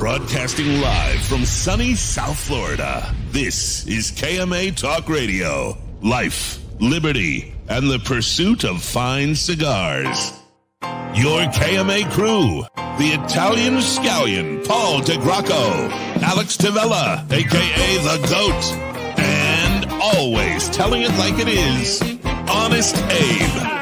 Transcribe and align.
Broadcasting 0.00 0.80
live 0.80 1.20
from 1.20 1.44
sunny 1.44 1.94
South 1.94 2.38
Florida. 2.38 3.14
This 3.32 3.86
is 3.86 4.10
KMA 4.12 4.74
Talk 4.74 5.10
Radio. 5.10 5.76
Life, 6.00 6.58
liberty, 6.80 7.52
and 7.68 7.90
the 7.90 7.98
pursuit 7.98 8.64
of 8.64 8.82
fine 8.82 9.34
cigars. 9.34 10.32
Your 11.14 11.42
KMA 11.52 12.10
crew. 12.12 12.62
The 12.96 13.20
Italian 13.22 13.74
Scallion, 13.74 14.66
Paul 14.66 15.02
DeGracco, 15.02 15.90
Alex 16.22 16.56
Tavella, 16.56 17.30
aka 17.30 17.98
The 17.98 18.26
Goat, 18.26 19.18
and 19.18 19.84
always 20.16 20.70
telling 20.70 21.02
it 21.02 21.12
like 21.18 21.34
it 21.38 21.48
is, 21.48 22.00
Honest 22.48 22.96
Abe. 22.96 23.80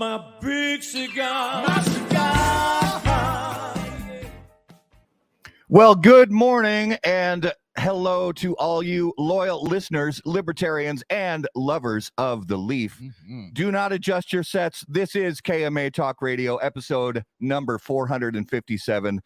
My 0.00 0.18
big 0.40 0.82
cigar. 0.82 1.62
My 1.68 1.82
cigar. 1.82 3.02
Well, 5.68 5.94
good 5.94 6.32
morning 6.32 6.96
and 7.04 7.52
hello 7.76 8.32
to 8.32 8.56
all 8.56 8.82
you 8.82 9.12
loyal 9.18 9.62
listeners, 9.62 10.22
libertarians, 10.24 11.04
and 11.10 11.46
lovers 11.54 12.10
of 12.16 12.48
the 12.48 12.56
leaf. 12.56 12.98
Mm-hmm. 12.98 13.48
Do 13.52 13.70
not 13.70 13.92
adjust 13.92 14.32
your 14.32 14.42
sets. 14.42 14.86
This 14.88 15.14
is 15.14 15.42
KMA 15.42 15.92
Talk 15.92 16.22
Radio, 16.22 16.56
episode 16.56 17.22
number 17.38 17.76
457. 17.76 19.20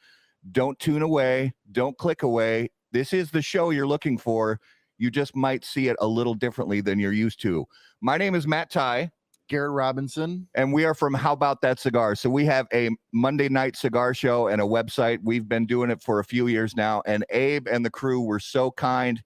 Don't 0.51 0.79
tune 0.81 1.03
away, 1.03 1.53
don't 1.71 1.97
click 1.99 2.25
away. 2.25 2.69
This 2.91 3.13
is 3.13 3.31
the 3.31 3.43
show 3.43 3.71
you're 3.71 3.87
looking 3.87 4.19
for. 4.19 4.59
You 4.99 5.13
just 5.13 5.37
might 5.37 5.65
see 5.65 5.87
it 5.87 5.97
a 6.01 6.07
little 6.09 6.35
differently 6.35 6.81
than 6.81 6.99
you're 6.99 7.13
used 7.13 7.41
to. 7.43 7.65
My 8.01 8.19
name 8.19 8.35
is 8.35 8.49
Matt 8.49 8.73
Ty 8.73 9.13
Garrett 9.49 9.73
Robinson. 9.73 10.49
and 10.55 10.73
we 10.73 10.85
are 10.85 10.95
from 10.95 11.15
How 11.15 11.33
About 11.33 11.61
That 11.61 11.79
Cigar. 11.79 12.15
So 12.15 12.31
we 12.31 12.45
have 12.47 12.67
a 12.73 12.91
Monday 13.13 13.49
night 13.49 13.77
cigar 13.77 14.15
show 14.15 14.49
and 14.49 14.61
a 14.61 14.65
website. 14.65 15.19
We've 15.23 15.49
been 15.49 15.67
doing 15.67 15.91
it 15.91 16.03
for 16.03 16.19
a 16.19 16.25
few 16.25 16.47
years 16.47 16.75
now, 16.77 17.03
and 17.07 17.25
Abe 17.31 17.67
and 17.69 17.85
the 17.85 17.91
crew 17.91 18.23
were 18.23 18.41
so 18.41 18.71
kind 18.71 19.23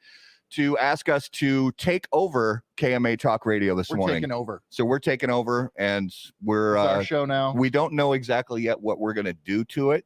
to 0.51 0.79
ask 0.79 1.09
us 1.09 1.29
to 1.29 1.71
take 1.73 2.07
over 2.13 2.65
KMA 2.79 3.19
Talk 3.19 3.45
Radio 3.45 3.75
this 3.75 3.91
morning. 3.91 4.01
We're 4.01 4.07
morning. 4.09 4.23
taking 4.23 4.33
over. 4.33 4.63
so 4.71 4.85
we're 4.85 4.99
taking 4.99 5.31
over, 5.31 5.71
and 5.77 6.13
we're 6.43 6.77
It's 6.77 6.89
our 6.89 7.01
uh, 7.01 7.03
show 7.05 7.25
now. 7.25 7.53
we 7.55 7.71
don't 7.71 7.93
know 7.93 8.15
exactly 8.15 8.63
yet 8.63 8.81
what 8.81 8.99
we're 8.99 9.13
going 9.13 9.27
to 9.27 9.37
do 9.45 9.65
to 9.67 9.91
it, 9.93 10.05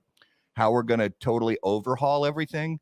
how 0.55 0.73
we're 0.73 0.83
going 0.83 1.01
to 1.01 1.11
totally 1.21 1.59
overhaul 1.63 2.27
everything, 2.27 2.81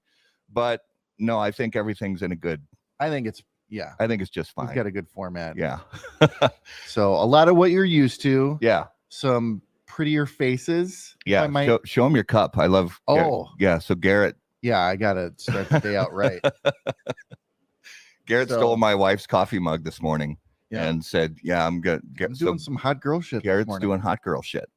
but 0.53 0.83
no, 1.19 1.39
I 1.39 1.51
think 1.51 1.77
everything's 1.77 2.23
in 2.23 2.33
a 2.33 2.37
good. 2.37 2.63
I 2.99 3.09
think 3.11 3.27
it's 3.27 3.43
yeah. 3.71 3.93
I 3.99 4.07
think 4.07 4.21
it's 4.21 4.31
just 4.31 4.53
fine. 4.53 4.67
We've 4.67 4.75
got 4.77 4.87
a 4.87 4.91
good 4.91 5.09
format. 5.09 5.57
yeah, 5.57 5.79
So 6.87 7.15
a 7.15 7.25
lot 7.25 7.49
of 7.49 7.57
what 7.57 7.71
you're 7.71 7.85
used 7.85 8.21
to. 8.23 8.59
yeah, 8.61 8.87
Some 9.09 9.63
prettier 9.87 10.27
faces. 10.27 11.17
yeah. 11.27 11.43
I 11.43 11.47
might. 11.47 11.67
Show, 11.67 11.81
show 11.85 12.07
him 12.07 12.15
your 12.15 12.25
cup. 12.25 12.59
I 12.59 12.67
love. 12.67 13.01
Oh. 13.09 13.49
yeah. 13.59 13.79
So 13.79 13.95
Garrett 13.95 14.37
Yeah, 14.63 14.81
I 14.81 14.97
gotta 14.97 15.33
start 15.37 15.69
the 15.69 15.79
day 15.81 15.97
out 15.97 16.13
right. 16.13 16.41
Garrett 18.27 18.49
So- 18.49 18.59
stole 18.59 18.77
my 18.77 18.95
wife's 18.95 19.27
coffee 19.27 19.59
mug 19.59 19.85
this 19.85 20.01
morning 20.01 20.37
Yeah. 20.71 20.87
and 20.89 21.05
said, 21.05 21.39
"Yeah, 21.43 21.67
I'm 21.67 21.81
good." 21.81 22.03
I'm 22.21 22.33
doing 22.35 22.59
some 22.59 22.77
hot 22.77 23.01
girl 23.01 23.21
shit. 23.21 23.43
Garrett's 23.43 23.79
doing 23.79 24.01
hot 24.01 24.23
girl 24.23 24.43
shit. 24.43 24.69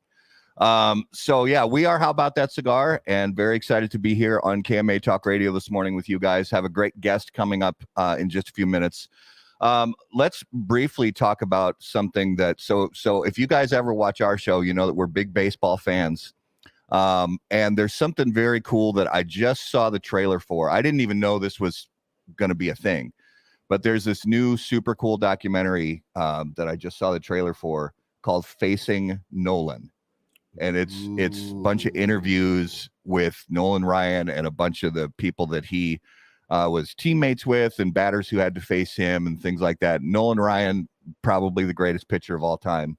Um, 0.57 1.05
so 1.11 1.45
yeah, 1.45 1.65
we 1.65 1.85
are. 1.85 1.97
How 1.97 2.09
about 2.09 2.35
that 2.35 2.51
cigar? 2.51 3.01
And 3.07 3.35
very 3.35 3.55
excited 3.55 3.89
to 3.91 3.99
be 3.99 4.13
here 4.13 4.39
on 4.43 4.61
KMA 4.61 5.01
Talk 5.01 5.25
Radio 5.25 5.51
this 5.51 5.71
morning 5.71 5.95
with 5.95 6.07
you 6.07 6.19
guys. 6.19 6.51
Have 6.51 6.65
a 6.65 6.69
great 6.69 6.99
guest 7.01 7.33
coming 7.33 7.63
up 7.63 7.83
uh, 7.95 8.17
in 8.19 8.29
just 8.29 8.49
a 8.49 8.51
few 8.51 8.67
minutes. 8.67 9.09
Um, 9.61 9.95
let's 10.13 10.43
briefly 10.51 11.11
talk 11.11 11.41
about 11.41 11.77
something 11.79 12.35
that. 12.35 12.61
So 12.61 12.89
so 12.93 13.23
if 13.23 13.37
you 13.37 13.47
guys 13.47 13.73
ever 13.73 13.93
watch 13.93 14.21
our 14.21 14.37
show, 14.37 14.61
you 14.61 14.73
know 14.73 14.85
that 14.85 14.93
we're 14.93 15.07
big 15.07 15.33
baseball 15.33 15.77
fans. 15.77 16.33
Um, 16.89 17.39
and 17.49 17.75
there's 17.75 17.93
something 17.93 18.31
very 18.31 18.61
cool 18.61 18.93
that 18.93 19.13
I 19.13 19.23
just 19.23 19.71
saw 19.71 19.89
the 19.89 19.99
trailer 19.99 20.39
for. 20.39 20.69
I 20.69 20.81
didn't 20.81 20.99
even 20.99 21.19
know 21.19 21.39
this 21.39 21.59
was 21.59 21.87
going 22.35 22.49
to 22.49 22.55
be 22.55 22.69
a 22.69 22.75
thing, 22.75 23.13
but 23.67 23.81
there's 23.81 24.03
this 24.03 24.27
new 24.27 24.57
super 24.57 24.93
cool 24.93 25.17
documentary 25.17 26.03
um, 26.15 26.53
that 26.55 26.67
I 26.67 26.75
just 26.75 26.99
saw 26.99 27.11
the 27.11 27.19
trailer 27.19 27.55
for 27.55 27.93
called 28.21 28.45
Facing 28.45 29.19
Nolan. 29.31 29.92
And 30.59 30.77
it's 30.77 30.95
it's 31.17 31.51
a 31.51 31.55
bunch 31.55 31.85
of 31.85 31.95
interviews 31.95 32.89
with 33.05 33.43
Nolan 33.49 33.85
Ryan 33.85 34.29
and 34.29 34.45
a 34.45 34.51
bunch 34.51 34.83
of 34.83 34.93
the 34.93 35.11
people 35.17 35.47
that 35.47 35.65
he 35.65 35.99
uh, 36.49 36.69
was 36.69 36.93
teammates 36.93 37.45
with 37.45 37.79
and 37.79 37.93
batters 37.93 38.29
who 38.29 38.37
had 38.37 38.53
to 38.55 38.61
face 38.61 38.95
him 38.95 39.25
and 39.27 39.41
things 39.41 39.61
like 39.61 39.79
that. 39.79 40.01
Nolan 40.01 40.39
Ryan, 40.39 40.87
probably 41.21 41.65
the 41.65 41.73
greatest 41.73 42.07
pitcher 42.07 42.35
of 42.35 42.43
all 42.43 42.57
time. 42.57 42.97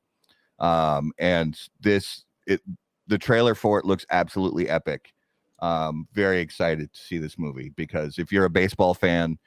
Um, 0.59 1.13
and 1.19 1.59
this 1.81 2.25
it 2.47 2.61
the 3.07 3.19
trailer 3.19 3.55
for 3.55 3.79
it 3.79 3.85
looks 3.85 4.07
absolutely 4.11 4.69
epic. 4.69 5.13
Um, 5.61 6.09
very 6.13 6.41
excited 6.41 6.93
to 6.93 7.01
see 7.01 7.19
this 7.19 7.39
movie 7.39 7.71
because 7.77 8.19
if 8.19 8.33
you're 8.33 8.45
a 8.45 8.51
baseball 8.51 8.95
fan, 8.95 9.39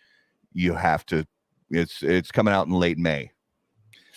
you 0.54 0.74
have 0.74 1.06
to. 1.08 1.26
It's 1.70 2.02
it's 2.02 2.32
coming 2.32 2.54
out 2.54 2.68
in 2.68 2.74
late 2.74 2.98
May. 2.98 3.32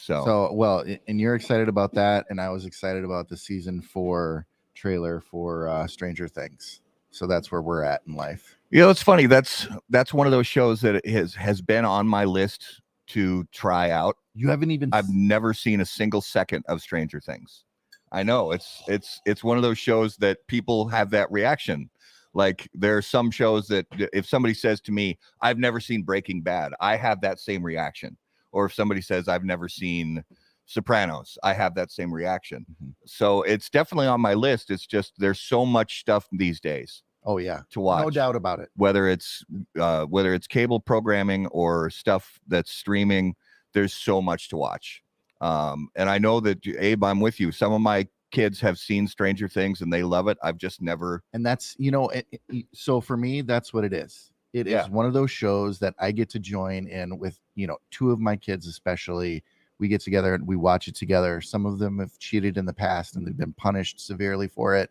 So, 0.01 0.25
So 0.25 0.53
well, 0.53 0.85
and 1.09 1.21
you're 1.21 1.35
excited 1.35 1.69
about 1.69 1.95
that, 1.95 2.27
and 2.31 2.41
I 2.41 2.49
was 2.51 2.65
excited 2.65 3.05
about 3.05 3.29
the 3.29 3.37
season 3.37 3.83
four 3.83 4.47
trailer 4.75 5.21
for 5.21 5.69
uh, 5.69 5.87
Stranger 5.87 6.29
Things. 6.29 6.81
So 7.11 7.27
that's 7.27 7.51
where 7.51 7.61
we're 7.61 7.83
at 7.83 8.03
in 8.07 8.15
life. 8.15 8.57
you 8.71 8.81
know, 8.81 8.91
it's 8.91 9.03
funny. 9.03 9.27
That's 9.27 9.67
that's 9.89 10.15
one 10.15 10.27
of 10.27 10.31
those 10.31 10.47
shows 10.47 10.81
that 10.83 11.05
has 11.07 11.35
has 11.35 11.61
been 11.61 11.85
on 11.85 12.07
my 12.07 12.25
list 12.25 12.81
to 13.09 13.45
try 13.53 13.91
out. 13.91 14.17
You 14.35 14.49
haven't 14.49 14.71
even. 14.71 14.91
I've 14.93 15.09
never 15.09 15.53
seen 15.53 15.81
a 15.81 15.87
single 15.87 16.21
second 16.21 16.65
of 16.69 16.81
Stranger 16.81 17.21
Things. 17.21 17.65
I 18.13 18.23
know 18.23 18.53
it's 18.53 18.83
it's 18.87 19.21
it's 19.27 19.45
one 19.45 19.57
of 19.57 19.63
those 19.63 19.79
shows 19.79 20.17
that 20.19 20.39
people 20.47 20.89
have 20.89 21.11
that 21.11 21.31
reaction. 21.31 21.91
Like 22.33 22.69
there 22.75 22.97
are 22.97 23.03
some 23.03 23.31
shows 23.31 23.67
that 23.69 23.87
if 24.13 24.27
somebody 24.27 24.55
says 24.55 24.81
to 24.83 24.93
me, 24.93 25.19
"I've 25.43 25.59
never 25.59 25.81
seen 25.81 26.05
Breaking 26.05 26.43
Bad," 26.43 26.73
I 26.81 26.97
have 26.97 27.21
that 27.23 27.41
same 27.41 27.63
reaction. 27.63 28.17
Or 28.53 28.67
if 28.67 28.75
somebody 28.75 29.01
says, 29.01 29.29
"I've 29.29 29.45
never 29.45 29.69
seen 29.69 30.25
Sopranos," 30.67 31.37
I 31.43 31.53
have 31.55 31.75
that 31.75 31.91
same 31.91 32.13
reaction. 32.13 32.65
Mhm. 32.83 32.95
So 33.07 33.43
it's 33.43 33.69
definitely 33.71 34.07
on 34.07 34.21
my 34.21 34.35
list. 34.35 34.71
It's 34.71 34.87
just 34.87 35.15
there's 35.19 35.41
so 35.41 35.67
much 35.67 36.01
stuff 36.01 36.29
these 36.33 36.61
days 36.61 37.03
oh 37.25 37.37
yeah, 37.39 37.61
to 37.71 37.81
watch 37.81 38.03
no 38.05 38.11
doubt 38.11 38.35
about 38.37 38.61
it. 38.61 38.71
whether 38.77 39.07
it's 39.09 39.45
uh, 39.79 40.05
whether 40.07 40.33
it's 40.33 40.47
cable 40.47 40.81
programming 40.81 41.47
or 41.49 41.91
stuff 41.91 42.41
that's 42.49 42.71
streaming 42.73 43.35
there's 43.75 43.93
so 43.93 44.23
much 44.23 44.49
to 44.49 44.57
watch 44.57 45.03
um, 45.43 45.89
and 45.97 46.09
i 46.09 46.17
know 46.19 46.41
that 46.41 46.67
abe 46.79 47.05
i'm 47.05 47.21
with 47.21 47.39
you 47.39 47.53
some 47.53 47.73
of 47.75 47.81
my 47.83 48.07
kids 48.31 48.59
have 48.61 48.79
seen 48.79 49.07
stranger 49.07 49.49
things 49.49 49.83
and 49.83 49.93
they 49.93 50.03
love 50.03 50.29
it 50.29 50.39
i've 50.43 50.57
just 50.57 50.81
never 50.81 51.23
and 51.35 51.45
that's 51.45 51.77
you 51.79 51.91
know 51.91 52.09
it, 52.09 52.27
it- 52.49 52.67
so 52.73 53.01
for 53.03 53.17
me 53.19 53.43
that's 53.43 53.75
what 53.75 53.85
it 53.85 53.93
is 53.93 54.31
It 54.53 54.67
is 54.67 54.73
Yeah. 54.73 54.89
one 54.89 55.07
of 55.07 55.13
those 55.13 55.31
shows 55.31 55.79
that 55.79 55.95
i 55.99 56.11
get 56.13 56.29
to 56.31 56.39
join 56.39 56.87
in 56.89 57.19
with 57.19 57.39
you 57.55 57.67
know 57.67 57.79
two 57.91 58.11
of 58.11 58.19
my 58.21 58.37
kids 58.37 58.67
especially. 58.67 59.43
We 59.79 59.89
get 59.89 60.03
together 60.03 60.35
and 60.35 60.47
we 60.47 60.57
watch 60.57 60.89
it 60.89 60.95
together. 60.95 61.41
Some 61.41 61.65
of 61.65 61.79
them 61.79 62.01
have 62.01 62.19
cheated 62.19 62.59
in 62.59 62.67
the 62.67 62.73
past 62.75 63.17
and 63.17 63.27
they've 63.27 63.35
been 63.37 63.55
punished 63.55 63.99
severely 63.99 64.47
for 64.47 64.75
it 64.77 64.91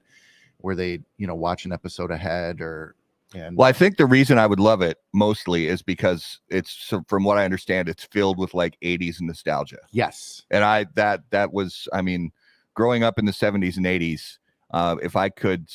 where 0.61 0.75
they 0.75 0.99
you 1.17 1.27
know 1.27 1.35
watch 1.35 1.65
an 1.65 1.71
episode 1.71 2.09
ahead 2.11 2.59
or 2.59 2.95
and 3.35 3.55
well 3.55 3.67
i 3.67 3.71
think 3.71 3.95
the 3.97 4.05
reason 4.07 4.37
i 4.39 4.47
would 4.47 4.59
love 4.59 4.81
it 4.81 4.97
mostly 5.13 5.67
is 5.67 5.81
because 5.83 6.39
it's 6.49 6.71
so 6.71 7.01
from 7.07 7.23
what 7.23 7.37
i 7.37 7.45
understand 7.45 7.87
it's 7.87 8.03
filled 8.05 8.37
with 8.39 8.53
like 8.55 8.75
80s 8.81 9.21
nostalgia. 9.21 9.77
Yes. 9.91 10.43
And 10.51 10.63
i 10.63 10.85
that 10.95 11.21
that 11.29 11.53
was 11.53 11.87
i 11.93 12.01
mean 12.01 12.31
growing 12.73 13.03
up 13.03 13.19
in 13.19 13.25
the 13.25 13.31
70s 13.31 13.77
and 13.77 13.85
80s 13.85 14.39
uh, 14.71 14.95
if 15.03 15.15
i 15.15 15.29
could 15.29 15.69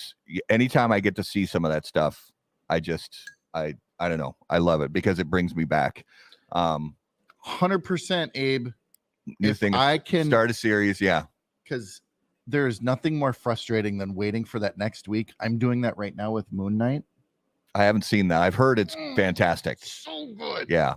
anytime 0.50 0.90
i 0.92 0.98
get 1.00 1.14
to 1.16 1.22
see 1.24 1.46
some 1.46 1.64
of 1.64 1.70
that 1.70 1.86
stuff 1.86 2.30
i 2.68 2.80
just 2.80 3.16
i 3.54 3.74
i 3.98 4.08
don't 4.08 4.18
know. 4.18 4.36
I 4.50 4.58
love 4.58 4.80
it 4.82 4.92
because 4.92 5.18
it 5.18 5.30
brings 5.30 5.54
me 5.54 5.64
back. 5.64 6.04
Um 6.52 6.96
100% 7.46 8.30
abe. 8.34 8.68
New 9.40 9.54
thing 9.54 9.74
i 9.74 9.96
can 9.98 10.26
start 10.26 10.50
a 10.50 10.54
series 10.54 11.00
yeah. 11.00 11.24
Because 11.62 12.00
there's 12.46 12.82
nothing 12.82 13.16
more 13.18 13.32
frustrating 13.32 13.96
than 13.96 14.14
waiting 14.14 14.44
for 14.44 14.58
that 14.58 14.76
next 14.76 15.08
week. 15.08 15.32
I'm 15.40 15.58
doing 15.58 15.80
that 15.82 15.96
right 15.96 16.14
now 16.14 16.30
with 16.32 16.50
moon 16.52 16.76
knight. 16.76 17.04
I 17.74 17.84
haven't 17.84 18.04
seen 18.04 18.28
that. 18.28 18.42
I've 18.42 18.54
heard 18.54 18.78
it's 18.78 18.94
Mm. 18.94 19.16
fantastic. 19.16 19.78
so 19.82 20.32
good. 20.36 20.68
Yeah 20.68 20.96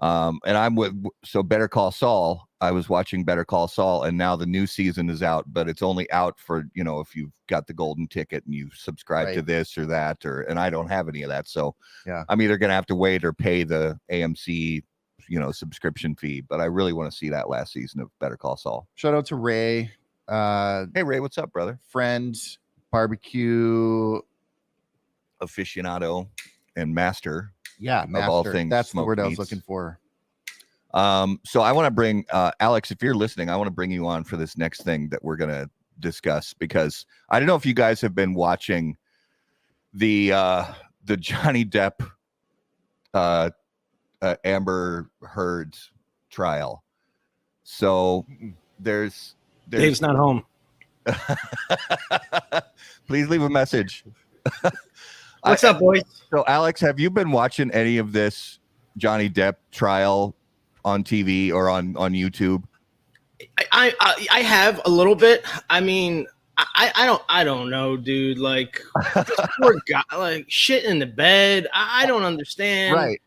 um 0.00 0.40
and 0.44 0.56
i'm 0.56 0.74
with 0.74 0.92
so 1.24 1.42
better 1.42 1.68
call 1.68 1.92
saul 1.92 2.48
i 2.60 2.70
was 2.72 2.88
watching 2.88 3.22
better 3.24 3.44
call 3.44 3.68
saul 3.68 4.02
and 4.02 4.18
now 4.18 4.34
the 4.34 4.44
new 4.46 4.66
season 4.66 5.08
is 5.08 5.22
out 5.22 5.44
but 5.52 5.68
it's 5.68 5.82
only 5.82 6.10
out 6.10 6.38
for 6.38 6.64
you 6.74 6.82
know 6.82 6.98
if 7.00 7.14
you've 7.14 7.30
got 7.48 7.66
the 7.66 7.72
golden 7.72 8.06
ticket 8.08 8.44
and 8.44 8.54
you 8.54 8.68
subscribe 8.74 9.28
to 9.34 9.42
this 9.42 9.78
or 9.78 9.86
that 9.86 10.24
or 10.24 10.40
and 10.42 10.58
i 10.58 10.68
don't 10.68 10.88
have 10.88 11.08
any 11.08 11.22
of 11.22 11.28
that 11.28 11.46
so 11.46 11.74
Yeah. 12.06 12.24
i'm 12.28 12.42
either 12.42 12.58
gonna 12.58 12.72
have 12.74 12.86
to 12.86 12.96
wait 12.96 13.24
or 13.24 13.32
pay 13.32 13.62
the 13.62 13.98
amc 14.10 14.82
you 15.26 15.40
know 15.40 15.50
subscription 15.52 16.14
fee. 16.14 16.42
But 16.42 16.60
I 16.60 16.66
really 16.66 16.92
want 16.92 17.10
to 17.10 17.16
see 17.16 17.30
that 17.30 17.48
last 17.48 17.72
season 17.72 18.00
of 18.02 18.10
Better 18.20 18.36
Call 18.36 18.58
Saul. 18.58 18.86
Shout 18.94 19.14
out 19.14 19.24
to 19.26 19.36
Ray, 19.36 19.90
uh, 20.28 20.84
Hey 20.94 21.02
Ray, 21.02 21.20
what's 21.20 21.38
up, 21.38 21.50
brother? 21.50 21.78
friend, 21.88 22.36
barbecue. 22.92 24.20
Aficionado 25.40 26.28
and 26.76 26.94
master. 26.94 27.53
Yeah, 27.84 28.04
Of 28.04 28.14
all 28.30 28.42
master. 28.42 28.52
things 28.56 28.70
That's 28.70 28.88
the 28.88 28.92
smoked 28.92 29.06
word 29.06 29.20
I 29.20 29.26
was 29.26 29.38
looking 29.38 29.60
for. 29.60 30.00
Um, 30.94 31.38
so 31.44 31.60
I 31.60 31.70
want 31.72 31.84
to 31.84 31.90
bring 31.90 32.24
uh, 32.32 32.50
Alex, 32.60 32.90
if 32.90 33.02
you're 33.02 33.14
listening, 33.14 33.50
I 33.50 33.56
want 33.56 33.66
to 33.66 33.72
bring 33.72 33.90
you 33.90 34.06
on 34.06 34.24
for 34.24 34.38
this 34.38 34.56
next 34.56 34.84
thing 34.84 35.10
that 35.10 35.22
we're 35.22 35.36
gonna 35.36 35.68
discuss 36.00 36.54
because 36.54 37.04
I 37.28 37.38
don't 37.38 37.46
know 37.46 37.56
if 37.56 37.66
you 37.66 37.74
guys 37.74 38.00
have 38.00 38.14
been 38.14 38.32
watching 38.32 38.96
the 39.92 40.32
uh, 40.32 40.64
the 41.04 41.18
Johnny 41.18 41.62
Depp 41.62 42.10
uh, 43.12 43.50
uh, 44.22 44.36
Amber 44.44 45.10
Heard 45.20 45.76
trial. 46.30 46.84
So 47.64 48.24
there's 48.78 49.34
there's 49.68 49.82
Dave's 49.82 50.00
not 50.00 50.16
home. 50.16 50.42
please 53.06 53.28
leave 53.28 53.42
a 53.42 53.50
message. 53.50 54.06
What's 55.44 55.64
I- 55.64 55.70
up, 55.70 55.78
boys? 55.78 56.02
So 56.30 56.44
Alex, 56.46 56.80
have 56.80 56.98
you 56.98 57.10
been 57.10 57.30
watching 57.30 57.70
any 57.72 57.98
of 57.98 58.12
this 58.12 58.58
Johnny 58.96 59.28
Depp 59.28 59.56
trial 59.70 60.34
on 60.84 61.04
TV 61.04 61.52
or 61.52 61.68
on 61.68 61.96
on 61.96 62.12
YouTube? 62.12 62.64
I, 63.72 63.94
I 64.00 64.26
I- 64.30 64.40
have 64.40 64.80
a 64.84 64.90
little 64.90 65.14
bit. 65.14 65.44
I 65.70 65.80
mean, 65.80 66.26
I 66.56 66.92
I 66.94 67.06
don't 67.06 67.22
I 67.28 67.44
don't 67.44 67.70
know, 67.70 67.96
dude. 67.96 68.38
Like 68.38 68.80
poor 69.60 69.76
guy, 69.88 70.02
like 70.16 70.46
shit 70.48 70.84
in 70.84 70.98
the 70.98 71.06
bed. 71.06 71.68
I, 71.72 72.02
I 72.02 72.06
don't 72.06 72.22
understand. 72.22 72.94
right 72.94 73.20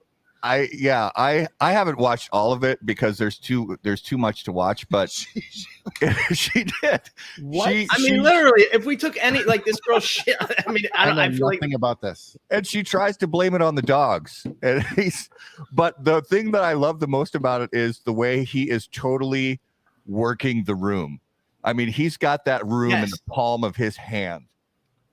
i 0.43 0.67
yeah 0.71 1.09
i 1.15 1.47
i 1.59 1.71
haven't 1.71 1.97
watched 1.97 2.29
all 2.31 2.51
of 2.53 2.63
it 2.63 2.83
because 2.85 3.17
there's 3.17 3.37
too 3.39 3.77
there's 3.83 4.01
too 4.01 4.17
much 4.17 4.43
to 4.43 4.51
watch 4.51 4.87
but 4.91 5.09
she 6.33 6.65
did 6.81 7.01
What? 7.39 7.69
She- 7.71 7.87
I 7.91 7.97
mean, 7.99 8.21
literally, 8.21 8.63
if 8.73 8.85
we 8.85 8.97
took 8.97 9.17
any 9.23 9.43
like 9.43 9.65
this 9.65 9.79
girl 9.79 9.99
shit, 9.99 10.35
I 10.67 10.71
mean, 10.71 10.85
I 10.93 11.03
I 11.03 11.05
don't. 11.05 11.15
know 11.15 11.21
I 11.23 11.31
feel 11.31 11.47
like 11.47 11.61
nothing 11.61 11.73
about 11.75 12.01
this. 12.01 12.35
and 12.51 12.65
she 12.67 12.83
tries 12.83 13.17
to 13.17 13.27
blame 13.27 13.55
it 13.55 13.61
on 13.61 13.75
the 13.75 13.81
dogs 13.81 14.45
and 14.61 14.83
he's 14.95 15.29
but 15.71 16.03
the 16.03 16.21
thing 16.23 16.51
that 16.51 16.63
i 16.63 16.73
love 16.73 16.99
the 16.99 17.07
most 17.07 17.35
about 17.35 17.61
it 17.61 17.69
is 17.73 17.99
the 17.99 18.13
way 18.13 18.43
he 18.43 18.69
is 18.69 18.87
totally 18.87 19.59
working 20.05 20.63
the 20.65 20.75
room 20.75 21.19
i 21.63 21.73
mean 21.73 21.87
he's 21.87 22.17
got 22.17 22.45
that 22.45 22.65
room 22.65 22.91
in 22.93 23.01
the 23.09 23.17
palm 23.29 23.63
of 23.63 23.75
his 23.75 23.95
hand 23.97 24.43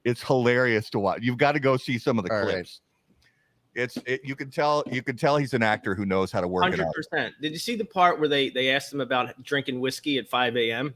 it's 0.05 0.23
hilarious 0.23 0.91
to 0.91 0.99
watch 0.99 1.21
you've 1.23 1.39
got 1.39 1.53
to 1.53 1.61
go 1.61 1.77
see 1.77 1.99
some 1.99 2.19
of 2.19 2.25
the 2.25 2.33
All 2.33 2.45
right. 2.47 2.69
It's 3.75 3.97
it, 4.07 4.21
you 4.25 4.37
can 4.37 4.51
tell 4.51 4.83
you 4.91 5.03
can 5.03 5.17
tell 5.17 5.37
he's 5.37 5.55
an 5.55 5.63
actor 5.63 5.95
who 5.95 6.07
knows 6.07 6.31
how 6.31 6.41
to 6.41 6.49
work 6.49 6.65
it 6.65 6.79
hundred 6.79 6.93
percent. 6.93 7.35
Did 7.41 7.53
you 7.53 7.59
see 7.59 7.77
the 7.77 7.85
part 7.85 8.19
where 8.21 8.29
they 8.29 8.51
they 8.51 8.71
asked 8.71 8.93
him 8.93 9.01
about 9.01 9.43
drinking 9.43 9.81
whiskey 9.81 10.19
at 10.19 10.29
five 10.29 10.57
a.m. 10.57 10.95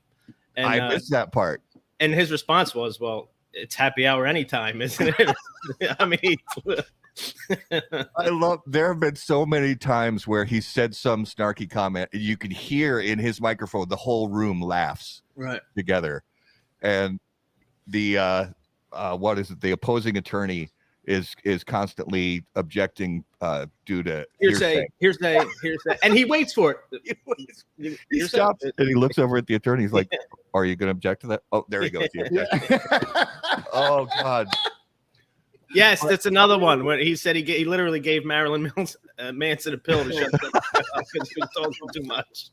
and 0.57 0.67
i 0.67 0.79
uh, 0.79 0.89
missed 0.89 1.11
that 1.11 1.33
part 1.33 1.63
and 2.01 2.15
his 2.15 2.31
response 2.31 2.75
was, 2.75 3.01
"Well, 3.01 3.31
it's 3.53 3.75
happy 3.75 4.07
hour 4.07 4.27
anytime, 4.27 4.83
isn't 4.83 5.15
it?" 5.19 5.37
I 5.99 6.05
mean, 6.05 6.37
I 8.17 8.29
love 8.29 8.61
there 8.67 8.89
have 8.89 9.01
been 9.01 9.17
so 9.17 9.45
many 9.45 9.75
times 9.75 10.27
where 10.27 10.45
he 10.45 10.61
said 10.61 10.95
some 10.95 11.25
snarky 11.25 11.69
comment 11.69 12.11
and 12.13 12.23
you 12.23 12.37
can 12.37 12.51
hear 12.51 13.01
in 13.01 13.19
his 13.19 13.41
microphone 13.41 13.89
the 13.89 13.97
whole 13.97 14.29
room 14.29 14.61
laughs 14.61 15.23
right. 15.35 15.61
together. 15.77 16.23
And 16.81 17.19
the 17.89 18.19
uh 18.19 18.47
uh 18.93 19.17
what 19.17 19.39
is 19.39 19.51
it, 19.51 19.61
the 19.61 19.73
opposing 19.73 20.17
attorney 20.17 20.71
is 21.09 21.35
is 21.43 21.65
constantly 21.65 22.45
objecting 22.55 23.25
uh 23.41 23.67
due 23.87 24.03
to 24.03 24.27
Hearsay, 24.43 24.85
hearsay, 25.01 25.41
hearsay, 25.63 25.97
and 26.03 26.13
he 26.13 26.25
waits 26.27 26.53
for 26.53 26.83
it. 26.93 27.03
he 27.79 27.97
Hearsay. 28.13 28.29
stops 28.29 28.65
and 28.65 28.89
he 28.89 28.95
looks 28.95 29.19
over 29.19 29.39
at 29.39 29.47
the 29.47 29.55
attorney. 29.55 29.83
He's 29.83 29.93
like, 29.93 30.13
Are 30.55 30.65
you 30.65 30.77
gonna 30.77 30.93
object 30.93 31.23
to 31.23 31.29
that? 31.29 31.43
Oh, 31.51 31.65
there 31.69 31.83
he 31.83 31.91
goes. 31.91 32.09
Oh 33.73 34.07
god. 34.23 34.49
Yes, 35.75 36.03
that's 36.03 36.27
another 36.27 36.59
one 36.59 36.85
where 36.85 36.99
he 36.99 37.15
said 37.17 37.37
he, 37.37 37.43
ga- 37.43 37.59
he 37.59 37.65
literally 37.65 38.01
gave 38.01 38.25
Marilyn 38.25 38.73
Mills, 38.75 38.97
uh, 39.19 39.33
Manson 39.33 39.75
a 39.75 39.79
pill 39.79 40.03
to 40.05 40.13
shut 40.13 40.33
up 40.33 40.65
because 41.13 41.31
he 41.35 41.41
was 41.41 41.51
talking 41.55 41.89
too 41.93 42.03
much. 42.03 42.51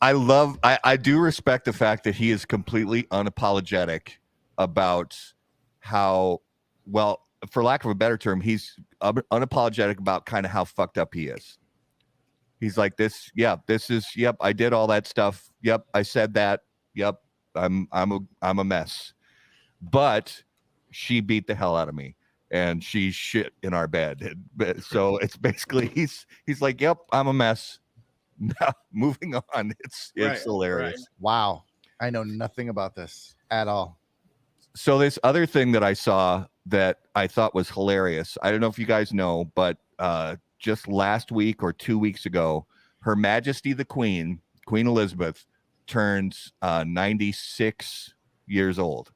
I 0.00 0.12
love 0.12 0.58
I, 0.62 0.78
I 0.82 0.96
do 0.96 1.18
respect 1.18 1.64
the 1.64 1.72
fact 1.72 2.04
that 2.04 2.14
he 2.16 2.30
is 2.30 2.44
completely 2.44 3.04
unapologetic 3.04 4.14
about 4.58 5.16
how 5.80 6.40
well 6.86 7.26
for 7.50 7.64
lack 7.64 7.84
of 7.84 7.90
a 7.90 7.94
better 7.94 8.18
term 8.18 8.40
he's 8.40 8.76
unapologetic 9.02 9.98
about 9.98 10.26
kind 10.26 10.44
of 10.44 10.52
how 10.52 10.64
fucked 10.64 10.98
up 10.98 11.14
he 11.14 11.28
is. 11.28 11.58
He's 12.60 12.76
like 12.76 12.96
this 12.96 13.30
yeah 13.34 13.56
this 13.66 13.90
is 13.90 14.06
yep 14.14 14.36
i 14.40 14.52
did 14.52 14.72
all 14.72 14.86
that 14.88 15.06
stuff. 15.06 15.50
Yep 15.62 15.86
i 15.94 16.02
said 16.02 16.34
that. 16.34 16.60
Yep 16.94 17.16
i'm 17.54 17.88
i'm 17.92 18.12
a 18.12 18.18
i'm 18.42 18.58
a 18.58 18.64
mess. 18.64 19.14
But 19.82 20.42
she 20.90 21.20
beat 21.20 21.46
the 21.46 21.54
hell 21.54 21.76
out 21.76 21.88
of 21.88 21.94
me 21.94 22.16
and 22.50 22.82
she 22.84 23.10
shit 23.10 23.54
in 23.62 23.72
our 23.72 23.88
bed. 23.88 24.34
So 24.82 25.16
it's 25.18 25.36
basically 25.36 25.88
he's 25.88 26.26
he's 26.46 26.60
like 26.60 26.80
yep 26.80 26.98
i'm 27.12 27.26
a 27.26 27.32
mess. 27.32 27.78
Now 28.60 28.72
moving 28.90 29.34
on. 29.34 29.74
It's 29.80 30.12
it's 30.16 30.26
Right, 30.26 30.42
hilarious. 30.42 31.06
Wow. 31.18 31.64
I 32.00 32.08
know 32.08 32.24
nothing 32.24 32.70
about 32.70 32.94
this 32.94 33.36
at 33.50 33.68
all. 33.68 33.99
So 34.74 34.98
this 34.98 35.18
other 35.22 35.46
thing 35.46 35.72
that 35.72 35.82
I 35.82 35.92
saw 35.94 36.46
that 36.66 36.98
I 37.14 37.26
thought 37.26 37.54
was 37.54 37.70
hilarious. 37.70 38.38
I 38.42 38.50
don't 38.50 38.60
know 38.60 38.68
if 38.68 38.78
you 38.78 38.86
guys 38.86 39.12
know, 39.12 39.50
but 39.54 39.78
uh, 39.98 40.36
just 40.58 40.88
last 40.88 41.32
week 41.32 41.62
or 41.62 41.72
two 41.72 41.98
weeks 41.98 42.26
ago, 42.26 42.66
Her 43.00 43.16
Majesty 43.16 43.72
the 43.72 43.84
Queen, 43.84 44.40
Queen 44.66 44.86
Elizabeth, 44.86 45.46
turns 45.86 46.52
uh, 46.62 46.84
96 46.86 48.14
years 48.46 48.78
old, 48.78 49.10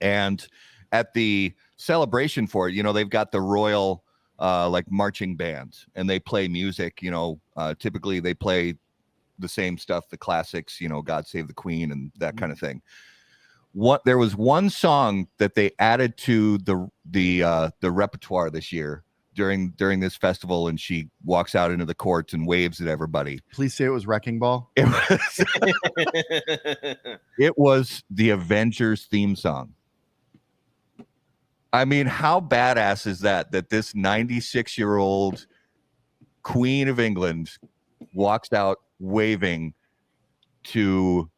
and 0.00 0.46
at 0.92 1.14
the 1.14 1.54
celebration 1.76 2.46
for 2.46 2.68
it, 2.68 2.74
you 2.74 2.82
know, 2.82 2.92
they've 2.92 3.08
got 3.08 3.32
the 3.32 3.40
royal 3.40 4.04
uh, 4.38 4.68
like 4.68 4.90
marching 4.90 5.36
band, 5.36 5.78
and 5.94 6.08
they 6.08 6.18
play 6.18 6.48
music. 6.48 7.00
You 7.00 7.10
know, 7.10 7.40
uh, 7.56 7.74
typically 7.78 8.20
they 8.20 8.34
play 8.34 8.74
the 9.38 9.48
same 9.48 9.78
stuff, 9.78 10.08
the 10.10 10.18
classics. 10.18 10.80
You 10.80 10.88
know, 10.88 11.00
God 11.00 11.26
Save 11.26 11.48
the 11.48 11.54
Queen 11.54 11.92
and 11.92 12.12
that 12.18 12.36
kind 12.36 12.52
of 12.52 12.58
thing 12.58 12.82
what 13.74 14.04
there 14.04 14.16
was 14.16 14.36
one 14.36 14.70
song 14.70 15.26
that 15.38 15.56
they 15.56 15.72
added 15.78 16.16
to 16.16 16.58
the 16.58 16.88
the 17.04 17.42
uh 17.42 17.70
the 17.80 17.90
repertoire 17.90 18.48
this 18.48 18.72
year 18.72 19.02
during 19.34 19.70
during 19.70 19.98
this 19.98 20.16
festival 20.16 20.68
and 20.68 20.80
she 20.80 21.08
walks 21.24 21.56
out 21.56 21.72
into 21.72 21.84
the 21.84 21.94
courts 21.94 22.32
and 22.32 22.46
waves 22.46 22.80
at 22.80 22.86
everybody. 22.86 23.40
Please 23.52 23.74
say 23.74 23.84
it 23.84 23.90
was 23.90 24.06
Wrecking 24.06 24.38
Ball. 24.38 24.70
it 24.76 24.86
was. 24.86 25.44
It 27.36 27.58
was 27.58 28.04
the 28.10 28.30
avengers 28.30 29.06
theme 29.06 29.34
song. 29.34 29.74
I 31.72 31.84
mean 31.84 32.06
how 32.06 32.40
badass 32.40 33.08
is 33.08 33.20
that 33.20 33.50
that 33.50 33.70
this 33.70 33.92
96 33.92 34.78
year 34.78 34.96
old 34.96 35.46
queen 36.44 36.86
of 36.88 37.00
england 37.00 37.50
walks 38.12 38.52
out 38.52 38.78
waving 39.00 39.74
to 40.62 41.28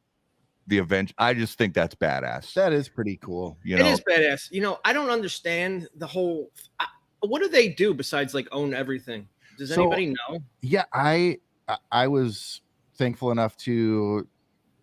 the 0.69 0.79
event 0.79 1.13
i 1.19 1.33
just 1.33 1.57
think 1.59 1.75
that's 1.75 1.95
badass 1.95 2.53
That 2.55 2.73
is 2.73 2.89
pretty 2.89 3.17
cool. 3.19 3.57
you 3.65 3.77
It 3.77 3.81
know 3.81 3.87
is 3.91 4.01
badass. 4.01 4.51
You 4.51 4.61
know, 4.63 4.79
I 4.85 4.93
don't 4.93 5.11
understand 5.11 5.89
the 5.97 6.07
whole. 6.07 6.51
I, 6.81 6.87
what 7.21 7.41
do 7.43 7.49
they 7.49 7.69
do 7.69 7.95
besides 7.95 8.35
like 8.35 8.47
own 8.53 8.75
everything? 8.75 9.29
Does 9.59 9.73
So- 9.75 9.83
anybody 9.83 10.07
know? 10.31 10.41
Yeah, 10.63 10.85
I 10.93 11.39
I- 11.69 11.79
I 11.91 12.07
was 12.09 12.61
thankful 12.97 13.31
enough 13.31 13.57
to 13.59 14.27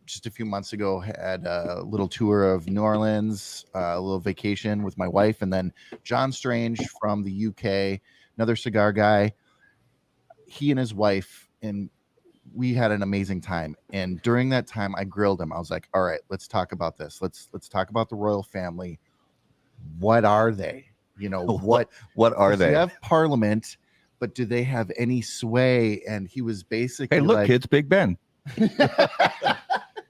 just 0.06 0.25
a 0.25 0.32
few 0.32 0.46
months 0.46 0.74
ago 0.74 1.00
had 1.00 1.46
a 1.46 1.82
little 1.86 2.08
tour 2.10 2.54
of 2.54 2.68
New 2.68 2.82
Orleans, 2.82 3.66
uh, 3.74 3.94
a 3.96 4.00
little 4.02 4.20
vacation 4.20 4.84
with 4.84 4.98
my 4.98 5.08
wife, 5.08 5.42
and 5.42 5.52
then 5.52 5.72
John 6.04 6.32
Strange 6.32 6.80
from 7.00 7.24
the 7.24 7.48
UK, 7.48 8.02
another 8.38 8.56
cigar 8.58 8.92
guy. 8.92 9.34
He 10.46 10.72
and 10.72 10.80
his 10.80 10.94
wife, 10.94 11.50
and 11.62 11.90
we 12.54 12.74
had 12.74 12.92
an 12.92 13.04
amazing 13.04 13.42
time. 13.42 13.76
And 13.92 14.22
during 14.22 14.50
that 14.50 14.68
time, 14.68 14.96
I 14.96 15.04
grilled 15.04 15.42
him. 15.42 15.54
I 15.54 15.60
was 15.60 15.72
like, 15.72 15.88
"All 15.94 16.04
right, 16.04 16.20
let's 16.30 16.48
talk 16.48 16.72
about 16.72 16.98
this. 16.98 17.22
Let's 17.22 17.50
let's 17.54 17.70
talk 17.70 17.90
about 17.90 18.10
the 18.10 18.16
royal 18.16 18.44
family. 18.44 19.00
What 20.00 20.26
are 20.26 20.52
they? 20.52 20.86
You 21.18 21.30
know 21.30 21.46
What 21.62 21.90
what 22.16 22.34
are 22.36 22.56
they 22.56 22.68
They 22.68 22.74
have 22.74 22.92
parliament, 23.02 23.78
but 24.20 24.36
do 24.36 24.46
they 24.46 24.64
have 24.64 24.92
any 24.98 25.22
sway? 25.22 26.02
And 26.08 26.28
he 26.28 26.42
was 26.42 26.64
basically 26.64 27.18
hey 27.18 27.22
look 27.22 27.36
like, 27.36 27.48
kids 27.48 27.66
big 27.66 27.88
ben 27.88 28.18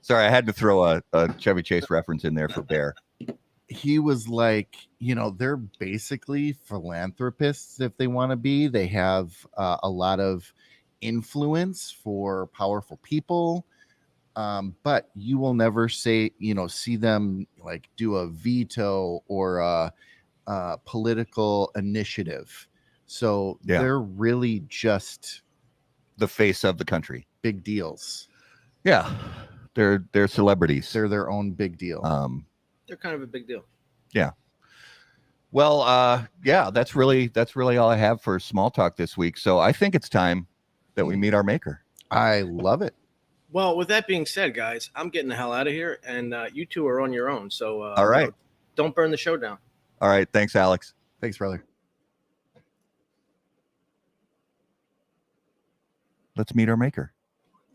sorry 0.02 0.26
i 0.26 0.30
had 0.30 0.48
to 0.48 0.52
throw 0.52 0.84
a, 0.84 1.04
a 1.14 1.32
chevy 1.38 1.62
chase 1.62 1.88
reference 1.92 2.24
in 2.24 2.34
there 2.34 2.50
for 2.50 2.64
bear 2.64 2.96
he 3.74 4.00
was 4.00 4.28
like, 4.28 4.76
you 5.00 5.16
know, 5.16 5.32
they're 5.32 5.58
basically 5.58 6.54
philanthropists 6.54 7.80
if 7.80 7.96
they 7.98 8.08
want 8.08 8.32
to 8.32 8.36
be. 8.36 8.68
They 8.68 8.88
have 8.88 9.34
uh, 9.58 9.78
a 9.84 9.90
lot 9.90 10.20
of 10.20 10.54
influence 11.04 11.92
for 11.92 12.48
powerful 12.48 12.98
people. 13.04 13.66
Um, 14.36 14.76
but 14.84 15.10
you 15.16 15.38
will 15.38 15.54
never 15.54 15.88
say, 15.88 16.32
you 16.40 16.56
know, 16.56 16.68
see 16.68 16.96
them 16.96 17.46
like 17.64 17.90
do 17.98 18.16
a 18.16 18.28
veto 18.28 19.24
or 19.28 19.60
a, 19.60 19.94
a 20.48 20.78
political 20.86 21.72
initiative. 21.76 22.68
So 23.06 23.60
Yeah. 23.64 23.80
they're 23.80 24.00
really 24.00 24.62
just 24.68 25.42
The 26.18 26.28
face 26.28 26.64
of 26.64 26.78
the 26.80 26.86
country. 26.86 27.28
big 27.44 27.64
deals. 27.64 28.28
Yeah. 28.84 29.14
They're 29.76 30.06
they're 30.14 30.28
celebrities. 30.28 30.92
They're 30.92 31.08
their 31.10 31.30
own 31.30 31.52
big 31.52 31.78
deal. 31.78 32.04
um 32.06 32.46
They're 32.88 32.98
kind 32.98 33.14
of 33.16 33.22
a 33.22 33.28
big 33.28 33.48
deal. 33.48 33.64
Yeah. 34.14 34.32
Well 35.52 35.82
uh 35.82 36.26
yeah, 36.44 36.72
that's 36.72 36.96
really 36.96 37.28
that's 37.28 37.56
really 37.56 37.78
all 37.78 37.90
I 37.90 37.98
have 37.98 38.20
for 38.22 38.40
small 38.40 38.72
talk 38.72 38.96
this 38.96 39.16
week. 39.16 39.38
So 39.38 39.60
I 39.60 39.72
think 39.72 39.94
it's 39.94 40.10
time 40.10 40.48
that 40.96 41.06
we 41.06 41.16
meet 41.16 41.34
our 41.34 41.44
maker. 41.44 41.82
I 42.12 42.42
love 42.42 42.82
it. 42.82 42.94
Well, 43.52 43.78
with 43.78 43.88
that 43.90 44.08
being 44.08 44.26
said, 44.26 44.56
guys, 44.56 44.90
I'm 44.96 45.10
getting 45.10 45.30
the 45.30 45.36
hell 45.36 45.54
out 45.54 45.68
of 45.68 45.74
here, 45.74 46.00
and 46.06 46.34
uh, 46.34 46.46
you 46.52 46.66
two 46.66 46.88
are 46.88 47.02
on 47.02 47.14
your 47.14 47.30
own. 47.30 47.52
So, 47.52 47.84
uh, 47.84 47.94
All 47.98 48.08
right. 48.08 48.22
you 48.22 48.28
know, 48.28 48.34
don't 48.76 48.96
burn 48.96 49.12
the 49.12 49.18
show 49.18 49.38
down. 49.38 49.58
All 50.02 50.10
right, 50.10 50.28
thanks 50.34 50.56
Alex. 50.56 50.94
Thanks, 51.22 51.38
brother. 51.38 51.64
Let's 56.36 56.56
meet 56.56 56.68
our 56.68 56.78
maker. 56.78 57.14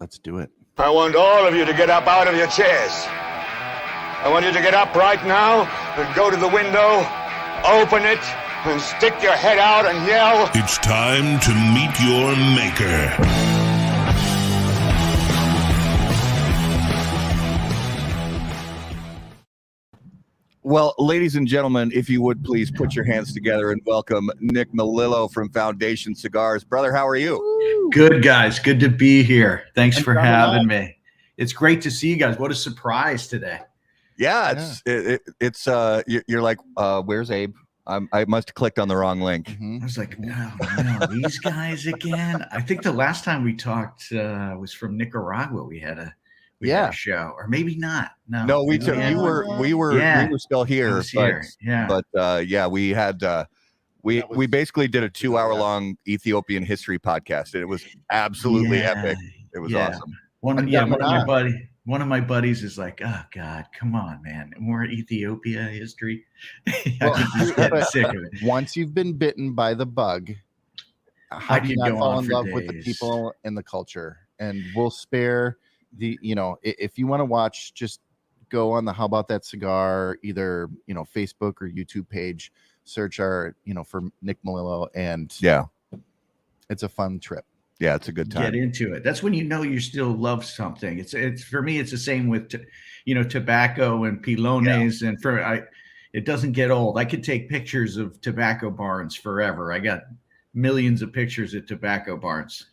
Let's 0.00 0.18
do 0.18 0.38
it. 0.38 0.50
I 0.78 0.90
want 0.90 1.14
all 1.16 1.46
of 1.46 1.54
you 1.54 1.64
to 1.64 1.72
get 1.72 1.90
up 1.90 2.06
out 2.06 2.26
of 2.28 2.37
your 2.37 2.48
chairs. 2.48 2.92
I 4.20 4.28
want 4.30 4.44
you 4.44 4.52
to 4.52 4.60
get 4.60 4.75
up 4.75 4.94
right 4.94 5.25
now 5.26 5.62
and 5.96 6.14
go 6.14 6.28
to 6.30 6.37
the 6.37 6.48
window, 6.48 7.06
open 7.64 8.02
it, 8.04 8.18
and 8.67 8.81
stick 8.81 9.15
your 9.23 9.33
head 9.33 9.59
out 9.59 9.87
and 9.87 10.07
yell. 10.07 10.50
It's 10.55 10.79
time 10.79 11.38
to 11.41 11.55
meet 11.75 11.99
your 12.00 12.35
maker. 12.57 14.19
Well, 20.62 20.95
ladies 20.99 21.37
and 21.37 21.47
gentlemen, 21.47 21.91
if 21.95 22.11
you 22.11 22.21
would 22.23 22.45
please 22.45 22.71
put 22.71 22.95
your 22.95 23.05
hands 23.05 23.33
together 23.33 23.71
and 23.73 23.81
welcome 23.87 24.31
Nick 24.41 24.73
Melillo 24.73 25.31
from 25.33 25.49
Foundation 25.50 26.15
Cigars. 26.15 26.62
Brother, 26.62 26.93
how 26.93 27.07
are 27.07 27.17
you? 27.17 27.88
Good 27.93 28.23
guys, 28.23 28.59
good 28.59 28.81
to 28.81 28.88
be 28.91 29.23
here. 29.23 29.65
Thanks 29.75 29.97
Thanks 29.97 29.99
for 30.05 30.15
for 30.15 30.21
having 30.21 30.55
having 30.55 30.67
me. 30.69 30.99
It's 31.38 31.53
great 31.53 31.81
to 31.83 31.91
see 31.91 32.11
you 32.11 32.17
guys. 32.17 32.38
What 32.38 32.50
a 32.50 32.55
surprise 32.55 33.29
today. 33.29 33.61
Yeah, 34.19 34.50
it's 34.50 34.83
It, 34.85 35.07
it, 35.07 35.23
it's 35.41 35.69
uh 35.69 36.03
you- 36.07 36.23
you're 36.27 36.43
like 36.43 36.59
uh 36.77 37.00
where's 37.03 37.31
Abe? 37.31 37.55
I'm, 37.88 38.09
I 38.12 38.25
must 38.26 38.50
have 38.50 38.54
clicked 38.54 38.78
on 38.78 38.87
the 38.88 38.97
wrong 38.97 39.21
link. 39.21 39.49
Mhm. 39.49 39.80
I 39.80 39.85
was 39.85 39.97
like, 39.99 40.18
no, 40.18 40.50
no, 40.76 41.07
these 41.11 41.38
guys 41.38 41.87
again. 41.87 42.45
I 42.52 42.61
think 42.61 42.83
the 42.83 42.92
last 42.92 43.25
time 43.25 43.42
we 43.42 43.54
talked 43.54 44.12
uh, 44.12 44.54
was 44.59 44.73
from 44.75 44.97
Nicaragua. 44.97 45.64
We 45.64 45.80
had 45.80 45.99
a 45.99 46.14
we 46.61 46.68
had 46.68 46.76
Yeah. 46.83 46.88
a 46.88 46.92
show, 46.92 47.33
or 47.37 47.47
maybe 47.49 47.76
not. 47.76 48.11
No, 48.28 48.45
No, 48.45 48.64
we 48.64 48.78
took 48.78 48.97
you 48.99 49.16
were 49.18 49.59
we 49.59 49.75
were 49.75 49.97
Yeah. 49.99 50.26
we 50.26 50.33
were 50.33 50.38
still 50.38 50.64
here, 50.64 50.97
but 50.99 51.07
here. 51.07 51.45
Yeah, 51.62 51.87
but 51.88 52.04
uh 52.18 52.42
yeah, 52.47 52.66
we 52.66 52.90
had 52.90 53.23
uh 53.23 53.47
we 54.02 54.21
That 54.21 54.30
we 54.30 54.47
basically 54.47 54.87
did 54.88 55.02
a 55.02 55.09
2-hour 55.11 55.54
long 55.54 55.97
Ethiopian 56.07 56.64
history 56.64 56.99
podcast 56.99 57.54
and 57.54 57.62
it 57.62 57.66
was 57.66 57.85
absolutely 58.11 58.78
Yeah. 58.78 58.95
epic. 58.97 59.18
It 59.54 59.59
was 59.61 59.73
Yeah. 59.73 59.88
awesome. 59.88 60.12
One 60.40 60.59
of 60.59 60.64
And 60.64 60.73
yeah, 60.73 60.83
one 60.85 60.92
of 60.92 60.99
went 61.00 61.18
my 61.21 61.25
buddy, 61.25 61.68
one 61.88 62.02
of 62.02 62.09
my 62.09 62.21
buddies 62.21 62.62
is 62.62 62.76
like, 62.76 63.00
oh 63.02 63.23
God, 63.33 63.64
come 63.73 63.95
on, 63.95 64.23
man, 64.23 64.52
more 64.59 64.85
Ethiopia 64.85 65.62
history. 65.62 66.26
Well, 67.00 67.14
I 67.16 67.71
just 67.71 67.92
sick 67.92 68.07
of 68.07 68.14
it. 68.14 68.42
Once 68.42 68.76
you've 68.76 68.92
been 68.92 69.14
bitten 69.14 69.54
by 69.54 69.73
the 69.73 69.87
bug, 69.87 70.30
how 71.30 71.54
I 71.54 71.61
do 71.61 71.68
you 71.68 71.76
not 71.76 71.92
fall 71.92 72.18
in 72.18 72.26
for 72.26 72.33
love 72.35 72.47
with 72.52 72.66
the 72.66 72.75
people 72.83 73.33
and 73.45 73.57
the 73.57 73.62
culture? 73.62 74.18
And 74.38 74.62
we'll 74.75 74.90
spare 74.90 75.57
the, 75.97 76.18
you 76.21 76.35
know, 76.35 76.59
if 76.62 76.99
you 76.99 77.07
want 77.07 77.21
to 77.21 77.25
watch, 77.25 77.73
just 77.73 78.00
go 78.50 78.71
on 78.73 78.85
the 78.85 78.92
How 78.92 79.07
About 79.07 79.26
That 79.28 79.47
Cigar, 79.47 80.18
either, 80.23 80.68
you 80.87 80.92
know, 80.92 81.04
Facebook 81.04 81.54
or 81.62 81.71
YouTube 81.71 82.07
page, 82.11 82.52
search 82.85 83.18
our, 83.18 83.57
you 83.64 83.73
know, 83.73 83.83
for 83.83 84.02
Nick 84.21 84.37
Melillo, 84.45 84.88
and 84.95 85.35
Yeah. 85.40 85.64
it's 86.68 86.83
a 86.83 86.88
fun 86.88 87.18
trip. 87.18 87.47
Yeah, 87.78 87.94
it's 87.94 88.08
a 88.08 88.12
good 88.12 88.30
time 88.30 88.42
get 88.42 88.54
into 88.54 88.92
it. 88.92 89.04
That's 89.04 89.23
when 89.23 89.35
you 89.35 89.44
know 89.44 89.62
you 89.62 89.78
still 89.78 90.11
love 90.11 90.44
something. 90.44 90.99
It's 90.99 91.14
it's 91.14 91.44
for 91.44 91.62
me. 91.62 91.78
It's 91.78 91.92
the 91.92 91.99
same 91.99 92.28
with 92.28 92.49
t- 92.49 92.64
you 93.04 93.14
know 93.14 93.23
tobacco 93.23 94.04
and 94.04 94.23
pilones, 94.23 95.02
and 95.02 95.20
for 95.23 95.44
I, 95.44 95.62
it 96.12 96.25
doesn't 96.25 96.52
get 96.52 96.70
old. 96.70 96.99
I 96.99 97.04
could 97.04 97.23
take 97.23 97.49
pictures 97.49 97.97
of 97.97 98.20
tobacco 98.20 98.70
barns 98.70 99.14
forever. 99.14 99.73
I 99.73 99.78
got 99.78 100.02
millions 100.54 101.02
of 101.02 101.12
pictures 101.12 101.54
of 101.54 101.66
tobacco 101.66 102.16
barns. 102.16 102.66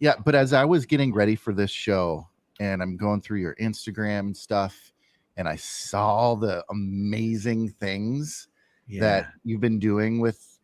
Yeah, 0.00 0.14
but 0.24 0.34
as 0.34 0.52
I 0.52 0.64
was 0.64 0.86
getting 0.86 1.12
ready 1.12 1.36
for 1.36 1.52
this 1.52 1.70
show 1.70 2.26
and 2.58 2.82
I'm 2.82 2.96
going 2.96 3.20
through 3.20 3.40
your 3.40 3.54
Instagram 3.56 4.20
and 4.20 4.36
stuff, 4.36 4.92
and 5.36 5.46
I 5.46 5.56
saw 5.56 6.34
the 6.34 6.64
amazing 6.70 7.70
things 7.70 8.48
that 8.98 9.32
you've 9.44 9.60
been 9.60 9.78
doing 9.78 10.18
with 10.18 10.58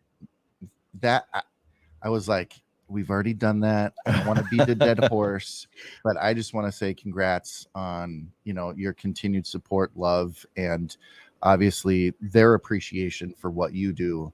that, 1.00 1.26
I, 1.33 1.43
I 2.02 2.09
was 2.09 2.28
like, 2.28 2.55
we've 2.88 3.11
already 3.11 3.35
done 3.35 3.61
that. 3.61 3.93
I 4.07 4.12
don't 4.12 4.26
want 4.26 4.38
to 4.38 4.45
be 4.45 4.62
the 4.64 4.75
dead 4.75 5.05
horse, 5.11 5.66
but 6.05 6.16
I 6.16 6.35
just 6.35 6.55
want 6.55 6.66
to 6.66 6.73
say 6.73 6.95
congrats 6.95 7.66
on 7.75 8.31
you 8.45 8.55
know 8.55 8.73
your 8.76 8.93
continued 8.93 9.47
support, 9.47 9.93
love, 9.97 10.45
and 10.57 10.97
obviously 11.43 12.12
their 12.21 12.55
appreciation 12.55 13.35
for 13.38 13.50
what 13.50 13.73
you 13.73 13.93
do 13.93 14.33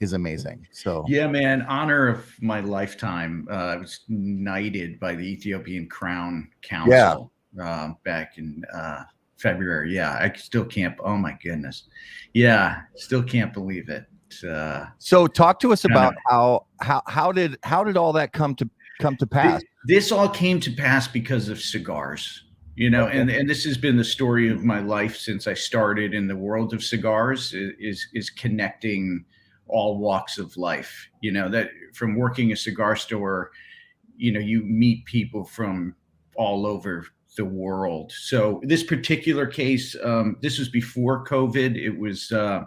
is 0.00 0.12
amazing. 0.12 0.66
So 0.72 1.04
Yeah, 1.08 1.26
man. 1.26 1.62
Honor 1.62 2.08
of 2.08 2.26
my 2.40 2.60
lifetime. 2.60 3.46
Uh, 3.50 3.54
I 3.54 3.76
was 3.76 4.00
knighted 4.08 5.00
by 5.00 5.14
the 5.14 5.22
Ethiopian 5.22 5.88
Crown 5.88 6.48
Council 6.62 7.32
uh, 7.60 7.90
back 8.04 8.38
in 8.38 8.62
uh, 8.74 9.04
February. 9.38 9.94
Yeah, 9.94 10.12
I 10.12 10.32
still 10.36 10.64
can't. 10.64 10.96
Oh 11.02 11.16
my 11.16 11.36
goodness. 11.42 11.84
Yeah, 12.32 12.82
still 12.96 13.22
can't 13.22 13.52
believe 13.52 13.88
it. 13.88 14.06
Uh, 14.42 14.86
So 14.98 15.26
talk 15.26 15.60
to 15.60 15.72
us 15.72 15.84
about 15.84 16.14
how 16.28 16.66
how 16.80 17.02
how 17.06 17.30
did 17.32 17.58
how 17.62 17.84
did 17.84 17.96
all 17.96 18.12
that 18.14 18.32
come 18.32 18.54
to 18.56 18.68
come 19.00 19.16
to 19.16 19.26
pass? 19.26 19.60
Thi- 19.60 19.66
This 19.86 20.10
all 20.10 20.28
came 20.28 20.60
to 20.60 20.70
pass 20.72 21.06
because 21.06 21.48
of 21.48 21.60
cigars. 21.60 22.44
You 22.76 22.90
know, 22.90 23.06
and, 23.06 23.30
and 23.30 23.48
this 23.48 23.62
has 23.66 23.78
been 23.78 23.96
the 23.96 24.02
story 24.04 24.48
of 24.48 24.64
my 24.64 24.80
life 24.80 25.16
since 25.16 25.46
I 25.46 25.54
started 25.54 26.12
in 26.12 26.26
the 26.26 26.34
world 26.36 26.74
of 26.74 26.82
cigars 26.82 27.54
is 27.54 28.04
is 28.12 28.30
connecting 28.30 29.24
all 29.68 29.98
walks 29.98 30.38
of 30.38 30.56
life. 30.56 31.08
You 31.20 31.30
know, 31.32 31.48
that 31.50 31.68
from 31.94 32.16
working 32.16 32.50
a 32.50 32.56
cigar 32.56 32.96
store, 32.96 33.52
you 34.16 34.32
know, 34.32 34.40
you 34.40 34.62
meet 34.62 35.04
people 35.04 35.44
from 35.44 35.94
all 36.36 36.66
over 36.66 37.06
the 37.36 37.44
world. 37.44 38.12
So 38.12 38.60
this 38.64 38.82
particular 38.82 39.46
case, 39.46 39.96
um, 40.02 40.36
this 40.40 40.58
was 40.58 40.68
before 40.68 41.24
COVID. 41.24 41.76
It 41.76 41.96
was 41.96 42.32
uh, 42.32 42.64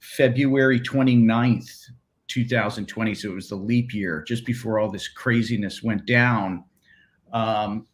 February 0.00 0.80
29th, 0.80 1.90
2020. 2.28 3.14
So 3.14 3.30
it 3.30 3.34
was 3.34 3.48
the 3.48 3.56
leap 3.56 3.94
year, 3.94 4.24
just 4.26 4.44
before 4.44 4.78
all 4.78 4.90
this 4.90 5.08
craziness 5.08 5.82
went 5.82 6.06
down. 6.06 6.64
Um, 7.32 7.86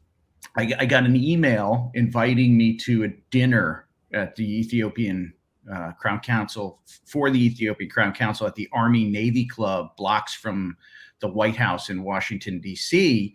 I, 0.57 0.73
I 0.79 0.87
got 0.87 1.05
an 1.05 1.17
email 1.17 1.91
inviting 1.95 2.57
me 2.57 2.77
to 2.79 3.05
a 3.05 3.09
dinner 3.31 3.87
at 4.13 4.35
the 4.37 4.61
Ethiopian 4.61 5.35
uh, 5.73 5.93
Crown 5.93 6.21
Council 6.21 6.81
for 7.05 7.31
the 7.31 7.45
Ethiopian 7.45 7.91
Crown 7.91 8.13
Council 8.13 8.47
at 8.47 8.55
the 8.55 8.69
Army 8.73 9.05
Navy 9.05 9.47
Club, 9.47 9.97
blocks 9.97 10.35
from 10.35 10.77
the 11.21 11.29
White 11.29 11.57
House 11.57 11.91
in 11.91 12.03
Washington, 12.03 12.61
D.C. 12.61 13.35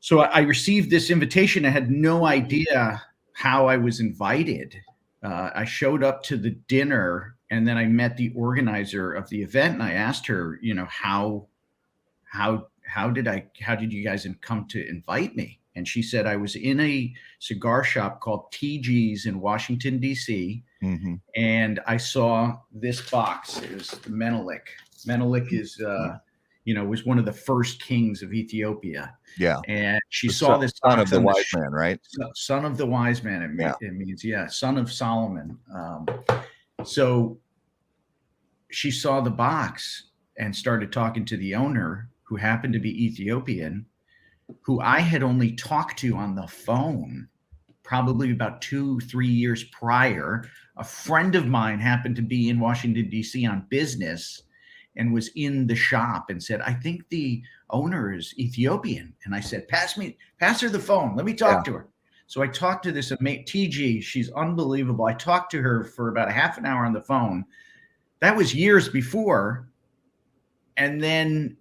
So 0.00 0.20
I, 0.20 0.26
I 0.26 0.40
received 0.40 0.90
this 0.90 1.10
invitation. 1.10 1.64
I 1.64 1.70
had 1.70 1.90
no 1.90 2.26
idea 2.26 3.02
how 3.32 3.66
I 3.66 3.76
was 3.76 4.00
invited. 4.00 4.74
Uh, 5.22 5.50
I 5.54 5.64
showed 5.64 6.02
up 6.02 6.22
to 6.24 6.36
the 6.36 6.50
dinner 6.50 7.36
and 7.50 7.66
then 7.66 7.76
I 7.76 7.86
met 7.86 8.16
the 8.16 8.32
organizer 8.34 9.12
of 9.12 9.28
the 9.28 9.42
event 9.42 9.74
and 9.74 9.82
I 9.82 9.92
asked 9.92 10.26
her, 10.28 10.58
you 10.62 10.74
know, 10.74 10.86
how, 10.86 11.48
how, 12.24 12.68
how 12.86 13.10
did 13.10 13.28
I, 13.28 13.46
how 13.60 13.74
did 13.74 13.92
you 13.92 14.02
guys 14.02 14.26
come 14.40 14.66
to 14.68 14.88
invite 14.88 15.36
me? 15.36 15.60
And 15.76 15.86
she 15.86 16.02
said, 16.02 16.26
I 16.26 16.36
was 16.36 16.56
in 16.56 16.80
a 16.80 17.14
cigar 17.38 17.84
shop 17.84 18.20
called 18.20 18.50
TG's 18.52 19.26
in 19.26 19.40
Washington, 19.40 19.98
D.C 19.98 20.64
hmm 20.80 21.14
and 21.36 21.80
I 21.86 21.96
saw 21.98 22.58
this 22.72 23.08
box. 23.10 23.60
It 23.60 23.72
was 23.74 23.90
the 23.90 24.10
Menelik. 24.10 24.68
Menelik 25.06 25.52
is, 25.52 25.80
uh, 25.80 26.18
you 26.64 26.74
know, 26.74 26.84
was 26.84 27.06
one 27.06 27.18
of 27.18 27.24
the 27.24 27.32
first 27.32 27.82
kings 27.82 28.22
of 28.22 28.32
Ethiopia, 28.34 29.16
Yeah. 29.38 29.60
and 29.66 30.00
she 30.10 30.28
The 30.28 30.34
saw 30.34 30.46
son- 30.48 30.60
this 30.60 30.72
son 30.84 30.98
of 31.00 31.08
the 31.10 31.20
wise 31.20 31.44
sh- 31.46 31.54
man, 31.54 31.70
right? 31.72 31.98
so- 32.02 32.30
son 32.34 32.64
of 32.64 32.76
the 32.76 32.86
wise 32.86 33.22
man. 33.22 33.42
It, 33.42 33.50
Yeah. 33.58 33.74
it 33.80 33.94
means, 33.94 34.22
yeah, 34.24 34.46
son 34.46 34.76
of 34.76 34.92
Solomon. 34.92 35.58
Um, 35.74 36.06
so 36.84 37.38
she 38.70 38.90
saw 38.90 39.20
the 39.20 39.30
box 39.30 40.10
and 40.38 40.54
started 40.54 40.92
talking 40.92 41.24
to 41.26 41.36
the 41.36 41.54
owner, 41.54 42.08
who 42.22 42.36
happened 42.36 42.72
to 42.74 42.78
be 42.78 43.04
Ethiopian, 43.06 43.84
who 44.62 44.80
I 44.80 45.00
had 45.00 45.22
only 45.22 45.52
talked 45.52 45.98
to 46.00 46.14
on 46.16 46.34
the 46.34 46.46
phone 46.46 47.28
probably 47.82 48.30
about 48.30 48.62
two, 48.62 49.00
three 49.00 49.26
years 49.26 49.64
prior. 49.64 50.44
A 50.76 50.84
friend 50.84 51.34
of 51.34 51.48
mine 51.48 51.80
happened 51.80 52.14
to 52.16 52.22
be 52.22 52.48
in 52.48 52.60
Washington, 52.60 53.10
D.C. 53.10 53.44
on 53.46 53.66
business 53.68 54.42
and 54.96 55.12
was 55.12 55.30
in 55.36 55.66
the 55.66 55.76
shop 55.76 56.30
and 56.30 56.42
said, 56.42 56.60
I 56.62 56.72
think 56.74 57.08
the 57.08 57.42
owner 57.70 58.12
is 58.12 58.34
Ethiopian. 58.38 59.14
And 59.24 59.34
I 59.34 59.40
said, 59.40 59.68
Pass 59.68 59.96
me, 59.96 60.16
pass 60.38 60.60
her 60.60 60.68
the 60.68 60.78
phone. 60.80 61.16
Let 61.16 61.24
me 61.26 61.34
talk 61.34 61.64
to 61.66 61.72
her. 61.74 61.88
So 62.26 62.42
I 62.42 62.46
talked 62.48 62.82
to 62.84 62.92
this 62.92 63.10
ama- 63.12 63.42
TG. 63.44 64.02
She's 64.02 64.30
unbelievable. 64.32 65.04
I 65.06 65.14
talked 65.14 65.50
to 65.52 65.62
her 65.62 65.84
for 65.84 66.08
about 66.08 66.28
a 66.28 66.32
half 66.32 66.58
an 66.58 66.66
hour 66.66 66.84
on 66.84 66.92
the 66.92 67.00
phone. 67.00 67.44
That 68.20 68.36
was 68.36 68.54
years 68.54 68.88
before. 68.88 69.68
and 70.76 71.02
then 71.02 71.56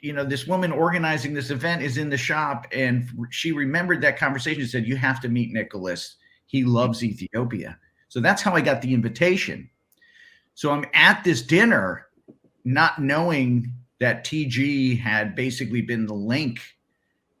you 0.00 0.12
know 0.12 0.24
this 0.24 0.46
woman 0.46 0.72
organizing 0.72 1.34
this 1.34 1.50
event 1.50 1.82
is 1.82 1.98
in 1.98 2.08
the 2.08 2.16
shop 2.16 2.66
and 2.72 3.10
she 3.30 3.52
remembered 3.52 4.00
that 4.00 4.16
conversation 4.18 4.62
and 4.62 4.70
said 4.70 4.86
you 4.86 4.96
have 4.96 5.20
to 5.20 5.28
meet 5.28 5.52
nicholas 5.52 6.16
he 6.46 6.64
loves 6.64 7.04
ethiopia 7.04 7.78
so 8.08 8.18
that's 8.20 8.40
how 8.40 8.54
i 8.54 8.60
got 8.60 8.80
the 8.80 8.94
invitation 8.94 9.68
so 10.54 10.70
i'm 10.70 10.84
at 10.94 11.22
this 11.24 11.42
dinner 11.42 12.05
not 12.66 13.00
knowing 13.00 13.72
that 14.00 14.24
tg 14.26 14.98
had 15.00 15.34
basically 15.36 15.80
been 15.80 16.04
the 16.04 16.12
link 16.14 16.60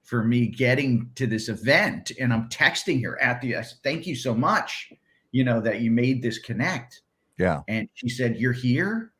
for 0.04 0.22
me 0.22 0.46
getting 0.46 1.10
to 1.16 1.26
this 1.26 1.48
event. 1.48 2.12
And 2.20 2.32
i'm 2.32 2.48
texting 2.48 3.02
her 3.04 3.20
at 3.20 3.40
the 3.40 3.56
I 3.56 3.62
said, 3.62 3.78
thank 3.82 4.06
you 4.06 4.14
so 4.14 4.34
much 4.34 4.92
you 5.32 5.42
know 5.44 5.60
that 5.60 5.80
you 5.80 5.90
made 5.90 6.22
this 6.22 6.38
connect. 6.38 7.02
Yeah. 7.38 7.60
and 7.68 7.88
she 7.94 8.08
said 8.08 8.36
you're 8.36 8.52
here? 8.52 9.10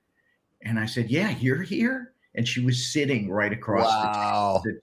And 0.63 0.79
i 0.79 0.87
said 0.87 1.11
yeah 1.11 1.31
you're 1.41 1.63
here. 1.63 2.13
And 2.37 2.47
she 2.47 2.65
was 2.65 2.93
sitting 2.93 3.29
right 3.31 3.53
across 3.53 3.87
Wow. 3.87 4.63
the, 4.65 4.81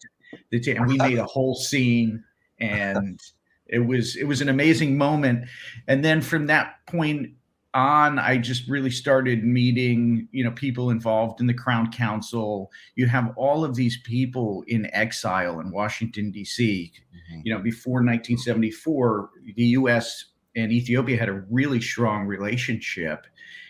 the, 0.52 0.60
the 0.60 0.76
and 0.76 0.88
we 0.88 0.98
made 0.98 1.18
a 1.20 1.26
whole 1.26 1.56
scene. 1.56 2.24
And 2.60 3.20
it 3.68 3.80
was 3.80 4.16
it 4.18 4.26
was 4.26 4.42
an 4.42 4.50
amazing 4.50 4.98
moment. 4.98 5.48
And 5.88 6.04
then 6.04 6.22
from 6.22 6.48
that 6.48 6.86
point 6.88 7.32
on 7.74 8.20
i 8.20 8.38
just 8.38 8.68
really 8.68 8.92
started 8.92 9.44
meeting 9.44 10.28
you 10.32 10.44
know 10.44 10.52
people 10.52 10.90
involved 10.92 11.42
in 11.42 11.48
the 11.48 11.54
crown 11.54 11.92
council. 11.92 12.72
You 12.96 13.08
have 13.08 13.34
all 13.36 13.66
of 13.66 13.76
these 13.76 13.98
people 14.04 14.64
in 14.68 14.94
exile 14.94 15.60
in 15.60 15.72
washington 15.72 16.32
d.c 16.32 16.92
mm-hmm. 16.94 17.42
you 17.44 17.54
know 17.54 17.62
before 17.62 18.04
1974 18.04 19.30
the 19.56 19.64
us 19.64 20.26
and 20.56 20.72
ethiopia 20.72 21.18
had 21.18 21.30
a 21.30 21.44
really 21.50 21.82
strong 21.82 22.26
relationship. 22.26 23.26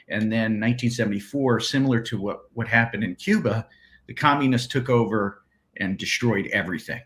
And 0.10 0.32
then 0.32 0.60
1974 0.60 1.62
similar 1.62 2.02
to 2.02 2.20
what 2.20 2.42
what 2.54 2.68
happened 2.68 3.04
in 3.04 3.16
cuba 3.16 3.68
the 4.08 4.14
communists 4.14 4.68
took 4.68 4.90
over 4.90 5.44
and 5.78 5.98
destroyed 5.98 6.48
everything. 6.52 7.02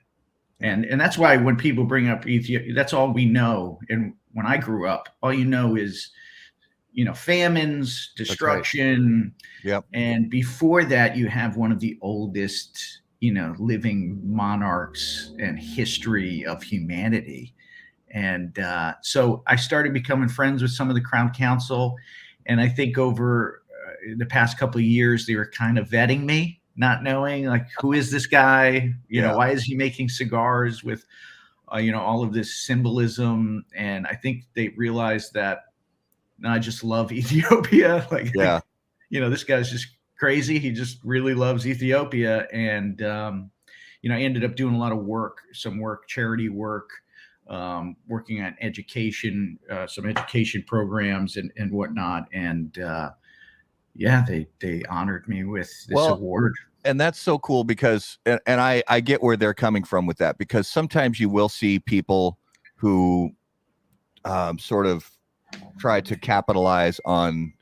And 0.59 0.85
and 0.85 0.99
that's 0.99 1.17
why 1.17 1.37
when 1.37 1.57
people 1.57 1.83
bring 1.83 2.09
up 2.09 2.25
ethiopia 2.25 2.73
that's 2.73 2.93
all 2.93 3.13
we 3.13 3.25
know. 3.25 3.79
And 3.89 4.13
when 4.33 4.47
i 4.47 4.57
grew 4.57 4.87
up 4.87 5.09
all 5.21 5.33
you 5.33 5.45
know 5.45 5.75
is 5.75 6.11
you 6.97 7.05
know 7.05 7.13
famines 7.13 8.11
right. 8.17 8.17
destruction 8.17 9.33
Yep. 9.63 9.85
and 9.93 10.29
before 10.31 10.83
that 10.85 11.15
you 11.15 11.27
have 11.27 11.55
one 11.55 11.71
of 11.71 11.79
the 11.79 11.97
oldest 12.01 13.01
you 13.21 13.31
know 13.31 13.55
living 13.59 14.19
monarchs 14.23 15.31
and 15.39 15.59
history 15.59 16.45
of 16.45 16.63
humanity 16.63 17.53
and 18.11 18.57
uh, 18.59 18.93
so 19.03 19.43
i 19.47 19.55
started 19.55 19.93
becoming 19.93 20.27
friends 20.27 20.61
with 20.63 20.71
some 20.71 20.89
of 20.89 20.95
the 20.95 21.01
crown 21.01 21.31
council 21.33 21.95
and 22.47 22.59
i 22.59 22.67
think 22.67 22.97
over 22.97 23.61
uh, 23.87 24.15
the 24.17 24.25
past 24.25 24.57
couple 24.57 24.79
of 24.79 24.85
years 24.85 25.27
they 25.27 25.35
were 25.35 25.51
kind 25.51 25.77
of 25.77 25.87
vetting 25.89 26.23
me 26.25 26.59
not 26.77 27.03
knowing 27.03 27.45
like 27.45 27.67
who 27.79 27.93
is 27.93 28.09
this 28.11 28.25
guy 28.27 28.91
you 29.07 29.21
Yeah. 29.21 29.27
know 29.29 29.37
why 29.37 29.51
is 29.51 29.63
he 29.63 29.75
making 29.75 30.09
cigars 30.09 30.83
with 30.83 31.05
uh, 31.73 31.77
you 31.77 31.91
know 31.91 32.01
all 32.01 32.23
of 32.23 32.33
this 32.33 32.55
symbolism 32.65 33.65
and 33.75 34.07
i 34.07 34.15
think 34.15 34.45
they 34.55 34.69
realized 34.69 35.33
that 35.33 35.59
no, 36.39 36.49
i 36.49 36.59
just 36.59 36.83
love 36.83 37.11
ethiopia. 37.21 38.07
Like 38.11 38.31
Yeah. 38.35 38.59
you 39.09 39.19
know 39.19 39.29
this 39.29 39.43
guy's 39.43 39.71
just 39.71 39.87
crazy. 40.19 40.57
He 40.57 40.71
just 40.71 40.99
really 41.03 41.33
loves 41.33 41.67
ethiopia 41.67 42.47
and 42.51 43.01
um, 43.03 43.51
you 44.01 44.09
know 44.09 44.15
i 44.15 44.21
ended 44.21 44.43
up 44.43 44.55
doing 44.55 44.75
a 44.75 44.79
lot 44.79 44.91
of 44.91 44.99
work 44.99 45.39
some 45.53 45.79
work 45.79 46.07
charity 46.07 46.49
work 46.49 46.89
um, 47.49 47.95
working 48.07 48.41
on 48.41 48.55
education 48.61 49.57
uh, 49.69 49.87
some 49.87 50.05
education 50.05 50.63
programs 50.67 51.37
and, 51.37 51.51
and 51.57 51.71
whatnot. 51.71 52.25
And 52.33 52.77
uh, 52.79 53.11
yeah 53.95 54.23
they 54.27 54.47
they 54.59 54.83
honored 54.89 55.27
me 55.27 55.43
with 55.43 55.67
this 55.87 55.95
Well, 55.95 56.13
award. 56.15 56.53
and 56.85 56.99
that's 56.99 57.19
so 57.19 57.39
cool 57.39 57.63
because 57.63 58.19
and, 58.25 58.39
and 58.45 58.61
I 58.61 58.83
I 58.87 58.99
get 58.99 59.23
where 59.23 59.37
they're 59.37 59.53
coming 59.53 59.83
from 59.83 60.05
with 60.05 60.17
that 60.17 60.37
because 60.37 60.67
sometimes 60.67 61.19
you 61.19 61.29
will 61.29 61.49
see 61.49 61.79
people 61.79 62.37
who 62.75 63.31
um, 64.25 64.59
sort 64.59 64.85
of 64.85 65.09
try 65.79 66.01
to 66.01 66.15
capitalize 66.17 66.99
on 67.05 67.53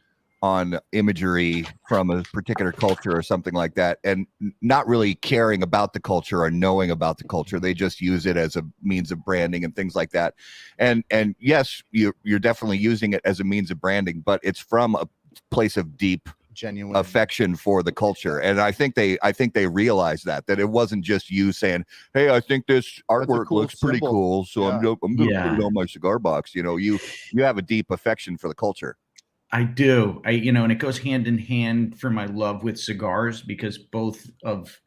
on 0.42 0.78
imagery 0.92 1.66
from 1.88 2.12
a 2.12 2.22
particular 2.22 2.72
culture 2.72 3.18
or 3.18 3.24
something 3.24 3.56
like 3.56 3.74
that 3.74 3.98
and 4.04 4.28
not 4.62 4.88
really 4.88 5.16
caring 5.16 5.64
about 5.64 5.94
the 5.94 6.00
culture 6.00 6.44
or 6.44 6.52
knowing 6.52 6.92
about 6.92 7.18
the 7.18 7.24
culture. 7.24 7.60
They 7.60 7.74
just 7.74 8.00
use 8.00 8.28
it 8.28 8.38
as 8.38 8.56
a 8.56 8.64
means 8.84 9.12
of 9.12 9.26
branding 9.26 9.64
and 9.64 9.76
things 9.76 9.96
like 9.96 10.12
that. 10.12 10.36
And 10.78 11.04
and 11.10 11.36
yes 11.40 11.82
you 11.92 12.14
you're 12.24 12.40
definitely 12.40 12.78
using 12.78 13.14
it 13.14 13.22
as 13.26 13.40
a 13.40 13.44
means 13.44 13.72
of 13.72 13.82
branding 13.82 14.22
but 14.26 14.40
it's 14.44 14.60
from 14.60 14.96
a 14.96 15.08
place 15.50 15.78
of 15.78 15.98
deep 15.98 16.30
Genuine. 16.56 16.96
affection 16.96 17.56
for 17.56 17.84
the 17.84 17.92
culture. 17.92 18.40
And 18.40 18.60
i 18.60 18.72
think 18.72 18.96
they 18.96 19.18
i 19.22 19.32
think 19.32 19.54
they 19.54 19.68
realized 19.68 20.26
that 20.26 20.48
that 20.48 20.60
it 20.60 20.70
wasn't 20.70 21.04
just 21.04 21.30
you 21.30 21.52
saying 21.52 21.86
hey 22.14 22.30
i 22.30 22.40
think 22.40 22.66
this 22.66 23.02
artwork 23.10 23.48
cool 23.48 23.60
looks 23.60 23.76
pretty 23.76 24.00
cool 24.00 24.46
so 24.46 24.64
i'm, 24.64 24.82
go- 24.82 24.98
I'm 25.04 25.16
gonna 25.16 25.50
put 25.50 25.60
it 25.60 25.64
on 25.64 25.74
my 25.74 25.86
cigar 25.86 26.20
box. 26.20 26.56
You 26.56 26.64
know 26.64 26.78
you 26.78 27.00
you 27.32 27.44
have 27.44 27.58
a 27.58 27.62
deep 27.62 27.92
affection 27.92 28.38
for 28.38 28.48
the 28.48 28.56
culture. 28.56 28.98
I 29.52 29.64
do. 29.64 30.22
I 30.26 30.32
you 30.32 30.52
know, 30.52 30.64
and 30.64 30.72
it 30.72 30.80
goes 30.80 30.98
hand 30.98 31.28
in 31.28 31.38
hand 31.38 32.00
for 32.00 32.10
my 32.10 32.26
love 32.26 32.64
with 32.64 32.80
cigars 32.80 33.42
because 33.42 33.78
both 33.78 34.30
of 34.44 34.80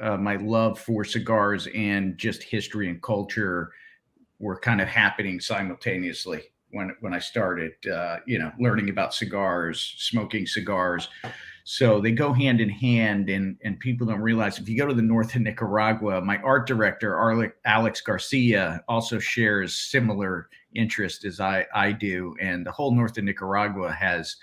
uh, 0.00 0.16
my 0.16 0.36
love 0.36 0.78
for 0.78 1.04
cigars 1.04 1.68
and 1.74 2.16
just 2.16 2.42
history 2.42 2.88
and 2.88 3.02
culture 3.02 3.72
were 4.38 4.58
kind 4.58 4.80
of 4.80 4.88
happening 4.88 5.40
simultaneously 5.40 6.42
when 6.76 6.94
when 7.00 7.14
I 7.14 7.18
started. 7.18 7.72
Uh, 7.86 8.18
you 8.26 8.38
know, 8.38 8.52
learning 8.60 8.90
about 8.90 9.14
cigars, 9.14 9.94
smoking 9.98 10.46
cigars. 10.46 11.08
So 11.64 12.00
they 12.00 12.12
go 12.12 12.32
hand 12.32 12.60
in 12.60 12.68
hand, 12.68 13.28
and 13.28 13.56
and 13.64 13.80
people 13.80 14.06
don't 14.06 14.20
realize 14.20 14.58
if 14.58 14.68
you 14.68 14.78
go 14.78 14.86
to 14.86 14.94
the 14.94 15.02
north 15.02 15.34
of 15.34 15.42
Nicaragua, 15.42 16.20
my 16.20 16.38
art 16.38 16.68
director 16.68 17.52
Alex 17.64 18.00
Garcia 18.00 18.84
also 18.88 19.18
shares 19.18 19.74
similar 19.74 20.48
interest 20.74 21.24
as 21.24 21.40
I 21.40 21.66
I 21.74 21.90
do, 21.92 22.36
and 22.40 22.64
the 22.64 22.70
whole 22.70 22.94
north 22.94 23.18
of 23.18 23.24
Nicaragua 23.24 23.90
has 23.90 24.36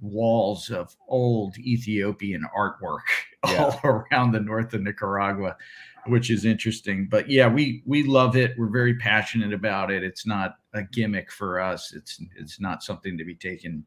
walls 0.00 0.70
of 0.70 0.94
old 1.08 1.56
Ethiopian 1.58 2.44
artwork 2.56 3.06
all 3.42 3.80
around 3.84 4.32
the 4.32 4.40
north 4.40 4.74
of 4.74 4.82
Nicaragua, 4.82 5.56
which 6.06 6.30
is 6.30 6.44
interesting. 6.44 7.06
But 7.08 7.30
yeah, 7.30 7.48
we 7.48 7.82
we 7.86 8.02
love 8.02 8.36
it. 8.36 8.54
We're 8.58 8.66
very 8.66 8.96
passionate 8.96 9.52
about 9.52 9.90
it. 9.90 10.02
It's 10.02 10.26
not 10.26 10.56
a 10.74 10.82
gimmick 10.82 11.30
for 11.32 11.60
us. 11.60 11.92
It's 11.94 12.20
it's 12.36 12.60
not 12.60 12.82
something 12.82 13.16
to 13.18 13.24
be 13.24 13.34
taken 13.34 13.84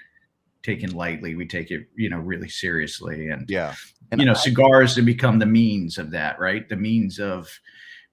taken 0.63 0.91
lightly. 0.91 1.35
We 1.35 1.47
take 1.47 1.71
it, 1.71 1.87
you 1.95 2.09
know, 2.09 2.19
really 2.19 2.49
seriously. 2.49 3.29
And 3.29 3.49
yeah 3.49 3.73
And 4.11 4.21
you 4.21 4.25
know, 4.25 4.33
I- 4.33 4.35
cigars 4.35 4.95
have 4.95 5.05
become 5.05 5.39
the 5.39 5.45
means 5.45 5.97
of 5.97 6.11
that, 6.11 6.39
right? 6.39 6.67
The 6.69 6.75
means 6.75 7.19
of 7.19 7.49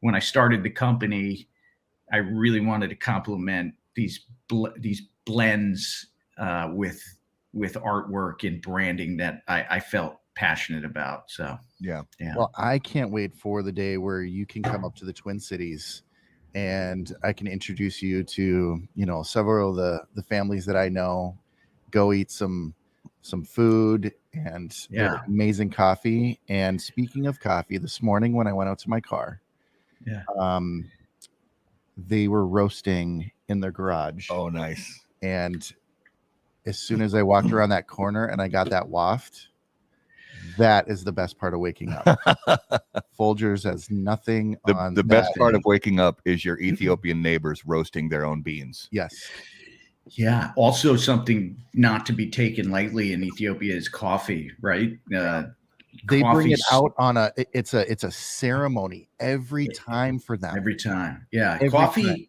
when 0.00 0.14
I 0.14 0.18
started 0.18 0.62
the 0.62 0.70
company, 0.70 1.48
I 2.12 2.18
really 2.18 2.60
wanted 2.60 2.88
to 2.90 2.96
complement 2.96 3.74
these 3.94 4.26
bl- 4.48 4.68
these 4.78 5.02
blends 5.24 6.06
uh, 6.38 6.70
with 6.72 7.02
with 7.52 7.74
artwork 7.74 8.46
and 8.46 8.62
branding 8.62 9.16
that 9.18 9.42
I, 9.48 9.66
I 9.70 9.80
felt 9.80 10.18
passionate 10.34 10.84
about. 10.84 11.30
So 11.30 11.58
yeah 11.80 12.02
yeah, 12.20 12.34
Well, 12.36 12.52
I 12.56 12.78
can't 12.78 13.10
wait 13.10 13.34
for 13.34 13.62
the 13.62 13.72
day 13.72 13.98
where 13.98 14.22
you 14.22 14.46
can 14.46 14.62
come 14.62 14.84
up 14.84 14.94
to 14.96 15.04
the 15.04 15.12
Twin 15.12 15.40
Cities 15.40 16.02
and 16.58 17.14
I 17.22 17.32
can 17.32 17.46
introduce 17.46 18.02
you 18.02 18.24
to, 18.24 18.82
you 18.96 19.06
know, 19.06 19.22
several 19.22 19.70
of 19.70 19.76
the 19.76 20.02
the 20.14 20.22
families 20.22 20.66
that 20.66 20.76
I 20.76 20.88
know, 20.88 21.38
go 21.92 22.12
eat 22.12 22.30
some 22.32 22.74
some 23.22 23.44
food 23.44 24.12
and 24.34 24.74
Yeah. 24.90 25.18
amazing 25.26 25.70
coffee. 25.70 26.40
And 26.48 26.80
speaking 26.80 27.26
of 27.26 27.38
coffee, 27.38 27.78
this 27.78 28.02
morning 28.02 28.32
when 28.32 28.48
I 28.48 28.52
went 28.52 28.68
out 28.70 28.78
to 28.80 28.90
my 28.90 29.00
car, 29.00 29.40
Yeah. 30.04 30.22
um 30.36 30.90
they 31.96 32.28
were 32.28 32.46
roasting 32.46 33.30
in 33.48 33.60
their 33.60 33.72
garage. 33.72 34.28
oh 34.30 34.48
nice 34.48 35.04
And 35.22 35.72
as 36.66 36.78
soon 36.78 37.00
as 37.00 37.14
I 37.14 37.22
walked 37.22 37.52
around 37.52 37.70
that 37.70 37.86
corner 37.86 38.26
and 38.26 38.40
I 38.42 38.48
got 38.48 38.70
that 38.70 38.88
waft, 38.88 39.48
that 40.56 40.88
is 40.88 41.04
the 41.04 41.12
best 41.12 41.38
part 41.38 41.54
of 41.54 41.60
waking 41.60 41.92
up. 41.92 42.18
Folgers 43.18 43.64
has 43.64 43.90
nothing 43.90 44.56
the, 44.66 44.74
on 44.74 44.94
the 44.94 45.04
best 45.04 45.34
part 45.36 45.52
day. 45.52 45.58
of 45.58 45.64
waking 45.64 46.00
up 46.00 46.20
is 46.24 46.44
your 46.44 46.58
ethiopian 46.60 47.20
neighbors 47.22 47.64
roasting 47.66 48.08
their 48.08 48.24
own 48.24 48.42
beans 48.42 48.88
yes. 48.92 49.14
yeah. 50.10 50.52
Also, 50.56 50.96
something 50.96 51.56
not 51.74 52.06
to 52.06 52.12
be 52.12 52.28
taken 52.30 52.70
lightly 52.70 53.12
in 53.12 53.22
Ethiopia 53.24 53.74
is 53.74 53.88
coffee, 53.88 54.50
right? 54.60 54.92
Uh, 55.14 55.44
They 56.08 56.22
bring 56.22 56.50
it 56.50 56.60
out 56.70 56.92
on 56.98 57.16
a 57.16 57.32
it's 57.52 57.74
a 57.74 57.90
it's 57.90 58.04
a 58.04 58.10
ceremony 58.10 59.08
every 59.20 59.68
time 59.68 60.18
for 60.18 60.36
them. 60.36 60.56
Every 60.56 60.76
time. 60.76 61.26
Yeah. 61.32 61.54
Every 61.56 61.70
Coffee. 61.70 62.02
time. 62.04 62.26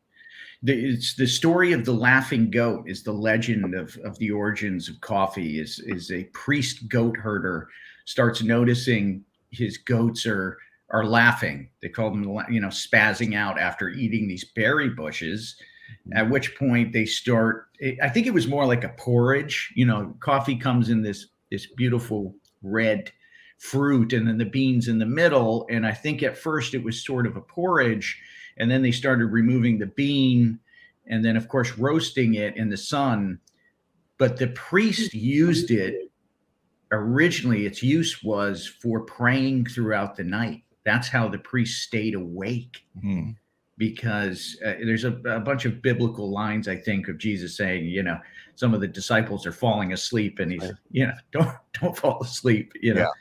The, 0.63 0.73
it's 0.73 1.15
the 1.15 1.27
story 1.27 1.71
of 1.71 1.85
the 1.85 1.93
laughing 1.93 2.51
goat 2.51 2.89
is 2.89 3.01
the 3.03 3.13
legend 3.13 3.75
of, 3.75 3.95
of 4.03 4.17
the 4.19 4.31
origins 4.31 4.89
of 4.89 4.99
coffee 4.99 5.59
is 5.59 5.79
is 5.85 6.11
a 6.11 6.25
priest 6.33 6.89
goat 6.89 7.15
herder 7.15 7.69
starts 8.09 8.41
noticing 8.41 9.23
his 9.51 9.77
goats 9.77 10.25
are 10.25 10.57
are 10.91 11.05
laughing 11.05 11.69
they 11.81 11.89
call 11.89 12.09
them 12.09 12.23
you 12.49 12.59
know 12.59 12.69
spazzing 12.69 13.35
out 13.35 13.59
after 13.59 13.89
eating 13.89 14.27
these 14.27 14.45
berry 14.55 14.89
bushes 14.89 15.55
at 16.13 16.23
mm-hmm. 16.23 16.31
which 16.31 16.55
point 16.57 16.91
they 16.91 17.05
start 17.05 17.67
i 18.01 18.09
think 18.09 18.25
it 18.25 18.33
was 18.33 18.47
more 18.47 18.65
like 18.65 18.83
a 18.83 18.95
porridge 18.97 19.71
you 19.75 19.85
know 19.85 20.15
coffee 20.19 20.55
comes 20.55 20.89
in 20.89 21.01
this 21.01 21.27
this 21.51 21.67
beautiful 21.75 22.35
red 22.63 23.11
fruit 23.59 24.13
and 24.13 24.27
then 24.27 24.37
the 24.37 24.45
beans 24.45 24.87
in 24.87 24.97
the 24.97 25.05
middle. 25.05 25.67
And 25.69 25.85
I 25.85 25.91
think 25.91 26.23
at 26.23 26.37
first 26.37 26.73
it 26.73 26.83
was 26.83 27.05
sort 27.05 27.27
of 27.27 27.35
a 27.35 27.41
porridge, 27.41 28.19
and 28.57 28.71
then 28.71 28.81
they 28.81 28.91
started 28.91 29.27
removing 29.27 29.77
the 29.77 29.85
bean 29.85 30.59
and 31.07 31.23
then, 31.23 31.35
of 31.35 31.47
course, 31.47 31.77
roasting 31.77 32.35
it 32.35 32.55
in 32.55 32.69
the 32.69 32.77
sun. 32.77 33.39
But 34.17 34.37
the 34.37 34.47
priest 34.49 35.13
used 35.13 35.71
it 35.71 36.08
originally, 36.91 37.65
its 37.65 37.81
use 37.83 38.23
was 38.23 38.65
for 38.81 39.01
praying 39.01 39.65
throughout 39.65 40.15
the 40.15 40.23
night. 40.23 40.63
That's 40.85 41.07
how 41.07 41.27
the 41.27 41.37
priest 41.39 41.83
stayed 41.83 42.15
awake 42.15 42.83
Hmm. 43.01 43.31
because 43.77 44.57
uh, 44.65 44.73
there's 44.83 45.03
a, 45.05 45.13
a 45.25 45.39
bunch 45.39 45.65
of 45.65 45.81
biblical 45.81 46.31
lines 46.31 46.67
I 46.67 46.75
think 46.77 47.07
of 47.07 47.17
Jesus 47.17 47.55
saying, 47.57 47.85
you 47.85 48.03
know, 48.03 48.17
some 48.55 48.73
of 48.73 48.81
the 48.81 48.87
disciples 48.87 49.45
are 49.45 49.51
falling 49.51 49.93
asleep, 49.93 50.39
and 50.39 50.51
he's, 50.51 50.61
Right. 50.61 50.71
you 50.91 51.07
know, 51.07 51.13
don't 51.31 51.49
don't 51.81 51.97
fall 51.97 52.21
asleep, 52.21 52.73
you 52.81 52.93
know. 52.93 53.11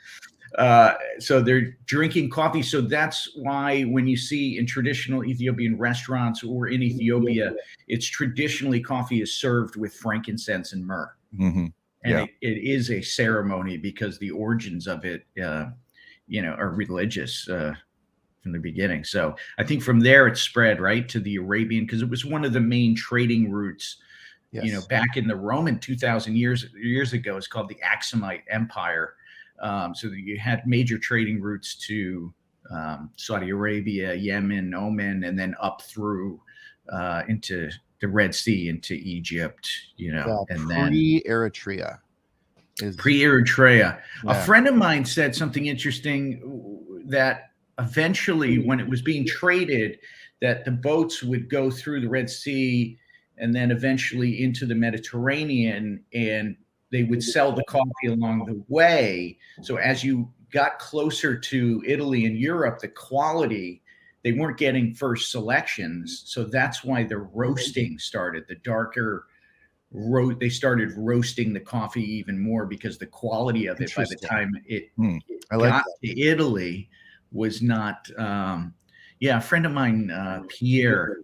Uh, 0.57 0.95
so 1.19 1.41
they're 1.41 1.77
drinking 1.85 2.29
coffee. 2.31 2.63
So 2.63 2.81
that's 2.81 3.29
why 3.35 3.83
when 3.83 4.07
you 4.07 4.17
see 4.17 4.57
in 4.57 4.65
traditional 4.65 5.23
Ethiopian 5.23 5.77
restaurants 5.77 6.43
or 6.43 6.69
in 6.69 6.81
Ethiopia, 6.81 7.53
it's 7.87 8.07
traditionally 8.07 8.81
coffee 8.81 9.21
is 9.21 9.35
served 9.35 9.75
with 9.75 9.93
frankincense 9.93 10.73
and 10.73 10.83
myrrh, 10.85 11.13
Mhm. 11.39 11.71
And 12.03 12.13
Yeah. 12.13 12.23
it, 12.23 12.29
it 12.41 12.69
is 12.69 12.91
a 12.91 13.01
ceremony 13.01 13.77
because 13.77 14.17
the 14.19 14.31
origins 14.31 14.87
of 14.87 15.05
it, 15.05 15.25
uh, 15.43 15.65
you 16.27 16.41
know, 16.41 16.51
are 16.53 16.71
religious. 16.71 17.47
Uh, 17.47 17.73
from 18.41 18.53
the 18.53 18.59
beginning. 18.59 19.03
So 19.03 19.35
I 19.57 19.63
think 19.63 19.83
from 19.83 19.99
there 19.99 20.25
it 20.27 20.37
spread 20.37 20.79
right 20.79 21.07
to 21.09 21.19
the 21.19 21.35
Arabian 21.35 21.85
because 21.85 22.01
it 22.01 22.09
was 22.09 22.23
one 22.23 22.45
of 22.45 22.53
the 22.53 22.59
main 22.61 22.95
trading 22.95 23.51
routes. 23.51 23.97
Yes. 24.51 24.65
You 24.65 24.73
know, 24.73 24.81
back 24.89 25.17
in 25.17 25.27
the 25.27 25.35
Roman 25.35 25.77
2,000 25.77 26.35
years 26.35 26.65
years 26.73 27.13
ago, 27.13 27.37
it's 27.37 27.47
called 27.47 27.69
the 27.69 27.77
Axumite 27.85 28.43
Empire. 28.49 29.15
Um, 29.61 29.93
so 29.93 30.07
you 30.07 30.39
had 30.39 30.65
major 30.65 30.97
trading 30.97 31.41
routes 31.41 31.75
to 31.87 32.33
um, 32.71 33.11
Saudi 33.17 33.49
Arabia, 33.49 34.13
Yemen, 34.13 34.73
Oman, 34.73 35.23
and 35.25 35.37
then 35.37 35.53
up 35.61 35.81
through 35.81 36.41
uh, 36.91 37.23
into 37.27 37.69
the 38.01 38.07
Red 38.07 38.33
Sea, 38.33 38.69
into 38.69 38.93
Egypt. 38.93 39.69
You 39.97 40.13
know, 40.13 40.45
Yeah, 40.49 40.55
and 40.55 40.69
then 40.69 40.87
pre 40.87 41.23
Eritrea 41.27 41.99
is 42.81 42.95
pre 42.95 43.19
Eritrea. 43.21 43.99
A 44.27 44.43
friend 44.43 44.67
of 44.67 44.75
mine 44.75 45.05
said 45.05 45.35
something 45.35 45.65
interesting 45.65 46.81
that 47.05 47.51
eventually, 47.77 48.55
hmm. 48.55 48.67
when 48.67 48.79
it 48.79 48.87
was 48.87 49.01
being 49.01 49.25
traded, 49.25 49.99
that 50.41 50.65
the 50.65 50.71
boats 50.71 51.23
would 51.23 51.49
go 51.49 51.69
through 51.69 52.01
the 52.01 52.09
Red 52.09 52.29
Sea 52.29 52.97
and 53.37 53.53
then 53.53 53.71
eventually 53.71 54.43
into 54.43 54.65
the 54.65 54.75
Mediterranean, 54.75 56.03
and 56.13 56.57
they 56.91 57.03
would 57.03 57.23
sell 57.23 57.51
the 57.53 57.63
coffee 57.65 58.07
along 58.07 58.45
the 58.45 58.61
way. 58.67 59.37
So 59.61 59.77
as 59.77 60.03
you 60.03 60.29
got 60.51 60.79
closer 60.79 61.37
to 61.37 61.83
Italy 61.85 62.25
and 62.25 62.37
Europe, 62.37 62.79
the 62.79 62.89
quality 62.89 63.81
they 64.23 64.33
weren't 64.33 64.57
getting 64.57 64.93
first 64.93 65.31
selections, 65.31 66.23
so 66.25 66.43
that's 66.43 66.83
why 66.83 67.03
the 67.03 67.17
roasting 67.17 67.97
started. 67.99 68.45
The 68.47 68.55
darker 68.55 69.27
ro- 69.91 70.33
they 70.33 70.49
started 70.49 70.91
roasting 70.97 71.53
the 71.53 71.59
coffee 71.59 72.03
even 72.03 72.37
more 72.39 72.65
because 72.65 72.97
the 72.97 73.05
quality 73.07 73.67
of 73.67 73.79
it 73.81 73.91
by 73.95 74.03
the 74.03 74.15
time 74.17 74.51
it, 74.65 74.89
Hmm. 74.97 75.17
it 75.27 75.45
I 75.51 75.55
like 75.55 75.71
got 75.71 75.85
to 76.03 76.19
Italy 76.19 76.89
was 77.31 77.61
not. 77.61 78.09
Um, 78.17 78.73
yeah, 79.19 79.37
a 79.37 79.41
friend 79.41 79.65
of 79.65 79.71
mine, 79.73 80.11
uh, 80.11 80.43
Pierre, 80.47 81.17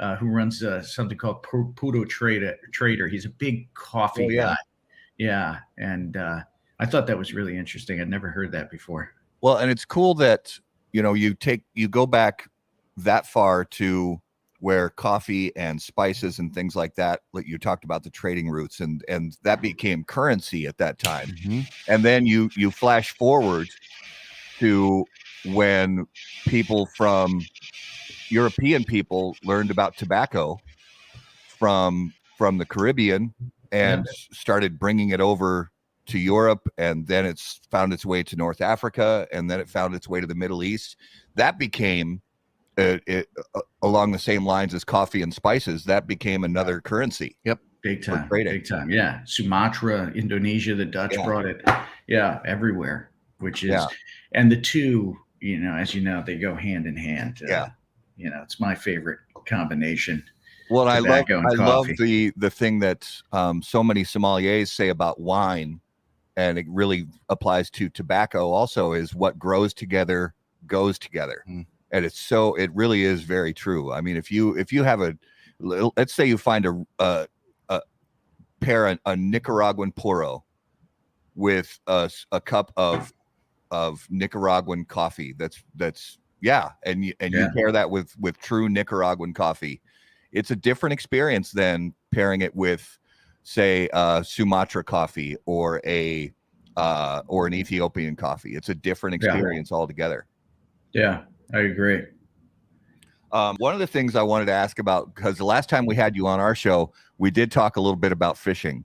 uh, 0.00 0.16
who 0.16 0.28
runs 0.28 0.62
uh, 0.62 0.80
something 0.82 1.18
called 1.18 1.42
Pu- 1.42 1.72
Pudo 1.74 2.08
Trader. 2.08 2.56
Trader. 2.72 3.06
He's 3.08 3.24
a 3.26 3.30
big 3.30 3.72
coffee 3.74 4.26
Oh, 4.26 4.28
yeah. 4.30 4.42
guy. 4.46 4.56
Yeah, 5.18 5.58
and 5.76 6.16
uh, 6.16 6.40
I 6.78 6.86
thought 6.86 7.06
that 7.08 7.18
was 7.18 7.34
really 7.34 7.56
interesting. 7.56 8.00
I'd 8.00 8.08
never 8.08 8.28
heard 8.28 8.52
that 8.52 8.70
before. 8.70 9.12
Well, 9.40 9.56
and 9.58 9.70
it's 9.70 9.84
cool 9.84 10.14
that 10.14 10.58
you 10.92 11.02
know 11.02 11.14
you 11.14 11.34
take 11.34 11.62
you 11.74 11.88
go 11.88 12.06
back 12.06 12.48
that 12.96 13.26
far 13.26 13.64
to 13.64 14.20
where 14.60 14.90
coffee 14.90 15.54
and 15.56 15.80
spices 15.80 16.40
and 16.40 16.52
things 16.52 16.74
like 16.74 16.94
that. 16.96 17.20
Like 17.32 17.46
you 17.46 17.58
talked 17.58 17.84
about 17.84 18.02
the 18.02 18.10
trading 18.10 18.48
routes, 18.48 18.80
and 18.80 19.04
and 19.08 19.36
that 19.42 19.62
became 19.62 20.04
currency 20.04 20.66
at 20.66 20.78
that 20.78 20.98
time. 20.98 21.28
Mhm. 21.28 21.66
And 21.86 22.04
then 22.04 22.26
you 22.26 22.50
you 22.56 22.70
flash 22.70 23.12
forward 23.12 23.68
to 24.58 25.04
when 25.44 26.06
people 26.46 26.86
from 26.96 27.46
European 28.28 28.84
people 28.84 29.36
learned 29.44 29.70
about 29.70 29.96
tobacco 29.96 30.58
from 31.58 32.12
from 32.36 32.58
the 32.58 32.66
Caribbean 32.66 33.34
and 33.72 34.06
started 34.32 34.78
bringing 34.78 35.10
it 35.10 35.20
over 35.20 35.70
to 36.08 36.18
Europe 36.18 36.68
and 36.78 37.06
then 37.06 37.24
it's 37.24 37.60
found 37.70 37.92
its 37.92 38.04
way 38.04 38.22
to 38.22 38.36
North 38.36 38.60
Africa 38.60 39.26
and 39.32 39.50
then 39.50 39.60
it 39.60 39.68
found 39.68 39.94
its 39.94 40.08
way 40.08 40.20
to 40.20 40.26
the 40.26 40.34
Middle 40.34 40.62
East. 40.62 40.96
That 41.36 41.58
became 41.58 42.20
uh, 42.78 42.98
it, 43.06 43.28
uh, 43.54 43.60
along 43.82 44.12
the 44.12 44.18
same 44.18 44.46
lines 44.46 44.72
as 44.74 44.84
coffee 44.84 45.22
and 45.22 45.34
spices. 45.34 45.84
That 45.84 46.06
became 46.06 46.44
another 46.44 46.80
currency. 46.80 47.36
Yep, 47.44 47.58
big 47.82 48.02
time, 48.04 48.28
trading. 48.28 48.52
big 48.52 48.68
time. 48.68 48.90
Yeah, 48.90 49.20
Sumatra, 49.24 50.12
Indonesia, 50.14 50.74
the 50.74 50.84
Dutch 50.84 51.14
Yeah. 51.14 51.24
brought 51.24 51.46
it. 51.46 51.60
Yeah, 52.06 52.40
everywhere. 52.44 53.10
Which 53.38 53.62
is, 53.62 53.70
Yeah. 53.70 53.86
and 54.32 54.50
the 54.50 54.60
two, 54.60 55.16
you 55.40 55.58
know, 55.58 55.74
as 55.74 55.94
you 55.94 56.00
know, 56.00 56.22
they 56.24 56.36
go 56.36 56.54
hand 56.54 56.86
in 56.86 56.96
hand. 56.96 57.40
Uh, 57.42 57.48
Yeah. 57.48 57.68
you 58.16 58.30
know, 58.30 58.40
it's 58.42 58.60
my 58.60 58.74
favorite 58.74 59.18
combination. 59.46 60.22
Well, 60.70 60.88
I 60.88 60.98
love 60.98 61.26
Tobacco 61.26 61.38
and 61.38 61.60
I 61.60 61.64
love 61.64 61.86
the 61.98 62.32
the 62.36 62.50
thing 62.50 62.78
that 62.80 63.10
um, 63.32 63.62
so 63.62 63.82
many 63.82 64.04
sommeliers 64.04 64.68
say 64.68 64.90
about 64.90 65.18
wine, 65.18 65.80
and 66.38 66.56
it 66.56 66.66
really 66.68 67.06
applies 67.28 67.68
to 67.72 67.88
tobacco. 67.90 68.50
Also, 68.50 68.92
is 68.92 69.14
what 69.14 69.38
grows 69.38 69.74
together 69.74 70.34
goes 70.66 70.98
together, 70.98 71.42
Mm. 71.48 71.66
and 71.90 72.04
it's 72.04 72.18
so 72.18 72.54
it 72.54 72.70
really 72.74 73.02
is 73.02 73.22
very 73.22 73.52
true. 73.52 73.92
I 73.92 74.00
mean, 74.00 74.16
if 74.16 74.30
you 74.30 74.56
if 74.56 74.72
you 74.72 74.84
have 74.84 75.00
a 75.00 75.18
let's 75.96 76.14
say 76.14 76.24
you 76.24 76.38
find 76.38 76.64
a 76.64 76.86
a, 77.00 77.26
a 77.68 77.80
pair 78.60 78.86
a, 78.86 78.98
a 79.04 79.16
Nicaraguan 79.16 79.92
puro 79.92 80.44
with 81.34 81.78
a, 81.88 82.10
a 82.32 82.40
cup 82.40 82.72
of 82.76 83.12
of 83.70 84.06
Nicaraguan 84.10 84.84
coffee. 84.84 85.34
That's 85.36 85.62
that's 85.74 86.18
yeah, 86.40 86.70
and 86.84 87.04
you, 87.04 87.14
and 87.20 87.34
Yeah. 87.34 87.40
you 87.40 87.50
pair 87.54 87.72
that 87.72 87.90
with 87.90 88.16
with 88.18 88.38
true 88.38 88.68
Nicaraguan 88.68 89.34
coffee. 89.34 89.80
It's 90.30 90.50
a 90.50 90.56
different 90.56 90.92
experience 90.92 91.50
than 91.52 91.94
pairing 92.12 92.42
it 92.42 92.54
with, 92.54 92.98
say, 93.48 93.88
uh, 93.94 94.22
Sumatra 94.22 94.84
coffee 94.84 95.34
or 95.46 95.80
a 95.86 96.30
uh, 96.76 97.22
or 97.26 97.46
an 97.46 97.54
Ethiopian 97.54 98.14
coffee. 98.14 98.54
It's 98.54 98.68
a 98.68 98.74
different 98.74 99.20
Yeah. 99.22 99.30
experience 99.30 99.72
altogether. 99.72 100.26
Yeah, 100.92 101.22
I 101.52 101.60
agree. 101.60 102.04
Um, 103.32 103.56
one 103.58 103.72
of 103.72 103.80
the 103.80 103.86
things 103.86 104.14
I 104.14 104.22
wanted 104.22 104.46
to 104.46 104.52
ask 104.52 104.78
about 104.78 105.14
because 105.14 105.38
the 105.38 105.44
last 105.44 105.68
time 105.68 105.86
we 105.86 105.96
had 105.96 106.14
you 106.14 106.26
on 106.26 106.40
our 106.40 106.54
show, 106.54 106.92
we 107.16 107.30
did 107.30 107.50
talk 107.50 107.76
a 107.76 107.80
little 107.80 107.96
bit 107.96 108.12
about 108.12 108.38
fishing, 108.38 108.84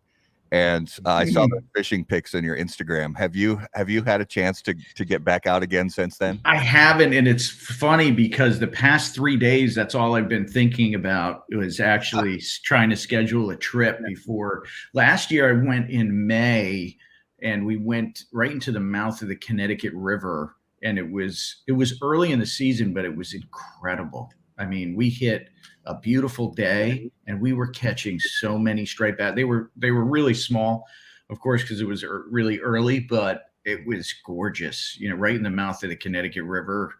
and 0.53 0.93
uh, 1.03 1.09
I 1.13 1.25
saw 1.25 1.47
the 1.47 1.63
fishing 1.75 2.05
pics 2.05 2.35
on 2.35 2.43
your 2.43 2.55
Instagram. 2.55 3.17
Have 3.17 3.35
you 3.35 3.59
have 3.73 3.89
you 3.89 4.03
had 4.03 4.21
a 4.21 4.25
chance 4.25 4.61
to 4.61 4.75
to 4.93 5.03
get 5.03 5.23
back 5.23 5.47
out 5.47 5.63
again 5.63 5.89
since 5.89 6.19
then? 6.19 6.39
I 6.45 6.57
haven't, 6.57 7.11
and 7.13 7.27
it's 7.27 7.49
funny 7.49 8.11
because 8.11 8.59
the 8.59 8.67
past 8.67 9.15
three 9.15 9.35
days, 9.35 9.73
that's 9.73 9.95
all 9.95 10.15
I've 10.15 10.29
been 10.29 10.47
thinking 10.47 10.93
about 10.93 11.45
was 11.49 11.79
actually 11.79 12.35
s- 12.35 12.59
trying 12.63 12.91
to 12.91 12.95
schedule 12.95 13.49
a 13.49 13.55
trip 13.55 13.99
before. 14.05 14.65
Last 14.93 15.31
year, 15.31 15.49
I 15.49 15.67
went 15.67 15.89
in 15.89 16.27
May, 16.27 16.97
and 17.41 17.65
we 17.65 17.77
went 17.77 18.25
right 18.31 18.51
into 18.51 18.71
the 18.71 18.79
mouth 18.79 19.23
of 19.23 19.29
the 19.29 19.35
Connecticut 19.37 19.93
River, 19.95 20.55
and 20.83 20.99
it 20.99 21.11
was 21.11 21.63
it 21.67 21.71
was 21.71 21.97
early 22.03 22.31
in 22.31 22.37
the 22.37 22.45
season, 22.45 22.93
but 22.93 23.05
it 23.05 23.15
was 23.15 23.33
incredible. 23.33 24.31
I 24.59 24.65
mean, 24.65 24.95
we 24.95 25.09
hit 25.09 25.49
a 25.85 25.99
beautiful 25.99 26.51
day, 26.53 27.11
and 27.27 27.41
we 27.41 27.53
were 27.53 27.67
catching 27.67 28.19
so 28.19 28.57
many 28.57 28.85
striped 28.85 29.17
bass. 29.17 29.35
They 29.35 29.43
were 29.43 29.71
they 29.75 29.91
were 29.91 30.05
really 30.05 30.33
small, 30.33 30.85
of 31.29 31.39
course, 31.39 31.61
because 31.61 31.81
it 31.81 31.87
was 31.87 32.03
ear- 32.03 32.25
really 32.29 32.59
early, 32.59 32.99
but 32.99 33.51
it 33.65 33.85
was 33.85 34.13
gorgeous. 34.25 34.97
You 34.99 35.09
know, 35.09 35.15
right 35.15 35.35
in 35.35 35.43
the 35.43 35.49
mouth 35.49 35.83
of 35.83 35.89
the 35.89 35.95
Connecticut 35.95 36.43
River. 36.43 36.95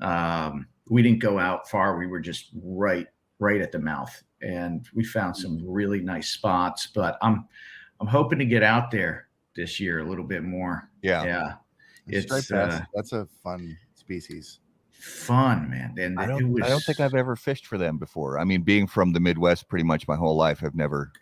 Um, 0.00 0.66
we 0.88 1.02
didn't 1.02 1.20
go 1.20 1.38
out 1.38 1.68
far. 1.68 1.98
We 1.98 2.06
were 2.06 2.20
just 2.20 2.50
right 2.62 3.06
right 3.38 3.60
at 3.60 3.72
the 3.72 3.78
mouth, 3.78 4.22
and 4.40 4.86
we 4.94 5.04
found 5.04 5.36
some 5.36 5.60
really 5.64 6.00
nice 6.00 6.28
spots. 6.28 6.88
But 6.88 7.18
I'm 7.22 7.46
I'm 8.00 8.06
hoping 8.06 8.38
to 8.38 8.44
get 8.44 8.62
out 8.62 8.90
there 8.90 9.28
this 9.54 9.80
year 9.80 10.00
a 10.00 10.04
little 10.04 10.24
bit 10.24 10.42
more. 10.42 10.90
Yeah, 11.02 11.24
Yeah, 11.24 11.52
It's, 12.06 12.26
striped 12.26 12.50
bass, 12.50 12.80
uh, 12.80 12.84
that's 12.94 13.12
a 13.12 13.26
fun 13.42 13.76
species. 13.94 14.60
Fun, 14.98 15.70
man. 15.70 15.94
And 15.98 16.18
I 16.18 16.26
don't 16.26 16.52
was, 16.52 16.64
I 16.64 16.68
don't 16.68 16.82
think 16.84 17.00
I've 17.00 17.14
ever 17.14 17.36
fished 17.36 17.66
for 17.66 17.78
them 17.78 17.98
before. 17.98 18.38
I 18.38 18.44
mean, 18.44 18.62
being 18.62 18.86
from 18.86 19.12
the 19.12 19.20
Midwest 19.20 19.68
pretty 19.68 19.84
much 19.84 20.06
my 20.08 20.16
whole 20.16 20.36
life, 20.36 20.62
I've 20.62 20.74
never. 20.74 21.12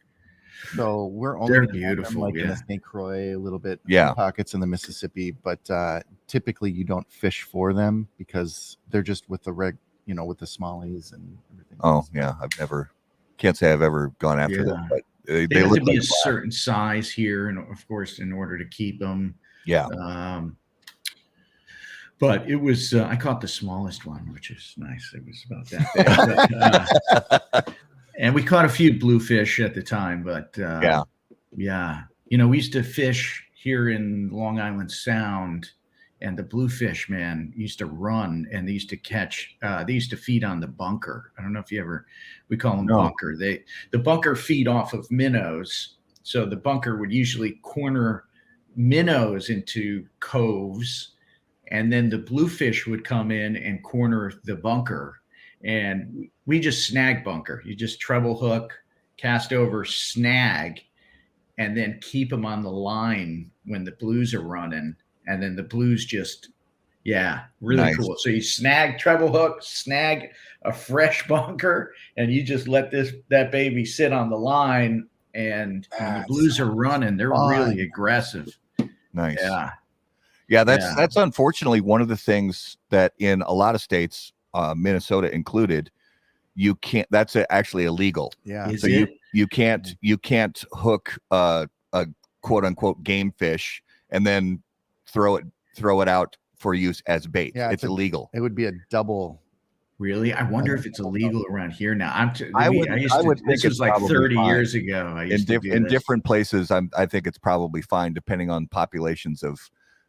So 0.75 1.07
we're 1.07 1.39
only 1.39 1.53
They're 1.53 1.67
gonna 1.67 1.79
have 1.81 1.89
them, 1.89 1.97
beautiful, 1.97 2.23
like 2.23 2.35
in 2.37 2.49
the 2.49 2.57
St. 2.57 2.83
Croix, 2.83 3.37
a 3.37 3.39
little 3.39 3.59
bit 3.59 3.81
Yeah. 3.87 4.13
pockets 4.15 4.55
in 4.55 4.61
the 4.61 4.67
Mississippi, 4.67 5.31
but 5.31 5.69
uh, 5.71 6.01
typically 6.27 6.71
you 6.71 6.85
don't 6.85 7.09
fish 7.11 7.43
for 7.43 7.73
them 7.73 8.09
because 8.19 8.79
they're 8.91 9.03
just 9.03 9.29
with 9.29 9.43
the 9.45 9.53
reg, 9.53 9.77
you 10.07 10.15
know, 10.15 10.25
with 10.25 10.39
the 10.39 10.47
smallies 10.47 11.13
and 11.13 11.37
everything. 11.53 11.79
Oh 11.81 11.97
else. 11.97 12.11
yeah, 12.15 12.35
I've 12.41 12.59
never. 12.59 12.91
Can't 13.37 13.57
say 13.57 13.73
I've 13.73 13.83
ever 13.83 14.13
gone 14.21 14.39
after 14.39 14.65
them, 14.65 14.87
but 14.89 15.03
they, 15.27 15.47
They, 15.47 15.47
they 15.47 15.61
have 15.61 15.71
look 15.71 15.79
to 15.81 15.85
be 15.85 15.93
like 15.93 16.01
a 16.01 16.07
certain 16.23 16.51
size 16.53 17.11
here, 17.11 17.49
and 17.49 17.59
of 17.59 17.87
course, 17.89 18.21
in 18.21 18.33
order 18.33 18.57
to 18.57 18.65
keep 18.67 18.99
them. 19.01 19.35
yeah. 19.67 19.87
Um, 19.87 20.57
but 22.19 22.49
it 22.49 22.57
was 22.57 22.95
uh, 22.95 23.07
I 23.11 23.17
caught 23.17 23.41
the 23.41 23.49
smallest 23.49 24.07
one, 24.07 24.33
which 24.33 24.51
is 24.51 24.75
nice. 24.77 25.13
It 25.15 25.25
was 25.27 25.45
about 25.47 25.67
that 25.71 25.89
big. 25.95 27.51
but, 27.51 27.67
uh, 27.67 27.73
and 28.19 28.35
we 28.35 28.43
caught 28.43 28.65
a 28.65 28.69
few 28.69 28.99
bluefish 28.99 29.61
at 29.61 29.75
the 29.75 29.83
time, 29.83 30.23
but 30.23 30.57
uh, 30.59 30.81
Yeah. 30.83 31.03
yeah, 31.57 32.03
you 32.29 32.39
know, 32.39 32.49
we 32.49 32.57
used 32.59 32.73
to 32.75 32.83
fish 32.83 33.45
here 33.55 33.89
in 33.91 34.29
Long 34.31 34.61
Island 34.61 34.91
Sound, 34.91 35.71
and 36.21 36.39
the 36.39 36.43
bluefish 36.43 37.09
man 37.09 37.53
used 37.57 37.79
to 37.81 37.87
run, 37.87 38.47
and 38.53 38.67
they 38.69 38.73
used 38.73 38.89
to 38.91 38.97
catch. 38.97 39.57
Uh, 39.63 39.83
they 39.85 39.93
used 39.95 40.11
to 40.11 40.17
feed 40.17 40.45
on 40.45 40.61
the 40.61 40.67
bunker. 40.69 41.33
I 41.39 41.43
don't 41.43 41.53
know 41.53 41.61
if 41.61 41.73
you 41.73 41.81
ever. 41.81 42.07
We 42.49 42.57
call 42.57 42.77
them 42.77 42.87
No. 42.87 42.99
bunker. 42.99 43.37
They 43.37 43.65
the 43.91 43.99
bunker 43.99 44.37
feed 44.37 44.69
off 44.69 44.93
of 44.95 45.11
minnows, 45.11 45.97
so 46.23 46.47
the 46.47 46.57
bunker 46.57 46.97
would 46.99 47.13
usually 47.13 47.53
corner 47.63 48.25
minnows 48.77 49.51
into 49.51 50.07
coves 50.21 51.11
and 51.69 51.93
then 51.93 52.09
the 52.11 52.19
bluefish 52.19 52.87
would 52.87 53.05
come 53.05 53.31
in 53.31 53.57
and 53.57 53.83
corner 53.83 54.33
the 54.45 54.57
bunker. 54.57 55.21
And 55.65 56.29
we 56.47 56.61
just 56.61 56.87
snag 56.87 57.25
bunker. 57.25 57.63
You 57.65 57.75
just 57.75 58.01
treble 58.01 58.37
hook 58.37 58.75
cast 59.17 59.53
over 59.53 59.85
snag 59.85 60.81
and 61.57 61.77
then 61.77 61.99
keep 62.03 62.29
them 62.31 62.45
on 62.45 62.63
the 62.63 62.71
line 62.71 63.51
when 63.65 63.85
the 63.85 63.93
blues 63.93 64.35
are 64.35 64.43
running. 64.43 64.95
And 65.27 65.43
then 65.43 65.57
the 65.57 65.63
blues 65.63 66.05
just 66.05 66.51
yeah 67.05 67.45
really 67.61 67.83
Nice. 67.83 67.97
cool. 67.97 68.17
So 68.19 68.29
you 68.31 68.43
snag 68.43 68.99
treble 68.99 69.31
hook 69.33 69.63
snag 69.63 70.31
a 70.63 70.73
fresh 70.73 71.27
bunker 71.29 71.93
and 72.17 72.33
you 72.33 72.43
just 72.43 72.69
let 72.69 72.91
this 72.91 73.13
that 73.31 73.51
baby 73.53 73.85
sit 73.85 74.13
on 74.13 74.29
the 74.31 74.37
line. 74.39 75.09
And 75.35 75.89
the 75.99 76.25
blues 76.29 76.61
are 76.61 76.71
running 76.71 77.17
they're 77.17 77.31
fun. 77.31 77.49
really 77.49 77.81
aggressive. 77.81 78.49
Nice. 79.15 79.39
yeah 79.41 79.71
Yeah, 80.55 80.63
that's 80.65 80.85
Yeah. 80.85 80.95
that's 80.97 81.17
unfortunately 81.17 81.81
one 81.81 82.01
of 82.01 82.07
the 82.07 82.17
things 82.17 82.77
that 82.91 83.13
in 83.19 83.43
a 83.43 83.53
lot 83.53 83.75
of 83.75 83.81
states, 83.81 84.33
uh, 84.55 84.73
Minnesota 84.77 85.35
included, 85.35 85.91
you 86.55 86.77
can't. 86.77 87.09
That's 87.11 87.35
a, 87.35 87.51
actually 87.53 87.87
illegal. 87.87 88.33
Yeah. 88.45 88.71
Is 88.71 88.83
so 88.83 88.87
you 88.87 89.03
it? 89.05 89.11
you 89.33 89.49
can't 89.49 89.97
you 90.01 90.17
can't 90.17 90.65
hook 90.73 91.19
uh, 91.33 91.67
a 91.93 92.07
quote 92.43 92.65
unquote 92.65 93.03
game 93.03 93.33
fish 93.33 93.83
and 94.11 94.25
then 94.25 94.63
throw 95.09 95.35
it 95.37 95.45
throw 95.77 96.01
it 96.03 96.09
out 96.09 96.37
for 96.57 96.73
use 96.73 97.03
as 97.07 97.27
bait. 97.27 97.53
Yeah, 97.57 97.67
it's 97.71 97.75
it's 97.75 97.83
a- 97.83 97.87
illegal. 97.89 98.31
It 98.33 98.41
would 98.41 98.55
be 98.55 98.67
a 98.67 98.73
double. 98.91 99.41
Really? 99.99 100.33
I 100.33 100.43
wonder 100.49 100.75
if 100.77 100.87
it's 100.87 100.99
illegal 101.01 101.45
around 101.51 101.71
here 101.73 101.95
now. 101.95 102.13
I'm 102.15 102.33
t- 102.33 102.47
I 102.55 102.69
we- 102.71 102.79
would- 102.79 103.01
used 103.01 103.15
I 103.15 103.23
to- 103.23 103.27
would 103.29 103.39
think 103.39 103.49
this 103.51 103.65
it's 103.65 103.73
was 103.73 103.81
like 103.81 103.97
30 104.09 104.35
fine. 104.37 104.47
years 104.47 104.75
ago. 104.75 105.15
I 105.17 105.25
in, 105.25 105.31
used 105.31 105.47
to 105.49 105.53
diff- 105.55 105.63
do 105.63 105.73
in 105.73 105.83
this. 105.85 105.93
different 105.93 106.25
places 106.25 106.71
I'm, 106.71 106.91
i 106.97 107.07
think 107.07 107.27
it's 107.27 107.39
probably 107.39 107.81
fine 107.83 108.13
depending 108.13 108.51
on 108.51 108.67
populations 108.69 109.43
of 109.45 109.59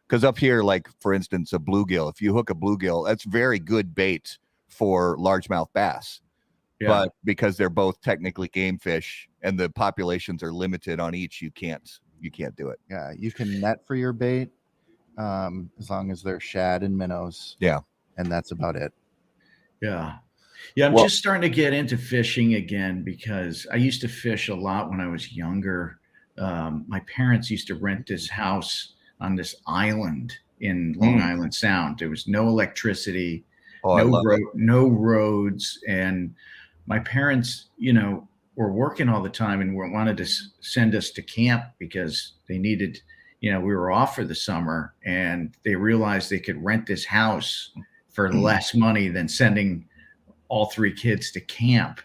because 0.08 0.24
up 0.24 0.38
here 0.38 0.62
like 0.62 0.88
for 1.00 1.12
instance 1.14 1.52
a 1.52 1.58
bluegill 1.58 2.10
if 2.10 2.20
you 2.20 2.32
hook 2.34 2.50
a 2.50 2.54
bluegill 2.54 3.06
that's 3.06 3.24
very 3.24 3.58
good 3.58 3.94
bait 3.94 4.38
for 4.68 5.16
largemouth 5.18 5.68
bass 5.74 6.20
Yeah. 6.80 6.88
but 6.88 7.12
because 7.24 7.56
they're 7.56 7.70
both 7.70 8.00
technically 8.00 8.48
game 8.48 8.78
fish 8.78 9.28
and 9.42 9.58
the 9.58 9.68
populations 9.70 10.42
are 10.42 10.52
limited 10.52 11.00
on 11.00 11.14
each 11.14 11.40
you 11.42 11.50
can't 11.50 11.88
you 12.20 12.30
can't 12.30 12.56
do 12.56 12.68
it 12.70 12.78
Yeah. 12.90 13.12
You 13.16 13.30
can 13.32 13.60
net 13.60 13.86
for 13.86 13.94
your 13.94 14.12
bait 14.12 14.50
um, 15.18 15.70
as 15.78 15.88
long 15.90 16.10
as 16.10 16.22
they're 16.22 16.40
shad 16.40 16.82
and 16.82 16.94
minnows. 16.96 17.56
Yeah. 17.58 17.80
And 18.18 18.30
that's 18.30 18.50
about 18.50 18.76
it. 18.76 18.92
Yeah. 19.80 20.16
Yeah, 20.74 20.86
I'm 20.86 20.92
Well- 20.92 21.04
just 21.04 21.16
starting 21.18 21.42
to 21.42 21.54
get 21.54 21.72
into 21.72 21.96
fishing 21.96 22.54
again 22.54 23.02
because 23.02 23.66
I 23.72 23.76
used 23.76 24.00
to 24.02 24.08
fish 24.08 24.48
a 24.48 24.54
lot 24.54 24.90
when 24.90 25.00
I 25.00 25.06
was 25.06 25.32
younger. 25.32 26.00
Um, 26.38 26.84
my 26.86 27.00
parents 27.00 27.50
used 27.50 27.66
to 27.68 27.74
rent 27.76 28.06
this 28.06 28.28
house 28.28 28.94
on 29.20 29.34
this 29.36 29.54
island 29.66 30.32
in 30.60 30.94
Long 30.98 31.18
Mm. 31.18 31.22
Island 31.22 31.54
Sound. 31.54 31.98
There 31.98 32.10
was 32.10 32.26
no 32.28 32.48
electricity, 32.48 33.44
oh 33.84 33.96
no 33.96 34.20
it 34.30 34.40
no 34.54 34.88
roads, 34.88 35.78
and 35.88 36.34
my 36.86 36.98
parents, 37.00 37.66
you 37.78 37.92
know, 37.92 38.28
were 38.54 38.72
working 38.72 39.08
all 39.08 39.22
the 39.22 39.28
time 39.28 39.60
and 39.60 39.74
were, 39.74 39.90
wanted 39.90 40.16
to 40.16 40.22
s- 40.22 40.50
send 40.60 40.94
us 40.94 41.10
to 41.10 41.22
camp 41.22 41.64
because 41.78 42.34
they 42.48 42.56
needed, 42.58 42.98
you 43.40 43.50
know, 43.52 43.60
we 43.60 43.74
were 43.74 43.90
off 43.90 44.14
for 44.14 44.24
the 44.24 44.34
summer, 44.34 44.94
and 45.04 45.54
they 45.64 45.74
realized 45.74 46.30
they 46.30 46.38
could 46.40 46.62
rent 46.64 46.86
this 46.86 47.04
house 47.04 47.72
for 48.10 48.30
Mm. 48.30 48.40
less 48.42 48.74
money 48.74 49.08
than 49.08 49.28
sending 49.28 49.86
all 50.48 50.66
three 50.66 50.92
kids 50.92 51.30
to 51.32 51.40
camp. 51.40 52.00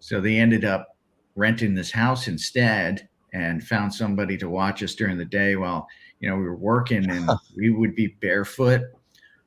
So 0.00 0.20
they 0.20 0.36
ended 0.38 0.64
up 0.64 0.96
renting 1.36 1.74
this 1.74 1.90
house 1.92 2.28
instead 2.28 3.08
and 3.32 3.62
found 3.66 3.94
somebody 3.94 4.36
to 4.38 4.48
watch 4.48 4.82
us 4.82 4.94
during 4.94 5.16
the 5.16 5.24
day 5.24 5.54
while 5.56 5.86
you 6.20 6.28
know 6.28 6.36
we 6.36 6.42
were 6.44 6.56
working 6.56 7.08
and 7.10 7.28
we 7.56 7.70
would 7.70 7.94
be 7.94 8.08
barefoot 8.20 8.82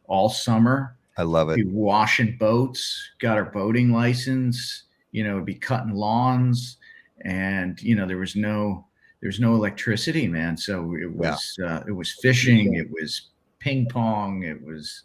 all 0.06 0.30
summer 0.30 0.96
i 1.18 1.24
love 1.24 1.50
it 1.50 1.56
be 1.58 1.66
washing 1.66 2.38
boats, 2.38 3.10
got 3.20 3.38
our 3.38 3.46
boating 3.46 3.92
license, 3.92 4.84
you 5.12 5.24
know, 5.24 5.42
be 5.42 5.56
cutting 5.56 5.94
lawns. 5.94 6.78
And, 7.26 7.80
you 7.82 7.96
know, 7.96 8.08
there 8.08 8.18
was 8.18 8.36
no, 8.36 8.88
there's 9.22 9.40
no 9.40 9.54
electricity, 9.54 10.28
man. 10.28 10.58
So 10.58 10.96
it 10.96 11.02
Yeah. 11.02 11.32
was, 11.32 11.60
uh, 11.64 11.84
it 11.88 11.92
was 11.92 12.14
fishing, 12.22 12.76
it 12.76 12.90
was 12.90 13.30
ping 13.60 13.88
pong, 13.90 14.44
it 14.44 14.64
was 14.64 15.04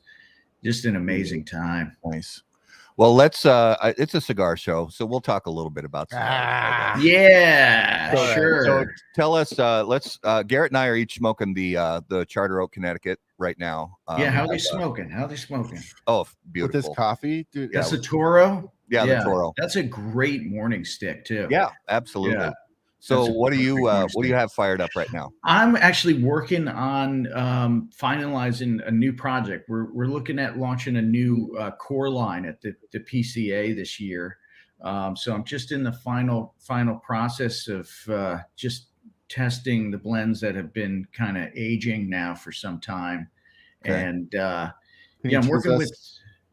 just 0.65 0.85
an 0.85 0.97
amazing 0.97 1.45
time. 1.45 1.97
nice 2.05 2.43
well 2.97 3.15
let's 3.15 3.45
uh 3.47 3.77
it's 3.99 4.15
a 4.15 4.21
cigar 4.21 4.57
show 4.57 4.89
so 4.89 5.05
we'll 5.05 5.21
talk 5.21 5.47
a 5.47 5.51
little 5.51 5.71
bit 5.71 5.85
about 5.85 6.09
cigars, 6.11 6.25
I 6.27 6.95
guess. 6.97 7.05
Yeah, 7.05 8.15
So- 8.15 8.35
sure. 8.35 8.65
So 8.65 8.85
tell 9.15 9.35
us, 9.35 9.59
uh, 9.59 9.85
let's 9.85 10.19
uh, 10.25 10.43
Garrett 10.43 10.71
and 10.73 10.79
I 10.79 10.87
are 10.87 10.97
each 10.97 11.15
smoking 11.17 11.53
the 11.55 11.77
uh, 11.77 12.01
the 12.09 12.25
Charter 12.27 12.61
Oak, 12.61 12.73
Connecticut 12.73 13.19
right 13.39 13.59
now. 13.59 13.97
Um, 14.09 14.21
yeah, 14.21 14.31
how 14.31 14.43
are 14.43 14.49
they 14.49 14.55
uh, 14.55 14.59
smoking? 14.59 15.11
How 15.11 15.25
are 15.25 15.29
they 15.29 15.37
smoking? 15.37 15.81
Oh, 16.07 16.27
beautiful. 16.53 16.79
With 16.79 16.87
this 16.87 16.97
coffee, 16.97 17.47
dude. 17.53 17.73
That's 17.73 17.93
Yeah, 17.93 17.99
a 17.99 18.03
Toro. 18.03 18.73
yeah, 18.91 19.07
the 19.07 19.21
Toro. 19.25 19.53
That's 19.57 19.77
a 19.77 19.83
great 19.83 20.45
morning 20.47 20.85
stick 20.85 21.25
too. 21.25 21.49
Yeah, 21.51 21.71
absolutely. 21.89 22.37
Yeah. 22.37 22.53
So 22.99 23.27
what 23.27 23.53
do 23.53 23.59
you 23.59 23.87
uh, 23.87 24.07
what 24.15 24.23
do 24.23 24.29
you 24.29 24.35
have 24.35 24.53
fired 24.53 24.81
up 24.81 24.91
right 24.97 25.13
now? 25.13 25.31
I'm 25.45 25.77
actually 25.77 26.15
working 26.15 26.67
on 26.67 27.33
um, 27.33 27.91
finalizing 27.97 28.87
a 28.87 28.91
new 28.91 29.13
project. 29.13 29.69
We're, 29.69 29.93
we're 29.93 30.07
looking 30.07 30.39
at 30.39 30.59
launching 30.59 30.97
a 30.97 31.03
new 31.03 31.57
uh, 31.59 31.73
core 31.73 32.09
line 32.09 32.45
at 32.47 32.61
the, 32.63 32.75
the 32.93 33.01
PCA 33.01 33.77
this 33.77 34.01
year. 34.01 34.39
Um, 34.83 35.17
so 35.17 35.35
I'm 35.35 35.45
just 35.45 35.73
in 35.73 35.83
the 35.83 35.93
final 35.93 36.55
final 36.59 36.97
process 36.97 37.69
of 37.69 37.91
uh, 38.09 38.39
just 38.57 38.89
testing 39.29 39.91
the 39.91 39.99
blends 39.99 40.41
that 40.41 40.55
have 40.55 40.73
been 40.73 41.07
kind 41.13 41.37
of 41.37 41.49
aging 41.55 42.09
now 42.09 42.35
for 42.35 42.53
some 42.53 42.81
time. 42.81 43.29
Okay. 43.85 44.03
And 44.03 44.35
uh, 44.35 44.71
yeah, 45.23 45.41
I'm 45.41 45.49
working 45.49 45.73
us- 45.73 45.79
with 45.79 45.93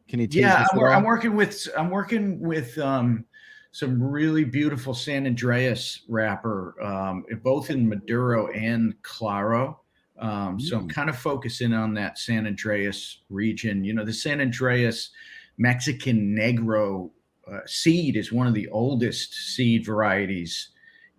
Can 0.07 0.19
you 0.19 0.27
yeah, 0.31 0.65
I'm, 0.71 0.79
I'm 0.79 1.03
working 1.03 1.35
with 1.35 1.67
I'm 1.77 1.89
working 1.89 2.39
with 2.39 2.77
um, 2.77 3.25
some 3.73 4.01
really 4.03 4.45
beautiful 4.45 4.95
San 4.95 5.27
Andreas 5.27 6.03
wrapper, 6.07 6.81
um, 6.81 7.25
both 7.43 7.71
in 7.71 7.89
Maduro 7.89 8.47
and 8.53 9.01
Claro. 9.03 9.81
Um, 10.19 10.59
so 10.59 10.77
I'm 10.77 10.85
Mm. 10.85 10.87
kind 10.87 11.09
of 11.09 11.17
focusing 11.17 11.73
on 11.73 11.95
that 11.95 12.19
San 12.19 12.47
Andreas 12.47 13.23
region. 13.29 13.83
You 13.83 13.93
know, 13.95 14.05
the 14.05 14.13
San 14.13 14.41
Andreas 14.41 15.11
Mexican 15.57 16.35
Negro 16.35 17.11
uh, 17.51 17.59
seed 17.65 18.15
is 18.15 18.31
one 18.31 18.47
of 18.47 18.53
the 18.53 18.69
oldest 18.69 19.33
seed 19.33 19.85
varieties 19.85 20.69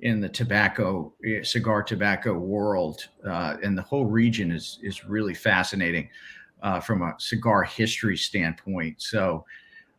in 0.00 0.20
the 0.20 0.28
tobacco 0.28 1.14
eh, 1.26 1.42
cigar 1.42 1.82
tobacco 1.82 2.34
world, 2.38 3.08
uh, 3.26 3.56
and 3.62 3.78
the 3.78 3.82
whole 3.82 4.06
region 4.06 4.50
is 4.52 4.78
is 4.82 5.04
really 5.04 5.34
fascinating 5.34 6.08
uh, 6.62 6.80
from 6.80 7.02
a 7.02 7.14
cigar 7.18 7.62
history 7.64 8.16
standpoint. 8.16 9.00
So 9.02 9.44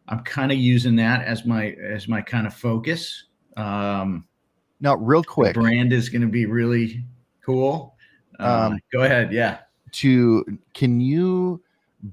I'm 0.07 0.19
kind 0.23 0.51
of 0.51 0.57
using 0.57 0.95
that 0.97 1.25
as 1.25 1.45
my 1.45 1.71
as 1.71 2.07
my 2.07 2.21
kind 2.21 2.45
of 2.47 2.53
focus. 2.53 3.25
Um, 3.57 4.27
Now, 4.79 4.95
real 4.95 5.23
quick, 5.23 5.53
brand 5.53 5.93
is 5.93 6.09
going 6.09 6.21
to 6.21 6.27
be 6.27 6.45
really 6.45 7.03
cool. 7.43 7.95
Uh, 8.39 8.69
Um, 8.71 8.79
go 8.91 9.03
ahead, 9.03 9.31
yeah. 9.31 9.59
to 9.93 10.45
can 10.73 10.99
you 10.99 11.61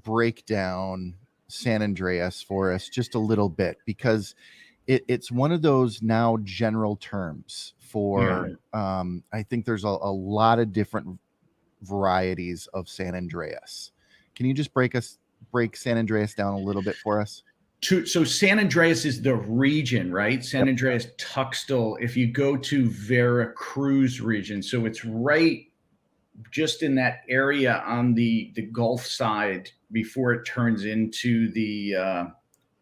break 0.03 0.45
down 0.45 1.13
San 1.47 1.83
Andreas 1.83 2.41
for 2.41 2.71
us 2.71 2.89
just 2.89 3.13
a 3.15 3.19
little 3.19 3.49
bit 3.49 3.77
because 3.85 4.33
it, 4.87 5.03
it's 5.07 5.31
one 5.31 5.51
of 5.51 5.61
those 5.61 6.01
now 6.01 6.37
general 6.43 6.95
terms 6.95 7.73
for 7.79 8.57
um, 8.73 9.23
I 9.31 9.43
think 9.43 9.65
there's 9.65 9.83
a, 9.83 9.87
a 9.87 10.11
lot 10.11 10.59
of 10.59 10.73
different 10.73 11.19
varieties 11.83 12.67
of 12.73 12.89
San 12.89 13.13
Andreas. 13.13 13.91
Can 14.35 14.45
you 14.45 14.53
just 14.53 14.73
break 14.73 14.95
us 14.95 15.19
break 15.51 15.75
San 15.75 15.97
Andreas 15.97 16.33
down 16.33 16.53
a 16.53 16.59
little 16.59 16.81
bit 16.81 16.95
for 16.95 17.21
us? 17.21 17.43
To, 17.83 18.05
so 18.05 18.23
San 18.23 18.59
Andreas 18.59 19.03
is 19.03 19.21
the 19.21 19.35
region, 19.35 20.11
right? 20.11 20.43
San 20.43 20.69
Andreas 20.69 21.07
Tuxtl. 21.17 21.97
If 21.99 22.15
you 22.15 22.27
go 22.27 22.55
to 22.55 22.89
Veracruz 22.89 24.21
region, 24.21 24.63
so 24.63 24.85
it's 24.85 25.03
right 25.03 25.65
just 26.49 26.81
in 26.81 26.95
that 26.95 27.21
area 27.27 27.83
on 27.85 28.13
the 28.13 28.51
the 28.55 28.63
Gulf 28.63 29.05
side 29.05 29.69
before 29.91 30.33
it 30.33 30.45
turns 30.45 30.85
into 30.85 31.51
the 31.51 31.95
uh, 31.95 32.25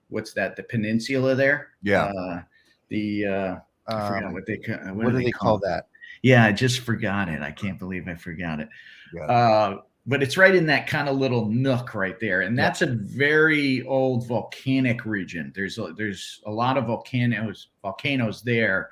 what's 0.10 0.34
that? 0.34 0.56
The 0.56 0.64
peninsula 0.64 1.36
there. 1.36 1.70
Yeah. 1.82 2.04
Uh, 2.04 2.42
the 2.90 3.26
uh, 3.26 3.56
I 3.88 4.08
forgot 4.08 4.26
Um, 4.26 4.34
what 4.34 4.46
they 4.46 4.58
ca- 4.58 4.94
what, 4.94 5.12
do 5.12 5.18
they 5.18 5.32
call 5.32 5.58
that? 5.60 5.88
Yeah, 6.22 6.46
I 6.46 6.52
just 6.52 6.82
forgot 6.82 7.28
it. 7.28 7.42
I 7.42 7.52
can't 7.52 7.80
believe 7.80 8.08
I 8.08 8.16
forgot 8.16 8.60
it. 8.60 8.70
Yeah. 9.14 9.24
Uh, 9.24 9.78
but 10.06 10.24
it's 10.24 10.38
right 10.38 10.56
in 10.56 10.66
that 10.66 10.88
kind 10.88 11.08
of 11.08 11.18
little 11.18 11.46
nook 11.46 11.94
right 11.94 12.20
there, 12.20 12.42
and 12.42 12.58
that's 12.58 12.82
a 12.82 12.88
very 12.88 13.84
old 13.84 14.28
volcanic 14.28 15.06
region. 15.06 15.52
There's 15.56 15.78
a, 15.78 15.94
there's 15.96 16.42
a 16.46 16.52
lot 16.52 16.78
of 16.78 16.86
volcanoes 16.88 17.68
volcanoes 17.82 18.42
there, 18.42 18.90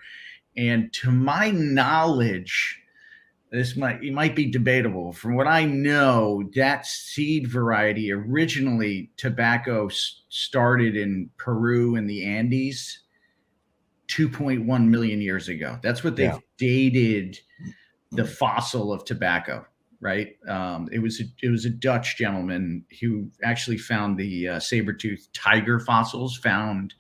and 0.57 0.93
to 0.93 1.11
my 1.11 1.51
knowledge, 1.51 2.79
this 3.51 3.75
might 3.75 4.03
it 4.03 4.13
might 4.13 4.35
be 4.35 4.45
debatable. 4.51 5.11
From 5.11 5.35
what 5.35 5.47
I 5.47 5.65
know, 5.65 6.43
that 6.55 6.85
seed 6.85 7.47
variety 7.47 8.11
originally 8.11 9.09
tobacco 9.17 9.89
started 9.89 10.95
in 10.95 11.29
Peru 11.37 11.95
in 11.95 12.05
the 12.05 12.23
Andes 12.25 12.99
2.1 14.09 14.87
million 14.87 15.21
years 15.21 15.49
ago. 15.49 15.79
That's 15.81 16.03
what 16.03 16.15
they've 16.15 16.27
Yeah. 16.33 16.39
dated 16.57 17.39
the 18.11 18.25
fossil 18.25 18.91
of 18.91 19.05
tobacco, 19.05 19.65
right? 20.01 20.35
Um, 20.47 20.87
it 20.91 20.99
was 20.99 21.19
a, 21.19 21.23
it 21.41 21.49
was 21.49 21.65
a 21.65 21.69
Dutch 21.69 22.17
gentleman 22.17 22.85
who 23.01 23.29
actually 23.43 23.77
found 23.77 24.17
the 24.17 24.47
uh, 24.47 24.59
saber-toothed 24.59 25.33
tiger 25.33 25.79
fossils, 25.79 26.37
found 26.37 26.93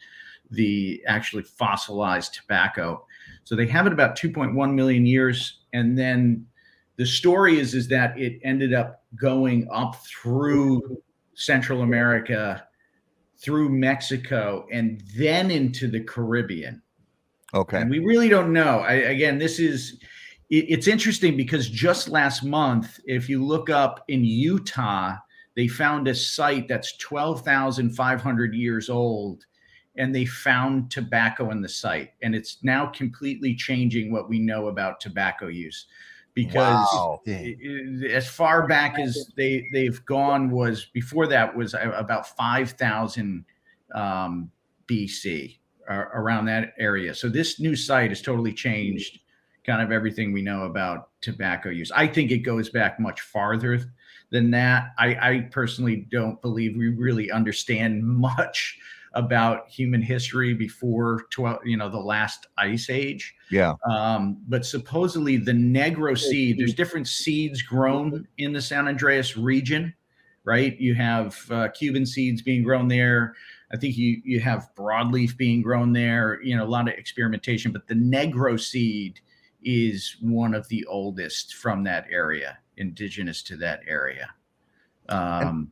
the 0.51 1.01
actually 1.07 1.43
fossilized 1.43 2.33
tobacco. 2.33 3.05
So 3.43 3.55
they 3.55 3.67
have 3.67 3.87
it 3.87 3.93
about 3.93 4.17
2.1 4.17 4.73
million 4.73 5.05
years, 5.05 5.59
and 5.73 5.97
then 5.97 6.45
the 6.97 7.05
story 7.05 7.59
is 7.59 7.73
is 7.73 7.87
that 7.87 8.19
it 8.19 8.39
ended 8.43 8.73
up 8.73 9.03
going 9.15 9.67
up 9.71 9.95
through 10.05 11.01
Central 11.35 11.81
America, 11.81 12.67
through 13.37 13.69
Mexico, 13.69 14.67
and 14.71 15.01
then 15.15 15.49
into 15.49 15.87
the 15.87 16.01
Caribbean. 16.01 16.81
Okay. 17.53 17.81
And 17.81 17.89
we 17.89 17.99
really 17.99 18.29
don't 18.29 18.53
know. 18.53 18.79
I, 18.79 18.93
again, 18.93 19.39
this 19.39 19.59
is 19.59 19.99
it's 20.49 20.87
interesting 20.87 21.37
because 21.37 21.69
just 21.69 22.09
last 22.09 22.43
month, 22.43 22.99
if 23.05 23.29
you 23.29 23.45
look 23.45 23.69
up 23.69 24.03
in 24.07 24.23
Utah, 24.25 25.15
they 25.55 25.67
found 25.67 26.07
a 26.07 26.15
site 26.15 26.67
that's 26.67 26.97
12,500 26.97 28.53
years 28.53 28.89
old 28.89 29.45
and 29.95 30.15
they 30.15 30.25
found 30.25 30.89
tobacco 30.89 31.51
in 31.51 31.61
the 31.61 31.69
site. 31.69 32.11
And 32.23 32.33
it's 32.33 32.63
now 32.63 32.87
completely 32.87 33.53
changing 33.55 34.11
what 34.11 34.29
we 34.29 34.39
know 34.39 34.67
about 34.67 34.99
tobacco 34.99 35.47
use 35.47 35.85
because 36.33 36.87
Wow. 36.93 37.21
Dang. 37.25 37.45
i- 37.45 38.05
i- 38.07 38.09
as 38.13 38.27
far 38.27 38.65
back 38.67 38.97
as 38.97 39.31
they 39.35 39.67
they've 39.73 40.03
gone 40.05 40.49
was 40.51 40.85
before 40.93 41.27
that 41.27 41.55
was 41.55 41.73
about 41.73 42.27
5000 42.37 43.43
um, 43.93 44.51
BC 44.87 45.59
uh, 45.89 45.93
around 46.13 46.45
that 46.45 46.73
area. 46.79 47.13
So 47.13 47.27
this 47.29 47.59
new 47.59 47.75
site 47.75 48.09
has 48.11 48.21
totally 48.21 48.53
changed 48.53 49.19
kind 49.65 49.81
of 49.81 49.91
everything 49.91 50.31
we 50.31 50.41
know 50.41 50.63
about 50.63 51.09
tobacco 51.21 51.69
use. 51.69 51.91
I 51.91 52.07
think 52.07 52.31
it 52.31 52.39
goes 52.39 52.69
back 52.69 52.99
much 52.99 53.21
farther 53.21 53.81
than 54.29 54.51
that. 54.51 54.93
I, 54.97 55.15
I 55.15 55.49
personally 55.51 56.07
don't 56.11 56.41
believe 56.41 56.77
we 56.77 56.89
really 56.89 57.31
understand 57.31 58.03
much 58.03 58.77
about 59.13 59.67
human 59.67 60.01
history 60.01 60.53
before 60.53 61.25
12, 61.31 61.59
you 61.65 61.77
know, 61.77 61.89
the 61.89 61.97
last 61.97 62.47
ice 62.57 62.89
age. 62.89 63.35
Yeah. 63.49 63.73
Um, 63.89 64.37
but 64.47 64.65
supposedly 64.65 65.37
the 65.37 65.51
Negro 65.51 66.17
seed, 66.17 66.59
there's 66.59 66.75
different 66.75 67.07
seeds 67.07 67.61
grown 67.61 68.27
in 68.37 68.53
the 68.53 68.61
San 68.61 68.87
Andreas 68.87 69.35
region, 69.35 69.93
right? 70.43 70.79
You 70.79 70.93
have 70.95 71.39
uh, 71.49 71.69
Cuban 71.69 72.05
seeds 72.05 72.41
being 72.41 72.63
grown 72.63 72.87
there. 72.87 73.35
I 73.71 73.77
think 73.77 73.97
you 73.97 74.21
you 74.23 74.39
have 74.39 74.69
broadleaf 74.75 75.37
being 75.37 75.61
grown 75.61 75.93
there. 75.93 76.41
You 76.41 76.57
know, 76.57 76.63
a 76.63 76.67
lot 76.67 76.87
of 76.87 76.95
experimentation, 76.95 77.71
but 77.71 77.87
the 77.87 77.95
Negro 77.95 78.59
seed 78.59 79.19
is 79.63 80.17
one 80.21 80.53
of 80.53 80.67
the 80.69 80.85
oldest 80.85 81.55
from 81.55 81.83
that 81.83 82.05
area, 82.09 82.59
indigenous 82.77 83.43
to 83.43 83.57
that 83.57 83.81
area. 83.87 84.33
Um, 85.09 85.71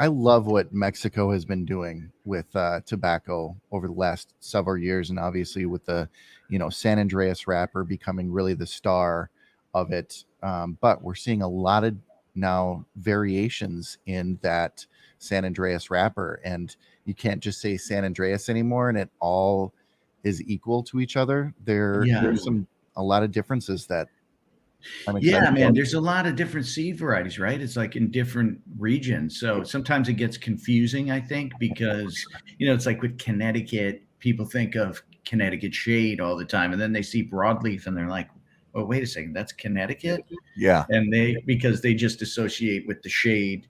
I 0.00 0.06
love 0.06 0.46
what 0.46 0.72
Mexico 0.72 1.32
has 1.32 1.44
been 1.44 1.64
doing 1.64 2.10
with 2.24 2.54
uh, 2.54 2.80
tobacco 2.86 3.56
over 3.72 3.88
the 3.88 3.92
last 3.92 4.34
several 4.40 4.78
years, 4.78 5.10
and 5.10 5.18
obviously 5.18 5.66
with 5.66 5.84
the, 5.84 6.08
you 6.48 6.58
know, 6.58 6.70
San 6.70 6.98
Andreas 6.98 7.46
wrapper 7.46 7.84
becoming 7.84 8.30
really 8.30 8.54
the 8.54 8.66
star 8.66 9.30
of 9.74 9.92
it. 9.92 10.24
Um, 10.42 10.78
but 10.80 11.02
we're 11.02 11.14
seeing 11.14 11.42
a 11.42 11.48
lot 11.48 11.84
of 11.84 11.96
now 12.34 12.84
variations 12.96 13.98
in 14.06 14.38
that 14.42 14.86
San 15.18 15.44
Andreas 15.44 15.90
wrapper, 15.90 16.40
and 16.44 16.76
you 17.04 17.14
can't 17.14 17.40
just 17.42 17.60
say 17.60 17.76
San 17.76 18.04
Andreas 18.04 18.48
anymore, 18.48 18.88
and 18.88 18.96
it 18.98 19.10
all 19.20 19.74
is 20.22 20.40
equal 20.42 20.82
to 20.84 21.00
each 21.00 21.16
other. 21.16 21.52
There, 21.64 22.04
Yeah. 22.04 22.20
there's 22.20 22.44
some 22.44 22.68
a 22.98 23.02
lot 23.02 23.22
of 23.22 23.32
differences 23.32 23.86
that. 23.86 24.08
I'm 25.08 25.16
yeah, 25.18 25.50
man, 25.50 25.68
for. 25.68 25.74
there's 25.74 25.94
a 25.94 26.00
lot 26.00 26.26
of 26.26 26.36
different 26.36 26.66
seed 26.66 26.98
varieties, 26.98 27.38
right? 27.38 27.60
It's 27.60 27.76
like 27.76 27.96
in 27.96 28.10
different 28.10 28.60
regions. 28.78 29.40
So 29.40 29.64
sometimes 29.64 30.08
it 30.08 30.14
gets 30.14 30.36
confusing, 30.36 31.10
I 31.10 31.20
think, 31.20 31.52
because, 31.58 32.24
you 32.58 32.68
know, 32.68 32.74
it's 32.74 32.86
like 32.86 33.02
with 33.02 33.18
Connecticut, 33.18 34.02
people 34.20 34.46
think 34.46 34.76
of 34.76 35.02
Connecticut 35.24 35.74
shade 35.74 36.20
all 36.20 36.36
the 36.36 36.44
time. 36.44 36.72
And 36.72 36.80
then 36.80 36.92
they 36.92 37.02
see 37.02 37.28
broadleaf 37.28 37.86
and 37.86 37.96
they're 37.96 38.08
like, 38.08 38.28
oh, 38.74 38.84
wait 38.84 39.02
a 39.02 39.06
second, 39.06 39.32
that's 39.32 39.52
Connecticut? 39.52 40.24
Yeah. 40.56 40.84
and 40.90 41.12
they 41.12 41.42
because 41.44 41.80
they 41.80 41.94
just 41.94 42.22
associate 42.22 42.86
with 42.86 43.02
the 43.02 43.08
shade 43.08 43.66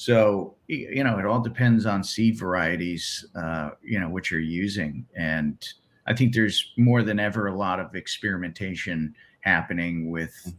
so 0.00 0.56
you 0.66 1.04
know 1.04 1.18
it 1.18 1.26
all 1.26 1.40
depends 1.40 1.84
on 1.84 2.02
seed 2.02 2.38
varieties 2.38 3.26
uh, 3.34 3.68
you 3.82 4.00
know 4.00 4.08
which 4.08 4.30
you're 4.30 4.40
using 4.40 5.04
and 5.14 5.74
i 6.10 6.14
think 6.14 6.34
there's 6.34 6.72
more 6.76 7.02
than 7.02 7.18
ever 7.18 7.46
a 7.46 7.56
lot 7.56 7.80
of 7.80 7.94
experimentation 7.94 9.14
happening 9.40 10.10
with 10.10 10.52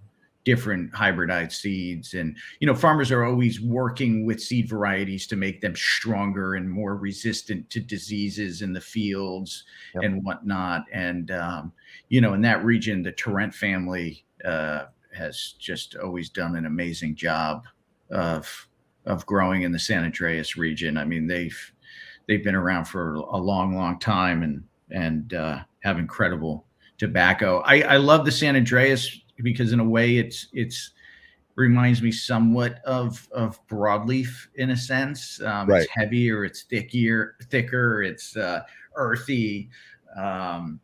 different 0.43 0.91
hybridized 0.91 1.51
seeds 1.51 2.15
and 2.15 2.35
you 2.59 2.65
know 2.65 2.73
farmers 2.73 3.11
are 3.11 3.23
always 3.23 3.61
working 3.61 4.25
with 4.25 4.41
seed 4.41 4.67
varieties 4.67 5.27
to 5.27 5.35
make 5.35 5.61
them 5.61 5.75
stronger 5.75 6.55
and 6.55 6.67
more 6.67 6.95
resistant 6.95 7.69
to 7.69 7.79
diseases 7.79 8.63
in 8.63 8.73
the 8.73 8.81
fields 8.81 9.65
Yep. 9.93 10.03
and 10.03 10.23
whatnot 10.23 10.85
and 10.91 11.29
um, 11.29 11.71
you 12.09 12.21
know 12.21 12.33
in 12.33 12.41
that 12.41 12.63
region 12.65 13.03
the 13.03 13.11
Turrent 13.11 13.53
family 13.53 14.25
uh, 14.43 14.85
has 15.13 15.53
just 15.59 15.95
always 15.95 16.29
done 16.29 16.55
an 16.55 16.65
amazing 16.65 17.15
job 17.15 17.65
of 18.09 18.67
of 19.05 19.25
growing 19.25 19.63
in 19.63 19.71
the 19.71 19.79
San 19.79 20.03
Andreas 20.03 20.57
region. 20.57 20.97
I 20.97 21.05
mean, 21.05 21.27
they've 21.27 21.73
they've 22.27 22.43
been 22.43 22.55
around 22.55 22.85
for 22.85 23.15
a 23.15 23.37
long, 23.37 23.75
long 23.75 23.99
time 23.99 24.43
and 24.43 24.63
and 24.91 25.33
uh, 25.33 25.59
have 25.79 25.99
incredible 25.99 26.65
tobacco. 26.97 27.61
I, 27.65 27.81
I 27.81 27.97
love 27.97 28.25
the 28.25 28.31
San 28.31 28.55
Andreas 28.55 29.21
because 29.41 29.73
in 29.73 29.79
a 29.79 29.87
way 29.87 30.17
it's 30.17 30.47
it's 30.53 30.91
reminds 31.55 32.01
me 32.01 32.11
somewhat 32.11 32.79
of 32.85 33.27
of 33.31 33.65
broadleaf 33.67 34.47
in 34.55 34.71
a 34.71 34.77
sense. 34.77 35.41
Um, 35.41 35.67
Right. 35.67 35.83
It's 35.83 35.91
heavier, 35.91 36.45
it's 36.45 36.63
thickier, 36.63 37.31
thicker, 37.49 38.03
it's 38.03 38.37
uh, 38.37 38.61
earthy. 38.95 39.69
Um, 40.15 40.79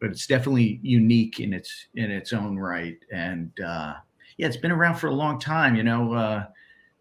but 0.00 0.10
it's 0.10 0.26
definitely 0.26 0.80
unique 0.82 1.40
in 1.40 1.52
its 1.52 1.86
in 1.94 2.10
its 2.10 2.32
own 2.32 2.58
right. 2.58 2.98
And 3.12 3.52
uh, 3.60 3.94
yeah, 4.38 4.46
it's 4.46 4.56
been 4.56 4.72
around 4.72 4.96
for 4.96 5.08
a 5.08 5.14
long 5.14 5.38
time. 5.38 5.76
You 5.76 5.82
know, 5.82 6.14
uh, 6.14 6.44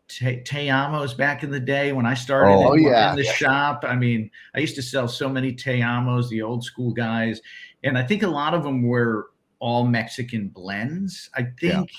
Te- 0.10 0.42
Te-Amos 0.44 1.14
back 1.14 1.44
in 1.44 1.52
the 1.52 1.60
day 1.60 1.94
when 1.94 2.06
I 2.06 2.14
started 2.16 2.52
Oh, 2.52 2.74
in, 2.74 2.84
yeah. 2.84 3.12
in 3.12 3.16
the 3.16 3.24
shop. 3.24 3.86
I 3.88 3.96
mean, 3.96 4.30
I 4.56 4.60
used 4.60 4.76
to 4.76 4.82
sell 4.82 5.08
so 5.08 5.30
many 5.30 5.54
Te-Amos, 5.54 6.30
the 6.30 6.42
old 6.42 6.64
school 6.64 6.92
guys, 6.92 7.40
and 7.84 7.98
I 7.98 8.04
think 8.04 8.24
a 8.24 8.28
lot 8.28 8.54
of 8.54 8.64
them 8.64 8.82
were 8.84 9.28
all 9.60 9.86
Mexican 9.86 10.50
blends. 10.50 11.30
I 11.36 11.48
Yeah. 11.62 11.78
think 11.78 11.92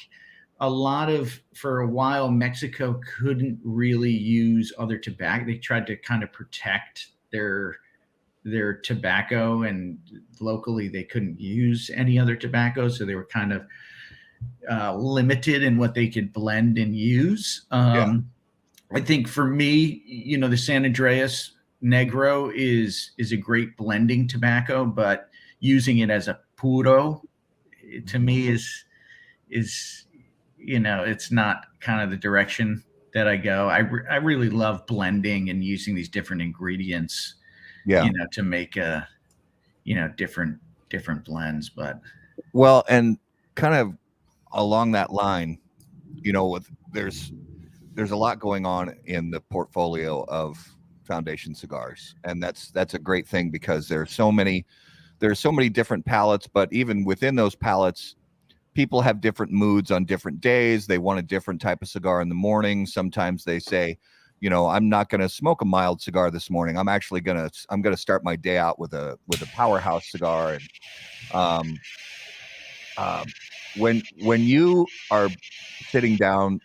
a 0.61 0.69
lot 0.69 1.09
of 1.09 1.41
for 1.55 1.81
a 1.81 1.87
while 1.89 2.31
Mexico 2.31 3.01
couldn't 3.19 3.59
really 3.65 4.11
use 4.11 4.73
other 4.79 4.99
tobacco. 4.99 5.47
They 5.47 5.57
tried 5.57 5.87
to 5.87 5.97
kind 5.97 6.23
of 6.23 6.33
protect 6.33 7.07
their 7.33 7.77
their 8.45 8.75
tobacco 8.75 9.63
and 9.65 9.99
locally 10.41 10.89
they 10.89 11.05
couldn't 11.05 11.39
use 11.39 11.91
any 11.95 12.19
other 12.19 12.35
tobacco 12.35 12.89
so 12.89 13.05
they 13.05 13.15
were 13.15 13.27
kind 13.27 13.53
of 13.53 13.67
uh, 14.71 14.95
limited 14.97 15.63
in 15.63 15.77
what 15.79 15.95
they 15.95 16.09
could 16.09 16.33
blend 16.33 16.79
and 16.79 16.97
use. 16.97 17.67
Um, 17.71 18.31
i 18.93 19.01
think 19.01 19.29
for 19.29 19.45
me 19.45 20.03
you 20.05 20.37
know 20.37 20.49
the 20.49 20.57
san 20.57 20.85
andreas 20.85 21.53
negro 21.81 22.51
is 22.53 23.13
is 23.19 23.31
a 23.31 23.37
great 23.37 23.77
blending 23.77 24.27
tobacco 24.27 24.85
but 24.85 25.29
using 25.61 25.99
it 25.99 26.11
as 26.11 26.27
a 26.27 26.41
puro 26.57 27.23
to 28.07 28.19
me 28.19 28.49
is 28.49 28.85
is 29.49 30.07
you 30.59 30.81
know 30.81 31.05
it's 31.05 31.31
not 31.31 31.67
kind 31.79 32.03
of 32.03 32.11
the 32.11 32.17
direction 32.17 32.83
that 33.15 33.29
i 33.29 33.37
go. 33.37 33.69
I, 33.69 33.79
re- 33.79 34.07
I 34.11 34.17
really 34.17 34.51
love 34.51 34.85
blending 34.89 35.51
and 35.51 35.63
using 35.63 35.95
these 35.95 36.09
different 36.09 36.43
ingredients 36.43 37.35
Yeah. 37.87 38.03
you 38.03 38.13
know 38.13 38.27
to 38.33 38.43
make 38.43 38.77
a 38.77 39.07
you 39.85 39.95
know 39.95 40.09
different 40.17 40.59
different 40.89 41.25
blends 41.25 41.69
but 41.71 42.01
Well, 42.53 42.85
and 42.89 43.19
kind 43.55 43.75
of 43.75 43.95
along 44.53 44.93
that 44.93 45.13
line, 45.13 45.59
you 46.15 46.33
know, 46.33 46.49
with 46.49 46.69
there's 46.93 47.33
there's 47.95 48.11
a 48.11 48.17
lot 48.17 48.39
going 48.39 48.67
on 48.67 48.95
in 49.05 49.31
the 49.31 49.41
portfolio 49.41 50.25
of 50.29 50.59
Foundation 51.05 51.55
cigars, 51.55 52.15
and 52.25 52.43
that's 52.43 52.71
that's 52.71 52.95
a 52.95 52.99
great 52.99 53.27
thing 53.27 53.51
because 53.51 53.89
there's 53.89 54.13
so 54.13 54.31
many 54.31 54.65
there's 55.19 55.39
so 55.39 55.53
many 55.53 55.69
different 55.69 56.05
palettes, 56.05 56.47
but 56.47 56.73
even 56.73 57.05
within 57.05 57.35
those 57.35 57.55
palettes, 57.55 58.17
people 58.75 59.03
have 59.03 59.21
different 59.21 59.53
moods 59.53 59.91
on 59.91 60.05
different 60.05 60.41
days. 60.41 60.87
They 60.87 60.99
want 60.99 61.19
a 61.19 61.23
different 61.23 61.61
type 61.61 61.83
of 61.83 61.89
cigar 61.89 62.23
in 62.23 62.29
the 62.29 62.35
morning. 62.35 62.87
Sometimes 62.87 63.45
they 63.45 63.59
say, 63.59 63.99
you 64.41 64.49
know, 64.49 64.67
I'm 64.69 64.89
not 64.89 65.11
going 65.11 65.21
to 65.21 65.29
smoke 65.29 65.61
a 65.61 65.67
mild 65.67 66.01
cigar 66.01 66.31
this 66.31 66.49
morning. 66.49 66.79
I'm 66.79 66.89
actually 66.89 67.21
going 67.21 67.37
to 67.37 67.51
I'm 67.69 67.83
going 67.83 67.95
to 67.95 68.01
start 68.01 68.25
my 68.25 68.37
day 68.37 68.57
out 68.57 68.79
with 68.79 68.95
a 68.95 69.19
with 69.27 69.43
a 69.43 69.47
powerhouse 69.47 70.11
cigar 70.11 70.55
and 70.55 70.69
um 71.33 71.79
um 72.97 73.27
when 73.77 74.03
when 74.23 74.43
you 74.43 74.87
are 75.11 75.29
sitting 75.89 76.17
down 76.17 76.61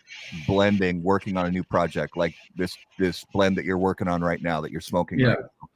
blending 0.46 1.02
working 1.02 1.36
on 1.36 1.46
a 1.46 1.50
new 1.50 1.62
project 1.64 2.16
like 2.16 2.34
this 2.56 2.76
this 2.98 3.24
blend 3.32 3.56
that 3.56 3.64
you're 3.64 3.78
working 3.78 4.08
on 4.08 4.20
right 4.22 4.42
now 4.42 4.60
that 4.60 4.70
you're 4.70 4.80
smoking 4.80 5.18
Yeah. 5.18 5.28
right 5.28 5.38
now, 5.40 5.68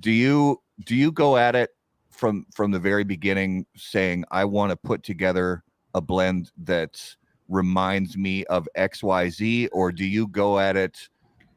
do 0.00 0.10
you 0.10 0.60
do 0.84 0.94
you 0.94 1.12
go 1.12 1.36
at 1.36 1.54
it 1.54 1.70
from 2.10 2.46
from 2.54 2.70
the 2.70 2.78
very 2.78 3.04
beginning 3.04 3.66
saying 3.76 4.24
i 4.30 4.44
want 4.44 4.70
to 4.70 4.76
put 4.76 5.02
together 5.02 5.62
a 5.94 6.00
blend 6.00 6.50
that 6.64 7.16
reminds 7.48 8.16
me 8.16 8.44
of 8.46 8.68
xyz 8.76 9.68
or 9.72 9.92
do 9.92 10.04
you 10.04 10.26
go 10.28 10.58
at 10.58 10.76
it 10.76 11.08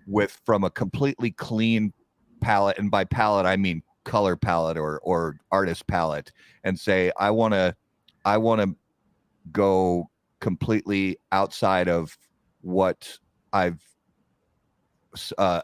with 0.08 0.40
from 0.46 0.64
a 0.64 0.70
completely 0.70 1.32
clean 1.32 1.92
palette 2.40 2.78
and 2.78 2.90
by 2.92 3.04
palette 3.04 3.46
i 3.46 3.56
mean 3.56 3.82
color 4.04 4.36
palette 4.36 4.78
or 4.78 5.00
or 5.04 5.38
artist 5.52 5.86
palette 5.88 6.32
and 6.64 6.80
say 6.80 7.12
i 7.18 7.30
want 7.30 7.54
to 7.54 7.76
i 8.26 8.38
want 8.38 8.62
to 8.62 8.76
go 9.52 10.10
completely 10.40 11.18
outside 11.32 11.88
of 11.88 12.18
what 12.62 13.18
i've 13.54 13.82
uh 15.38 15.62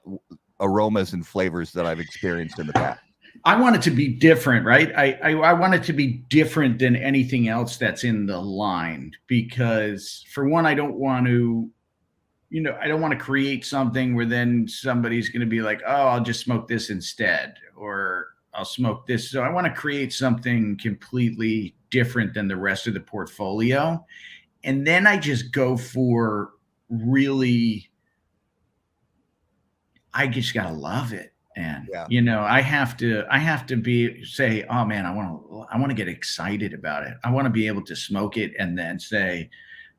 aromas 0.59 1.13
and 1.13 1.25
flavors 1.25 1.71
that 1.71 1.86
i've 1.86 1.99
experienced 1.99 2.59
in 2.59 2.67
the 2.67 2.73
past 2.73 2.99
I 3.47 3.55
want 3.55 3.78
it 3.78 3.82
to 3.84 3.91
be 3.91 4.09
different, 4.09 4.65
right? 4.65 4.91
I, 4.93 5.17
I 5.23 5.32
I 5.36 5.53
want 5.53 5.73
it 5.73 5.84
to 5.84 5.93
be 5.93 6.25
different 6.28 6.80
than 6.80 6.97
anything 6.97 7.47
else 7.47 7.78
that's 7.78 8.03
in 8.03 8.25
the 8.25 8.38
line 8.38 9.13
because 9.25 10.25
for 10.34 10.49
one, 10.49 10.65
I 10.65 10.73
don't 10.73 10.95
want 10.95 11.28
to, 11.28 11.69
you 12.49 12.61
know, 12.61 12.78
I 12.82 12.89
don't 12.89 12.99
want 12.99 13.13
to 13.13 13.19
create 13.23 13.65
something 13.65 14.15
where 14.15 14.25
then 14.25 14.67
somebody's 14.67 15.30
going 15.30 15.39
to 15.39 15.47
be 15.47 15.61
like, 15.61 15.82
oh, 15.88 16.07
I'll 16.07 16.23
just 16.23 16.41
smoke 16.41 16.67
this 16.67 16.89
instead, 16.89 17.55
or 17.78 18.28
I'll 18.53 18.65
smoke 18.65 19.07
this. 19.07 19.32
So 19.32 19.43
I 19.43 19.49
want 19.49 19.65
to 19.65 19.73
create 19.73 20.11
something 20.11 20.78
completely 20.78 21.76
different 21.89 22.33
than 22.33 22.47
the 22.47 22.55
rest 22.57 22.88
of 22.88 22.93
the 22.93 22.99
portfolio, 22.99 24.03
and 24.63 24.85
then 24.85 25.07
I 25.07 25.17
just 25.17 25.51
go 25.51 25.77
for 25.77 26.51
really. 26.89 27.89
I 30.13 30.27
just 30.27 30.53
gotta 30.53 30.73
love 30.73 31.13
it 31.13 31.33
and 31.57 31.88
Yeah. 31.91 32.05
you 32.07 32.21
know 32.21 32.41
i 32.41 32.61
have 32.61 32.95
to 32.97 33.23
i 33.29 33.38
have 33.39 33.65
to 33.65 33.75
be 33.75 34.23
say 34.23 34.63
oh 34.69 34.85
man 34.85 35.05
i 35.05 35.13
want 35.13 35.27
to 35.27 35.65
i 35.71 35.77
want 35.77 35.89
to 35.89 35.95
get 35.95 36.07
excited 36.07 36.73
about 36.73 37.05
it 37.05 37.15
i 37.23 37.31
want 37.31 37.45
to 37.45 37.49
be 37.49 37.67
able 37.67 37.83
to 37.83 37.95
smoke 37.95 38.38
it 38.38 38.53
and 38.59 38.77
then 38.77 38.99
say 38.99 39.49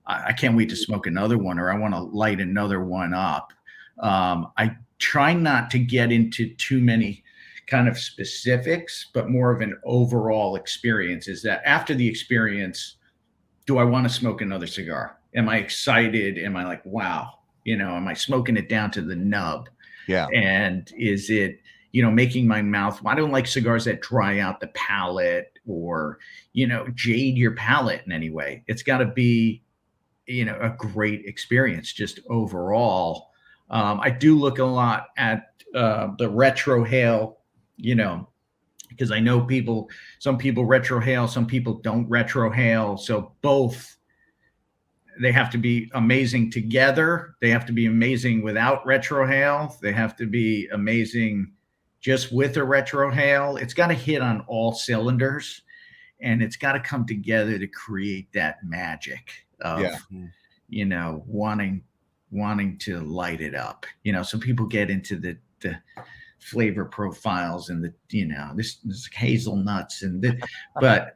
i, 0.07 0.29
I 0.29 0.33
can't 0.33 0.57
wait 0.57 0.71
to 0.71 0.77
smoke 0.77 1.07
another 1.07 1.37
one 1.37 1.59
or 1.59 1.71
i 1.71 1.77
want 1.77 1.95
to 1.95 2.01
light 2.01 2.41
another 2.41 2.83
one 2.85 3.13
up 3.13 3.53
um, 4.01 4.53
i 4.57 4.75
try 4.99 5.35
not 5.35 5.71
to 5.73 5.79
get 5.79 6.11
into 6.13 6.55
too 6.55 6.81
many 6.81 7.25
kind 7.69 7.89
of 7.89 7.99
specifics 7.99 9.09
but 9.13 9.29
more 9.29 9.53
of 9.53 9.61
an 9.61 9.77
overall 9.85 10.57
experience 10.57 11.29
is 11.29 11.43
that 11.43 11.63
after 11.65 11.95
the 11.95 12.09
experience 12.09 12.97
do 13.67 13.79
i 13.79 13.85
want 13.85 14.09
to 14.09 14.13
smoke 14.13 14.41
another 14.41 14.67
cigar? 14.67 15.19
Am 15.35 15.49
i 15.49 15.59
excited? 15.59 16.39
Am 16.39 16.57
i 16.57 16.65
like 16.65 16.85
wow 16.85 17.35
you 17.65 17.77
know 17.77 17.91
am 17.91 18.09
i 18.09 18.15
smoking 18.15 18.57
it 18.57 18.69
down 18.69 18.91
to 18.93 19.03
the 19.03 19.17
nub? 19.17 19.69
Yeah. 20.07 20.27
And 20.35 20.91
is 20.97 21.29
it 21.31 21.61
you 21.93 22.03
know 22.03 22.11
making 22.11 22.47
my 22.47 22.63
mouth 22.63 23.01
i 23.07 23.15
don't 23.15 23.31
like 23.31 23.47
cigars 23.47 23.85
that 23.87 24.03
dry 24.03 24.41
out 24.41 24.61
the 24.61 24.67
palate 24.69 25.59
or 25.67 26.19
you 26.53 26.67
know 26.67 26.87
jade 26.95 27.37
your 27.37 27.53
palate 27.53 28.03
in 28.07 28.13
any 28.13 28.31
way. 28.31 28.65
It's 28.67 28.83
got 28.83 28.99
to 28.99 29.07
be 29.07 29.63
you 30.27 30.45
know 30.45 30.59
a 30.61 30.71
great 30.71 31.27
experience 31.27 31.93
just 31.93 32.21
overall. 32.31 33.29
Um, 33.71 34.01
i 34.01 34.09
do 34.09 34.39
look 34.39 34.59
a 34.59 34.65
lot 34.65 35.09
at 35.19 35.63
uh, 35.75 36.09
the 36.19 36.31
retrohale 36.31 37.35
you 37.79 37.95
know 37.95 38.29
because 38.91 39.11
i 39.11 39.19
know 39.19 39.41
people 39.41 39.89
some 40.19 40.37
people 40.37 40.67
retrohale 40.67 41.29
some 41.29 41.47
people 41.47 41.75
don't 41.75 42.09
retrohale 42.11 42.99
so 42.99 43.33
both 43.41 43.97
they 45.21 45.33
have 45.33 45.51
to 45.51 45.59
be 45.59 45.91
amazing 45.95 46.51
together. 46.51 47.35
They 47.41 47.51
have 47.51 47.67
to 47.67 47.73
be 47.73 47.87
amazing 47.87 48.43
without 48.43 48.85
retrohale. 48.87 49.79
They 49.81 49.93
have 49.93 50.17
to 50.17 50.27
be 50.27 50.69
amazing 50.73 51.53
just 52.01 52.33
with 52.33 52.57
a 52.57 52.61
retrohale. 52.61 53.61
It's 53.61 53.75
got 53.75 53.89
to 53.89 53.95
hit 53.95 54.23
on 54.23 54.45
all 54.47 54.73
cylinders 54.73 55.63
and 56.21 56.43
it's 56.43 56.57
got 56.57 56.73
to 56.73 56.81
come 56.81 57.07
together 57.07 57.59
to 57.59 57.67
create 57.67 58.33
that 58.33 58.59
magic 58.65 59.31
of 59.61 59.81
Yeah. 59.81 59.99
you 60.69 60.85
know 60.85 61.25
wanting 61.27 61.83
wanting 62.31 62.79
to 62.79 63.01
light 63.01 63.41
it 63.41 63.55
up. 63.55 63.87
You 64.05 64.13
know, 64.13 64.23
some 64.23 64.41
people 64.41 64.67
get 64.67 64.91
into 64.91 65.17
the 65.17 65.37
the 65.61 65.77
flavor 66.39 66.85
profiles 66.85 67.71
and 67.71 67.83
the 67.85 67.93
you 68.11 68.27
know 68.27 68.53
this, 68.55 68.77
this 68.85 69.09
hazelnuts 69.13 70.03
and 70.03 70.23
the, 70.23 70.41
but 70.81 71.13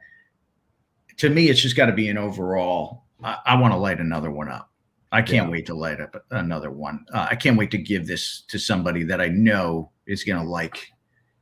to 1.17 1.29
me 1.29 1.49
it's 1.49 1.61
just 1.61 1.75
got 1.75 1.85
to 1.87 1.93
be 1.93 2.09
an 2.09 2.17
overall 2.17 3.03
I, 3.23 3.37
I 3.45 3.55
want 3.59 3.73
to 3.73 3.77
light 3.77 3.99
another 3.99 4.31
one 4.31 4.49
up. 4.49 4.69
I 5.11 5.21
can't 5.21 5.47
Yeah. 5.47 5.51
wait 5.51 5.65
to 5.67 5.73
light 5.75 6.01
up 6.01 6.15
another 6.31 6.71
one. 6.71 7.05
Uh, 7.13 7.27
I 7.29 7.35
can't 7.35 7.57
wait 7.57 7.71
to 7.71 7.77
give 7.77 8.07
this 8.07 8.41
to 8.49 8.59
somebody 8.59 9.03
that 9.03 9.21
I 9.21 9.27
know 9.29 9.91
is 10.07 10.23
going 10.23 10.41
to 10.43 10.47
like, 10.49 10.87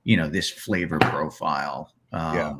you 0.03 0.17
know, 0.17 0.29
this 0.29 0.49
flavor 0.49 0.99
profile. 0.99 1.91
Um, 2.11 2.35
Yeah. 2.35 2.53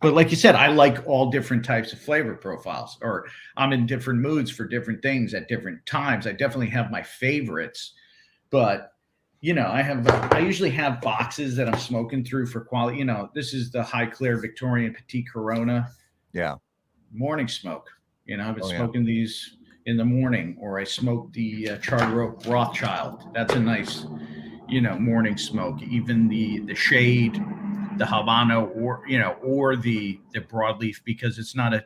But 0.00 0.14
like 0.14 0.30
you 0.30 0.36
said, 0.36 0.54
I 0.54 0.68
like 0.68 1.06
all 1.06 1.30
different 1.30 1.64
types 1.64 1.92
of 1.92 2.00
flavor 2.00 2.34
profiles, 2.34 2.96
or 3.02 3.26
I'm 3.56 3.72
in 3.72 3.86
different 3.86 4.20
moods 4.20 4.50
for 4.50 4.64
different 4.66 5.02
things 5.02 5.34
at 5.34 5.48
different 5.48 5.84
times. 5.86 6.26
I 6.26 6.32
definitely 6.32 6.70
have 6.70 6.90
my 6.90 7.02
favorites, 7.02 7.92
but 8.50 8.91
you 9.42 9.52
know, 9.54 9.66
I 9.66 9.82
have 9.82 10.08
I 10.32 10.38
usually 10.38 10.70
have 10.70 11.00
boxes 11.00 11.56
that 11.56 11.68
I'm 11.68 11.78
smoking 11.78 12.24
through 12.24 12.46
for 12.46 12.60
quality. 12.60 12.98
You 12.98 13.04
know, 13.04 13.28
this 13.34 13.52
is 13.52 13.70
the 13.70 13.82
Highclere 13.82 14.40
Victorian 14.40 14.94
Petit 14.94 15.24
Corona 15.24 15.90
yeah 16.32 16.54
morning 17.12 17.46
smoke. 17.48 17.90
You 18.24 18.38
know, 18.38 18.48
I've 18.48 18.54
been 18.54 18.64
Oh, 18.64 18.70
yeah. 18.70 18.76
smoking 18.78 19.04
these 19.04 19.56
in 19.86 19.96
the 19.96 20.04
morning, 20.04 20.56
or 20.60 20.78
I 20.78 20.84
smoke 20.84 21.32
the 21.32 21.70
uh, 21.70 21.76
Charter 21.78 22.22
Oak 22.22 22.46
Rothschild. 22.46 23.34
That's 23.34 23.54
a 23.54 23.60
nice, 23.60 24.06
you 24.68 24.80
know, 24.80 24.96
morning 24.98 25.36
smoke. 25.36 25.82
Even 25.82 26.28
the 26.28 26.60
the 26.60 26.74
shade, 26.74 27.34
the 27.98 28.04
Habano, 28.04 28.74
or 28.76 29.02
you 29.08 29.18
know, 29.18 29.32
or 29.42 29.74
the 29.74 30.20
the 30.32 30.40
broadleaf 30.40 31.02
because 31.04 31.38
it's 31.38 31.56
not 31.56 31.74
a 31.74 31.84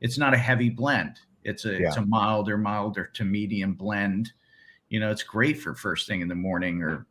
it's 0.00 0.16
not 0.16 0.32
a 0.32 0.38
heavy 0.38 0.70
blend. 0.70 1.20
It's 1.44 1.66
a 1.66 1.76
it's 1.88 1.96
a 1.98 2.06
milder, 2.06 2.56
milder 2.56 3.04
to 3.14 3.24
medium 3.24 3.74
blend. 3.74 4.32
You 4.88 5.00
know, 5.00 5.10
it's 5.10 5.22
great 5.22 5.60
for 5.60 5.74
first 5.74 6.06
thing 6.06 6.20
in 6.20 6.28
the 6.28 6.34
morning 6.34 6.82
or 6.82 7.06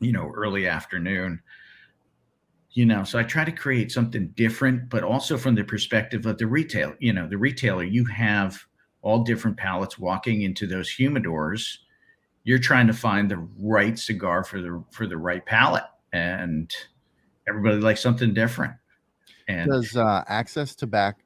you 0.00 0.12
know 0.12 0.30
early 0.34 0.66
afternoon. 0.66 1.42
You 2.74 2.86
know 2.86 3.04
so 3.04 3.18
i 3.18 3.22
try 3.22 3.44
to 3.44 3.52
create 3.52 3.92
something 3.92 4.28
different 4.28 4.88
but 4.88 5.04
also 5.04 5.36
from 5.36 5.54
the 5.54 5.62
perspective 5.62 6.24
of 6.24 6.38
the 6.38 6.46
retail 6.46 6.94
you 7.00 7.12
know 7.12 7.28
the 7.28 7.36
retailer 7.36 7.84
you 7.84 8.06
have 8.06 8.64
all 9.02 9.24
different 9.24 9.56
palettes 9.56 9.98
walking 9.98 10.42
into 10.42 10.66
those 10.66 10.88
humidors. 10.88 11.78
You're 12.44 12.58
trying 12.58 12.86
to 12.86 12.92
find 12.92 13.30
the 13.30 13.46
right 13.60 13.98
cigar 13.98 14.42
for 14.44 14.60
the 14.60 14.82
for 14.90 15.06
the 15.06 15.16
right 15.16 15.44
palette 15.44 15.84
and 16.12 16.72
everybody 17.48 17.80
likes 17.80 18.00
something 18.00 18.32
different. 18.32 18.74
And 19.48 19.70
Does 19.70 19.96
uh, 19.96 20.24
access 20.28 20.74
to 20.76 20.86
back 20.86 21.18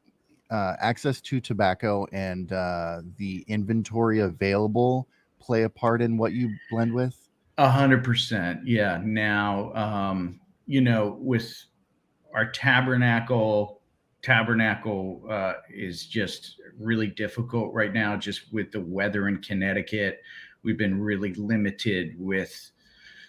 uh, 0.51 0.75
access 0.81 1.21
to 1.21 1.41
tobacco 1.41 2.07
and 2.13 2.53
uh, 2.53 3.03
the 3.17 3.45
inventory 3.49 4.21
available 4.21 5.09
play 5.47 5.63
a 5.63 5.71
part 5.71 6.03
in 6.03 6.19
what 6.19 6.33
you 6.33 6.51
blend 6.71 6.93
with? 6.93 7.17
A 7.59 7.71
hundred 7.71 8.05
percent. 8.05 8.67
Yeah. 8.67 9.01
Now, 9.03 9.73
um, 9.75 10.41
you 10.67 10.81
know, 10.81 11.17
with 11.21 11.55
our 12.35 12.51
tabernacle, 12.51 13.81
tabernacle 14.23 15.23
uh, 15.31 15.55
is 15.73 16.07
just 16.07 16.61
really 16.79 17.07
difficult 17.07 17.73
right 17.73 17.95
now, 17.95 18.17
just 18.17 18.53
with 18.53 18.73
the 18.73 18.81
weather 18.81 19.29
in 19.29 19.39
Connecticut. 19.39 20.21
We've 20.63 20.77
been 20.77 21.01
really 21.01 21.33
limited 21.35 22.15
with 22.19 22.73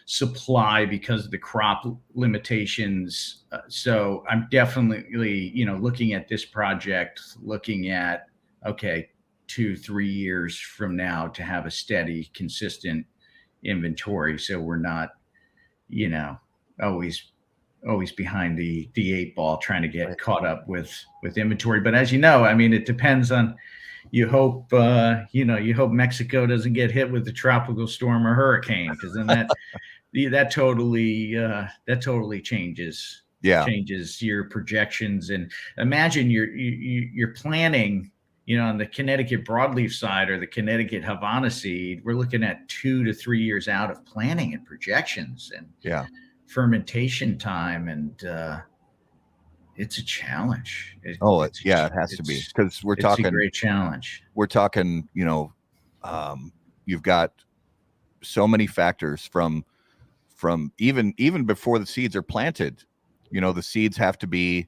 supply 0.06 0.86
because 0.86 1.26
of 1.26 1.32
the 1.32 1.38
crop 1.38 1.84
limitations. 2.16 3.44
Uh, 3.52 3.60
so 3.68 4.24
I'm 4.30 4.48
definitely, 4.50 5.52
you 5.54 5.66
know, 5.66 5.76
looking 5.76 6.14
at 6.14 6.28
this 6.28 6.46
project, 6.46 7.22
looking 7.42 7.90
at, 7.92 8.28
okay, 8.66 9.10
two, 9.48 9.76
three 9.76 10.10
years 10.10 10.60
from 10.60 10.96
now 10.96 11.28
to 11.28 11.44
have 11.44 11.66
a 11.66 11.72
steady, 11.72 12.30
consistent 12.34 13.06
inventory 13.64 14.38
so 14.38 14.60
we're 14.60 14.78
not 14.78 15.10
you 15.90 16.08
know 16.08 16.38
always 16.82 17.32
always 17.90 18.12
behind 18.12 18.56
the 18.58 18.88
the 18.94 19.12
eight 19.14 19.36
ball 19.36 19.58
trying 19.58 19.82
to 19.82 19.88
get 19.88 20.08
Right. 20.10 20.18
caught 20.20 20.46
up 20.46 20.68
with 20.68 20.94
with 21.24 21.38
inventory 21.40 21.80
but 21.82 21.96
as 21.96 22.12
you 22.12 22.20
know 22.20 22.44
i 22.44 22.54
mean 22.54 22.72
it 22.72 22.86
depends 22.86 23.32
on 23.32 23.56
you 24.12 24.28
hope 24.28 24.72
uh 24.74 25.22
you 25.32 25.44
know 25.44 25.58
you 25.58 25.74
hope 25.74 25.92
mexico 25.92 26.46
doesn't 26.46 26.74
get 26.74 26.92
hit 26.92 27.12
with 27.12 27.28
a 27.28 27.32
tropical 27.32 27.88
storm 27.88 28.28
or 28.28 28.36
hurricane 28.36 28.92
because 28.92 29.16
then 29.16 29.26
that 29.26 29.50
that 30.32 30.52
totally 30.52 31.36
uh 31.36 31.66
that 31.88 32.00
totally 32.02 32.40
changes 32.42 33.24
Yeah. 33.42 33.66
changes 33.66 34.22
your 34.22 34.44
projections 34.46 35.32
and 35.32 35.52
imagine 35.78 36.30
you're 36.30 36.56
you, 36.56 36.72
you- 36.72 37.10
you're 37.14 37.34
planning 37.34 38.12
you 38.48 38.58
know 38.58 38.64
on 38.66 38.78
the 38.80 38.86
connecticut 38.88 39.44
broadleaf 39.46 39.92
side 39.94 40.30
or 40.30 40.40
the 40.40 40.48
connecticut 40.48 41.04
havana 41.04 41.52
seed 41.52 42.02
we're 42.04 42.16
looking 42.16 42.44
at 42.44 42.68
two 42.70 43.04
to 43.04 43.14
three 43.14 43.42
years 43.44 43.68
out 43.68 43.92
of 43.92 44.04
planning 44.06 44.54
and 44.56 44.66
projections 44.66 45.52
and 45.56 45.68
Yeah. 45.82 46.06
fermentation 46.48 47.38
time 47.38 47.90
and 47.90 48.24
uh 48.26 48.62
it's 49.76 50.00
a 50.00 50.04
challenge 50.04 50.98
It- 51.04 51.18
Oh, 51.22 51.42
it, 51.44 51.48
it's- 51.48 51.66
yeah, 51.66 51.86
it 51.86 51.92
has 51.94 52.10
to 52.16 52.24
be 52.24 52.42
because 52.48 52.84
we're 52.84 52.94
it's 52.94 53.04
talking. 53.04 53.26
a 53.28 53.32
great 53.32 53.54
challenge 53.54 54.24
we're 54.34 54.48
talking. 54.48 55.08
You 55.14 55.26
know, 55.26 55.54
um, 56.04 56.52
you've 56.86 57.04
got 57.04 57.34
so 58.24 58.48
many 58.48 58.66
factors 58.66 59.28
from 59.32 59.64
from 60.36 60.72
even 60.80 61.14
even 61.18 61.44
before 61.46 61.78
the 61.80 61.86
seeds 61.86 62.16
are 62.16 62.22
planted. 62.24 62.84
You 63.30 63.42
know, 63.42 63.52
the 63.52 63.62
seeds 63.62 63.98
have 63.98 64.18
to 64.20 64.28
be 64.28 64.68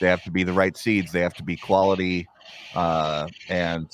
they 0.00 0.06
have 0.08 0.22
to 0.24 0.30
be 0.30 0.44
the 0.44 0.52
right 0.52 0.76
seeds. 0.76 1.10
They 1.10 1.20
have 1.20 1.34
to 1.34 1.42
be 1.42 1.56
quality, 1.56 2.28
uh, 2.74 3.28
and 3.48 3.88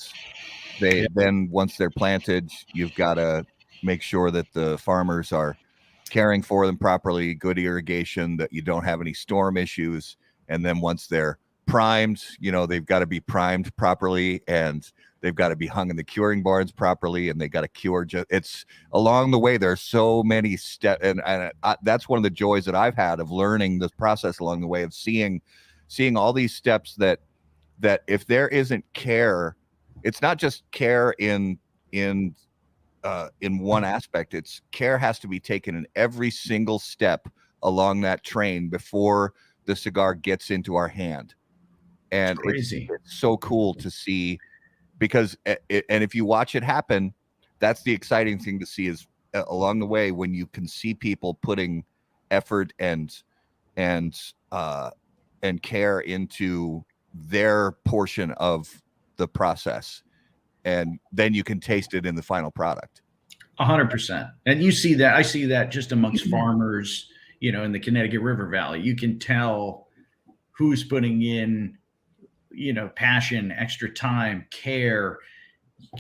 they 0.81 1.01
Yeah. 1.01 1.07
then 1.15 1.49
once 1.51 1.77
they're 1.77 1.91
planted, 1.91 2.51
you've 2.73 2.95
got 2.95 3.15
to 3.15 3.47
make 3.83 4.03
sure 4.03 4.31
that 4.31 4.53
the 4.53 4.79
farmers 4.79 5.33
are 5.33 5.57
caring 6.11 6.43
for 6.43 6.67
them 6.67 6.79
properly, 6.79 7.35
good 7.35 7.59
irrigation, 7.59 8.37
that 8.37 8.53
you 8.53 8.63
don't 8.63 8.85
have 8.85 9.01
any 9.01 9.15
storm 9.15 9.57
issues, 9.57 10.17
and 10.49 10.65
then 10.65 10.81
once 10.81 11.07
they're 11.07 11.39
primed, 11.67 12.23
you 12.41 12.53
know 12.53 12.67
they've 12.67 12.85
got 12.85 12.99
to 13.01 13.07
be 13.07 13.21
primed 13.21 13.75
properly, 13.77 14.41
and 14.49 14.93
they've 15.21 15.35
got 15.35 15.49
to 15.49 15.57
be 15.57 15.67
hung 15.67 15.89
in 15.91 15.97
the 15.97 16.05
curing 16.05 16.43
barns 16.43 16.73
properly, 16.73 17.31
and 17.31 17.41
they 17.41 17.49
got 17.49 17.63
to 17.63 17.69
cure. 17.69 18.05
Just 18.05 18.27
it's 18.31 18.67
along 18.93 19.31
the 19.31 19.39
way. 19.39 19.57
There's 19.57 19.81
so 19.81 20.23
many 20.23 20.57
steps, 20.57 21.03
and, 21.03 21.23
and 21.27 21.53
I, 21.63 21.77
that's 21.83 22.09
one 22.09 22.19
of 22.19 22.23
the 22.23 22.31
joys 22.31 22.65
that 22.67 22.75
I've 22.75 22.97
had 22.97 23.19
of 23.21 23.31
learning 23.31 23.79
this 23.79 23.93
process 23.93 24.41
along 24.41 24.61
the 24.61 24.67
way 24.67 24.83
of 24.83 24.93
seeing 24.93 25.41
seeing 25.89 26.17
all 26.17 26.33
these 26.33 26.55
steps 26.55 26.95
that 26.97 27.21
that 27.79 28.03
if 28.07 28.27
there 28.27 28.49
isn't 28.49 28.85
care 28.95 29.57
it's 30.05 30.21
not 30.21 30.39
just 30.39 30.63
care 30.71 31.15
in 31.19 31.59
in 31.93 32.35
uh, 33.05 33.29
in 33.41 33.59
one 33.59 33.85
aspect. 33.85 34.35
It's 34.35 34.63
care 34.73 34.97
has 34.99 35.19
to 35.21 35.29
be 35.29 35.39
taken 35.41 35.77
in 35.77 35.87
every 35.95 36.31
single 36.31 36.79
step 36.79 37.29
along 37.63 38.01
that 38.03 38.25
train 38.25 38.69
before 38.69 39.35
the 39.67 39.77
cigar 39.77 40.15
gets 40.15 40.51
into 40.51 40.75
our 40.75 40.89
hand. 40.89 41.35
And 42.13 42.39
it's, 42.45 42.71
crazy. 42.71 42.89
it's 42.91 43.19
so 43.19 43.37
cool 43.39 43.75
to 43.75 43.91
see 43.91 44.39
because 44.99 45.37
a- 45.47 45.91
and 45.91 46.05
if 46.05 46.15
you 46.15 46.25
watch 46.25 46.55
it 46.55 46.63
happen 46.63 47.13
that's 47.59 47.83
the 47.83 47.93
exciting 47.93 48.39
thing 48.39 48.61
to 48.61 48.67
see 48.67 48.87
is 48.87 49.07
uh, 49.35 49.43
along 49.49 49.81
the 49.81 49.87
way 49.87 50.13
when 50.13 50.33
you 50.33 50.47
can 50.47 50.69
see 50.69 50.95
people 50.95 51.35
putting 51.35 51.85
effort 52.31 52.73
and 52.79 53.23
and 53.77 54.21
uh 54.53 54.91
and 55.43 55.63
care 55.63 56.01
into 56.01 56.85
their 57.15 57.73
portion 57.85 58.33
of 58.33 58.83
the 59.17 59.29
process 59.29 60.03
and 60.65 60.99
then 61.13 61.33
you 61.33 61.45
can 61.45 61.61
taste 61.61 61.95
it 61.95 62.05
in 62.07 62.15
the 62.15 62.23
final 62.23 62.51
product 62.51 63.03
A 63.61 63.65
hundred 63.65 63.89
percent. 63.91 64.27
And 64.47 64.61
you 64.63 64.73
see 64.73 64.95
that 64.95 65.15
I 65.15 65.23
see 65.23 65.45
that 65.47 65.71
just 65.71 65.91
Mm-hmm. 65.91 65.99
amongst 65.99 66.29
farmers, 66.29 67.09
you 67.41 67.53
know, 67.53 67.63
in 67.63 67.71
the 67.73 67.79
Connecticut 67.79 68.21
River 68.21 68.49
Valley. 68.49 68.81
You 68.81 68.97
can 68.97 69.19
tell 69.19 69.87
who's 70.51 70.83
putting 70.83 71.23
in, 71.23 71.79
you 72.51 72.73
know, 72.73 72.89
passion, 72.97 73.53
extra 73.53 73.89
time, 73.93 74.47
care, 74.51 75.19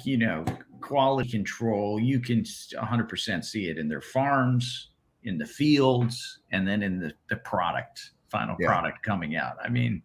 you 0.04 0.16
know, 0.16 0.44
quality 0.80 1.30
control. 1.30 2.00
You 2.00 2.18
can 2.18 2.44
a 2.76 2.84
hundred 2.84 3.08
percent 3.08 3.44
see 3.44 3.68
it 3.68 3.78
in 3.78 3.88
their 3.88 4.00
farms, 4.00 4.90
in 5.22 5.38
the 5.38 5.46
fields, 5.46 6.40
and 6.50 6.66
then 6.66 6.82
in 6.82 6.98
the, 6.98 7.12
the 7.28 7.36
product, 7.36 8.10
final 8.28 8.56
Yeah. 8.58 8.66
product 8.68 9.02
coming 9.04 9.36
out. 9.36 9.56
I 9.62 9.68
mean, 9.68 10.02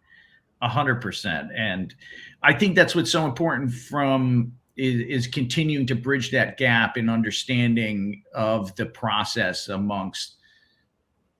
a 0.62 0.68
hundred 0.68 1.00
percent. 1.00 1.50
And 1.56 1.94
I 2.42 2.52
think 2.52 2.76
that's 2.76 2.94
what's 2.94 3.10
so 3.10 3.24
important 3.24 3.72
from 3.72 4.52
is, 4.76 5.26
is 5.26 5.26
continuing 5.26 5.86
to 5.86 5.94
bridge 5.94 6.30
that 6.30 6.56
gap 6.56 6.96
in 6.96 7.08
understanding 7.08 8.22
of 8.34 8.74
the 8.76 8.86
process 8.86 9.68
amongst 9.68 10.36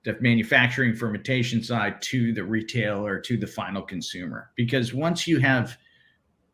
the 0.03 0.17
manufacturing 0.19 0.95
fermentation 0.95 1.63
side 1.63 2.01
to 2.01 2.33
the 2.33 2.43
retailer 2.43 3.19
to 3.19 3.37
the 3.37 3.47
final 3.47 3.81
consumer 3.81 4.51
because 4.55 4.93
once 4.93 5.27
you 5.27 5.39
have 5.39 5.77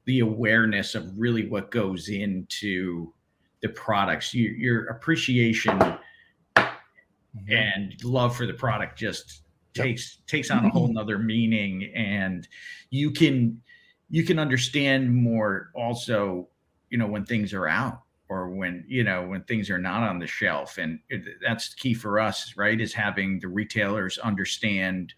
the 0.05 0.19
awareness 0.19 0.95
of 0.95 1.09
really 1.17 1.47
what 1.47 1.71
goes 1.71 2.09
into 2.09 3.13
the 3.61 3.69
products 3.69 4.33
you, 4.33 4.49
your 4.49 4.87
appreciation 4.87 5.79
mm-hmm. 5.79 7.51
and 7.51 7.93
love 8.03 8.35
for 8.35 8.45
the 8.45 8.53
product 8.53 8.97
just 8.99 9.43
takes 9.83 10.19
takes 10.27 10.51
on 10.51 10.65
a 10.65 10.69
whole 10.69 10.85
mm-hmm. 10.85 10.93
nother 10.93 11.19
meaning 11.19 11.91
and 11.95 12.47
you 12.89 13.11
can 13.11 13.61
you 14.09 14.23
can 14.23 14.39
understand 14.39 15.13
more 15.13 15.69
also 15.75 16.47
you 16.89 16.97
know 16.97 17.07
when 17.07 17.25
things 17.25 17.53
are 17.53 17.67
out 17.67 18.01
or 18.29 18.49
when 18.49 18.83
you 18.87 19.03
know 19.03 19.25
when 19.25 19.43
things 19.43 19.69
are 19.69 19.77
not 19.77 20.03
on 20.03 20.19
the 20.19 20.27
shelf. 20.27 20.77
And 20.77 20.99
it, 21.09 21.23
that's 21.41 21.73
key 21.73 21.93
for 21.93 22.19
us 22.19 22.53
right 22.57 22.79
is 22.79 22.93
having 22.93 23.39
the 23.39 23.47
retailers 23.47 24.17
understand 24.17 25.13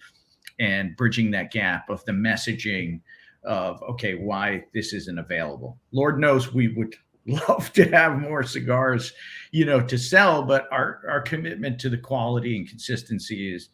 and 0.60 0.96
bridging 0.98 1.32
that 1.32 1.52
gap 1.52 1.90
of 1.90 2.04
the 2.06 2.12
messaging 2.12 3.02
of 3.44 3.82
okay 3.84 4.16
why 4.16 4.66
this 4.74 4.94
isn't 4.94 5.20
available. 5.20 5.78
Lord 5.92 6.20
knows 6.20 6.54
we 6.54 6.70
would 6.70 6.96
love 7.48 7.72
to 7.74 7.84
have 7.90 8.20
more 8.20 8.42
cigars 8.42 9.14
you 9.52 9.66
know 9.66 9.80
to 9.82 9.98
sell 10.00 10.42
but 10.42 10.68
our 10.72 11.02
our 11.08 11.22
commitment 11.22 11.78
to 11.80 11.90
the 11.90 11.98
quality 11.98 12.58
and 12.58 12.68
consistency 12.68 13.54
is 13.54 13.70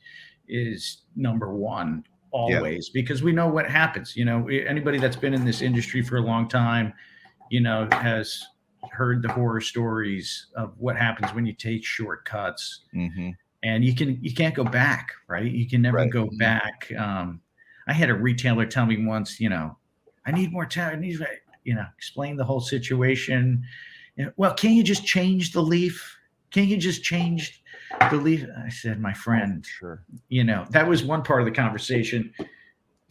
is 0.48 1.02
number 1.16 1.54
one 1.54 2.04
always 2.32 2.90
because 2.90 3.24
we 3.24 3.32
know 3.32 3.48
what 3.48 3.66
happens 3.70 4.16
you 4.18 4.26
know 4.26 4.48
anybody 4.50 4.98
that's 5.00 5.16
been 5.16 5.34
in 5.34 5.46
this 5.46 5.62
industry 5.62 6.02
for 6.02 6.18
a 6.18 6.22
long 6.22 6.48
time 6.50 6.94
you 7.50 7.62
know 7.62 7.88
has 7.92 8.44
heard 8.92 9.22
the 9.22 9.32
horror 9.32 9.62
stories 9.62 10.48
of 10.56 10.74
what 10.78 10.96
happens 10.98 11.34
when 11.34 11.46
you 11.46 11.54
take 11.54 11.84
shortcuts. 11.84 12.82
Mm-hmm. 12.94 13.30
and 13.64 13.84
you 13.86 13.96
can 13.96 14.20
you 14.22 14.34
can't 14.34 14.54
go 14.54 14.64
back 14.64 15.10
right? 15.28 15.50
You 15.52 15.68
can 15.68 15.82
never 15.82 15.98
Right. 15.98 16.12
go 16.12 16.30
back. 16.38 16.92
Um 16.98 17.42
i 17.88 17.94
had 17.94 18.10
a 18.10 18.14
retailer 18.14 18.66
tell 18.66 18.86
me 18.86 19.06
once 19.06 19.40
you 19.40 19.50
know 19.50 19.78
i 20.26 20.32
need 20.32 20.52
more 20.52 20.66
time 20.66 20.96
i 20.98 21.00
need 21.00 21.20
you 21.64 21.74
know 21.76 21.86
explain 21.98 22.36
the 22.36 22.44
whole 22.44 22.62
situation. 22.62 23.64
You 24.18 24.26
know, 24.26 24.32
well 24.38 24.54
can 24.54 24.72
you 24.74 24.84
just 24.84 25.06
change 25.06 25.52
the 25.54 25.62
leaf? 25.62 26.18
Can 26.52 26.68
you 26.68 26.78
just 26.78 27.04
change 27.04 27.62
the 28.10 28.18
leaf 28.18 28.46
i 28.64 28.70
said 28.70 29.00
my 29.00 29.14
friend. 29.14 29.66
Sure. 29.66 30.04
you 30.30 30.44
know 30.44 30.66
that 30.72 30.88
was 30.88 31.04
one 31.04 31.24
part 31.24 31.42
of 31.42 31.46
the 31.46 31.52
conversation. 31.52 32.34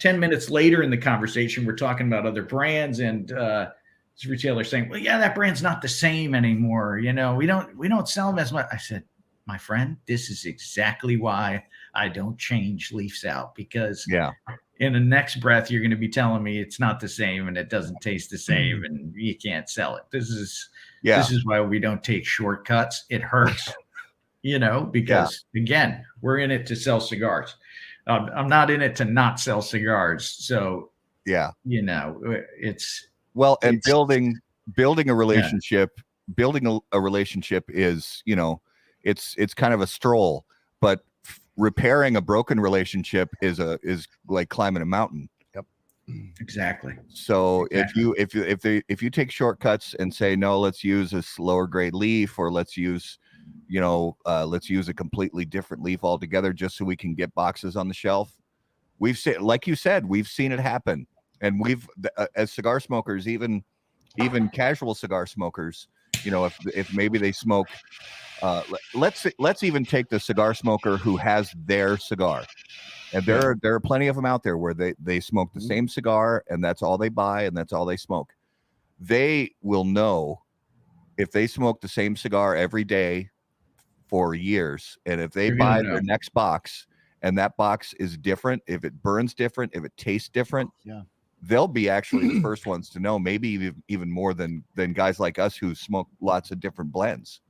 10 0.00 0.18
minutes 0.18 0.50
later 0.50 0.82
in 0.82 0.90
the 0.90 0.98
conversation 0.98 1.64
we're 1.64 1.76
talking 1.76 2.08
about 2.08 2.26
other 2.26 2.42
brands 2.42 2.98
and 2.98 3.32
uh 3.32 3.70
this 4.16 4.26
retailer 4.26 4.64
saying 4.64 4.88
well 4.88 4.98
yeah 4.98 5.18
that 5.18 5.36
brand's 5.36 5.62
not 5.62 5.80
the 5.80 5.88
same 5.88 6.34
anymore 6.34 6.98
you 6.98 7.12
know 7.12 7.36
we 7.36 7.46
don't 7.46 7.76
we 7.76 7.88
don't 7.88 8.08
sell 8.08 8.28
them 8.28 8.40
as 8.40 8.52
much 8.52 8.66
i 8.72 8.76
said 8.76 9.04
my 9.46 9.56
friend 9.56 9.96
this 10.06 10.30
is 10.30 10.46
exactly 10.46 11.16
why 11.16 11.64
i 11.94 12.08
don't 12.08 12.36
change 12.38 12.92
leaves 12.92 13.24
out 13.24 13.54
because 13.54 14.04
yeah. 14.08 14.32
in 14.80 14.92
the 14.92 15.00
next 15.00 15.36
breath 15.36 15.70
you're 15.70 15.80
going 15.80 15.90
to 15.90 15.96
be 15.96 16.08
telling 16.08 16.42
me 16.42 16.58
it's 16.58 16.80
not 16.80 16.98
the 16.98 17.08
same 17.08 17.46
and 17.46 17.56
it 17.56 17.70
doesn't 17.70 18.00
taste 18.00 18.30
the 18.30 18.38
same 18.38 18.82
and 18.84 19.14
you 19.14 19.36
can't 19.36 19.68
sell 19.68 19.96
it. 19.96 20.04
This 20.10 20.28
is 20.28 20.68
yeah. 21.02 21.18
this 21.18 21.30
is 21.30 21.44
why 21.44 21.60
we 21.60 21.78
don't 21.78 22.02
take 22.02 22.24
shortcuts. 22.24 23.04
It 23.10 23.22
hurts, 23.22 23.72
you 24.44 24.58
know, 24.58 24.82
because 24.92 25.44
again, 25.56 26.04
we're 26.20 26.38
in 26.38 26.50
it 26.52 26.66
to 26.66 26.76
sell 26.76 27.00
cigars. 27.00 27.56
Um, 28.06 28.28
I'm 28.36 28.48
not 28.48 28.70
in 28.70 28.82
it 28.82 28.94
to 28.96 29.04
not 29.06 29.40
sell 29.40 29.62
cigars. 29.62 30.28
So, 30.28 30.90
yeah 31.26 31.52
you 31.64 31.80
know, 31.80 32.20
it's 32.60 33.08
well 33.32 33.56
and 33.62 33.76
It's- 33.78 33.90
building 33.90 34.38
building 34.76 35.08
a 35.10 35.14
relationship 35.14 35.98
building 36.36 36.66
a, 36.66 36.78
a 36.92 37.00
relationship 37.00 37.64
is 37.68 38.22
you 38.26 38.36
know 38.36 38.60
it's 39.02 39.34
it's 39.38 39.52
kind 39.54 39.74
of 39.74 39.80
a 39.82 39.86
stroll 39.86 40.44
but 40.80 41.04
f- 41.26 41.40
repairing 41.58 42.16
a 42.16 42.20
broken 42.22 42.58
relationship 42.60 43.28
is 43.42 43.58
a 43.58 43.78
is 43.82 44.06
like 44.28 44.48
climbing 44.50 44.82
a 44.82 44.86
mountain 44.86 45.28
Yep. 45.54 45.66
exactly. 46.40 46.94
so 47.08 47.66
if 47.70 47.94
you 47.96 48.14
if 48.18 48.34
you 48.34 48.42
if 48.44 48.60
they 48.60 48.82
if 48.88 49.02
you 49.02 49.10
take 49.10 49.30
shortcuts 49.30 49.94
and 49.98 50.12
say 50.14 50.34
no 50.36 50.58
let's 50.60 50.82
use 50.84 51.12
a 51.12 51.22
lower 51.38 51.66
grade 51.66 51.94
leaf 51.94 52.38
or 52.38 52.50
let's 52.52 52.74
use 52.76 53.18
you 53.68 53.80
know 53.80 54.16
uh, 54.26 54.46
let's 54.46 54.68
use 54.70 54.88
a 54.88 54.94
completely 54.94 55.44
different 55.44 55.82
leaf 55.82 56.04
altogether 56.04 56.52
just 56.52 56.76
so 56.76 56.84
we 56.84 56.96
can 56.96 57.14
get 57.14 57.34
boxes 57.34 57.76
on 57.76 57.88
the 57.88 57.94
shelf. 57.94 58.32
We've 58.98 59.18
seen 59.18 59.40
like 59.40 59.66
you 59.66 59.76
said 59.76 60.06
we've 60.06 60.28
seen 60.28 60.52
it 60.52 60.60
happen. 60.60 61.06
And 61.40 61.60
we've 61.60 61.86
uh, 62.16 62.26
as 62.36 62.52
cigar 62.52 62.80
smokers 62.80 63.28
even 63.28 63.64
even 64.16 64.48
casual 64.48 64.94
cigar 64.94 65.26
smokers 65.26 65.88
you 66.22 66.30
know 66.30 66.44
if 66.46 66.54
if 66.74 66.92
maybe 66.92 67.18
they 67.18 67.32
smoke 67.32 67.68
uh, 68.42 68.62
let- 68.68 68.80
let's 68.92 69.26
let's 69.38 69.62
even 69.62 69.86
take 69.86 70.08
the 70.08 70.20
cigar 70.20 70.54
smoker 70.54 70.98
who 70.98 71.16
has 71.16 71.52
their 71.66 71.96
cigar. 71.96 72.50
And 73.12 73.24
there 73.26 73.40
are 73.50 73.56
there 73.62 73.74
are 73.74 73.80
plenty 73.80 74.08
of 74.08 74.16
them 74.16 74.26
out 74.26 74.42
there 74.42 74.58
where 74.58 74.74
they 74.74 74.94
they 75.02 75.20
smoke 75.20 75.52
the 75.54 75.60
same 75.60 75.88
cigar 75.88 76.44
and 76.48 76.62
that's 76.62 76.82
all 76.82 76.98
they 76.98 77.08
buy 77.10 77.44
and 77.44 77.56
that's 77.56 77.72
all 77.72 77.86
they 77.86 77.96
smoke. 77.96 78.32
They 79.00 79.52
will 79.62 79.84
know 79.84 80.42
if 81.18 81.30
they 81.30 81.46
smoke 81.46 81.80
the 81.80 81.88
same 81.88 82.16
cigar 82.16 82.56
every 82.56 82.84
day 82.84 83.30
for 84.14 84.32
years 84.36 84.96
and 85.06 85.20
if 85.20 85.32
they 85.32 85.48
You're 85.48 85.56
buy 85.56 85.82
know. 85.82 85.94
their 85.94 86.02
next 86.02 86.28
box 86.28 86.86
and 87.22 87.36
that 87.36 87.56
box 87.56 87.92
is 87.94 88.16
different, 88.16 88.62
if 88.68 88.84
it 88.84 89.02
burns 89.02 89.34
different, 89.34 89.74
if 89.74 89.84
it 89.84 89.90
tastes 89.96 90.28
different, 90.28 90.70
Yeah. 90.84 91.02
they'll 91.42 91.66
be 91.66 91.88
actually 91.88 92.28
the 92.28 92.40
first 92.48 92.64
ones 92.64 92.88
to 92.90 93.00
know. 93.00 93.18
Maybe 93.18 93.48
even 93.48 93.82
even 93.88 94.08
more 94.08 94.32
than 94.32 94.62
than 94.76 94.92
guys 94.92 95.18
like 95.18 95.40
us 95.40 95.56
who 95.56 95.74
smoke 95.74 96.06
lots 96.20 96.52
of 96.52 96.60
different 96.60 96.92
blends. 96.92 97.40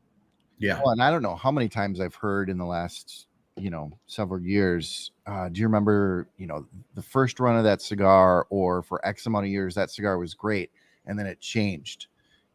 Yeah. 0.56 0.80
Well, 0.82 0.92
and 0.92 1.02
I 1.02 1.10
don't 1.10 1.20
know 1.22 1.34
how 1.36 1.50
many 1.50 1.68
times 1.68 2.00
I've 2.00 2.14
heard 2.14 2.48
in 2.48 2.56
the 2.56 2.64
last, 2.64 3.26
you 3.56 3.68
know, 3.68 3.90
several 4.06 4.40
years. 4.40 5.12
Uh, 5.26 5.50
do 5.50 5.60
you 5.60 5.66
remember, 5.66 6.28
you 6.38 6.46
know, 6.46 6.66
the 6.94 7.02
first 7.02 7.40
run 7.40 7.58
of 7.58 7.64
that 7.64 7.82
cigar, 7.82 8.46
or 8.48 8.80
for 8.82 9.06
X 9.06 9.26
amount 9.26 9.44
of 9.44 9.50
years, 9.52 9.74
that 9.74 9.90
cigar 9.90 10.16
was 10.16 10.32
great, 10.32 10.70
and 11.04 11.18
then 11.18 11.26
it 11.26 11.40
changed. 11.40 12.06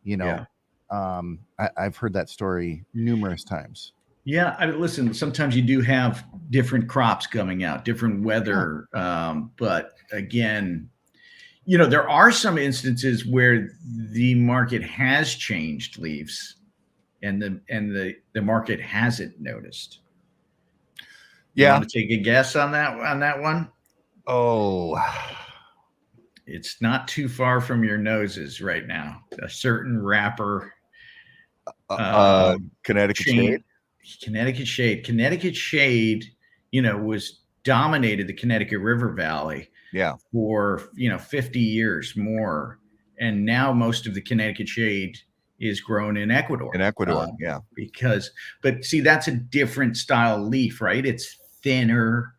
You 0.04 0.18
know, 0.18 0.48
um, 0.90 1.40
I, 1.60 1.70
I've 1.78 1.96
heard 1.96 2.14
that 2.14 2.30
story 2.30 2.86
numerous 2.96 3.44
times. 3.44 3.94
Yeah, 4.26 4.56
I 4.60 4.68
mean, 4.68 4.80
listen. 4.80 5.14
Sometimes 5.14 5.56
you 5.56 5.62
do 5.62 5.82
have 5.82 6.26
different 6.50 6.88
crops 6.88 7.26
coming 7.26 7.64
out, 7.64 7.86
different 7.86 8.24
weather. 8.24 8.88
Um, 8.94 9.52
but 9.58 9.94
again, 10.12 10.90
you 11.66 11.78
know, 11.78 11.86
there 11.86 12.08
are 12.10 12.32
some 12.32 12.58
instances 12.58 13.26
where 13.26 13.70
the 14.12 14.36
market 14.36 14.84
has 14.84 15.34
changed 15.36 15.98
leaves, 16.00 16.58
and 17.24 17.42
the 17.42 17.60
and 17.70 17.96
the 17.96 18.16
the 18.34 18.42
market 18.42 18.80
hasn't 18.82 19.40
noticed. 19.40 20.00
You 21.56 21.66
Yeah. 21.66 21.74
want 21.74 21.90
to 21.90 22.00
take 22.00 22.12
a 22.12 22.22
guess 22.22 22.56
on 22.56 22.72
that 22.74 23.00
on 23.00 23.20
that 23.22 23.40
one? 23.42 23.70
Oh, 24.28 24.96
It's 26.46 26.82
not 26.82 27.08
too 27.08 27.30
far 27.30 27.62
from 27.62 27.84
your 27.84 27.98
noses 27.98 28.60
right 28.62 28.86
now. 28.88 29.22
A 29.42 29.50
certain 29.50 30.02
wrapper 30.02 30.74
uh, 31.68 31.94
uh, 31.94 32.54
Um, 32.56 32.72
Connecticut 32.84 33.26
shade. 33.26 33.36
shade. 33.36 33.64
Connecticut 34.24 34.68
Shade. 34.68 35.04
Connecticut 35.04 35.56
Shade, 35.56 36.26
you 36.72 36.82
know, 36.82 36.98
was 36.98 37.42
dominated 37.64 38.28
the 38.28 38.34
Connecticut 38.34 38.80
River 38.80 39.14
Valley 39.14 39.70
Yeah, 39.94 40.16
for, 40.32 40.90
you 40.96 41.10
know, 41.10 41.18
50 41.18 41.60
years 41.60 42.16
more. 42.16 42.80
And 43.20 43.46
now 43.46 43.74
most 43.74 44.08
of 44.08 44.14
the 44.14 44.22
Connecticut 44.22 44.68
Shade 44.68 45.18
is 45.60 45.82
grown 45.82 46.18
in 46.18 46.32
Ecuador. 46.32 46.74
in 46.74 46.82
Ecuador. 46.82 47.24
Um, 47.24 47.32
yeah, 47.40 47.60
because 47.76 48.32
but 48.62 48.84
see 48.84 49.02
that's 49.02 49.28
a 49.28 49.36
different 49.36 49.98
style 49.98 50.42
leaf 50.42 50.82
right 50.82 51.06
it's 51.06 51.38
thinner 51.62 52.36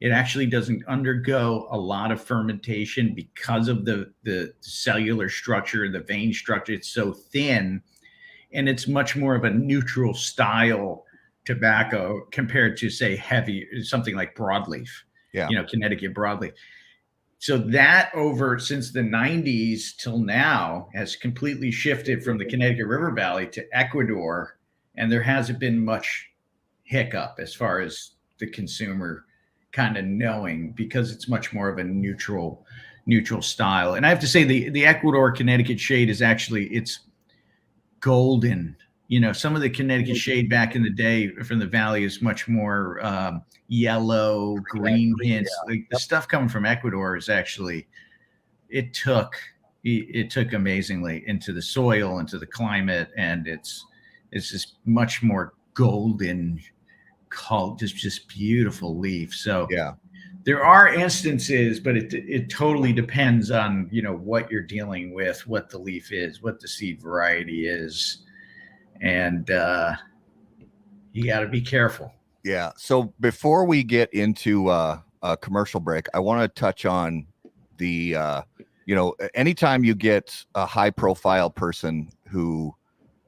it 0.00 0.10
actually 0.10 0.46
doesn't 0.46 0.84
undergo 0.86 1.68
a 1.70 1.78
lot 1.78 2.10
of 2.10 2.20
fermentation 2.20 3.14
because 3.14 3.68
of 3.68 3.84
the 3.84 4.12
the 4.24 4.52
cellular 4.60 5.28
structure 5.28 5.90
the 5.90 6.00
vein 6.00 6.32
structure 6.32 6.72
it's 6.72 6.88
so 6.88 7.12
thin 7.12 7.80
and 8.52 8.68
it's 8.68 8.88
much 8.88 9.16
more 9.16 9.34
of 9.34 9.44
a 9.44 9.50
neutral 9.50 10.14
style 10.14 11.03
tobacco 11.44 12.26
compared 12.30 12.76
to 12.76 12.88
say 12.88 13.16
heavy 13.16 13.66
something 13.82 14.14
like 14.16 14.34
broadleaf 14.34 14.88
Yeah. 15.32 15.48
you 15.48 15.56
know 15.56 15.64
connecticut 15.64 16.14
broadleaf 16.14 16.52
so 17.44 17.58
that 17.58 18.10
over 18.14 18.58
since 18.58 18.90
the 18.90 19.00
90s 19.00 19.94
till 19.98 20.16
now 20.18 20.88
has 20.94 21.14
completely 21.14 21.70
shifted 21.70 22.24
from 22.24 22.38
the 22.38 22.44
Connecticut 22.46 22.86
River 22.86 23.10
Valley 23.10 23.46
to 23.48 23.66
Ecuador, 23.76 24.56
and 24.96 25.12
there 25.12 25.22
hasn't 25.22 25.58
been 25.58 25.84
much 25.84 26.30
hiccup 26.84 27.36
as 27.38 27.52
far 27.54 27.80
as 27.80 28.12
the 28.38 28.46
consumer 28.46 29.26
kind 29.72 29.98
of 29.98 30.06
knowing 30.06 30.72
because 30.72 31.12
it's 31.12 31.28
much 31.28 31.52
more 31.52 31.68
of 31.68 31.76
a 31.76 31.84
neutral 31.84 32.64
neutral 33.04 33.42
style. 33.42 33.92
And 33.92 34.06
I 34.06 34.08
have 34.08 34.20
to 34.20 34.26
say 34.26 34.44
the 34.44 34.70
the 34.70 34.86
Ecuador 34.86 35.30
Connecticut 35.30 35.78
shade 35.78 36.08
is 36.08 36.22
actually 36.22 36.68
it's 36.68 37.00
golden. 38.00 38.74
You 39.08 39.20
know, 39.20 39.32
some 39.32 39.54
of 39.54 39.60
the 39.60 39.68
Connecticut 39.68 40.16
shade 40.16 40.48
back 40.48 40.76
in 40.76 40.82
the 40.82 40.90
day 40.90 41.28
from 41.28 41.58
the 41.58 41.66
valley 41.66 42.04
is 42.04 42.22
much 42.22 42.48
more 42.48 43.04
um, 43.04 43.42
yellow, 43.68 44.56
green 44.64 45.14
hints. 45.22 45.54
Like 45.66 45.86
the 45.90 45.98
stuff 45.98 46.26
coming 46.26 46.48
from 46.48 46.64
Ecuador 46.64 47.16
is 47.16 47.28
actually 47.28 47.86
it 48.70 48.94
took 48.94 49.36
it, 49.84 50.06
it 50.10 50.30
took 50.30 50.52
amazingly 50.52 51.22
into 51.26 51.52
the 51.52 51.62
soil, 51.62 52.18
into 52.18 52.38
the 52.38 52.46
climate, 52.46 53.10
and 53.16 53.46
it's 53.46 53.86
it's 54.32 54.50
just 54.50 54.78
much 54.84 55.22
more 55.22 55.54
golden, 55.74 56.60
called 57.28 57.78
just 57.78 57.96
just 57.96 58.28
beautiful 58.28 58.98
leaf. 58.98 59.34
So 59.34 59.66
yeah, 59.70 59.92
there 60.44 60.64
are 60.64 60.88
instances, 60.88 61.78
but 61.80 61.96
it 61.96 62.12
it 62.12 62.50
totally 62.50 62.92
depends 62.92 63.50
on 63.50 63.88
you 63.92 64.02
know 64.02 64.16
what 64.16 64.50
you're 64.50 64.62
dealing 64.62 65.14
with, 65.14 65.46
what 65.46 65.68
the 65.70 65.78
leaf 65.78 66.12
is, 66.12 66.42
what 66.42 66.60
the 66.60 66.68
seed 66.68 67.00
variety 67.00 67.66
is, 67.66 68.23
and 69.00 69.50
uh, 69.50 69.94
you 71.12 71.26
got 71.26 71.40
to 71.40 71.48
be 71.48 71.60
careful. 71.60 72.12
yeah. 72.44 72.72
So 72.76 73.12
before 73.20 73.64
we 73.64 73.82
get 73.82 74.12
into 74.12 74.68
uh, 74.68 75.00
a 75.22 75.36
commercial 75.36 75.80
break, 75.80 76.06
I 76.14 76.18
want 76.20 76.42
to 76.42 76.60
touch 76.60 76.84
on 76.84 77.26
the, 77.78 78.16
uh, 78.16 78.42
you 78.86 78.94
know, 78.94 79.14
anytime 79.34 79.84
you 79.84 79.94
get 79.94 80.44
a 80.54 80.66
high 80.66 80.90
profile 80.90 81.50
person 81.50 82.10
who, 82.28 82.74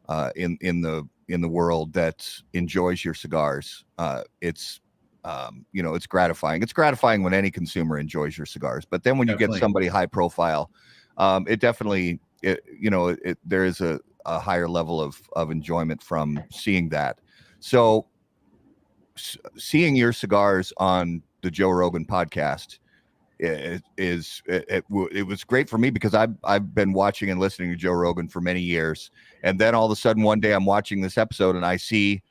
uh, 0.09 0.31
in 0.37 0.59
in 0.61 0.81
the 0.81 1.09
in 1.29 1.41
the 1.41 1.49
world 1.49 1.93
that 1.93 2.29
enjoys 2.53 3.05
your 3.05 3.15
cigars, 3.15 3.85
uh, 3.99 4.23
it's 4.41 4.81
um, 5.25 5.67
you 5.73 5.83
know, 5.83 5.95
it's 5.95 6.07
gratifying. 6.07 6.63
It's 6.63 6.73
gratifying 6.73 7.25
when 7.25 7.35
any 7.35 7.51
consumer 7.51 7.99
enjoys 7.99 8.39
your 8.39 8.47
cigars, 8.47 8.85
but 8.89 9.03
then 9.03 9.19
when 9.19 9.27
you 9.27 9.37
get 9.37 9.53
somebody 9.55 9.89
high 9.89 10.07
profile, 10.07 10.71
um, 11.17 11.47
it 11.49 11.59
definitely, 11.59 12.21
it, 12.43 12.63
you 12.79 12.91
know, 12.91 13.09
it, 13.09 13.37
there 13.45 13.65
is 13.65 13.81
a, 13.81 13.99
a 14.27 14.39
higher 14.39 14.69
level 14.69 15.01
of 15.01 15.21
of 15.35 15.51
enjoyment 15.51 16.03
from 16.03 16.43
seeing 16.51 16.89
that. 16.91 17.19
So, 17.61 18.07
s- 19.17 19.39
seeing 19.57 19.97
your 19.97 20.13
cigars 20.13 20.73
on 20.77 21.23
the 21.43 21.51
Joe 21.51 21.71
Rogan 21.71 22.05
podcast 22.05 22.79
is 23.39 24.43
it, 24.47 24.65
it, 24.69 24.85
it 25.13 25.23
was 25.23 25.45
great 25.45 25.69
for 25.69 25.79
me 25.79 25.91
because 25.91 26.15
I've 26.15 26.35
I've 26.45 26.75
been 26.75 26.93
watching 26.93 27.31
and 27.31 27.41
listening 27.41 27.71
to 27.71 27.77
Joe 27.77 27.93
Rogan 27.93 28.29
for 28.29 28.41
many 28.41 28.61
years, 28.61 29.11
and 29.43 29.59
then 29.59 29.75
all 29.75 29.87
of 29.87 29.93
a 29.93 29.97
sudden 29.97 30.23
one 30.23 30.41
day 30.41 30.53
I'm 30.53 30.65
watching 30.65 31.01
this 31.01 31.19
episode 31.19 31.57
and 31.57 31.65
I 31.65 31.77
see 31.77 32.23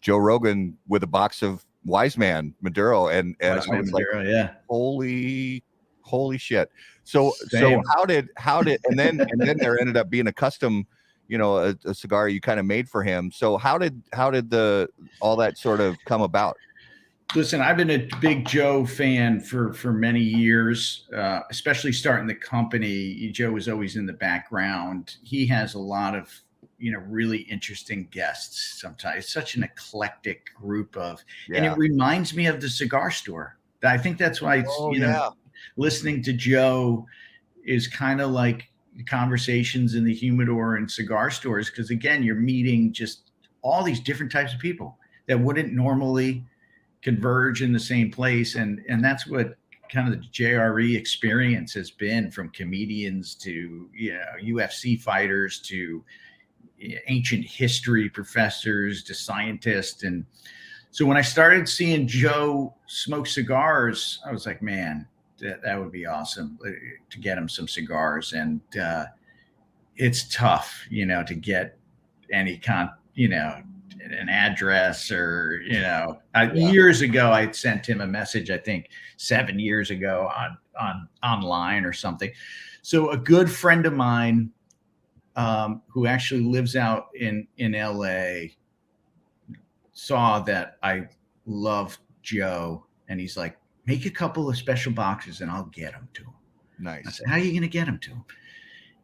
Joe 0.00 0.18
Rogan 0.18 0.76
with 0.88 1.02
a 1.02 1.08
box 1.08 1.42
of 1.42 1.64
Wise 1.84 2.16
Man 2.16 2.54
Maduro, 2.60 3.08
and 3.08 3.36
and 3.40 3.56
Wise 3.56 3.68
I 3.68 3.80
was 3.80 3.92
like, 3.92 4.04
yeah. 4.24 4.54
holy 4.68 5.62
holy 6.04 6.36
shit 6.36 6.70
so 7.04 7.32
so 7.48 7.82
how 7.94 8.04
did 8.04 8.28
how 8.36 8.62
did 8.62 8.78
and 8.84 8.98
then 8.98 9.20
and 9.20 9.40
then 9.40 9.56
there 9.56 9.80
ended 9.80 9.96
up 9.96 10.10
being 10.10 10.26
a 10.26 10.32
custom 10.32 10.86
you 11.28 11.38
know 11.38 11.58
a, 11.58 11.76
a 11.84 11.94
cigar 11.94 12.28
you 12.28 12.40
kind 12.40 12.60
of 12.60 12.66
made 12.66 12.88
for 12.88 13.02
him 13.02 13.30
so 13.32 13.56
how 13.56 13.78
did 13.78 14.00
how 14.12 14.30
did 14.30 14.50
the 14.50 14.88
all 15.20 15.36
that 15.36 15.58
sort 15.58 15.80
of 15.80 15.96
come 16.04 16.22
about 16.22 16.56
Listen, 17.34 17.60
I've 17.60 17.76
been 17.76 17.90
a 17.90 18.08
big 18.20 18.46
Joe 18.46 18.86
fan 18.86 19.40
for 19.40 19.72
for 19.72 19.92
many 19.92 20.20
years, 20.20 21.08
uh, 21.16 21.40
especially 21.50 21.90
starting 21.90 22.28
the 22.28 22.34
company. 22.34 23.28
Joe 23.32 23.50
was 23.50 23.68
always 23.68 23.96
in 23.96 24.06
the 24.06 24.12
background. 24.12 25.16
He 25.24 25.44
has 25.46 25.74
a 25.74 25.78
lot 25.78 26.14
of 26.14 26.32
you 26.78 26.92
know 26.92 27.00
really 27.08 27.38
interesting 27.38 28.06
guests. 28.12 28.78
Sometimes 28.80 29.24
it's 29.24 29.32
such 29.32 29.56
an 29.56 29.64
eclectic 29.64 30.54
group 30.54 30.96
of, 30.96 31.24
and 31.52 31.64
it 31.64 31.76
reminds 31.76 32.34
me 32.34 32.46
of 32.46 32.60
the 32.60 32.68
cigar 32.68 33.10
store. 33.10 33.58
I 33.82 33.98
think 33.98 34.16
that's 34.16 34.40
why 34.40 34.56
it's 34.56 34.70
oh 34.78 34.92
you 34.92 35.00
know 35.00 35.08
yeah 35.08 35.30
listening 35.76 36.22
to 36.22 36.32
Joe 36.32 37.06
is 37.64 37.88
kind 37.88 38.20
of 38.20 38.30
like 38.30 38.70
conversations 39.08 39.94
in 39.94 40.04
the 40.04 40.14
humidor 40.14 40.76
and 40.76 40.90
cigar 40.90 41.30
stores 41.30 41.68
because 41.68 41.90
again 41.90 42.22
you're 42.22 42.36
meeting 42.36 42.92
just 42.92 43.32
all 43.62 43.82
these 43.82 44.00
different 44.00 44.30
types 44.30 44.54
of 44.54 44.60
people 44.60 44.98
that 45.26 45.40
wouldn't 45.40 45.72
normally 45.72 46.44
converge 47.02 47.62
in 47.62 47.72
the 47.72 47.80
same 47.80 48.10
place. 48.10 48.54
And 48.54 48.82
and 48.88 49.04
that's 49.04 49.26
what 49.26 49.56
kind 49.92 50.12
of 50.12 50.20
the 50.20 50.26
JRE 50.28 50.96
experience 50.96 51.72
has 51.74 51.90
been 51.90 52.30
from 52.30 52.48
comedians 52.50 53.34
to 53.36 53.88
you 53.94 54.14
know 54.14 54.24
UFC 54.42 55.00
fighters 55.00 55.60
to 55.60 56.02
eh, 56.82 56.96
ancient 57.06 57.44
history 57.44 58.08
professors 58.08 59.04
to 59.04 59.14
scientists. 59.14 60.02
And 60.02 60.24
so 60.90 61.04
when 61.04 61.16
I 61.16 61.22
started 61.22 61.68
seeing 61.68 62.06
Joe 62.06 62.74
smoke 62.86 63.26
cigars 63.26 64.20
I 64.26 64.32
was 64.32 64.46
like 64.46 64.62
man 64.62 65.06
that, 65.38 65.62
that 65.62 65.78
would 65.78 65.92
be 65.92 66.06
awesome 66.06 66.58
uh, 66.64 66.70
to 67.10 67.18
get 67.18 67.36
him 67.38 67.48
some 67.48 67.66
cigars 67.68 68.32
and 68.32 68.60
uh 68.80 69.04
it's 69.96 70.28
tough 70.34 70.84
you 70.90 71.06
know 71.06 71.22
to 71.24 71.34
get 71.34 71.76
any 72.32 72.56
con 72.58 72.90
you 73.14 73.28
know 73.28 73.60
an 74.00 74.28
address 74.28 75.10
or 75.10 75.62
you 75.66 75.80
know 75.80 76.18
Yeah. 76.54 76.70
years 76.70 77.00
ago 77.00 77.30
i 77.32 77.50
sent 77.52 77.86
him 77.88 78.00
a 78.00 78.06
message 78.06 78.50
i 78.50 78.58
think 78.58 78.90
seven 79.16 79.58
years 79.58 79.90
ago 79.90 80.30
on 80.36 80.58
on 80.80 81.08
online 81.22 81.84
or 81.84 81.92
something 81.92 82.30
so 82.82 83.10
a 83.10 83.16
good 83.16 83.50
friend 83.50 83.86
of 83.86 83.92
mine 83.94 84.50
um, 85.36 85.82
who 85.88 86.06
actually 86.06 86.42
lives 86.42 86.76
out 86.76 87.08
in 87.14 87.46
in 87.58 87.72
la 87.72 88.48
saw 89.92 90.40
that 90.40 90.76
i 90.82 91.02
love 91.46 91.98
joe 92.22 92.84
and 93.08 93.20
he's 93.20 93.36
like 93.36 93.56
make 93.86 94.06
a 94.06 94.10
couple 94.10 94.48
of 94.48 94.56
special 94.56 94.92
boxes 94.92 95.40
and 95.40 95.50
i'll 95.50 95.66
get 95.66 95.92
them 95.92 96.08
to 96.14 96.22
him 96.22 96.34
I 96.80 96.82
nice 96.82 97.18
said, 97.18 97.26
How 97.26 97.34
are 97.34 97.38
you 97.38 97.52
going 97.52 97.62
to 97.62 97.68
get 97.68 97.86
them 97.86 97.98
to 98.00 98.10
him? 98.10 98.24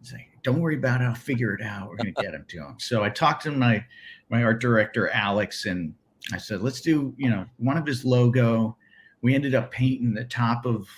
He's 0.01 0.13
like, 0.13 0.29
Don't 0.43 0.61
worry 0.61 0.77
about 0.77 1.01
it. 1.01 1.05
I'll 1.05 1.15
figure 1.15 1.55
it 1.55 1.63
out. 1.63 1.89
We're 1.89 1.97
going 1.97 2.15
to 2.15 2.23
get 2.23 2.33
them 2.33 2.45
to 2.49 2.59
him. 2.59 2.77
So 2.79 3.03
I 3.03 3.11
talked 3.11 3.43
to 3.45 3.51
my 3.51 3.85
my 4.29 4.45
art 4.45 4.61
director 4.61 5.09
Alex, 5.11 5.67
and 5.67 5.95
I 6.33 6.39
said, 6.39 6.63
Let's 6.63 6.81
do 6.81 7.15
you 7.17 7.31
know 7.31 7.47
one 7.59 7.77
of 7.77 7.87
his 7.87 8.05
logo, 8.05 8.77
we 9.23 9.35
ended 9.35 9.55
up 9.55 9.71
painting 9.71 10.15
the 10.15 10.25
top 10.25 10.67
of 10.67 10.89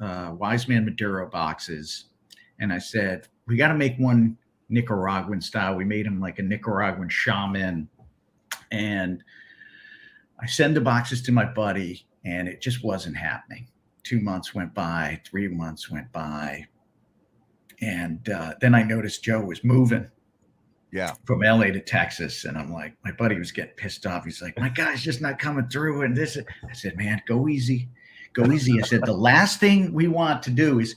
uh, 0.00 0.32
Wise 0.34 0.68
Man 0.68 0.84
Maduro 0.84 1.28
boxes, 1.28 2.06
and 2.58 2.72
I 2.72 2.78
said 2.78 3.28
we 3.46 3.56
got 3.56 3.68
to 3.68 3.74
make 3.74 3.96
one 3.98 4.36
Nicaraguan 4.68 5.40
style. 5.40 5.74
We 5.74 5.84
made 5.84 6.06
him 6.06 6.20
like 6.20 6.38
a 6.38 6.42
Nicaraguan 6.42 7.08
shaman, 7.08 7.88
and 8.70 9.22
I 10.40 10.46
send 10.46 10.76
the 10.76 10.80
boxes 10.80 11.22
to 11.22 11.32
my 11.32 11.44
buddy, 11.44 12.06
and 12.24 12.48
it 12.48 12.60
just 12.60 12.82
wasn't 12.84 13.16
happening. 13.16 13.66
Two 14.02 14.20
months 14.20 14.54
went 14.54 14.74
by, 14.74 15.20
three 15.24 15.48
months 15.48 15.90
went 15.90 16.10
by, 16.12 16.66
and 17.80 18.28
uh, 18.28 18.54
then 18.60 18.74
I 18.74 18.82
noticed 18.82 19.24
Joe 19.24 19.40
was 19.44 19.62
moving 19.64 20.08
Yeah. 20.92 21.14
from 21.24 21.40
LA 21.40 21.64
to 21.66 21.80
Texas. 21.80 22.44
And 22.44 22.56
I'm 22.56 22.72
like, 22.72 22.94
my 23.04 23.12
buddy 23.12 23.36
was 23.38 23.52
getting 23.52 23.74
pissed 23.74 24.06
off. 24.06 24.24
He's 24.24 24.40
like, 24.40 24.58
my 24.58 24.68
guy's 24.68 25.02
just 25.02 25.20
not 25.20 25.38
coming 25.38 25.68
through. 25.68 26.02
And 26.02 26.16
this, 26.16 26.38
I 26.38 26.72
said, 26.72 26.96
man, 26.96 27.20
go 27.26 27.48
easy, 27.48 27.88
go 28.32 28.50
easy. 28.52 28.80
I 28.80 28.86
said, 28.86 29.02
the 29.04 29.12
last 29.12 29.60
thing 29.60 29.92
we 29.92 30.08
want 30.08 30.42
to 30.44 30.50
do 30.50 30.78
is, 30.80 30.94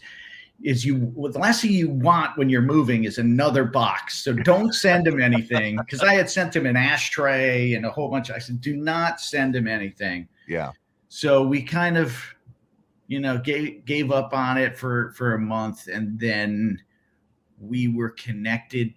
is 0.63 0.84
you, 0.86 1.11
well, 1.13 1.32
the 1.32 1.39
last 1.39 1.61
thing 1.61 1.71
you 1.71 1.89
want 1.89 2.38
when 2.38 2.49
you're 2.49 2.61
moving 2.61 3.03
is 3.03 3.17
another 3.19 3.63
box. 3.63 4.23
So 4.23 4.34
don't 4.34 4.73
send 4.73 5.07
him 5.07 5.21
anything. 5.21 5.78
Cause 5.89 6.01
I 6.01 6.13
had 6.13 6.30
sent 6.30 6.55
him 6.55 6.65
an 6.65 6.75
ashtray 6.75 7.73
and 7.73 7.86
a 7.86 7.91
whole 7.91 8.09
bunch. 8.09 8.32
I 8.32 8.39
said, 8.39 8.59
do 8.61 8.75
not 8.75 9.19
send 9.21 9.55
him 9.55 9.67
anything. 9.67 10.28
Yeah. 10.47 10.71
So 11.10 11.45
we 11.45 11.62
kind 11.62 11.97
of, 11.97 12.18
you 13.08 13.20
know, 13.20 13.38
gave 13.38 13.86
gave 13.86 14.12
up 14.12 14.34
on 14.34 14.58
it 14.58 14.78
for 14.78 15.12
for 15.14 15.34
a 15.34 15.39
month, 15.39 15.88
and 15.88 16.20
then 16.20 16.82
we 17.60 17.88
were 17.88 18.10
connected. 18.12 18.93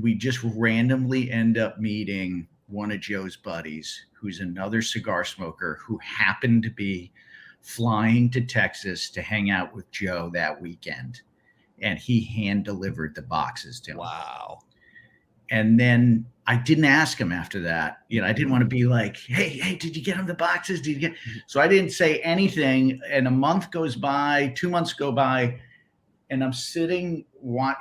We 0.00 0.14
just 0.14 0.40
randomly 0.42 1.30
end 1.30 1.56
up 1.56 1.78
meeting 1.78 2.48
one 2.66 2.90
of 2.90 3.00
Joe's 3.00 3.36
buddies, 3.36 4.06
who's 4.12 4.40
another 4.40 4.82
cigar 4.82 5.24
smoker, 5.24 5.78
who 5.86 5.98
happened 5.98 6.64
to 6.64 6.70
be 6.70 7.12
flying 7.60 8.28
to 8.30 8.40
Texas 8.40 9.08
to 9.10 9.22
hang 9.22 9.50
out 9.50 9.72
with 9.74 9.90
Joe 9.90 10.30
that 10.34 10.60
weekend, 10.60 11.22
and 11.80 11.98
he 11.98 12.24
hand 12.24 12.64
delivered 12.64 13.14
the 13.14 13.22
boxes 13.22 13.80
to 13.82 13.92
him. 13.92 13.98
Wow. 13.98 14.58
And 15.50 15.78
then 15.78 16.26
I 16.46 16.56
didn't 16.56 16.84
ask 16.84 17.18
him 17.18 17.32
after 17.32 17.60
that. 17.60 17.98
You 18.08 18.20
know, 18.20 18.26
I 18.26 18.32
didn't 18.32 18.50
want 18.50 18.62
to 18.62 18.68
be 18.68 18.84
like, 18.84 19.16
"Hey, 19.16 19.48
hey, 19.48 19.76
did 19.76 19.96
you 19.96 20.02
get 20.02 20.16
him 20.16 20.26
the 20.26 20.34
boxes? 20.34 20.80
Did 20.80 20.94
you 20.94 20.98
get?" 21.00 21.12
Mm-hmm. 21.12 21.38
So 21.46 21.60
I 21.60 21.68
didn't 21.68 21.90
say 21.90 22.18
anything. 22.20 23.00
And 23.10 23.26
a 23.26 23.30
month 23.30 23.70
goes 23.70 23.96
by, 23.96 24.52
two 24.56 24.68
months 24.68 24.92
go 24.92 25.10
by, 25.10 25.58
and 26.30 26.44
I'm 26.44 26.52
sitting. 26.52 27.24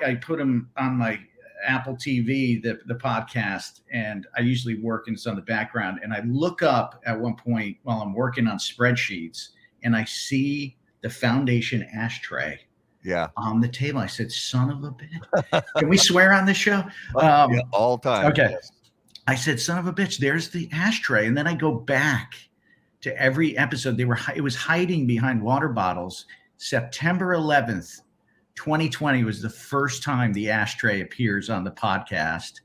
I 0.05 0.16
put 0.16 0.39
him 0.39 0.70
on 0.78 0.97
my 0.97 1.20
Apple 1.66 1.95
TV, 1.95 2.61
the 2.61 2.80
the 2.86 2.95
podcast, 2.95 3.82
and 3.91 4.28
I 4.38 4.41
usually 4.41 4.80
work 4.80 5.07
in 5.07 5.18
some 5.18 5.32
of 5.32 5.38
the 5.38 5.51
background. 5.51 5.99
And 6.01 6.14
I 6.14 6.22
look 6.26 6.61
up 6.61 7.01
at 7.05 7.20
one 7.20 7.36
point 7.36 7.78
while 7.84 8.01
I'm 8.01 8.14
working 8.14 8.47
on 8.47 8.57
spreadsheets, 8.57 9.49
and 9.84 9.95
I 9.95 10.05
see 10.05 10.78
the 11.01 11.09
foundation 11.09 11.84
ashtray 11.93 12.61
Yeah. 13.03 13.27
on 13.37 13.59
the 13.61 13.67
table. 13.67 13.99
I 13.99 14.07
said, 14.07 14.31
"Son 14.31 14.69
of 14.69 14.83
a 14.83 14.91
bitch." 14.91 15.63
Can 15.77 15.89
we 15.89 15.97
swear 15.97 16.33
on 16.33 16.45
this 16.45 16.57
show? 16.57 16.83
Um, 17.15 17.53
yeah. 17.53 17.61
All 17.71 17.97
time. 17.97 18.27
okay. 18.27 18.49
Yes. 18.51 18.71
I 19.27 19.35
said, 19.35 19.59
"Son 19.59 19.77
of 19.77 19.87
a 19.87 19.93
bitch." 19.93 20.17
There's 20.17 20.49
the 20.49 20.69
ashtray, 20.71 21.27
and 21.27 21.37
then 21.37 21.47
I 21.47 21.53
go 21.53 21.73
back 21.73 22.33
to 23.01 23.17
every 23.21 23.57
episode. 23.57 23.97
They 23.97 24.05
were 24.05 24.19
it 24.35 24.41
was 24.41 24.55
hiding 24.55 25.05
behind 25.07 25.41
water 25.41 25.69
bottles. 25.69 26.25
September 26.57 27.35
11th, 27.35 28.01
2020 28.55 29.23
was 29.25 29.41
the 29.41 29.49
first 29.49 30.01
time 30.01 30.31
the 30.31 30.49
ashtray 30.49 31.01
appears 31.01 31.49
on 31.49 31.63
the 31.63 31.71
podcast, 31.71 32.61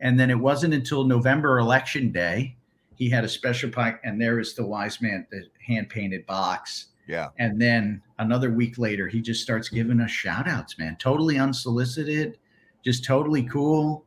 and 0.00 0.20
then 0.20 0.30
it 0.30 0.38
wasn't 0.38 0.74
until 0.74 1.04
November 1.04 1.58
election 1.58 2.12
day 2.12 2.56
he 3.00 3.08
had 3.08 3.24
a 3.24 3.28
special 3.28 3.70
pack, 3.70 3.98
and 4.04 4.20
there 4.20 4.38
is 4.38 4.52
the 4.52 4.64
wise 4.64 5.00
man, 5.00 5.26
the 5.30 5.44
hand 5.66 5.88
painted 5.88 6.26
box. 6.26 6.88
Yeah. 7.06 7.28
And 7.38 7.60
then 7.60 8.02
another 8.18 8.50
week 8.50 8.78
later, 8.78 9.08
he 9.08 9.20
just 9.20 9.42
starts 9.42 9.68
giving 9.68 10.00
us 10.00 10.10
shout 10.10 10.48
outs, 10.48 10.78
man. 10.78 10.96
Totally 10.98 11.38
unsolicited, 11.38 12.38
just 12.84 13.04
totally 13.04 13.42
cool. 13.44 14.04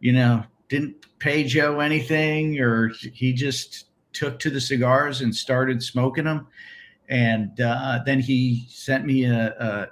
You 0.00 0.12
know, 0.12 0.44
didn't 0.68 1.06
pay 1.18 1.44
Joe 1.44 1.80
anything, 1.80 2.60
or 2.60 2.88
he 3.12 3.32
just 3.32 3.86
took 4.12 4.38
to 4.40 4.50
the 4.50 4.60
cigars 4.60 5.20
and 5.20 5.34
started 5.34 5.82
smoking 5.82 6.24
them. 6.24 6.46
And 7.08 7.60
uh, 7.60 8.00
then 8.06 8.20
he 8.20 8.66
sent 8.68 9.04
me 9.04 9.24
a, 9.24 9.54
a 9.58 9.88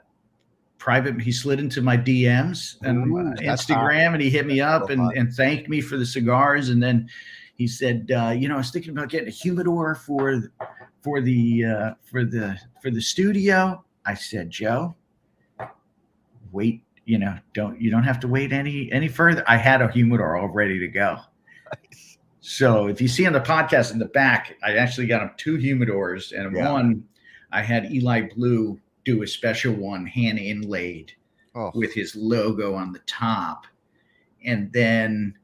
private, 0.79 1.21
he 1.21 1.33
slid 1.33 1.59
into 1.59 1.83
my 1.83 1.97
DMs 1.97 2.77
and 2.83 3.09
Ooh, 3.09 3.35
Instagram 3.43 4.15
and 4.15 4.23
he 4.23 4.31
hit 4.31 4.47
me 4.47 4.61
up 4.61 4.87
so 4.87 4.93
and, 4.93 5.13
and 5.17 5.33
thanked 5.33 5.69
me 5.69 5.81
for 5.81 5.97
the 5.97 6.07
cigars. 6.07 6.69
And 6.69 6.83
then 6.83 7.09
he 7.57 7.67
said, 7.67 8.11
uh, 8.17 8.31
you 8.31 8.49
know, 8.49 8.55
I 8.55 8.59
was 8.59 8.71
thinking 8.71 8.93
about 8.93 9.09
getting 9.09 9.29
a 9.29 9.33
humidor 9.33 9.97
for 9.97 10.53
for 11.09 11.23
the 11.23 11.65
uh, 11.65 11.91
for 12.03 12.25
the 12.25 12.59
for 12.83 12.91
the 12.91 13.01
studio. 13.01 13.83
I 14.05 14.13
said, 14.15 14.51
Joe, 14.51 14.95
wait, 16.53 16.83
you 17.07 17.19
know, 17.19 17.35
don't 17.55 17.81
you 17.81 17.91
don't 17.91 18.03
have 18.05 18.21
to 18.21 18.29
wait 18.29 18.53
any 18.53 18.93
any 18.93 19.09
further. 19.09 19.43
I 19.47 19.57
had 19.57 19.81
a 19.81 19.91
humidor 19.91 20.37
all 20.37 20.49
ready 20.49 20.79
to 20.79 20.89
go. 20.89 21.19
So 22.41 22.89
if 22.89 23.01
you 23.01 23.09
see 23.09 23.27
on 23.27 23.33
the 23.33 23.41
podcast 23.41 23.93
in 23.93 23.99
the 23.99 24.07
back, 24.07 24.57
I 24.63 24.77
actually 24.77 25.07
got 25.07 25.23
him 25.23 25.31
two 25.39 25.57
humidors 25.59 26.39
and 26.39 26.55
Yeah. 26.55 26.73
one 26.73 27.05
I 27.53 27.63
had 27.63 27.91
Eli 27.93 28.29
Blue 28.35 28.79
do 29.05 29.23
a 29.23 29.27
special 29.27 29.73
one 29.73 30.05
hand 30.07 30.39
inlaid 30.39 31.13
Oh, 31.55 31.73
with 31.75 31.95
his 31.95 32.15
logo 32.15 32.75
on 32.75 32.93
the 32.93 33.01
top. 33.07 33.67
And 34.45 34.71
then 34.73 35.35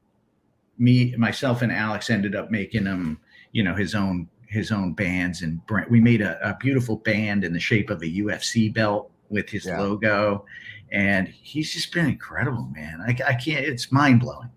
me, 0.79 1.15
myself, 1.17 1.63
and 1.63 1.73
Alex 1.73 2.11
ended 2.11 2.37
up 2.37 2.51
making 2.51 2.85
him, 2.85 3.19
you 3.53 3.63
know, 3.65 3.75
his 3.75 3.95
own 3.95 4.29
his 4.55 4.73
own 4.73 4.93
bands 4.95 5.43
and 5.43 5.65
brand. 5.67 5.91
We 5.91 6.01
made 6.01 6.23
a, 6.23 6.39
a 6.49 6.57
beautiful 6.59 6.97
band 6.97 7.45
in 7.45 7.53
the 7.53 7.61
shape 7.61 7.91
of 7.91 8.01
a 8.03 8.07
UFC 8.07 8.73
belt 8.73 9.11
with 9.29 9.49
his 9.51 9.67
Yeah. 9.67 9.81
logo, 9.81 10.47
and 10.93 11.29
he's 11.29 11.73
just 11.73 11.93
been 11.93 12.07
incredible, 12.07 12.71
man. 12.75 13.01
I, 13.07 13.11
I 13.29 13.35
can't. 13.35 13.65
It's 13.65 13.91
mind 13.93 14.21
blowing. 14.21 14.49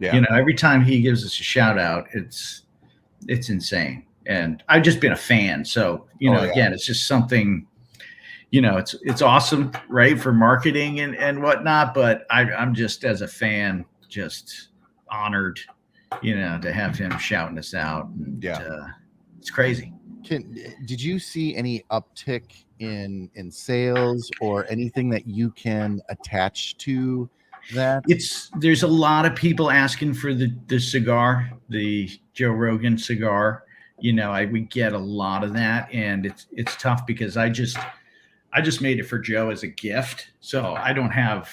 Yeah. 0.00 0.14
You 0.16 0.20
know, 0.22 0.28
every 0.32 0.54
time 0.54 0.84
he 0.84 1.00
gives 1.00 1.24
us 1.24 1.38
a 1.40 1.42
shout 1.42 1.78
out, 1.78 2.08
it's 2.14 2.62
it's 3.28 3.48
insane. 3.48 4.04
And 4.26 4.62
I've 4.68 4.82
just 4.82 5.00
been 5.00 5.12
a 5.12 5.16
fan. 5.16 5.64
So 5.64 6.06
you 6.18 6.30
Oh, 6.30 6.34
know, 6.34 6.42
yeah. 6.44 6.50
again, 6.52 6.72
it's 6.72 6.84
just 6.86 7.06
something 7.06 7.66
you 8.50 8.60
know 8.60 8.76
it's 8.76 8.94
it's 9.02 9.20
awesome 9.22 9.72
right 9.88 10.20
for 10.20 10.32
marketing 10.32 11.00
and 11.00 11.16
and 11.16 11.42
whatnot 11.42 11.92
but 11.92 12.24
I, 12.30 12.42
i'm 12.52 12.72
just 12.72 13.02
as 13.04 13.20
a 13.20 13.26
fan 13.26 13.84
just 14.08 14.68
honored 15.08 15.58
you 16.22 16.36
know 16.36 16.60
to 16.60 16.70
have 16.72 16.96
him 16.96 17.18
shouting 17.18 17.58
us 17.58 17.74
out 17.74 18.06
and, 18.10 18.44
Yeah. 18.44 18.58
uh, 18.58 18.86
it's 19.44 19.50
crazy. 19.50 19.92
Can, 20.24 20.58
did 20.86 21.02
you 21.02 21.18
see 21.18 21.54
any 21.54 21.84
uptick 21.90 22.64
in 22.78 23.28
in 23.34 23.50
sales 23.50 24.30
or 24.40 24.64
anything 24.70 25.10
that 25.10 25.26
you 25.26 25.50
can 25.50 26.00
attach 26.08 26.78
to 26.78 27.28
that? 27.74 28.04
it's 28.08 28.50
there's 28.56 28.84
a 28.84 28.88
lot 28.88 29.26
of 29.26 29.34
people 29.34 29.70
asking 29.70 30.14
for 30.14 30.32
the 30.32 30.50
the 30.68 30.78
cigar 30.78 31.52
the 31.68 32.08
joe 32.32 32.52
rogan 32.52 32.96
cigar. 32.96 33.64
You 33.98 34.14
know 34.14 34.30
i 34.30 34.46
we 34.46 34.60
get 34.60 34.94
a 34.94 34.98
lot 34.98 35.44
of 35.44 35.52
that 35.52 35.92
and 35.92 36.24
it's 36.24 36.46
it's 36.52 36.74
tough 36.76 37.06
because 37.06 37.36
i 37.36 37.50
just 37.50 37.76
i 38.54 38.62
just 38.62 38.80
made 38.80 38.98
it 38.98 39.04
for 39.04 39.18
joe 39.18 39.50
as 39.50 39.62
a 39.62 39.68
gift. 39.68 40.30
So 40.40 40.74
i 40.76 40.94
don't 40.94 41.10
have 41.10 41.50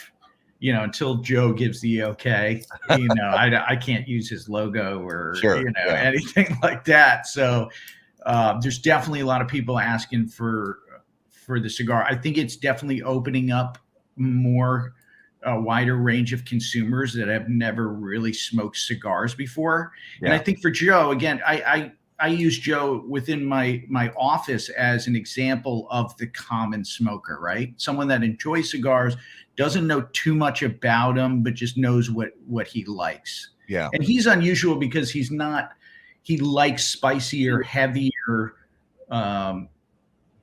you 0.62 0.72
know 0.72 0.84
until 0.84 1.16
joe 1.16 1.51
gives 1.51 1.82
the 1.82 2.03
okay 2.03 2.64
you 2.91 3.07
know 3.16 3.26
i 3.26 3.72
i 3.72 3.76
can't 3.76 4.07
use 4.07 4.30
his 4.30 4.47
logo 4.47 5.01
or 5.01 5.36
Sure, 5.41 5.57
you 5.57 5.66
know 5.66 5.86
yeah. 5.88 5.93
anything 5.95 6.57
like 6.64 6.86
that 6.86 7.28
so 7.28 7.70
uh, 8.24 8.59
there's 8.62 8.78
definitely 8.78 9.22
a 9.22 9.26
lot 9.26 9.41
of 9.41 9.47
people 9.47 9.80
asking 9.80 10.28
for 10.28 10.80
for 11.30 11.59
the 11.59 11.70
cigar 11.70 12.05
i 12.07 12.16
think 12.16 12.38
it's 12.38 12.55
definitely 12.55 13.01
opening 13.01 13.51
up 13.51 13.80
more 14.16 14.93
a 15.43 15.59
wider 15.59 15.95
range 15.95 16.34
of 16.34 16.45
consumers 16.45 17.14
that 17.14 17.28
have 17.28 17.49
never 17.49 17.88
really 17.88 18.32
smoked 18.32 18.78
cigars 18.78 19.34
before. 19.34 19.91
And 20.22 20.32
I 20.32 20.38
think 20.38 20.62
for 20.62 20.70
Joe, 20.70 21.09
again, 21.09 21.41
I, 21.43 21.53
I 21.66 21.91
I 22.22 22.28
use 22.28 22.58
Joe 22.60 23.04
within 23.08 23.44
my 23.46 23.84
my 23.88 24.12
office 24.18 24.70
as 24.70 25.08
an 25.08 25.16
example 25.16 25.88
of 25.90 26.16
the 26.18 26.28
common 26.28 26.86
smoker, 26.86 27.40
right? 27.42 27.74
Someone 27.78 28.08
that 28.10 28.24
enjoys 28.24 28.70
cigars, 28.70 29.16
doesn't 29.56 29.88
know 29.88 30.02
too 30.14 30.36
much 30.36 30.62
about 30.62 31.16
them, 31.16 31.44
but 31.44 31.54
just 31.54 31.78
knows 31.78 32.10
what 32.12 32.30
what 32.48 32.68
he 32.68 32.86
likes. 32.86 33.52
Yeah. 33.68 33.90
And 33.94 34.04
he's 34.04 34.28
unusual 34.28 34.76
because 34.76 35.10
he's 35.10 35.32
not 35.32 35.72
he 36.24 36.38
likes 36.38 36.86
spicier, 36.86 37.62
heavier 37.64 38.56
um 39.10 39.68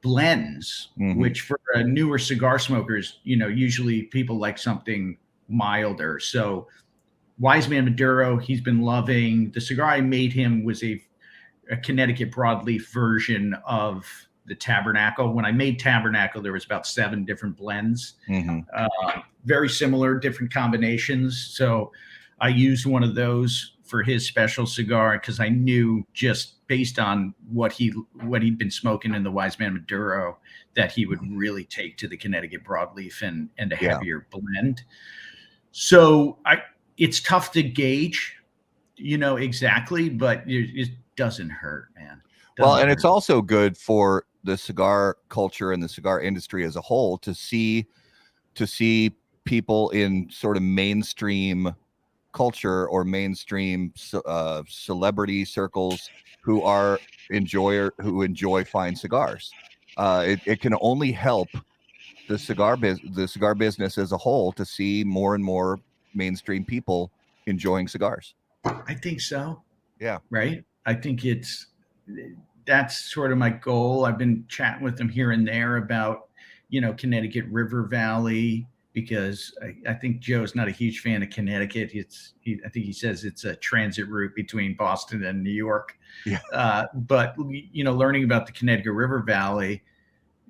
blends, 0.01 0.89
Mhm. 0.99 1.16
which 1.16 1.41
for 1.43 1.59
uh, 1.74 1.83
newer 1.83 2.18
cigar 2.18 2.59
smokers, 2.59 3.18
you 3.24 3.37
know, 3.37 3.49
usually 3.49 4.03
people 4.05 4.39
like 4.39 4.59
something 4.59 5.16
milder. 5.49 6.20
So 6.20 6.68
Wise 7.39 7.68
Man 7.68 7.85
Maduro, 7.85 8.37
he's 8.37 8.61
been 8.61 8.83
loving. 8.83 9.51
The 9.53 9.61
cigar 9.61 9.91
I 9.91 10.01
made 10.01 10.33
him 10.33 10.64
was 10.64 10.83
a, 10.83 11.01
a 11.70 11.76
Connecticut 11.76 12.30
broadleaf 12.30 12.88
version 12.92 13.54
of 13.66 14.06
the 14.46 14.54
Tabernacle. 14.54 15.32
When 15.34 15.44
I 15.44 15.52
made 15.52 15.78
Tabernacle, 15.78 16.40
there 16.40 16.52
was 16.52 16.64
about 16.64 16.86
seven 16.86 17.24
different 17.24 17.56
blends 17.56 18.14
Mhm. 18.28 18.64
uh, 18.74 19.20
very 19.44 19.68
similar, 19.68 20.18
different 20.18 20.52
combinations. 20.52 21.38
So 21.54 21.92
I 22.40 22.48
used 22.48 22.86
one 22.86 23.02
of 23.02 23.14
those 23.14 23.74
for 23.84 24.02
his 24.02 24.26
special 24.26 24.66
cigar 24.66 25.18
because 25.18 25.40
I 25.40 25.48
knew 25.48 26.06
just 26.12 26.66
based 26.66 26.98
on 26.98 27.34
what 27.48 27.72
he 27.72 27.88
what 28.22 28.42
he'd 28.42 28.58
been 28.58 28.70
smoking 28.70 29.14
in 29.14 29.22
the 29.22 29.30
Wise 29.30 29.58
Man 29.58 29.74
Maduro 29.74 30.38
that 30.74 30.92
he 30.92 31.06
would 31.06 31.20
really 31.30 31.64
take 31.64 31.96
to 31.98 32.08
the 32.08 32.16
Connecticut 32.16 32.64
broadleaf 32.64 33.22
and 33.22 33.48
and 33.58 33.72
a 33.72 33.78
Yeah. 33.80 33.94
heavier 33.94 34.26
blend. 34.30 34.82
So 35.72 36.38
I 36.44 36.62
it's 36.96 37.20
tough 37.20 37.52
to 37.52 37.62
gauge, 37.62 38.36
you 38.96 39.16
know 39.18 39.36
exactly, 39.36 40.08
but 40.08 40.42
it, 40.48 40.70
it 40.74 40.88
doesn't 41.18 41.50
hurt, 41.50 41.88
man. 41.96 42.22
well 42.58 42.70
Doesn't 42.70 42.82
and 42.82 42.90
it's 42.90 43.04
also 43.04 43.42
good 43.42 43.76
for 43.76 44.24
the 44.44 44.56
cigar 44.56 45.16
culture 45.28 45.72
and 45.72 45.82
the 45.82 45.88
cigar 45.88 46.20
industry 46.20 46.64
as 46.64 46.76
a 46.76 46.80
whole 46.80 47.18
to 47.18 47.34
see 47.34 47.86
to 48.54 48.66
see 48.66 49.10
people 49.44 49.90
in 49.90 50.30
sort 50.30 50.56
of 50.56 50.62
mainstream 50.62 51.74
culture 52.32 52.88
or 52.88 53.04
mainstream 53.04 53.92
uh, 54.26 54.62
celebrity 54.68 55.44
circles 55.44 56.10
who 56.40 56.62
are 56.62 57.00
enjoyer 57.32 57.92
who 57.98 58.22
enjoy 58.22 58.64
fine 58.64 58.94
cigars 58.94 59.52
uh, 59.96 60.22
it, 60.26 60.40
it 60.46 60.60
can 60.60 60.74
only 60.80 61.10
help 61.10 61.56
the 62.28 62.38
cigar 62.38 62.76
biz- 62.76 63.00
the 63.14 63.26
cigar 63.26 63.54
business 63.54 63.98
as 63.98 64.12
a 64.12 64.16
whole 64.16 64.52
to 64.52 64.64
see 64.64 65.02
more 65.04 65.34
and 65.34 65.44
more 65.44 65.80
mainstream 66.14 66.64
people 66.64 67.10
enjoying 67.46 67.88
cigars 67.88 68.34
I 68.64 68.94
think 68.94 69.20
so. 69.20 69.62
Yeah. 70.00 70.18
Right. 70.30 70.64
I 70.89 70.95
think 70.95 71.26
it's 71.26 71.66
that's 72.64 73.12
sort 73.12 73.30
of 73.30 73.36
my 73.36 73.51
goal. 73.51 74.07
I've 74.07 74.16
been 74.16 74.47
chatting 74.49 74.82
with 74.82 74.97
them 74.97 75.09
here 75.09 75.32
and 75.32 75.47
there 75.47 75.76
about, 75.76 76.28
you 76.70 76.80
know, 76.80 76.95
Connecticut 76.95 77.45
River 77.51 77.82
Valley 77.82 78.66
because 78.95 79.55
I, 79.62 79.91
I 79.91 79.95
think 79.95 80.20
Joe's 80.20 80.55
not 80.55 80.66
a 80.66 80.70
huge 80.70 81.01
fan 81.01 81.22
of 81.22 81.28
Connecticut. 81.28 81.91
It's 81.93 82.32
he, 82.41 82.59
I 82.64 82.70
think 82.70 82.86
he 82.86 82.95
says 82.95 83.24
it's 83.24 83.45
a 83.45 83.55
transit 83.57 84.09
route 84.09 84.34
between 84.34 84.76
Boston 84.76 85.24
and 85.24 85.45
New 85.45 85.51
York. 85.51 85.95
Yeah. 86.24 86.41
Uh, 86.55 86.86
but 86.95 87.34
you 87.39 87.84
know, 87.84 87.93
learning 87.93 88.24
about 88.24 88.47
the 88.47 88.53
Connecticut 88.53 88.95
River 88.95 89.20
Valley 89.20 89.82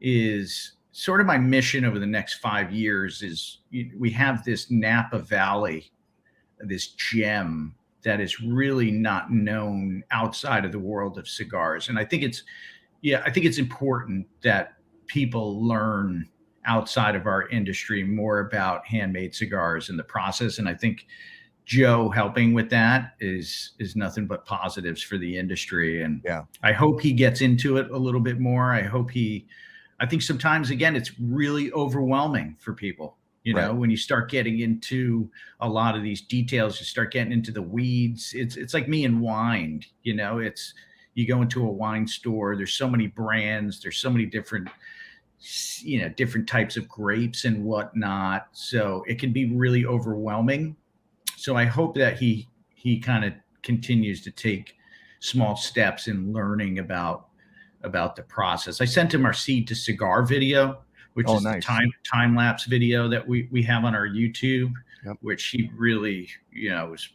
is 0.00 0.74
sort 0.92 1.20
of 1.20 1.26
my 1.26 1.36
mission 1.36 1.84
over 1.84 1.98
the 1.98 2.06
next 2.06 2.34
five 2.34 2.70
years. 2.72 3.22
Is 3.22 3.58
you- 3.70 3.90
we 3.98 4.10
have 4.12 4.44
this 4.44 4.70
Napa 4.70 5.18
Valley, 5.18 5.90
this 6.60 6.86
gem 6.94 7.74
that 8.08 8.20
is 8.22 8.40
really 8.40 8.90
not 8.90 9.30
known 9.30 10.02
outside 10.10 10.64
of 10.64 10.72
the 10.72 10.78
world 10.78 11.18
of 11.18 11.28
cigars. 11.28 11.90
And 11.90 11.98
I 11.98 12.06
think 12.06 12.22
it's, 12.22 12.42
yeah, 13.02 13.22
I 13.26 13.30
think 13.30 13.44
it's 13.44 13.58
important 13.58 14.26
that 14.42 14.78
people 15.08 15.62
learn 15.62 16.26
outside 16.64 17.14
of 17.14 17.26
our 17.26 17.50
industry 17.50 18.02
more 18.02 18.38
about 18.40 18.86
handmade 18.86 19.34
cigars 19.34 19.90
and 19.90 19.98
the 19.98 20.04
process. 20.04 20.58
And 20.58 20.66
I 20.66 20.72
think 20.72 21.06
Joe 21.66 22.08
helping 22.08 22.54
with 22.54 22.70
that 22.70 23.12
is 23.20 23.72
is 23.78 23.94
nothing 23.94 24.26
but 24.26 24.46
positives 24.46 25.02
for 25.02 25.18
the 25.18 25.36
industry. 25.36 26.02
And 26.02 26.22
Yeah. 26.24 26.44
I 26.62 26.72
hope 26.72 27.02
he 27.02 27.12
gets 27.12 27.42
into 27.42 27.76
it 27.76 27.90
a 27.90 27.98
little 27.98 28.22
bit 28.22 28.40
more. 28.40 28.72
I 28.72 28.84
hope 28.84 29.10
he 29.10 29.46
I 30.00 30.06
think 30.06 30.22
sometimes 30.22 30.70
again 30.70 30.96
it's 30.96 31.20
really 31.20 31.70
overwhelming 31.72 32.56
for 32.58 32.72
people. 32.72 33.17
You 33.48 33.54
know, 33.54 33.68
Right. 33.68 33.76
when 33.80 33.90
you 33.90 33.96
start 33.96 34.30
getting 34.30 34.60
into 34.60 35.30
a 35.60 35.68
lot 35.68 35.96
of 35.96 36.02
these 36.02 36.20
details, 36.20 36.78
you 36.78 36.84
start 36.84 37.10
getting 37.12 37.32
into 37.32 37.50
the 37.50 37.62
weeds. 37.62 38.34
It's 38.34 38.58
it's 38.58 38.74
like 38.74 38.88
me 38.88 39.06
and 39.06 39.22
wine, 39.22 39.84
you 40.02 40.14
know, 40.14 40.38
it's 40.38 40.74
you 41.14 41.26
go 41.26 41.40
into 41.40 41.64
a 41.66 41.72
wine 41.72 42.06
store, 42.06 42.56
there's 42.56 42.74
so 42.74 42.90
many 42.90 43.06
brands, 43.06 43.80
there's 43.80 43.96
so 43.96 44.10
many 44.10 44.26
different 44.26 44.68
you 45.80 46.00
know, 46.02 46.10
different 46.10 46.46
types 46.46 46.76
of 46.76 46.86
grapes 46.88 47.46
and 47.46 47.64
whatnot. 47.64 48.48
So 48.52 49.02
it 49.08 49.18
can 49.18 49.32
be 49.32 49.50
really 49.50 49.86
overwhelming. 49.86 50.76
So 51.36 51.56
I 51.56 51.64
hope 51.64 51.94
that 51.94 52.18
he 52.18 52.48
he 52.74 53.00
kind 53.00 53.24
of 53.24 53.32
continues 53.62 54.20
to 54.24 54.30
take 54.30 54.74
small 55.20 55.56
steps 55.56 56.06
in 56.06 56.34
learning 56.34 56.80
about 56.80 57.28
about 57.82 58.14
the 58.14 58.24
process. 58.24 58.82
I 58.82 58.84
sent 58.84 59.14
him 59.14 59.24
our 59.24 59.32
seed 59.32 59.68
to 59.68 59.74
cigar 59.74 60.22
video, 60.22 60.82
which 61.18 61.26
Oh, 61.28 61.34
is 61.38 61.42
nice. 61.42 61.56
the 61.56 61.66
time 61.66 61.90
time 62.08 62.36
lapse 62.36 62.62
video 62.66 63.08
that 63.08 63.26
we 63.26 63.48
we 63.50 63.60
have 63.64 63.84
on 63.84 63.92
our 63.92 64.06
YouTube, 64.06 64.72
Yep. 65.04 65.16
which 65.20 65.46
he 65.46 65.68
really 65.76 66.28
you 66.52 66.70
know 66.70 66.90
was 66.90 67.08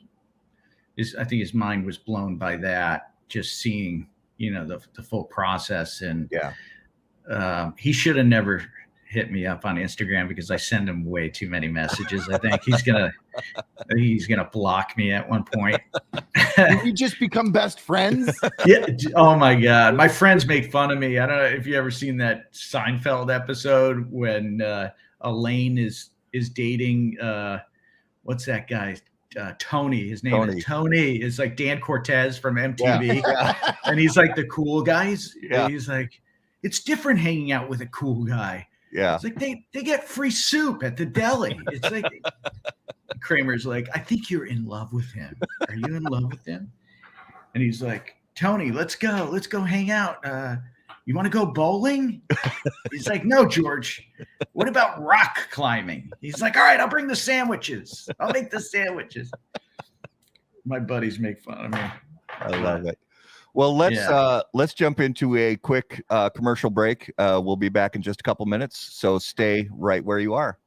is 0.97 1.15
I 1.15 1.23
think 1.23 1.39
his 1.39 1.53
mind 1.53 1.85
was 1.85 1.97
blown 1.97 2.35
by 2.35 2.57
that 2.57 3.13
just 3.29 3.59
seeing 3.61 4.09
you 4.37 4.51
know 4.51 4.67
the 4.67 4.81
the 4.93 5.01
full 5.03 5.23
process 5.23 6.01
and 6.01 6.27
Yeah. 6.33 6.51
um, 7.29 7.75
he 7.77 7.93
should 7.93 8.17
have 8.17 8.25
never 8.25 8.61
hit 9.13 9.31
me 9.31 9.45
up 9.45 9.63
on 9.63 9.75
Instagram 9.75 10.27
because 10.27 10.49
I 10.49 10.57
send 10.57 10.89
him 10.89 11.05
way 11.05 11.29
too 11.29 11.47
many 11.47 11.67
messages. 11.67 12.27
I 12.27 12.39
think 12.39 12.63
he's 12.63 12.81
gonna 12.81 13.11
he's 13.95 14.25
gonna 14.25 14.49
block 14.51 14.97
me 14.97 15.11
at 15.11 15.29
one 15.29 15.45
point. 15.45 15.79
Did 16.57 16.83
we 16.83 16.91
just 16.91 17.19
become 17.19 17.51
best 17.51 17.79
friends? 17.79 18.37
yeah. 18.65 18.85
Oh 19.15 19.35
my 19.37 19.55
god, 19.55 19.95
my 19.95 20.07
friends 20.07 20.47
make 20.47 20.71
fun 20.71 20.89
of 20.89 20.97
me. 20.97 21.19
I 21.19 21.27
don't 21.27 21.37
know 21.37 21.43
if 21.45 21.67
you 21.67 21.75
ever 21.75 21.91
seen 21.91 22.17
that 22.17 22.51
Seinfeld 22.53 23.33
episode 23.33 24.11
when 24.11 24.61
uh, 24.61 24.89
Elaine 25.21 25.77
is 25.77 26.09
is 26.33 26.49
dating 26.49 27.19
uh, 27.19 27.59
what's 28.23 28.45
that 28.45 28.67
guy? 28.67 28.97
Uh, 29.39 29.53
Tony. 29.59 30.09
His 30.09 30.23
name 30.23 30.33
Tony. 30.33 30.57
is 30.57 30.65
Tony. 30.65 31.21
Is 31.21 31.39
like 31.39 31.55
Dan 31.55 31.79
Cortese 31.79 32.39
from 32.39 32.55
MTV. 32.55 33.21
Yeah. 33.25 33.75
and 33.85 33.99
he's 33.99 34.17
like 34.17 34.35
the 34.35 34.45
cool 34.45 34.81
guys. 34.81 35.33
Yeah. 35.41 35.67
He's 35.67 35.87
like, 35.87 36.19
it's 36.63 36.81
different 36.83 37.19
hanging 37.19 37.51
out 37.51 37.69
with 37.69 37.81
a 37.81 37.87
cool 37.87 38.23
guy. 38.23 38.67
Yeah 38.93 39.15
It's 39.15 39.23
like 39.23 39.39
they 39.39 39.65
they 39.73 39.83
get 39.83 40.03
free 40.03 40.31
soup 40.31 40.83
at 40.83 40.95
the 40.95 41.05
deli. 41.05 41.59
It's 41.71 41.89
like 41.91 42.05
Kramer's 43.21 43.65
like, 43.65 43.87
I 43.93 43.99
think 43.99 44.29
you're 44.29 44.45
in 44.45 44.65
love 44.65 44.93
with 44.93 45.11
him. 45.11 45.35
Are 45.67 45.75
you 45.75 45.95
in 45.95 46.03
love 46.03 46.31
with 46.31 46.45
him? 46.45 46.71
And 47.53 47.63
he's 47.63 47.81
like, 47.81 48.15
Tony, 48.35 48.71
let's 48.71 48.95
go. 48.95 49.29
Let's 49.31 49.47
go 49.47 49.61
hang 49.61 49.91
out. 49.91 50.25
Uh, 50.25 50.57
you 51.05 51.15
want 51.15 51.25
to 51.25 51.29
go 51.29 51.45
bowling? 51.45 52.21
He's 52.91 53.07
like, 53.07 53.25
No, 53.25 53.45
George. 53.45 54.07
What 54.53 54.67
about 54.67 55.01
rock 55.01 55.49
climbing? 55.51 56.11
He's 56.21 56.41
like, 56.41 56.55
All 56.55 56.63
right, 56.63 56.79
I'll 56.79 56.87
bring 56.87 57.07
the 57.07 57.15
sandwiches. 57.15 58.09
I'll 58.19 58.31
make 58.31 58.49
the 58.49 58.59
sandwiches. 58.59 59.31
My 60.65 60.79
buddies 60.79 61.19
make 61.19 61.41
fun 61.41 61.65
of 61.65 61.71
me. 61.71 61.81
I 62.29 62.47
love 62.61 62.85
it. 62.85 62.97
Well, 63.53 63.75
let's 63.75 63.95
Yeah. 63.95 64.09
uh 64.11 64.43
let's 64.53 64.73
jump 64.73 64.99
into 64.99 65.35
a 65.37 65.55
quick 65.57 66.03
uh 66.09 66.29
commercial 66.29 66.69
break. 66.69 67.11
Uh 67.17 67.41
we'll 67.43 67.55
be 67.55 67.69
back 67.69 67.95
in 67.95 68.01
just 68.01 68.19
a 68.19 68.23
couple 68.23 68.45
minutes, 68.45 68.77
so 68.77 69.19
stay 69.19 69.67
right 69.71 70.03
where 70.03 70.19
you 70.19 70.33
are. 70.33 70.57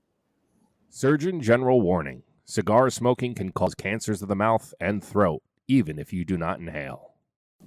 Surgeon 0.91 1.41
General 1.41 1.81
warning 1.81 2.23
cigar 2.45 2.89
smoking 2.91 3.35
can 3.35 3.51
cause 3.51 3.75
cancers 3.75 4.23
of 4.23 4.29
the 4.29 4.37
mouth 4.37 4.73
and 4.81 5.03
throat, 5.03 5.43
even 5.67 5.99
if 5.99 6.13
you 6.13 6.25
do 6.25 6.37
not 6.39 6.61
inhale. 6.61 7.15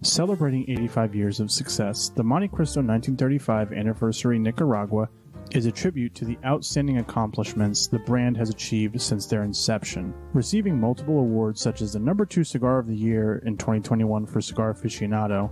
Celebrating 0.02 0.64
85 0.70 1.14
years 1.16 1.40
of 1.42 1.52
success, 1.52 2.08
the 2.16 2.24
Montecristo 2.24 2.78
1935 2.78 3.74
Anniversary 3.74 4.40
Nicaragua 4.40 5.10
is 5.52 5.66
a 5.66 5.72
tribute 5.72 6.14
to 6.16 6.26
the 6.26 6.38
outstanding 6.46 7.00
accomplishments 7.00 7.88
the 7.88 8.00
brand 8.00 8.38
has 8.38 8.50
achieved 8.50 9.02
since 9.02 9.26
their 9.26 9.44
inception, 9.44 10.14
receiving 10.34 10.80
multiple 10.80 11.20
awards 11.20 11.62
such 11.62 11.82
as 11.82 11.94
the 11.94 12.00
number 12.00 12.26
2 12.26 12.44
cigar 12.44 12.80
of 12.80 12.88
the 12.88 12.96
year 12.96 13.42
in 13.46 13.58
2021 13.58 14.26
for 14.26 14.42
Cigar 14.42 14.74
Aficionado, 14.74 15.50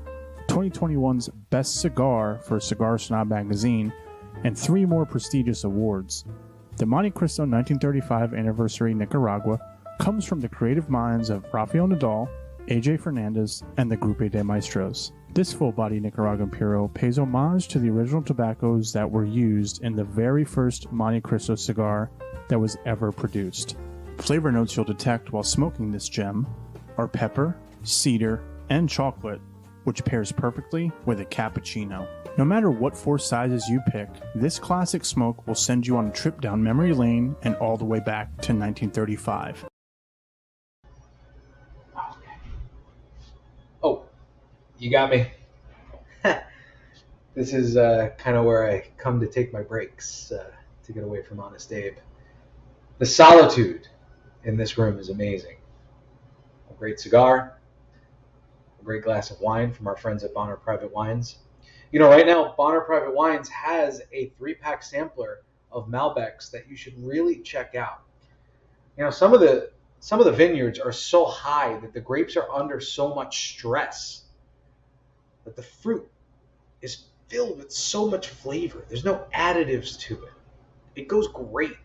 2021's 0.47 1.29
Best 1.49 1.81
Cigar 1.81 2.39
for 2.39 2.59
Cigar 2.59 2.97
Snob 2.97 3.27
magazine, 3.27 3.91
and 4.43 4.57
three 4.57 4.85
more 4.85 5.05
prestigious 5.05 5.63
awards. 5.63 6.25
The 6.77 6.85
Montecristo 6.85 7.39
1935 7.39 8.33
Anniversary 8.33 8.93
Nicaragua 8.93 9.59
comes 9.99 10.25
from 10.25 10.39
the 10.39 10.49
creative 10.49 10.89
minds 10.89 11.29
of 11.29 11.45
Rafael 11.51 11.87
Nodal, 11.87 12.29
AJ 12.67 12.99
Fernandez, 12.99 13.63
and 13.77 13.91
the 13.91 13.97
Grupo 13.97 14.29
de 14.29 14.43
Maestros. 14.43 15.11
This 15.33 15.53
full 15.53 15.71
body 15.71 15.99
Nicaraguan 15.99 16.49
Puro 16.49 16.87
pays 16.87 17.19
homage 17.19 17.67
to 17.67 17.79
the 17.79 17.89
original 17.89 18.23
tobaccos 18.23 18.91
that 18.93 19.09
were 19.09 19.25
used 19.25 19.83
in 19.83 19.95
the 19.95 20.03
very 20.03 20.43
first 20.43 20.91
Montecristo 20.91 21.57
cigar 21.57 22.09
that 22.49 22.59
was 22.59 22.77
ever 22.85 23.11
produced. 23.11 23.77
Flavor 24.17 24.51
notes 24.51 24.75
you'll 24.75 24.85
detect 24.85 25.31
while 25.31 25.43
smoking 25.43 25.91
this 25.91 26.09
gem 26.09 26.47
are 26.97 27.07
pepper, 27.07 27.55
cedar, 27.83 28.41
and 28.69 28.89
chocolate, 28.89 29.41
which 29.83 30.03
pairs 30.03 30.31
perfectly 30.31 30.91
with 31.05 31.21
a 31.21 31.25
cappuccino. 31.25 32.07
No 32.37 32.45
matter 32.45 32.71
what 32.71 32.97
four 32.97 33.19
sizes 33.19 33.67
you 33.67 33.79
pick, 33.91 34.09
this 34.33 34.57
classic 34.57 35.05
smoke 35.05 35.45
will 35.47 35.55
send 35.55 35.85
you 35.85 35.97
on 35.97 36.07
a 36.07 36.11
trip 36.11 36.41
down 36.41 36.63
memory 36.63 36.93
lane 36.93 37.35
and 37.43 37.55
all 37.55 37.77
the 37.77 37.85
way 37.85 37.99
back 37.99 38.27
to 38.41 38.53
1935. 38.53 39.65
You 44.79 44.91
got 44.91 45.09
me. 45.09 45.31
this 47.33 47.53
is 47.53 47.77
uh, 47.77 48.09
kind 48.17 48.37
of 48.37 48.45
where 48.45 48.69
I 48.69 48.87
come 48.97 49.19
to 49.19 49.27
take 49.27 49.51
my 49.51 49.61
breaks 49.61 50.31
uh, 50.31 50.51
to 50.83 50.93
get 50.93 51.03
away 51.03 51.23
from 51.23 51.39
Honest 51.39 51.71
Abe. 51.73 51.97
The 52.99 53.05
solitude 53.05 53.87
in 54.43 54.57
this 54.57 54.77
room 54.77 54.99
is 54.99 55.09
amazing. 55.09 55.57
A 56.69 56.73
great 56.73 56.99
cigar, 56.99 57.59
a 58.79 58.83
great 58.83 59.03
glass 59.03 59.31
of 59.31 59.39
wine 59.41 59.73
from 59.73 59.87
our 59.87 59.97
friends 59.97 60.23
at 60.23 60.33
Bonner 60.33 60.57
Private 60.57 60.93
Wines. 60.93 61.37
You 61.91 61.99
know, 61.99 62.09
right 62.09 62.25
now, 62.25 62.53
Bonner 62.57 62.81
Private 62.81 63.15
Wines 63.15 63.49
has 63.49 64.01
a 64.11 64.29
three 64.37 64.53
pack 64.53 64.83
sampler 64.83 65.39
of 65.71 65.87
Malbecs 65.87 66.51
that 66.51 66.69
you 66.69 66.75
should 66.75 66.93
really 67.03 67.39
check 67.39 67.75
out. 67.75 68.01
You 68.97 69.03
know, 69.03 69.09
some 69.09 69.33
of 69.33 69.39
the 69.39 69.71
some 69.99 70.19
of 70.19 70.25
the 70.25 70.31
vineyards 70.31 70.77
are 70.79 70.91
so 70.91 71.25
high 71.25 71.77
that 71.79 71.93
the 71.93 71.99
grapes 71.99 72.37
are 72.37 72.49
under 72.51 72.79
so 72.79 73.15
much 73.15 73.53
stress 73.53 74.26
that 75.47 75.55
the 75.55 75.63
fruit 75.63 76.05
is 76.81 77.05
filled 77.29 77.57
with 77.57 77.71
so 77.71 78.09
much 78.09 78.27
flavor. 78.27 78.83
There's 78.89 79.05
no 79.05 79.25
additives 79.33 79.97
to 80.01 80.25
it. 80.25 80.33
It 80.95 81.07
goes 81.07 81.29
great 81.29 81.77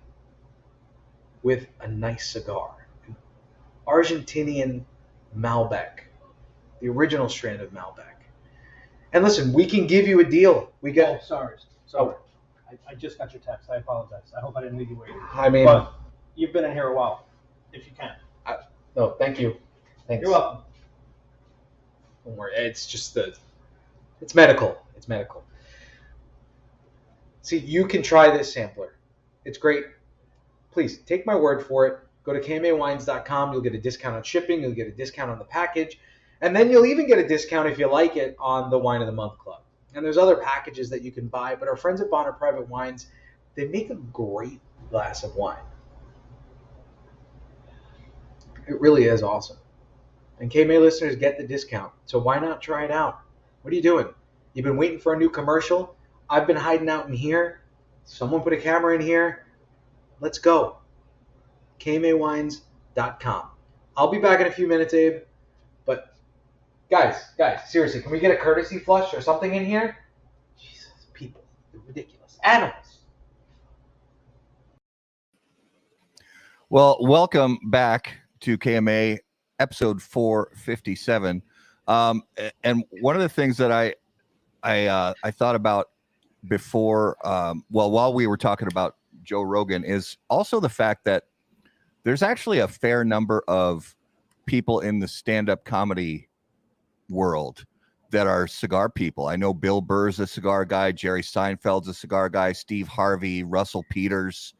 with 1.44 1.68
a 1.80 1.86
nice 1.86 2.28
cigar. 2.28 2.88
An 3.06 3.14
Argentinian 3.86 4.82
Malbec, 5.38 6.00
the 6.80 6.88
original 6.88 7.28
strand 7.28 7.60
of 7.60 7.70
Malbec. 7.70 8.02
And 9.12 9.22
listen, 9.22 9.52
we 9.52 9.64
can 9.64 9.86
give 9.86 10.08
you 10.08 10.18
a 10.18 10.24
deal. 10.24 10.72
We 10.80 10.90
got. 10.90 11.08
Oh, 11.08 11.18
sorry. 11.24 11.56
Sorry. 11.86 12.14
Oh. 12.14 12.18
I, 12.68 12.92
I 12.92 12.94
just 12.96 13.16
got 13.16 13.32
your 13.32 13.42
text. 13.42 13.70
I 13.70 13.76
apologize. 13.76 14.32
I 14.36 14.40
hope 14.40 14.56
I 14.56 14.62
didn't 14.62 14.78
leave 14.78 14.90
you 14.90 14.96
waiting. 14.96 15.20
I 15.32 15.48
mean, 15.48 15.66
but 15.66 15.92
you've 16.34 16.52
been 16.52 16.64
in 16.64 16.72
here 16.72 16.88
a 16.88 16.94
while. 16.94 17.26
If 17.72 17.86
you 17.86 17.92
can. 17.96 18.16
no, 18.96 19.10
thank 19.20 19.38
you. 19.38 19.56
Thanks. 20.08 20.22
You're 20.22 20.32
welcome. 20.32 20.64
Don't 22.24 22.36
worry. 22.36 22.54
It's 22.56 22.86
just 22.86 23.14
the. 23.14 23.36
It's 24.22 24.36
medical. 24.36 24.78
It's 24.96 25.08
medical. 25.08 25.42
See, 27.42 27.58
you 27.58 27.86
can 27.88 28.02
try 28.02 28.30
this 28.30 28.52
sampler. 28.52 28.94
It's 29.44 29.58
great. 29.58 29.84
Please 30.70 30.98
take 30.98 31.26
my 31.26 31.34
word 31.34 31.66
for 31.66 31.86
it. 31.86 31.98
Go 32.22 32.32
to 32.32 32.40
kmawines.com. 32.40 33.52
You'll 33.52 33.62
get 33.62 33.74
a 33.74 33.80
discount 33.80 34.14
on 34.14 34.22
shipping. 34.22 34.62
You'll 34.62 34.72
get 34.72 34.86
a 34.86 34.92
discount 34.92 35.30
on 35.32 35.40
the 35.40 35.44
package. 35.44 35.98
And 36.40 36.54
then 36.54 36.70
you'll 36.70 36.86
even 36.86 37.08
get 37.08 37.18
a 37.18 37.26
discount 37.26 37.68
if 37.68 37.80
you 37.80 37.90
like 37.90 38.16
it 38.16 38.36
on 38.38 38.70
the 38.70 38.78
Wine 38.78 39.00
of 39.00 39.08
the 39.08 39.12
Month 39.12 39.38
Club. 39.38 39.62
And 39.94 40.04
there's 40.04 40.18
other 40.18 40.36
packages 40.36 40.88
that 40.90 41.02
you 41.02 41.10
can 41.10 41.26
buy. 41.26 41.56
But 41.56 41.66
our 41.66 41.76
friends 41.76 42.00
at 42.00 42.08
Bonner 42.08 42.32
Private 42.32 42.68
Wines, 42.68 43.08
they 43.56 43.66
make 43.66 43.90
a 43.90 43.96
great 43.96 44.60
glass 44.88 45.24
of 45.24 45.34
wine. 45.34 45.58
It 48.68 48.80
really 48.80 49.04
is 49.04 49.24
awesome. 49.24 49.56
And 50.38 50.48
KMA 50.48 50.80
listeners 50.80 51.16
get 51.16 51.38
the 51.38 51.46
discount. 51.46 51.92
So 52.06 52.20
why 52.20 52.38
not 52.38 52.62
try 52.62 52.84
it 52.84 52.92
out? 52.92 53.21
What 53.62 53.72
are 53.72 53.76
you 53.76 53.82
doing? 53.82 54.08
You've 54.54 54.64
been 54.64 54.76
waiting 54.76 54.98
for 54.98 55.14
a 55.14 55.18
new 55.18 55.30
commercial? 55.30 55.94
I've 56.28 56.48
been 56.48 56.56
hiding 56.56 56.88
out 56.88 57.06
in 57.06 57.12
here. 57.12 57.60
Someone 58.04 58.40
put 58.40 58.52
a 58.52 58.56
camera 58.56 58.96
in 58.96 59.00
here. 59.00 59.46
Let's 60.18 60.38
go. 60.38 60.78
KMAWines.com. 61.78 63.48
I'll 63.96 64.10
be 64.10 64.18
back 64.18 64.40
in 64.40 64.48
a 64.48 64.50
few 64.50 64.66
minutes, 64.66 64.94
Abe. 64.94 65.22
But 65.84 66.16
guys, 66.90 67.14
guys, 67.38 67.70
seriously, 67.70 68.02
can 68.02 68.10
we 68.10 68.18
get 68.18 68.32
a 68.32 68.36
courtesy 68.36 68.80
flush 68.80 69.14
or 69.14 69.20
something 69.20 69.54
in 69.54 69.64
here? 69.64 69.96
Jesus, 70.58 71.06
people, 71.12 71.44
they're 71.72 71.82
ridiculous. 71.86 72.38
Animals. 72.42 72.98
Well, 76.68 76.98
welcome 77.00 77.58
back 77.70 78.18
to 78.40 78.58
KMA 78.58 79.18
episode 79.60 80.02
457. 80.02 81.42
Um, 81.88 82.22
and 82.62 82.84
one 83.00 83.16
of 83.16 83.22
the 83.22 83.28
things 83.28 83.56
that 83.56 83.72
I 83.72 83.94
I 84.62 84.86
uh, 84.86 85.14
I 85.24 85.30
thought 85.30 85.54
about 85.56 85.90
before, 86.48 87.16
um, 87.26 87.64
well, 87.70 87.90
while 87.90 88.12
we 88.14 88.26
were 88.26 88.36
talking 88.36 88.68
about 88.68 88.96
Joe 89.22 89.42
Rogan, 89.42 89.84
is 89.84 90.16
also 90.28 90.60
the 90.60 90.68
fact 90.68 91.04
that 91.04 91.24
there's 92.04 92.22
actually 92.22 92.58
a 92.60 92.68
fair 92.68 93.04
number 93.04 93.44
of 93.48 93.94
people 94.46 94.80
in 94.80 94.98
the 94.98 95.06
stand-up 95.06 95.64
comedy 95.64 96.28
world 97.08 97.64
that 98.10 98.26
are 98.26 98.46
cigar 98.46 98.88
people. 98.88 99.26
I 99.28 99.36
know 99.36 99.54
Bill 99.54 99.80
Burr's 99.80 100.20
a 100.20 100.26
cigar 100.26 100.64
guy, 100.64 100.92
Jerry 100.92 101.22
Seinfeld's 101.22 101.88
a 101.88 101.94
cigar 101.94 102.28
guy, 102.28 102.52
Steve 102.52 102.88
Harvey, 102.88 103.42
Russell 103.44 103.84
Peters. 103.88 104.54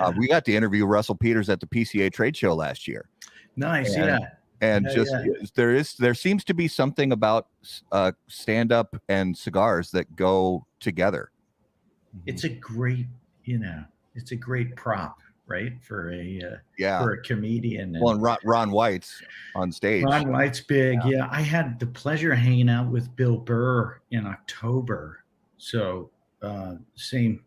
Uh, 0.00 0.12
we 0.16 0.26
got 0.26 0.44
to 0.46 0.52
interview 0.54 0.84
Russell 0.84 1.14
Peters 1.14 1.48
at 1.48 1.60
the 1.60 1.66
PCA 1.66 2.12
trade 2.12 2.36
show 2.36 2.54
last 2.54 2.88
year. 2.88 3.08
Nice, 3.56 3.94
And- 3.94 4.06
yeah. 4.06 4.18
And 4.60 4.86
Yeah, 4.86 4.94
just 4.94 5.12
yeah. 5.12 5.32
there 5.54 5.74
is 5.74 5.94
there 5.94 6.14
seems 6.14 6.44
to 6.44 6.54
be 6.54 6.68
something 6.68 7.12
about 7.12 7.48
uh, 7.92 8.12
stand 8.28 8.72
up 8.72 8.96
and 9.08 9.36
cigars 9.36 9.90
that 9.90 10.16
go 10.16 10.66
together. 10.80 11.30
It's 12.24 12.44
a 12.44 12.48
great, 12.48 13.06
you 13.44 13.58
know, 13.58 13.84
it's 14.14 14.32
a 14.32 14.36
great 14.36 14.74
prop, 14.74 15.18
right, 15.46 15.72
for 15.82 16.10
a 16.10 16.40
uh, 16.42 16.56
Yeah. 16.78 17.02
for 17.02 17.12
a 17.12 17.22
comedian. 17.22 17.96
Well, 18.00 18.14
and 18.14 18.22
Ron, 18.22 18.38
Ron 18.44 18.70
White's 18.70 19.22
on 19.54 19.70
stage. 19.70 20.04
Ron 20.04 20.32
White's 20.32 20.60
big. 20.60 20.98
Yeah. 21.04 21.28
I 21.30 21.42
had 21.42 21.78
the 21.78 21.86
pleasure 21.86 22.32
of 22.32 22.38
hanging 22.38 22.70
out 22.70 22.90
with 22.90 23.14
Bill 23.16 23.36
Burr 23.36 24.00
in 24.10 24.26
October. 24.26 25.22
So, 25.58 26.10
uh, 26.40 26.76
same 26.94 27.42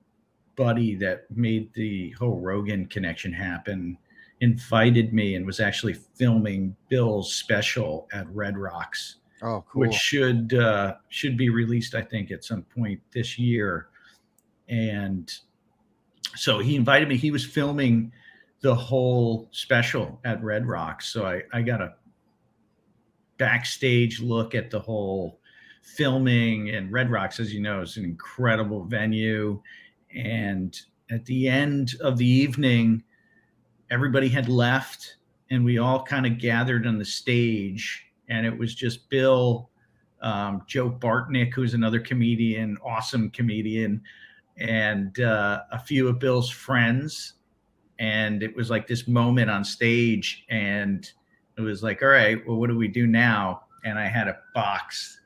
buddy 0.56 0.94
that 0.96 1.26
made 1.36 1.74
the 1.74 2.12
whole 2.12 2.40
Rogan 2.40 2.86
connection 2.86 3.32
happen 3.34 3.98
invited 4.42 5.14
me 5.14 5.36
and 5.36 5.46
was 5.46 5.60
actually 5.60 5.94
filming 5.94 6.76
Bill's 6.90 7.34
special 7.36 8.08
at 8.14 8.28
Red 8.34 8.58
Rocks, 8.58 9.18
Oh, 9.42 9.64
cool. 9.70 9.82
which 9.82 9.94
should 9.94 10.54
uh, 10.54 10.96
should 11.10 11.38
be 11.38 11.50
released, 11.50 11.96
I 11.96 12.02
think, 12.02 12.32
at 12.32 12.44
some 12.44 12.64
point 12.64 13.02
this 13.14 13.38
year. 13.40 13.88
And 14.68 15.32
so 16.36 16.60
he 16.60 16.76
invited 16.76 17.08
me. 17.10 17.18
He 17.18 17.32
was 17.32 17.46
filming 17.46 18.12
the 18.62 18.76
whole 18.76 19.48
special 19.52 20.20
at 20.26 20.44
Red 20.44 20.66
Rocks, 20.68 21.08
so 21.08 21.26
I 21.26 21.42
I 21.54 21.62
got 21.62 21.82
a 21.82 21.94
backstage 23.38 24.20
look 24.20 24.54
at 24.56 24.70
the 24.70 24.80
whole 24.80 25.40
filming 25.82 26.70
and 26.70 26.92
Red 26.92 27.10
Rocks, 27.10 27.40
as 27.40 27.54
you 27.54 27.62
know, 27.62 27.82
is 27.82 27.98
an 27.98 28.04
incredible 28.04 28.84
venue. 28.84 29.62
And 30.16 30.80
at 31.10 31.26
the 31.26 31.48
end 31.48 31.94
of 32.02 32.18
the 32.18 32.28
evening, 32.28 33.04
everybody 33.92 34.30
had 34.30 34.48
left 34.50 35.18
and 35.52 35.66
we 35.66 35.80
all 35.80 36.04
kind 36.04 36.26
of 36.26 36.38
gathered 36.38 36.86
on 36.86 36.98
the 36.98 37.06
stage. 37.06 38.06
And 38.30 38.46
it 38.46 38.58
was 38.58 38.76
just 38.76 39.10
bill 39.10 39.70
um, 40.22 40.64
joe 40.68 40.90
bartnick 40.90 41.54
who's 41.54 41.74
another 41.74 42.00
comedian 42.00 42.78
awesome 42.86 43.30
comedian 43.30 44.02
and 44.58 45.18
uh, 45.22 45.62
a 45.72 45.80
few 45.80 46.08
of 46.08 46.20
bill's 46.20 46.50
friends. 46.50 47.34
And 48.00 48.44
it 48.44 48.56
was 48.56 48.70
like 48.70 48.88
this 48.88 49.08
moment 49.08 49.50
on 49.50 49.64
stage 49.64 50.46
and 50.50 51.10
it 51.58 51.62
was 51.62 51.84
like 51.84 52.02
all 52.02 52.10
right 52.10 52.46
well 52.48 52.58
what 52.58 52.70
do 52.70 52.78
we 52.78 52.88
do 52.88 53.08
now? 53.08 53.64
And 53.86 53.98
i 53.98 54.08
had 54.08 54.28
a 54.28 54.38
box 54.54 55.20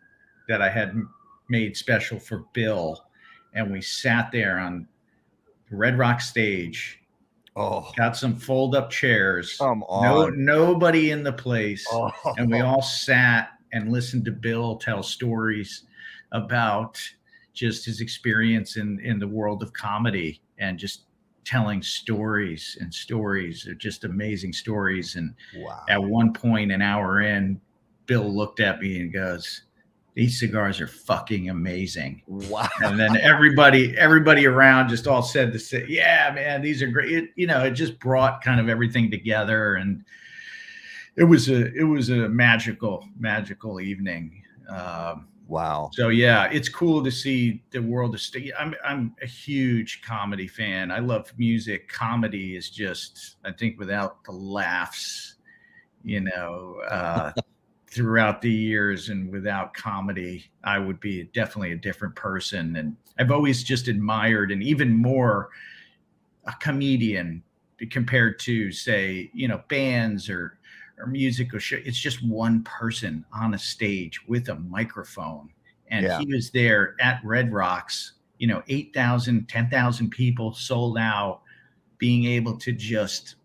that 0.48 0.62
i 0.62 0.70
had 0.70 0.96
made 1.50 1.76
special 1.76 2.20
for 2.20 2.46
bill. 2.54 3.06
And 3.54 3.72
we 3.72 3.82
sat 3.82 4.32
there 4.32 4.58
on 4.60 4.88
the 5.70 5.76
red 5.76 5.98
rock 5.98 6.22
stage 6.22 7.03
Oh, 7.56 7.92
got 7.96 8.18
some 8.18 8.36
fold 8.36 8.76
up 8.76 8.90
chairs. 8.90 9.58
come 9.58 9.84
No, 9.90 10.30
nobody 10.30 11.12
in 11.12 11.24
the 11.24 11.34
place. 11.34 11.86
Oh. 11.92 12.12
And 12.38 12.52
we 12.52 12.62
all 12.62 12.82
sat 12.82 13.52
and 13.72 13.92
listened 13.92 14.26
to 14.26 14.32
Bill 14.32 14.78
tell 14.78 15.04
stories 15.04 15.84
about 16.32 17.00
just 17.54 17.86
his 17.86 18.02
experience 18.02 18.78
in, 18.78 19.00
in 19.02 19.20
the 19.20 19.28
world 19.28 19.62
of 19.62 19.72
comedy 19.74 20.42
and 20.58 20.80
just 20.80 21.04
telling 21.46 21.84
stories 21.84 22.78
and 22.82 22.92
stories 22.94 23.68
of 23.68 23.78
just 23.78 24.04
amazing 24.04 24.54
stories. 24.54 25.16
And 25.16 25.36
wow. 25.58 25.84
at 25.90 26.02
one 26.02 26.34
point, 26.34 26.72
an 26.72 26.82
hour 26.82 27.22
in, 27.22 27.62
Bill 28.06 28.34
looked 28.34 28.60
at 28.60 28.80
me 28.80 29.00
and 29.00 29.14
goes, 29.14 29.64
These 30.16 30.40
cigars 30.40 30.80
are 30.80 30.88
fucking 30.88 31.50
amazing. 31.50 32.22
Wow. 32.28 32.70
and 32.84 33.00
then 33.00 33.18
everybody 33.18 33.98
everybody 33.98 34.46
around 34.46 34.90
just 34.90 35.08
all 35.08 35.24
said 35.24 35.52
the 35.52 35.60
same 35.60 35.86
yeah 35.90 36.32
man 36.36 36.62
these 36.62 36.82
are 36.84 36.88
great. 36.88 37.12
It, 37.12 37.30
you 37.36 37.48
know 37.48 37.64
it 37.64 37.72
just 37.72 38.00
brought 38.00 38.44
kind 38.44 38.60
of 38.60 38.70
everything 38.70 39.10
together. 39.10 39.76
And 39.76 40.04
it 41.16 41.24
was 41.24 41.50
a 41.50 41.74
it 41.74 41.84
was 41.84 42.10
a 42.10 42.30
magical 42.30 43.08
magical 43.20 43.80
evening. 43.82 44.44
Um 44.70 45.28
Wow. 45.50 45.90
so 45.94 46.08
yeah 46.08 46.46
it's 46.46 46.70
cool 46.70 47.04
to 47.04 47.12
see 47.12 47.62
the 47.72 47.80
world 47.82 48.16
of 48.16 48.22
st- 48.22 48.54
i'm 48.58 48.74
i'm 48.84 49.14
a 49.22 49.26
huge 49.28 50.02
comedy 50.02 50.48
fan. 50.48 50.90
I 50.90 51.00
love 51.00 51.32
music. 51.38 51.90
Comedy 51.90 52.56
is 52.56 52.70
just 52.70 53.36
i 53.44 53.52
think 53.52 53.78
without 53.78 54.24
the 54.24 54.32
laughs 54.32 55.36
you 56.04 56.22
know 56.22 56.78
uh 56.90 57.32
throughout 57.94 58.42
the 58.42 58.52
years 58.52 59.10
and 59.10 59.32
without 59.32 59.74
comedy 59.74 60.46
i 60.64 60.80
would 60.80 61.00
be 61.00 61.24
definitely 61.34 61.72
a 61.74 61.78
different 61.78 62.16
person. 62.16 62.76
And 62.76 62.96
i've 63.20 63.32
always 63.32 63.64
just 63.64 63.88
admired 63.88 64.52
and 64.52 64.64
even 64.64 64.96
more 64.98 65.50
a 66.46 66.54
comedian 66.60 67.44
compared 67.92 68.40
to 68.40 68.72
say 68.72 69.30
you 69.34 69.48
know 69.48 69.62
bands 69.68 70.30
or 70.30 70.58
or 71.00 71.08
music 71.08 71.54
or 71.54 71.60
show. 71.60 71.78
It's 71.84 72.00
just 72.00 72.24
one 72.24 72.64
person 72.64 73.26
on 73.34 73.56
a 73.56 73.58
stage 73.58 74.26
with 74.28 74.50
a 74.50 74.56
microphone. 74.56 75.50
And 75.88 76.06
Yeah. 76.06 76.20
he 76.20 76.28
was 76.28 76.52
there 76.52 76.96
at 77.02 77.20
red 77.24 77.52
rocks 77.52 78.14
you 78.40 78.48
know 78.48 78.64
8000 78.68 79.48
10000 79.48 80.10
people 80.10 80.54
sold 80.54 80.98
out 80.98 81.42
being 81.98 82.26
able 82.26 82.58
to 82.58 82.72
just 82.72 83.36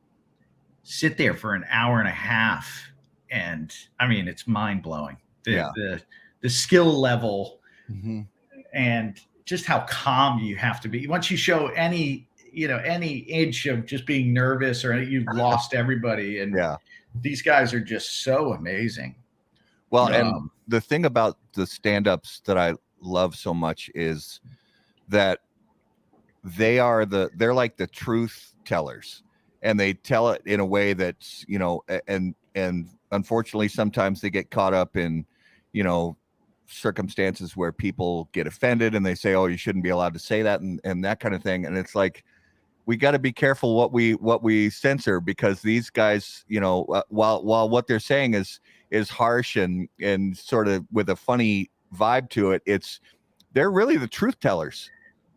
sit 0.82 1.16
there 1.18 1.34
for 1.34 1.55
an 1.55 1.64
hour 1.70 2.01
and 2.01 2.09
a 2.09 2.12
half 2.12 2.88
and 3.31 3.74
i 4.01 4.07
mean 4.07 4.26
it's 4.29 4.47
mind-blowing 4.47 5.16
the 5.45 5.51
Yeah. 5.53 5.70
the, 5.74 6.03
the 6.41 6.49
skill 6.51 6.93
level 7.01 7.61
Mhm. 7.91 8.26
and 8.72 9.20
just 9.45 9.64
how 9.64 9.81
calm 9.89 10.39
you 10.41 10.57
have 10.57 10.81
to 10.83 10.89
be 10.89 11.07
once 11.07 11.31
you 11.31 11.37
show 11.37 11.68
any 11.68 12.29
you 12.53 12.68
know 12.68 12.79
any 12.79 13.18
inch 13.18 13.66
of 13.66 13.87
just 13.87 14.05
being 14.07 14.33
nervous 14.33 14.85
or 14.85 15.03
you've 15.03 15.26
lost 15.35 15.74
everybody 15.74 16.41
and 16.41 16.55
Yeah. 16.57 16.76
these 17.22 17.43
guys 17.43 17.72
are 17.74 17.81
just 17.81 18.22
so 18.22 18.53
amazing 18.53 19.14
Well, 19.91 20.09
and 20.09 20.29
Um, 20.29 20.51
the 20.66 20.83
thing 20.83 21.07
about 21.07 21.39
the 21.55 21.66
stand-ups 21.66 22.41
that 22.45 22.59
I 22.59 22.74
love 23.01 23.35
so 23.37 23.55
much 23.55 23.91
is 23.95 24.39
that 25.09 25.39
they 26.45 26.79
are 26.79 27.07
the 27.07 27.31
they're 27.37 27.55
like 27.55 27.76
the 27.79 27.87
truth 27.87 28.55
tellers 28.64 29.22
and 29.62 29.81
they 29.81 29.95
tell 29.95 30.29
it 30.31 30.43
in 30.45 30.61
a 30.61 30.66
way 30.66 30.93
that's 30.93 31.45
you 31.49 31.59
know 31.59 31.83
and 32.07 32.35
and 32.55 32.89
unfortunately 33.12 33.68
sometimes 33.68 34.20
they 34.20 34.30
get 34.30 34.50
caught 34.50 34.74
up 34.74 34.96
in 34.96 35.24
you 35.72 35.82
know 35.82 36.16
circumstances 36.66 37.56
where 37.56 37.72
people 37.72 38.28
get 38.32 38.46
offended 38.46 38.94
and 38.94 39.04
they 39.04 39.14
say 39.14 39.34
oh 39.34 39.46
you 39.46 39.56
shouldn't 39.56 39.84
be 39.84 39.90
allowed 39.90 40.12
to 40.12 40.18
say 40.18 40.42
that 40.42 40.61
and, 40.61 40.80
and 40.84 41.04
that 41.04 41.20
kind 41.20 41.34
of 41.34 41.42
thing 41.42 41.64
and 41.64 41.76
it's 41.76 41.94
like 41.94 42.24
we 42.84 42.96
got 42.96 43.12
to 43.12 43.18
be 43.18 43.32
careful 43.32 43.74
what 43.74 43.92
we 43.92 44.14
what 44.14 44.42
we 44.42 44.68
censor 44.68 45.20
because 45.20 45.62
these 45.62 45.88
guys 45.90 46.44
you 46.48 46.61
know 46.61 46.84
uh, 46.86 47.02
while 47.09 47.42
while 47.42 47.68
what 47.68 47.86
they're 47.86 48.00
saying 48.00 48.34
is 48.34 48.61
is 48.90 49.09
harsh 49.09 49.56
and 49.56 49.88
and 50.00 50.36
sort 50.36 50.68
of 50.68 50.84
with 50.92 51.09
a 51.11 51.16
funny 51.16 51.70
vibe 51.94 52.28
to 52.28 52.50
it 52.52 52.62
it's 52.66 53.00
they're 53.52 53.70
really 53.70 53.96
the 53.96 54.09
truth 54.09 54.38
tellers. 54.40 54.90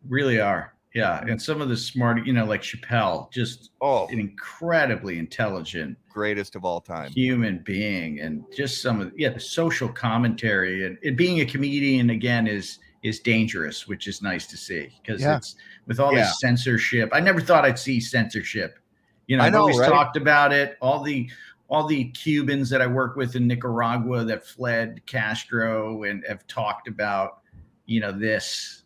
Really 0.08 0.40
are 0.40 0.74
yeah 0.94 1.22
and 1.26 1.40
some 1.40 1.60
of 1.60 1.68
the 1.68 1.76
smart 1.76 2.24
you 2.26 2.32
know 2.32 2.44
like 2.44 2.62
chappelle 2.62 3.30
just 3.32 3.70
oh 3.80 4.06
an 4.08 4.18
incredibly 4.20 5.18
intelligent 5.18 5.96
greatest 6.10 6.54
of 6.54 6.64
all 6.64 6.80
time 6.80 7.10
human 7.10 7.58
being 7.64 8.20
and 8.20 8.44
just 8.54 8.82
some 8.82 9.00
of 9.00 9.12
yeah 9.16 9.28
the 9.30 9.40
social 9.40 9.88
commentary 9.88 10.86
and, 10.86 10.98
and 11.04 11.16
being 11.16 11.40
a 11.40 11.44
comedian 11.46 12.10
again 12.10 12.46
is 12.46 12.78
is 13.02 13.20
dangerous 13.20 13.88
which 13.88 14.06
is 14.06 14.22
nice 14.22 14.46
to 14.46 14.56
see 14.56 14.88
because 15.02 15.20
Yeah. 15.22 15.36
it's 15.36 15.56
with 15.86 15.98
all 15.98 16.12
Yeah. 16.12 16.20
this 16.20 16.40
censorship 16.40 17.08
i 17.12 17.20
never 17.20 17.40
thought 17.40 17.64
i'd 17.64 17.78
see 17.78 17.98
censorship 18.00 18.78
you 19.26 19.36
know 19.36 19.42
I 19.44 19.46
i've 19.46 19.52
know, 19.54 19.60
always 19.60 19.78
right? 19.78 19.88
talked 19.88 20.16
about 20.16 20.52
it 20.52 20.76
all 20.80 21.02
the 21.02 21.28
all 21.68 21.86
the 21.86 22.04
cubans 22.10 22.68
that 22.68 22.82
i 22.82 22.86
work 22.86 23.16
with 23.16 23.34
in 23.34 23.46
nicaragua 23.46 24.24
that 24.24 24.46
fled 24.46 25.00
castro 25.06 26.02
and 26.02 26.22
have 26.28 26.46
talked 26.46 26.86
about 26.86 27.40
you 27.86 27.98
know 28.00 28.12
this 28.12 28.82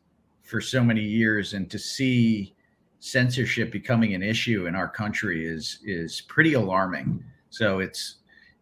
for 0.46 0.60
so 0.60 0.82
many 0.82 1.02
years 1.02 1.54
and 1.54 1.70
to 1.70 1.78
see 1.78 2.54
censorship 3.00 3.70
becoming 3.72 4.14
an 4.14 4.22
issue 4.22 4.66
in 4.66 4.74
our 4.74 4.88
country 4.88 5.46
is 5.46 5.80
is 5.84 6.22
pretty 6.22 6.54
alarming 6.54 7.22
so 7.50 7.78
it's 7.80 8.16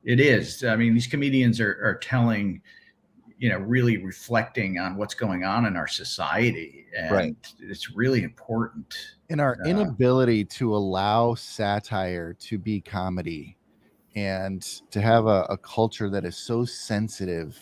it 0.04 0.18
is 0.20 0.64
i 0.64 0.76
mean 0.76 0.92
these 0.94 1.06
comedians 1.06 1.60
are 1.60 1.78
are 1.84 1.94
telling 1.96 2.60
you 3.38 3.48
know 3.48 3.58
really 3.58 3.98
reflecting 3.98 4.78
on 4.78 4.96
what's 4.96 5.14
going 5.14 5.44
on 5.44 5.66
in 5.66 5.76
our 5.76 5.86
society 5.86 6.86
and 6.96 7.10
Right. 7.12 7.36
it's 7.60 7.90
really 7.94 8.22
important 8.22 8.94
in 9.28 9.40
our 9.40 9.56
Uh, 9.64 9.68
inability 9.68 10.44
to 10.44 10.74
allow 10.74 11.34
satire 11.34 12.34
to 12.34 12.58
be 12.58 12.80
comedy 12.80 13.56
and 14.16 14.62
to 14.90 15.00
have 15.00 15.26
a, 15.26 15.46
a 15.50 15.58
culture 15.58 16.08
that 16.10 16.24
is 16.24 16.36
so 16.36 16.64
sensitive 16.64 17.58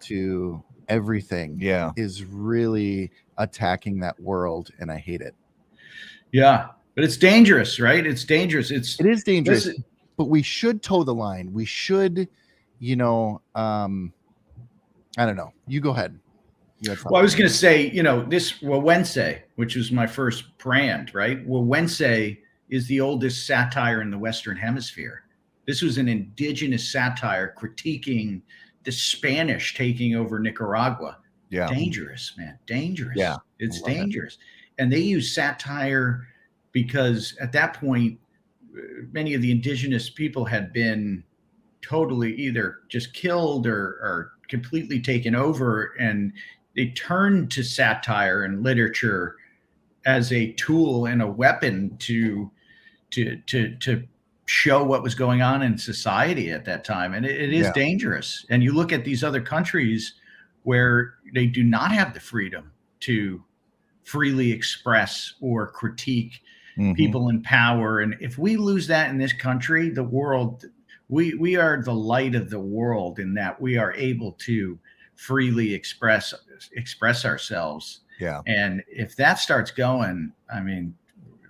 to 0.00 0.62
everything 0.88 1.58
yeah. 1.60 1.92
is 1.96 2.24
really 2.24 3.10
attacking 3.36 4.00
that 4.00 4.18
world 4.20 4.70
and 4.80 4.90
i 4.90 4.96
hate 4.98 5.20
it. 5.20 5.34
Yeah 6.32 6.68
but 6.98 7.04
it's 7.04 7.16
dangerous 7.16 7.78
right? 7.78 8.04
It's 8.04 8.24
dangerous. 8.24 8.72
It's 8.72 8.98
it 8.98 9.06
is 9.06 9.22
dangerous 9.22 9.66
Listen- 9.66 9.84
but 10.16 10.24
we 10.24 10.42
should 10.42 10.82
toe 10.82 11.04
the 11.04 11.14
line. 11.14 11.52
We 11.52 11.64
should 11.64 12.28
you 12.80 12.96
know 12.96 13.40
um 13.54 14.12
i 15.16 15.24
don't 15.24 15.36
know. 15.36 15.52
You 15.68 15.80
go 15.80 15.90
ahead. 15.90 16.18
You 16.80 16.96
Well, 17.04 17.20
I 17.20 17.22
was 17.22 17.36
going 17.36 17.48
to 17.48 17.54
say, 17.54 17.88
you 17.90 18.02
know, 18.02 18.24
this 18.24 18.60
El 18.64 18.70
Güegüense 18.70 19.42
which 19.54 19.76
was 19.76 19.92
my 19.92 20.08
first 20.08 20.58
brand, 20.58 21.14
right? 21.14 21.38
El 21.38 21.62
Güegüense 21.62 22.36
is 22.68 22.88
the 22.88 23.00
oldest 23.00 23.46
satire 23.46 24.02
in 24.02 24.10
the 24.10 24.18
Western 24.18 24.56
Hemisphere. 24.56 25.22
This 25.68 25.82
was 25.82 25.98
an 25.98 26.08
indigenous 26.08 26.90
satire 26.90 27.54
critiquing 27.56 28.42
the 28.88 28.92
Spanish 28.92 29.74
taking 29.74 30.14
over 30.16 30.38
Nicaragua. 30.38 31.18
yeah 31.50 31.68
Dangerous, 31.68 32.32
man. 32.38 32.58
Dangerous. 32.66 33.18
Yeah, 33.18 33.36
It's 33.58 33.82
love 33.82 33.90
it. 33.90 33.94
dangerous. 33.96 34.38
And 34.78 34.90
they 34.90 35.00
use 35.00 35.34
satire 35.34 36.26
because 36.72 37.36
at 37.38 37.52
that 37.52 37.74
point, 37.74 38.18
uh, 38.74 38.80
many 39.12 39.34
of 39.34 39.42
the 39.42 39.50
indigenous 39.50 40.08
people 40.08 40.46
had 40.46 40.72
been 40.72 41.22
totally 41.82 42.34
either 42.36 42.78
just 42.88 43.12
killed 43.12 43.66
or, 43.66 43.98
or 44.08 44.32
completely 44.48 45.02
taken 45.02 45.34
over. 45.34 45.92
And 46.00 46.32
they 46.74 46.86
turned 46.92 47.50
to 47.50 47.62
satire 47.62 48.44
and 48.44 48.62
literature 48.62 49.36
as 50.06 50.32
a 50.32 50.52
tool 50.52 51.04
and 51.04 51.20
a 51.20 51.26
weapon 51.26 51.94
to 51.98 52.50
to 53.10 53.36
to 53.48 53.76
to 53.80 54.02
show 54.48 54.82
what 54.82 55.02
was 55.02 55.14
going 55.14 55.42
on 55.42 55.60
in 55.62 55.76
society 55.76 56.50
at 56.50 56.64
that 56.64 56.82
time 56.82 57.12
and 57.12 57.26
it, 57.26 57.38
it 57.38 57.52
is 57.52 57.66
Yeah. 57.66 57.72
dangerous 57.74 58.46
and 58.48 58.62
you 58.62 58.72
look 58.72 58.92
at 58.92 59.04
these 59.04 59.22
other 59.22 59.42
countries 59.42 60.14
where 60.62 61.14
they 61.34 61.44
do 61.46 61.62
not 61.62 61.92
have 61.92 62.14
the 62.14 62.20
freedom 62.20 62.72
to 63.00 63.44
freely 64.04 64.50
express 64.50 65.34
or 65.42 65.66
critique 65.70 66.40
Mhm. 66.78 66.96
people 66.96 67.28
in 67.28 67.42
power 67.42 68.00
and 68.00 68.16
if 68.20 68.38
we 68.38 68.56
lose 68.56 68.86
that 68.86 69.10
in 69.10 69.18
this 69.18 69.34
country 69.34 69.90
the 69.90 70.02
world 70.02 70.64
we 71.10 71.34
we 71.34 71.56
are 71.56 71.82
the 71.82 71.92
light 71.94 72.34
of 72.34 72.48
the 72.48 72.58
world 72.58 73.18
in 73.18 73.34
that 73.34 73.60
we 73.60 73.76
are 73.76 73.92
able 73.94 74.32
to 74.32 74.78
freely 75.16 75.74
express 75.74 76.32
express 76.72 77.24
ourselves 77.26 78.00
yeah 78.18 78.40
and 78.46 78.82
if 78.88 79.14
that 79.16 79.34
starts 79.38 79.70
going 79.70 80.32
i 80.54 80.58
mean 80.60 80.94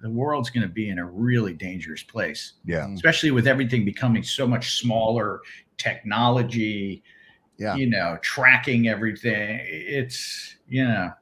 the 0.03 0.11
world's 0.11 0.51
going 0.51 0.63
to 0.67 0.73
be 0.73 0.91
in 0.91 0.99
a 0.99 1.05
really 1.05 1.55
dangerous 1.55 2.03
place. 2.03 2.55
Yeah. 2.65 2.89
Especially 2.93 3.31
with 3.31 3.47
everything 3.47 3.85
becoming 3.85 4.23
so 4.23 4.47
much 4.47 4.81
smaller 4.81 5.41
technology 5.77 7.03
Yeah. 7.59 7.75
you 7.77 7.89
know 7.89 8.19
tracking 8.23 8.89
everything. 8.89 9.61
It's 9.65 10.57
you 10.69 10.85
know 10.85 11.13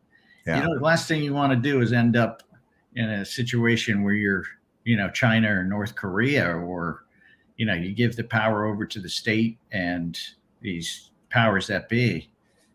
Yeah. 0.46 0.56
you 0.60 0.62
know 0.68 0.74
the 0.78 0.84
last 0.84 1.08
thing 1.08 1.22
you 1.22 1.34
want 1.34 1.52
to 1.52 1.58
do 1.58 1.80
is 1.80 1.92
end 1.92 2.16
up 2.16 2.42
in 2.94 3.08
a 3.08 3.24
situation 3.24 4.02
where 4.02 4.14
you're 4.14 4.44
you 4.84 4.96
know 4.96 5.10
china 5.10 5.50
or 5.52 5.64
north 5.64 5.94
korea 5.94 6.56
or 6.56 7.04
you 7.58 7.66
know 7.66 7.74
you 7.74 7.92
give 7.92 8.16
the 8.16 8.24
power 8.24 8.64
over 8.64 8.86
to 8.86 9.00
the 9.00 9.08
state 9.08 9.58
and 9.72 10.18
these 10.62 11.10
powers 11.30 11.66
that 11.66 11.88
be 11.88 12.30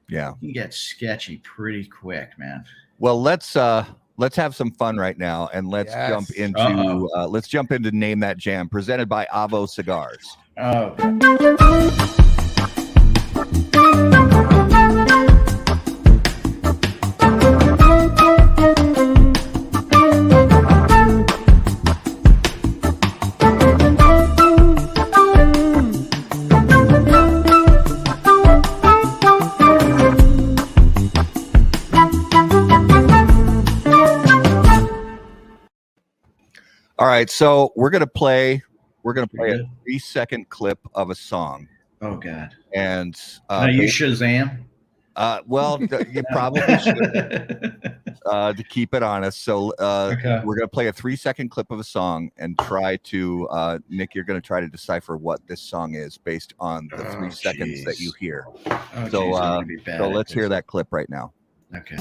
yeah. 0.09 0.33
you 0.41 0.53
get 0.53 0.73
sketchy 0.73 1.37
pretty 1.37 1.85
quick 1.85 2.37
man. 2.37 2.63
Well 2.99 3.19
let's 3.21 3.55
uh 3.55 3.85
let's 4.22 4.36
have 4.36 4.55
some 4.55 4.72
fun 4.72 4.97
right 4.97 5.17
now 5.17 5.49
and 5.51 5.67
let's 5.67 5.91
Yes. 5.91 6.09
jump 6.11 6.30
into 6.38 7.09
uh 7.17 7.28
let's 7.28 7.47
jump 7.47 7.72
into 7.72 7.91
name 7.91 8.19
that 8.19 8.38
jam 8.38 8.69
presented 8.69 9.09
by 9.09 9.28
avo 9.34 9.67
cigars. 9.67 10.38
Oh 10.57 10.95
right 37.12 37.29
so 37.29 37.74
we're 37.75 37.89
gonna 37.89 38.08
play 38.08 38.63
we're 39.04 39.12
gonna 39.13 39.28
play 39.28 39.51
a 39.51 39.59
three 39.83 40.00
second 40.00 40.47
clip 40.47 40.79
of 40.96 41.09
a 41.09 41.16
song. 41.16 41.67
Oh 42.01 42.16
god. 42.16 42.55
And 42.74 43.20
uh, 43.50 43.67
use 43.70 43.92
shazam? 43.93 44.63
uh 45.17 45.39
well 45.46 45.78
you 46.09 46.24
probably 46.32 46.78
should 46.78 47.92
uh 48.25 48.54
to 48.54 48.63
keep 48.63 48.93
it 48.93 49.04
honest. 49.04 49.43
So 49.43 49.74
uh 49.78 50.16
Okay. 50.17 50.39
we're 50.46 50.55
gonna 50.55 50.70
play 50.70 50.88
a 50.88 50.93
three 50.93 51.17
second 51.17 51.50
clip 51.50 51.70
of 51.70 51.79
a 51.79 51.83
song 51.83 52.29
and 52.38 52.58
try 52.59 52.96
to 53.12 53.46
uh 53.50 53.79
nick 53.89 54.16
you're 54.16 54.24
gonna 54.24 54.39
try 54.39 54.62
to 54.62 54.70
decipher 54.70 55.17
what 55.17 55.46
this 55.47 55.62
song 55.62 55.96
is 55.96 56.17
based 56.17 56.54
on 56.62 56.89
the 56.96 57.04
three 57.04 57.28
Oh, 57.28 57.33
seconds 57.33 57.83
that 57.83 58.00
you 58.00 58.13
hear. 58.21 58.46
Oh, 58.67 59.09
so 59.09 59.25
geez, 59.25 59.36
uh 59.36 59.55
gonna 59.55 59.66
be 59.66 59.78
bad 59.78 59.97
so 59.97 60.09
let's 60.09 60.32
hear 60.32 60.47
that 60.47 60.66
clip 60.66 60.88
right 60.92 61.09
now. 61.09 61.33
Okay 61.75 61.97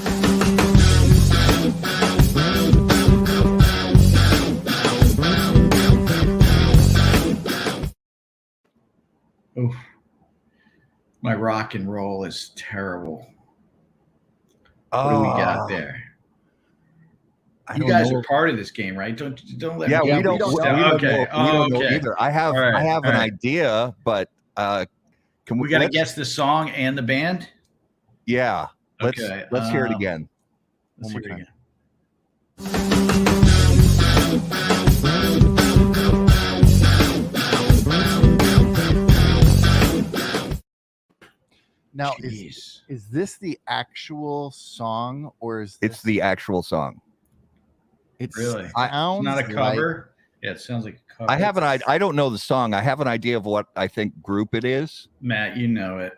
Oof. 9.57 9.75
My 11.21 11.35
rock 11.35 11.75
and 11.75 11.91
roll 11.91 12.23
is 12.23 12.51
terrible. 12.55 13.27
What 14.89 15.09
do 15.09 15.19
we 15.19 15.27
got 15.27 15.69
there? 15.69 16.03
Ah, 17.67 17.73
I 17.73 17.75
You 17.77 17.87
guys 17.87 18.11
know. 18.11 18.17
are 18.17 18.23
part 18.23 18.49
of 18.49 18.57
this 18.57 18.71
game, 18.71 18.97
right? 18.97 19.15
Don't 19.15 19.39
don't 19.59 19.77
let 19.77 19.89
yeah, 19.89 19.99
me 19.99 20.05
we 20.05 20.09
get 20.09 20.23
don't, 20.23 20.53
we 20.53 20.63
don't 20.63 20.93
okay. 20.95 21.07
know, 21.07 21.19
we 21.19 21.27
oh, 21.31 21.51
don't 21.51 21.73
know 21.73 21.83
either. 21.83 22.21
I 22.21 22.29
have 22.29 22.55
right, 22.55 22.73
I 22.73 22.83
have 22.83 23.03
an 23.05 23.13
right. 23.13 23.31
idea, 23.31 23.95
but 24.03 24.29
uh 24.57 24.85
can 25.45 25.57
we, 25.57 25.67
We 25.67 25.69
got 25.69 25.79
to 25.79 25.89
guess 25.89 26.13
the 26.13 26.25
song 26.25 26.69
and 26.71 26.97
the 26.97 27.01
band. 27.01 27.47
Yeah. 28.25 28.67
Let's 29.01 29.19
Okay, 29.19 29.45
let's 29.51 29.69
hear 29.69 29.85
it 29.85 29.89
um, 29.89 29.95
again. 29.95 30.29
Let's 30.99 31.11
hear 31.11 31.21
it 31.21 31.31
again. 31.31 31.47
Now, 41.93 42.13
is, 42.19 42.83
is 42.87 43.07
this 43.07 43.37
the 43.37 43.59
actual 43.67 44.51
song 44.51 45.31
or 45.39 45.61
is 45.61 45.77
It's 45.81 46.01
the 46.01 46.21
actual 46.21 46.63
song. 46.63 47.01
It's 48.19 48.37
Really? 48.37 48.69
I- 48.75 48.89
sounds 48.89 49.23
Not 49.25 49.33
a 49.39 49.47
like- 49.47 49.53
cover. 49.55 50.11
yeah, 50.41 50.51
it 50.51 50.59
sounds 50.61 50.85
like 50.85 50.95
a 50.95 51.13
cover. 51.17 51.31
I 51.31 51.37
have 51.37 51.57
an 51.57 51.63
idea. 51.63 51.85
I 51.87 51.97
don't 51.97 52.15
know 52.15 52.29
the 52.29 52.37
song. 52.37 52.73
I 52.73 52.81
have 52.81 53.01
an 53.01 53.07
idea 53.07 53.35
of 53.35 53.45
what 53.45 53.67
I 53.75 53.87
think 53.87 54.21
group 54.21 54.55
it 54.55 54.63
is. 54.63 55.07
Matt, 55.21 55.57
you 55.57 55.67
know 55.67 55.97
it. 55.99 56.13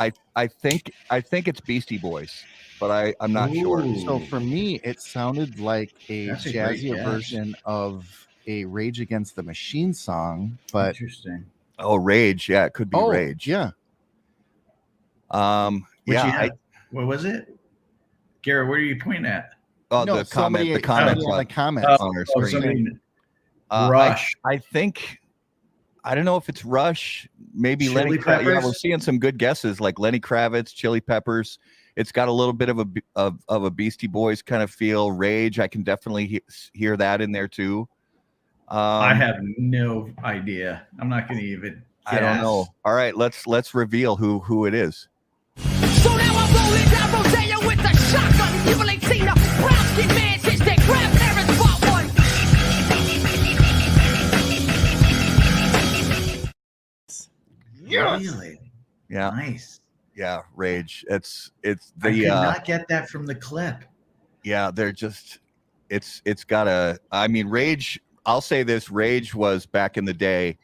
I 0.00 0.12
I 0.34 0.48
think 0.48 0.90
I 1.10 1.20
think 1.20 1.46
it's 1.46 1.60
Beastie 1.60 1.98
Boys, 1.98 2.42
but 2.80 2.90
I 2.90 3.14
I'm 3.20 3.32
not 3.32 3.54
sure. 3.54 3.82
So 4.04 4.18
for 4.18 4.40
me, 4.40 4.80
it 4.82 5.00
sounded 5.00 5.60
like 5.60 5.94
a 6.08 6.26
That's 6.26 6.46
a 6.46 6.52
great 6.52 6.80
jazzier 6.80 6.96
guess. 6.96 7.04
version 7.06 7.54
of 7.64 8.26
a 8.48 8.64
Rage 8.64 9.00
Against 9.00 9.36
the 9.36 9.42
Machine 9.44 9.94
song, 9.94 10.58
but 10.72 10.88
Interesting. 10.88 11.46
Oh, 11.78 11.94
Rage. 11.96 12.48
Yeah, 12.48 12.64
it 12.66 12.72
could 12.74 12.90
be 12.90 12.96
oh, 12.96 13.08
Rage. 13.08 13.46
yeah, 13.46 13.70
Um. 15.34 15.86
What 16.06 16.14
yeah. 16.14 16.26
you 16.26 16.32
I, 16.38 16.50
what 16.90 17.06
was 17.06 17.24
it? 17.24 17.58
Garrett, 18.42 18.68
where 18.68 18.78
are 18.78 18.82
you 18.82 18.96
pointing 19.00 19.26
at? 19.26 19.50
oh, 19.90 20.04
No, 20.04 20.16
the 20.18 20.24
comment. 20.24 20.64
The 20.64 20.74
somebody- 20.74 20.82
comments 20.82 21.24
on, 21.24 21.38
the 21.38 21.44
comments. 21.44 21.88
on 22.00 22.16
our 22.16 22.24
Oh, 22.36 22.44
screen. 22.44 23.00
Uh, 23.70 23.88
Rush. 23.90 24.34
I, 24.44 24.58
think. 24.58 25.18
I 26.04 26.14
don't 26.14 26.26
know 26.26 26.36
if 26.36 26.48
it's 26.50 26.64
Rush. 26.64 27.26
Maybe 27.54 27.86
Chili 27.86 28.04
Lenny. 28.04 28.18
Kra- 28.18 28.44
yeah, 28.44 28.62
we're 28.62 28.72
seeing 28.74 29.00
some 29.00 29.18
good 29.18 29.38
guesses 29.38 29.80
like 29.80 29.98
Lenny 29.98 30.20
Kravitz, 30.20 30.74
Chili 30.74 31.00
Peppers. 31.00 31.58
It's 31.96 32.12
got 32.12 32.28
a 32.28 32.32
little 32.32 32.52
bit 32.52 32.68
of 32.68 32.78
a 32.80 32.86
of, 33.16 33.38
of 33.48 33.64
a 33.64 33.70
Beastie 33.70 34.06
Boys 34.06 34.42
kind 34.42 34.62
of 34.62 34.70
feel. 34.70 35.10
Rage. 35.12 35.58
I 35.58 35.66
can 35.66 35.82
definitely 35.82 36.26
he- 36.26 36.42
hear 36.74 36.96
that 36.98 37.20
in 37.22 37.32
there 37.32 37.48
too. 37.48 37.88
Um, 38.68 38.78
I 38.78 39.14
have 39.14 39.36
no 39.56 40.10
idea. 40.24 40.86
I'm 41.00 41.08
not 41.08 41.28
going 41.28 41.40
to 41.40 41.46
even. 41.46 41.82
I 42.06 42.18
don't 42.20 42.42
know. 42.42 42.66
All 42.84 42.94
right, 42.94 43.16
let's 43.16 43.46
let's 43.46 43.74
reveal 43.74 44.14
who 44.16 44.40
who 44.40 44.66
it 44.66 44.74
is. 44.74 45.08
So 46.34 46.40
now 46.40 46.46
I'm 46.46 46.54
rolling 46.54 46.90
down 46.90 47.08
Rodeo 47.12 47.66
with 47.66 47.78
the 47.82 47.92
shotgun. 48.10 48.52
People 48.66 48.90
ain't 48.90 49.02
seen 49.04 49.28
a 49.28 49.34
brown 49.60 49.84
skin 49.94 50.08
man 50.08 50.38
since 50.40 50.60
their 50.60 50.76
grandparents 50.86 51.58
bought 51.58 51.80
one. 51.90 52.10
Really? 57.82 58.60
Yeah, 59.08 59.30
Nice. 59.30 59.80
yeah, 60.16 60.42
Rage. 60.56 61.04
It's 61.08 61.50
it's 61.62 61.92
I 62.02 62.10
the 62.10 62.20
could 62.22 62.30
uh, 62.30 62.42
not 62.42 62.64
get 62.64 62.88
that 62.88 63.08
from 63.08 63.26
the 63.26 63.34
clip. 63.34 63.84
yeah 64.42 64.70
they're 64.70 64.92
just 64.92 65.38
it's 65.90 66.22
it's 66.24 66.44
got 66.44 66.66
a 66.66 66.98
i 67.12 67.28
mean 67.28 67.46
rage 67.46 68.00
i'll 68.26 68.40
say 68.40 68.62
this 68.62 68.90
rage 68.90 69.34
was 69.34 69.66
back 69.66 69.96
in 69.98 70.04
the 70.04 70.12
day 70.14 70.56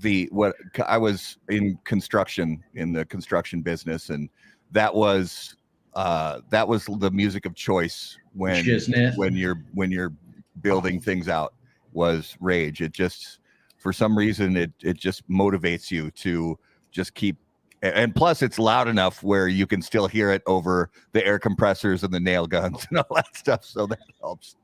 the 0.00 0.28
what 0.32 0.54
i 0.86 0.98
was 0.98 1.38
in 1.48 1.78
construction 1.84 2.62
in 2.74 2.92
the 2.92 3.04
construction 3.06 3.62
business 3.62 4.10
and 4.10 4.28
that 4.74 4.94
was 4.94 5.56
uh 5.94 6.40
that 6.50 6.68
was 6.68 6.84
the 6.98 7.10
music 7.10 7.46
of 7.46 7.54
choice 7.54 8.18
when 8.34 8.62
Shiznit. 8.64 9.16
when 9.16 9.34
you're 9.34 9.62
when 9.72 9.90
you're 9.90 10.12
building 10.60 11.00
things 11.00 11.28
out 11.28 11.54
was 11.92 12.36
rage 12.40 12.82
it 12.82 12.92
just 12.92 13.38
for 13.78 13.92
some 13.92 14.16
reason 14.18 14.56
it 14.56 14.72
it 14.82 14.96
just 14.98 15.28
motivates 15.30 15.90
you 15.90 16.10
to 16.10 16.58
just 16.90 17.14
keep 17.14 17.36
and 17.82 18.14
plus 18.14 18.42
it's 18.42 18.58
loud 18.58 18.88
enough 18.88 19.22
where 19.22 19.46
you 19.46 19.66
can 19.66 19.80
still 19.82 20.06
hear 20.08 20.30
it 20.32 20.42
over 20.46 20.90
the 21.12 21.24
air 21.24 21.38
compressors 21.38 22.02
and 22.02 22.12
the 22.12 22.20
nail 22.20 22.46
guns 22.46 22.86
and 22.90 22.98
all 22.98 23.14
that 23.16 23.34
stuff 23.36 23.64
so 23.64 23.86
that 23.86 23.98
helps 24.20 24.56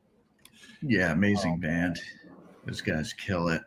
Yeah, 0.82 1.12
amazing 1.12 1.55
Um, 1.55 1.61
band. 1.61 2.01
Those 2.66 2.81
guys 2.81 3.12
kill 3.12 3.49
it. 3.49 3.62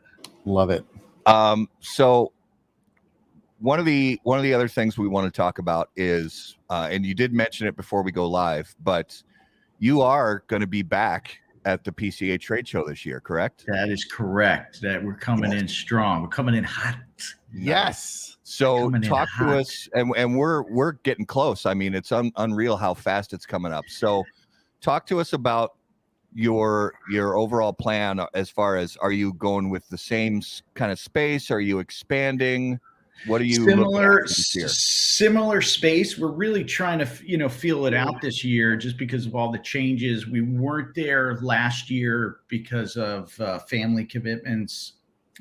love 0.45 0.69
it. 0.71 0.83
um 1.25 1.69
so 1.79 2.33
one 3.63 3.79
of 3.79 3.85
the 3.85 4.19
one 4.23 4.37
of 4.37 4.43
the 4.43 4.53
other 4.53 4.67
things 4.67 4.97
we 4.97 5.07
want 5.07 5.25
to 5.25 5.35
talk 5.35 5.57
about 5.57 5.89
is 5.95 6.57
uh 6.69 6.89
and 6.91 7.05
you 7.05 7.15
did 7.15 7.33
mention 7.33 7.65
it 7.65 7.75
before 7.77 8.03
we 8.03 8.11
go 8.11 8.27
live 8.27 8.75
but 8.83 9.23
you 9.79 10.01
are 10.01 10.43
going 10.47 10.59
to 10.59 10.67
be 10.67 10.81
back 10.81 11.39
at 11.63 11.81
the 11.85 11.91
pca 11.91 12.37
trade 12.39 12.67
show 12.67 12.85
this 12.85 13.05
year 13.05 13.21
correct 13.21 13.63
That 13.67 13.89
is 13.89 14.03
correct. 14.03 14.81
That 14.81 15.01
we're 15.01 15.15
coming 15.15 15.53
in 15.53 15.67
strong. 15.67 16.21
We're 16.21 16.27
coming 16.27 16.55
in 16.55 16.65
hot. 16.65 16.97
Yes. 17.53 18.37
So 18.43 18.91
talk 18.91 19.29
to 19.37 19.45
hot. 19.45 19.57
us, 19.57 19.87
and 19.93 20.11
and 20.17 20.37
we're 20.37 20.63
we're 20.63 20.93
getting 21.03 21.25
close. 21.25 21.65
I 21.65 21.73
mean, 21.73 21.93
it's 21.93 22.11
un, 22.11 22.31
unreal 22.35 22.75
how 22.75 22.93
fast 22.93 23.31
it's 23.31 23.45
coming 23.45 23.71
up. 23.71 23.85
So, 23.87 24.23
talk 24.81 25.05
to 25.07 25.21
us 25.21 25.31
about 25.31 25.75
your 26.33 26.93
your 27.09 27.37
overall 27.37 27.71
plan 27.71 28.19
as 28.33 28.49
far 28.49 28.75
as 28.75 28.97
are 28.97 29.13
you 29.13 29.33
going 29.33 29.69
with 29.69 29.87
the 29.87 29.97
same 29.97 30.41
kind 30.73 30.91
of 30.91 30.99
space? 30.99 31.49
Are 31.49 31.61
you 31.61 31.79
expanding? 31.79 32.79
What 33.25 33.41
are 33.41 33.45
you 33.45 33.65
similar 33.65 34.21
for 34.21 34.27
this 34.27 34.55
year? 34.55 34.65
s- 34.65 34.79
similar 34.79 35.61
space. 35.61 36.17
We're 36.17 36.31
really 36.31 36.63
trying 36.63 36.99
to 36.99 37.07
you 37.25 37.37
know 37.37 37.49
feel 37.49 37.85
it 37.85 37.93
out 37.93 38.21
this 38.21 38.43
year 38.43 38.75
just 38.75 38.97
because 38.97 39.25
of 39.25 39.35
all 39.35 39.51
the 39.51 39.59
changes. 39.59 40.27
We 40.27 40.41
weren't 40.41 40.93
there 40.95 41.37
last 41.41 41.89
year 41.89 42.39
because 42.47 42.97
of 42.97 43.39
uh, 43.39 43.59
family 43.59 44.05
commitments 44.05 44.93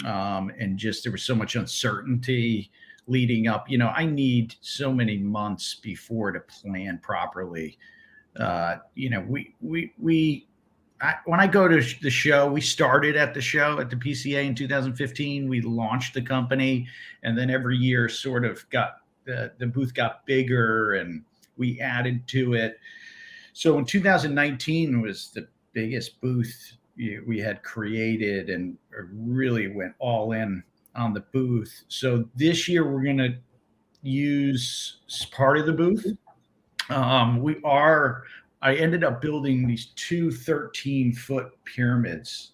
um, 0.05 0.53
and 0.59 0.79
just 0.79 1.05
there 1.05 1.13
was 1.13 1.23
so 1.23 1.35
much 1.35 1.57
uncertainty 1.57 2.71
leading 3.07 3.49
up. 3.49 3.69
You 3.69 3.79
know 3.79 3.89
i 3.89 4.05
need 4.05 4.55
so 4.61 4.93
many 4.93 5.19
months 5.19 5.75
before 5.75 6.33
to 6.33 6.41
plan 6.41 7.01
properly. 7.03 7.79
Uh, 8.39 8.77
you 8.95 9.11
know 9.11 9.25
we 9.29 9.55
we 9.61 9.93
we 9.99 10.47
I, 11.03 11.17
when 11.25 11.41
I 11.41 11.49
go 11.49 11.67
to 11.67 11.83
the 12.01 12.11
show, 12.11 12.51
we 12.51 12.61
started 12.61 13.17
at 13.17 13.35
the 13.35 13.41
show 13.41 13.81
at 13.81 13.91
the 13.91 13.97
PCA 13.97 14.47
in 14.47 14.55
2015. 14.55 15.49
We 15.49 15.61
launched 15.61 16.15
the 16.15 16.23
company, 16.23 16.87
and 17.25 17.37
then 17.37 17.51
every 17.51 17.77
year, 17.77 18.09
sort 18.09 18.45
of 18.45 18.69
got 18.71 18.99
the 19.25 19.53
the 19.59 19.67
booth 19.67 19.95
got 19.95 20.25
bigger, 20.27 20.95
and 20.95 21.25
we 21.57 21.81
added 21.81 22.27
to 22.29 22.55
it. 22.55 22.79
So 23.53 23.79
in 23.79 23.85
2019 23.85 25.01
was 25.01 25.31
the 25.35 25.49
biggest 25.73 26.21
booth 26.21 26.77
we 26.97 27.41
had 27.41 27.65
created, 27.65 28.49
and 28.49 28.79
really 29.13 29.69
went 29.69 29.95
all 29.99 30.33
in 30.33 30.63
on 30.95 31.13
the 31.15 31.25
booth. 31.33 31.83
So 31.89 32.29
this 32.37 32.69
year 32.69 32.89
we're 32.89 33.03
gonna 33.03 33.39
use 34.03 34.99
part 35.33 35.59
of 35.59 35.67
the 35.67 35.73
booth. 35.73 36.07
Um, 36.91 37.43
we 37.43 37.61
are 37.65 38.25
I 38.63 38.77
ended 38.77 39.03
up 39.03 39.21
building 39.21 39.67
these 39.67 39.87
two 39.97 40.31
13 40.31 41.13
foot 41.13 41.53
pyramids 41.65 42.53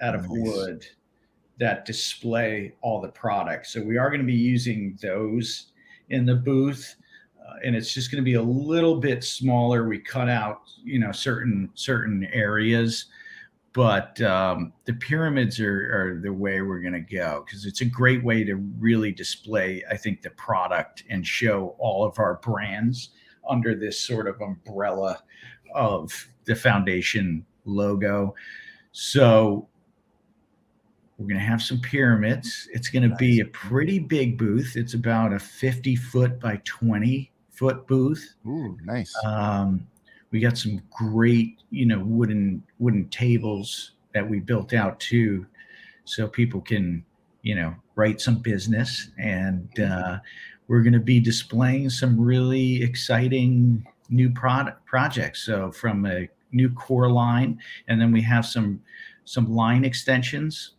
out 0.00 0.14
of 0.14 0.22
Nice. 0.22 0.30
wood 0.30 0.86
that 1.58 1.84
display 1.84 2.72
all 2.80 3.00
the 3.00 3.08
products. 3.08 3.72
So 3.72 3.82
we 3.82 3.98
are 3.98 4.08
going 4.08 4.20
to 4.20 4.26
be 4.26 4.32
using 4.32 4.96
those 5.02 5.72
in 6.10 6.24
the 6.24 6.36
booth. 6.36 6.94
Uh, 7.44 7.54
and 7.64 7.74
it's 7.74 7.92
just 7.92 8.12
going 8.12 8.22
to 8.22 8.24
be 8.24 8.34
a 8.34 8.42
little 8.42 9.00
bit 9.00 9.24
smaller. 9.24 9.88
We 9.88 9.98
cut 9.98 10.28
out, 10.28 10.60
you 10.84 11.00
know, 11.00 11.10
certain 11.10 11.70
certain 11.74 12.24
areas, 12.26 13.06
but 13.72 14.20
um, 14.20 14.72
the 14.84 14.92
pyramids 14.94 15.58
are, 15.58 15.66
are 16.16 16.20
the 16.22 16.32
way 16.32 16.62
we're 16.62 16.80
going 16.80 16.92
to 16.92 17.00
go 17.16 17.42
because 17.44 17.66
it's 17.66 17.80
a 17.80 17.84
great 17.84 18.22
way 18.22 18.44
to 18.44 18.56
really 18.78 19.10
display, 19.10 19.82
I 19.90 19.96
think, 19.96 20.22
the 20.22 20.30
product 20.30 21.02
and 21.10 21.26
show 21.26 21.74
all 21.78 22.04
of 22.04 22.18
our 22.20 22.34
brands 22.34 23.10
under 23.48 23.74
this 23.74 23.98
sort 23.98 24.26
of 24.26 24.40
umbrella 24.40 25.22
of 25.74 26.28
the 26.44 26.54
foundation 26.54 27.44
logo. 27.64 28.34
So 28.92 29.68
we're 31.18 31.26
going 31.26 31.40
to 31.40 31.46
have 31.46 31.62
some 31.62 31.80
pyramids. 31.80 32.68
It's 32.72 32.88
going 32.88 33.08
to 33.08 33.14
be 33.16 33.40
a 33.40 33.44
pretty 33.46 33.98
big 33.98 34.38
booth. 34.38 34.76
It's 34.76 34.94
about 34.94 35.32
a 35.32 35.38
50 35.38 35.96
foot 35.96 36.38
by 36.40 36.60
20 36.64 37.30
foot 37.50 37.86
booth. 37.88 38.34
Ooh, 38.46 38.78
nice. 38.84 39.12
Um, 39.24 39.86
we 40.30 40.40
got 40.40 40.56
some 40.56 40.80
great, 40.90 41.58
you 41.70 41.86
know, 41.86 41.98
wooden 42.00 42.62
wooden 42.78 43.08
tables 43.08 43.92
that 44.14 44.28
we 44.28 44.38
built 44.40 44.74
out 44.74 45.00
too, 45.00 45.46
so 46.04 46.28
people 46.28 46.60
can, 46.60 47.04
you 47.42 47.54
know, 47.54 47.74
write 47.96 48.20
some 48.20 48.38
business. 48.38 49.08
And 49.18 49.68
uh, 49.80 50.18
we're 50.68 50.82
going 50.82 50.92
to 50.92 51.00
be 51.00 51.18
displaying 51.18 51.90
some 51.90 52.20
really 52.20 52.82
exciting 52.82 53.86
new 54.10 54.30
product 54.30 54.84
projects. 54.86 55.42
So 55.42 55.72
from 55.72 56.06
a 56.06 56.28
new 56.52 56.70
core 56.70 57.10
line, 57.10 57.58
and 57.88 58.00
then 58.00 58.12
we 58.12 58.22
have 58.22 58.46
some 58.46 58.80
some 59.24 59.52
line 59.52 59.84
extensions 59.84 60.74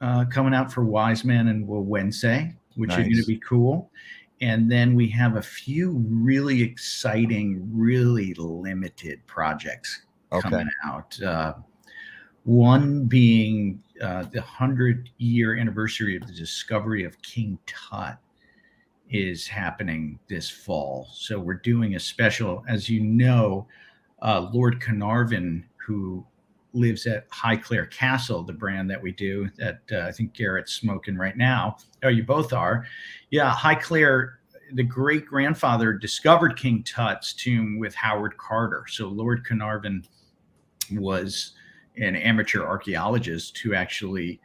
uh, 0.00 0.24
coming 0.24 0.54
out 0.54 0.72
for 0.72 0.84
Wiseman 0.84 1.48
and 1.48 1.66
Wednesday, 1.68 2.54
which 2.74 2.90
are 2.92 3.02
going 3.02 3.16
to 3.16 3.26
be 3.26 3.38
cool. 3.38 3.90
And 4.40 4.70
then 4.70 4.96
we 4.96 5.08
have 5.10 5.36
a 5.36 5.42
few 5.42 6.04
really 6.08 6.62
exciting, 6.62 7.70
really 7.72 8.34
limited 8.34 9.24
projects 9.28 10.02
Okay. 10.32 10.48
coming 10.48 10.68
out. 10.84 11.20
Uh, 11.22 11.54
one 12.44 13.04
being 13.04 13.80
uh, 14.02 14.24
the 14.24 14.40
100 14.40 15.10
year 15.18 15.56
anniversary 15.56 16.16
of 16.16 16.26
the 16.26 16.32
discovery 16.32 17.04
of 17.04 17.20
King 17.22 17.58
Tut 17.66 18.18
is 19.12 19.46
happening 19.46 20.18
this 20.28 20.48
fall. 20.48 21.08
So 21.12 21.38
we're 21.38 21.54
doing 21.54 21.94
a 21.94 22.00
special, 22.00 22.64
as 22.66 22.88
you 22.88 23.00
know, 23.00 23.66
uh, 24.22 24.48
Lord 24.52 24.80
Carnarvon, 24.80 25.64
who 25.76 26.26
lives 26.72 27.06
at 27.06 27.28
Highclere 27.30 27.90
Castle, 27.90 28.42
the 28.42 28.54
brand 28.54 28.90
that 28.90 29.02
we 29.02 29.12
do 29.12 29.50
that 29.58 29.80
uh, 29.92 30.06
I 30.08 30.12
think 30.12 30.32
Garrett's 30.32 30.72
smoking 30.72 31.16
right 31.16 31.36
now. 31.36 31.76
Oh, 32.02 32.08
you 32.08 32.24
both 32.24 32.54
are. 32.54 32.86
Yeah, 33.30 33.52
Highclere, 33.52 34.34
the 34.72 34.82
great 34.82 35.26
grandfather 35.26 35.92
discovered 35.92 36.56
King 36.56 36.82
Tut's 36.82 37.34
tomb 37.34 37.78
with 37.78 37.94
Howard 37.94 38.38
Carter. 38.38 38.84
So 38.88 39.08
Lord 39.08 39.44
Carnarvon 39.46 40.06
was 40.92 41.52
an 41.98 42.16
amateur 42.16 42.64
archaeologist 42.64 43.58
who 43.58 43.74
actually 43.74 44.40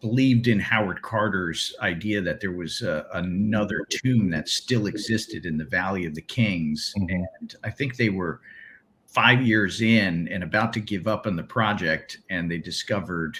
believed 0.00 0.48
in 0.48 0.58
Howard 0.58 1.02
Carter's 1.02 1.74
idea 1.80 2.20
that 2.22 2.40
there 2.40 2.52
was 2.52 2.82
uh, 2.82 3.04
another 3.14 3.86
tomb 3.90 4.30
that 4.30 4.48
still 4.48 4.86
existed 4.86 5.44
in 5.44 5.58
the 5.58 5.64
Valley 5.64 6.06
of 6.06 6.14
the 6.14 6.22
Kings. 6.22 6.94
And 6.96 7.54
I 7.64 7.70
think 7.70 7.96
they 7.96 8.08
were 8.08 8.40
five 9.06 9.42
years 9.42 9.82
in 9.82 10.28
and 10.28 10.42
about 10.42 10.72
to 10.72 10.80
give 10.80 11.06
up 11.06 11.26
on 11.26 11.36
the 11.36 11.42
project, 11.42 12.18
and 12.30 12.50
they 12.50 12.58
discovered 12.58 13.38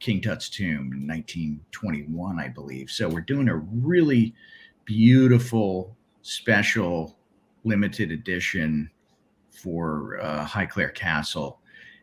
King 0.00 0.20
Tut's 0.20 0.50
tomb 0.50 0.92
in 0.92 1.06
1921, 1.06 2.38
I 2.38 2.48
believe. 2.48 2.90
So 2.90 3.08
we're 3.08 3.20
doing 3.22 3.48
a 3.48 3.56
really 3.56 4.34
beautiful, 4.84 5.96
special, 6.22 7.16
limited 7.64 8.10
edition 8.10 8.90
for 9.50 10.18
uh, 10.20 10.44
Highclere 10.44 10.94
Castle. 10.94 11.60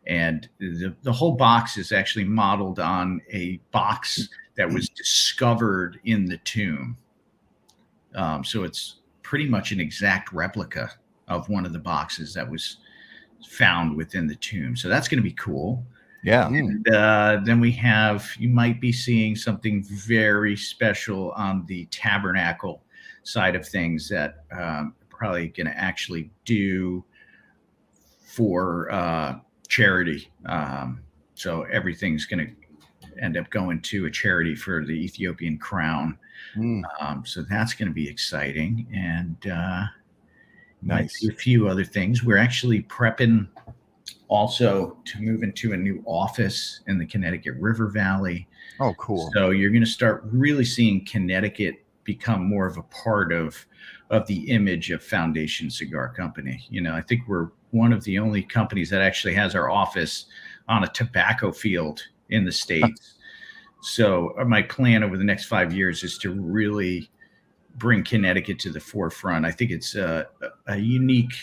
And 0.08 0.50
the, 0.60 0.96
the 1.02 1.12
whole 1.14 1.34
box 1.34 1.78
is 1.78 1.92
actually 1.92 2.26
modeled 2.26 2.80
on 2.80 3.22
a 3.32 3.58
box 3.72 4.30
that 4.56 4.70
was 4.70 4.90
discovered 4.90 6.00
in 6.04 6.26
the 6.26 6.38
tomb. 6.40 6.98
Um, 8.16 8.44
so 8.44 8.64
it's 8.64 8.98
pretty 9.24 9.48
much 9.48 9.72
an 9.72 9.80
exact 9.80 10.34
replica 10.34 10.92
of 11.28 11.50
one 11.50 11.66
of 11.66 11.74
the 11.74 11.80
boxes 11.80 12.34
that 12.34 12.50
was 12.50 12.78
found 13.48 13.96
within 13.96 14.28
the 14.28 14.36
tomb. 14.36 14.76
So 14.76 14.90
that's 14.90 15.08
going 15.08 15.18
to 15.18 15.24
be 15.24 15.34
cool. 15.34 15.84
Yeah. 16.24 16.48
And 16.48 16.88
uh, 16.90 17.42
then 17.44 17.60
we 17.60 17.72
have, 17.72 18.30
you 18.38 18.50
might 18.50 18.80
be 18.80 18.92
seeing 18.92 19.36
something 19.36 19.84
very 19.84 20.56
special 20.56 21.32
on 21.32 21.66
the 21.66 21.86
tabernacle 21.86 22.84
side 23.24 23.56
of 23.56 23.68
things 23.68 24.08
that 24.10 24.44
um, 24.52 24.96
probably 25.10 25.50
going 25.50 25.68
to 25.68 25.78
actually 25.78 26.30
do 26.46 27.04
for 28.26 28.92
uh, 28.92 29.36
charity. 29.74 30.32
Um, 30.46 31.02
so 31.34 31.64
everything's 31.64 32.26
going 32.26 32.46
to 32.46 33.22
end 33.22 33.38
up 33.38 33.50
going 33.50 33.82
to 33.82 34.06
a 34.06 34.12
charity 34.12 34.56
for 34.56 34.86
the 34.86 34.94
Ethiopian 34.94 35.58
crown. 35.58 36.18
Mm. 36.56 36.84
Um, 37.00 37.26
so 37.26 37.42
that's 37.42 37.74
going 37.74 37.88
to 37.88 37.94
be 37.94 38.08
exciting. 38.08 38.88
And 38.94 39.52
uh, 39.52 39.86
Nice. 40.84 41.26
a 41.28 41.34
few 41.34 41.68
other 41.68 41.84
things. 41.84 42.24
We're 42.24 42.38
actually 42.38 42.84
prepping 42.84 43.48
also 44.28 44.98
to 45.06 45.22
move 45.22 45.44
into 45.44 45.74
a 45.74 45.78
new 45.78 46.04
office 46.06 46.82
in 46.88 46.98
the 46.98 47.06
Connecticut 47.06 47.56
River 47.56 47.88
Valley. 47.88 48.48
Oh, 48.80 48.94
cool. 48.98 49.32
So 49.34 49.52
you're 49.52 49.70
going 49.72 49.84
to 49.84 49.90
start 49.90 50.24
really 50.26 50.66
seeing 50.66 51.06
Connecticut 51.06 51.83
become 52.04 52.48
more 52.48 52.66
of 52.66 52.78
a 52.78 52.84
part 52.84 53.32
of 53.32 53.66
of 54.10 54.28
the 54.28 54.50
image 54.50 54.92
of 54.92 55.04
Foundation 55.04 55.70
Cigar 55.70 56.14
Company. 56.14 56.66
You 56.70 56.82
know, 56.82 56.94
I 56.94 57.02
think 57.02 57.28
we're 57.28 57.50
one 57.72 57.92
of 57.92 58.04
the 58.04 58.20
only 58.20 58.44
companies 58.44 58.90
that 58.92 59.02
actually 59.02 59.34
has 59.34 59.56
our 59.56 59.70
office 59.70 60.26
on 60.68 60.84
a 60.84 60.88
tobacco 60.88 61.52
field 61.52 62.02
in 62.30 62.46
the 62.46 62.52
states. 62.52 63.16
so 63.82 64.36
uh, 64.40 64.46
my 64.46 64.62
plan 64.62 65.04
over 65.04 65.18
the 65.18 65.24
next 65.24 65.46
5 65.46 65.74
years 65.74 66.04
is 66.04 66.18
to 66.20 66.32
really 66.32 67.10
bring 67.76 68.04
Connecticut 68.04 68.60
to 68.60 68.72
the 68.72 68.80
forefront. 68.80 69.46
I 69.46 69.52
think 69.52 69.72
it's 69.72 69.96
a, 69.96 70.28
a 70.68 70.78
unique 70.78 71.34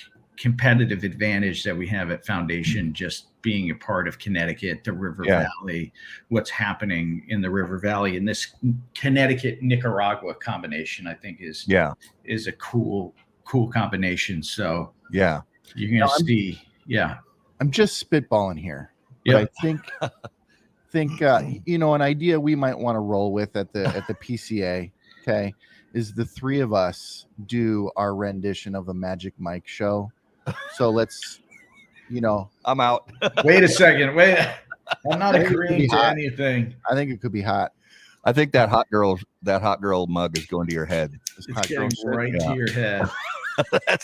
competitive 0.41 1.05
advantage 1.05 1.63
that 1.65 1.77
we 1.77 1.87
have 1.87 2.11
at 2.11 2.25
Foundation 2.25 2.95
just 2.95 3.27
being 3.43 3.71
a 3.71 3.75
part 3.75 4.09
of 4.09 4.19
Connecticut, 4.19 4.83
the 4.85 4.93
River 4.93 5.23
Yeah. 5.27 5.47
Valley, 5.61 5.93
what's 6.29 6.49
happening 6.49 7.27
in 7.29 7.43
the 7.43 7.51
River 7.51 7.79
Valley 7.79 8.17
and 8.17 8.27
this 8.27 8.55
Connecticut 8.95 9.61
Nicaragua 9.61 10.35
combination 10.35 11.07
I 11.07 11.13
think 11.13 11.39
is 11.43 11.67
Yeah. 11.69 11.93
is 12.25 12.47
a 12.47 12.53
cool 12.53 13.15
cool 13.45 13.69
combination. 13.71 14.43
So 14.43 14.93
Yeah. 15.13 15.43
you're 15.75 15.91
going 15.91 16.01
Now, 16.01 16.07
to 16.07 16.13
I'm- 16.13 16.25
see 16.25 16.63
yeah. 16.87 17.19
I'm 17.61 17.71
just 17.71 18.09
spitballing 18.11 18.59
here. 18.59 18.93
But 19.27 19.33
Yeah. 19.33 19.39
I 19.41 19.47
think 19.61 19.81
think 20.91 21.21
uh, 21.21 21.43
you 21.67 21.77
know 21.77 21.93
an 21.95 22.01
idea 22.01 22.41
we 22.41 22.55
might 22.55 22.79
want 22.79 22.97
to 22.97 23.01
roll 23.01 23.31
with 23.33 23.57
at 23.57 23.75
the 23.75 23.87
at 23.89 24.07
the 24.07 24.15
PCA, 24.15 24.91
okay, 25.21 25.55
is 25.93 26.15
the 26.15 26.25
three 26.25 26.61
of 26.61 26.73
us 26.73 27.27
do 27.47 27.91
our 27.97 28.15
rendition 28.15 28.75
of 28.75 28.89
a 28.89 28.95
Magic 28.95 29.35
Mike 29.39 29.69
show. 29.69 30.11
So 30.77 30.91
let's, 30.91 31.41
you 32.09 32.21
know, 32.21 32.51
I'm 32.65 32.81
out. 32.81 33.11
Wait 33.45 33.63
a 33.63 33.69
second. 33.69 34.15
Wait. 34.15 34.39
I'm 35.11 35.19
not 35.19 35.35
I 35.35 35.39
think 35.45 35.45
it 35.45 35.49
could 35.49 35.65
agreeing 35.65 35.91
to 35.91 35.97
hot. 35.97 36.13
anything. 36.13 36.75
I 36.91 36.95
think 36.95 37.11
it 37.11 37.21
could 37.21 37.33
be 37.33 37.43
hot. 37.43 37.73
I 38.25 38.33
think 38.33 38.53
that 38.53 38.69
hot 38.69 38.89
girl 38.91 39.19
that 39.43 39.63
hot 39.63 39.81
girl 39.81 40.07
mug 40.07 40.37
is 40.37 40.45
going 40.47 40.67
to 40.69 40.75
your 40.75 40.85
head. 40.85 41.19
This 41.37 41.47
It's 41.49 41.57
hot 41.57 41.69
girl 41.69 41.89
getting 41.89 42.09
right 42.09 42.33
Yeah. 42.35 42.49
to 42.49 42.55
your 42.55 42.71
head. 42.71 43.09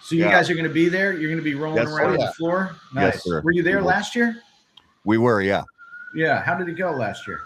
So 0.00 0.14
you 0.14 0.24
Yeah. 0.24 0.30
guys 0.32 0.48
are 0.48 0.54
going 0.54 0.66
to 0.66 0.72
be 0.72 0.88
there. 0.88 1.12
You're 1.12 1.28
going 1.28 1.36
to 1.38 1.44
be 1.44 1.54
rolling 1.54 1.76
Yes, 1.84 1.88
around 1.88 2.18
sir. 2.18 2.26
the 2.26 2.32
floor. 2.32 2.76
Yes, 2.94 3.14
Nice. 3.16 3.24
sir. 3.24 3.42
Were 3.42 3.52
you 3.52 3.62
there 3.62 3.76
We 3.76 3.82
will. 3.82 3.88
last 3.88 4.16
year? 4.16 4.40
we 5.04 5.18
were, 5.18 5.42
yeah. 5.42 5.62
Yeah. 6.14 6.40
How 6.42 6.54
did 6.54 6.66
it 6.68 6.76
go 6.78 6.92
last 6.92 7.26
year? 7.26 7.40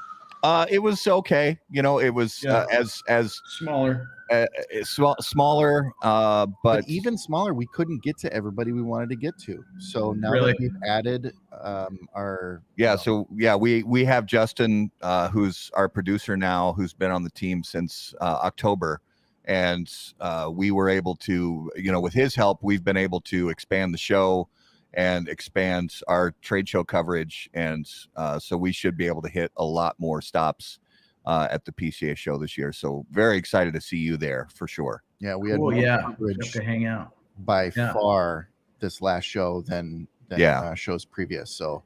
Uh, 0.45 0.67
it 0.71 0.79
was 0.79 1.05
okay. 1.09 1.59
You 1.71 1.83
know, 1.83 1.99
it 1.99 2.11
was 2.11 2.45
uh, 2.45 2.67
as 2.71 3.03
as 3.09 3.41
Smaller. 3.59 4.09
Uh, 4.33 4.47
uh, 4.81 4.85
sm- 4.85 5.21
smaller, 5.21 5.93
uh, 6.03 6.47
But 6.47 6.57
but 6.63 6.89
even 6.89 7.19
smaller, 7.19 7.55
we 7.55 7.67
couldn't 7.67 8.03
get 8.03 8.19
to 8.19 8.33
everybody 8.33 8.73
we 8.73 8.83
wanted 8.83 9.11
to 9.11 9.17
get 9.17 9.39
to. 9.41 9.65
So 9.79 10.13
now 10.13 10.31
Really? 10.31 10.53
that 10.53 10.61
we've 10.61 10.77
added 10.87 11.33
um, 11.61 11.99
our 12.15 12.63
yeah. 12.77 12.97
So 12.97 13.29
yeah, 13.35 13.55
we 13.55 13.83
we 13.83 14.05
have 14.05 14.27
Justin, 14.27 14.91
uh, 15.03 15.29
who's 15.29 15.71
our 15.75 15.89
producer 15.89 16.37
now, 16.37 16.73
who's 16.73 16.93
been 16.93 17.11
on 17.11 17.23
the 17.23 17.31
team 17.31 17.63
since 17.63 18.15
uh, 18.21 18.41
October, 18.43 19.01
and 19.45 19.93
uh, 20.21 20.51
we 20.53 20.71
were 20.71 20.89
able 20.89 21.15
to, 21.17 21.71
you 21.77 21.93
know, 21.93 22.01
with 22.01 22.15
his 22.15 22.35
help, 22.35 22.61
we've 22.63 22.85
been 22.85 22.97
able 22.97 23.21
to 23.23 23.51
expand 23.51 23.93
the 23.93 23.99
show 23.99 24.49
and 24.95 25.29
expand 25.29 25.95
our 26.09 26.35
trade 26.43 26.69
show 26.69 26.85
coverage, 26.85 27.49
and 27.55 27.89
uh, 28.17 28.39
so 28.39 28.57
we 28.57 28.73
should 28.73 28.97
be 28.97 29.07
able 29.07 29.23
to 29.23 29.29
hit 29.29 29.51
a 29.57 29.65
lot 29.65 29.95
more 29.99 30.21
stops. 30.21 30.79
Uh, 31.25 31.47
at 31.53 31.65
the 31.65 31.71
PCA 31.71 32.17
show 32.17 32.37
this 32.37 32.59
year, 32.59 32.73
so 32.73 33.07
very 33.13 33.37
excited 33.37 33.73
to 33.73 33.81
see 33.81 33.97
you 33.97 34.17
there 34.17 34.49
for 34.53 34.67
sure. 34.67 35.05
yeah, 35.21 35.37
we 35.37 35.51
had 35.51 35.59
Cool. 35.61 35.71
more 35.71 35.81
Yeah. 35.81 36.01
coverage 36.03 36.37
Have 36.43 36.53
to 36.55 36.65
hang 36.65 36.87
out. 36.87 37.13
by 37.45 37.71
Yeah. 37.77 37.93
far 37.93 38.49
this 38.81 39.01
last 39.01 39.23
show 39.25 39.61
than 39.61 40.09
than 40.29 40.41
Yeah. 40.41 40.61
uh, 40.61 40.75
shows 40.75 41.05
previous. 41.05 41.49
So 41.53 41.85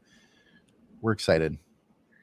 we're 1.03 1.13
excited. 1.13 1.59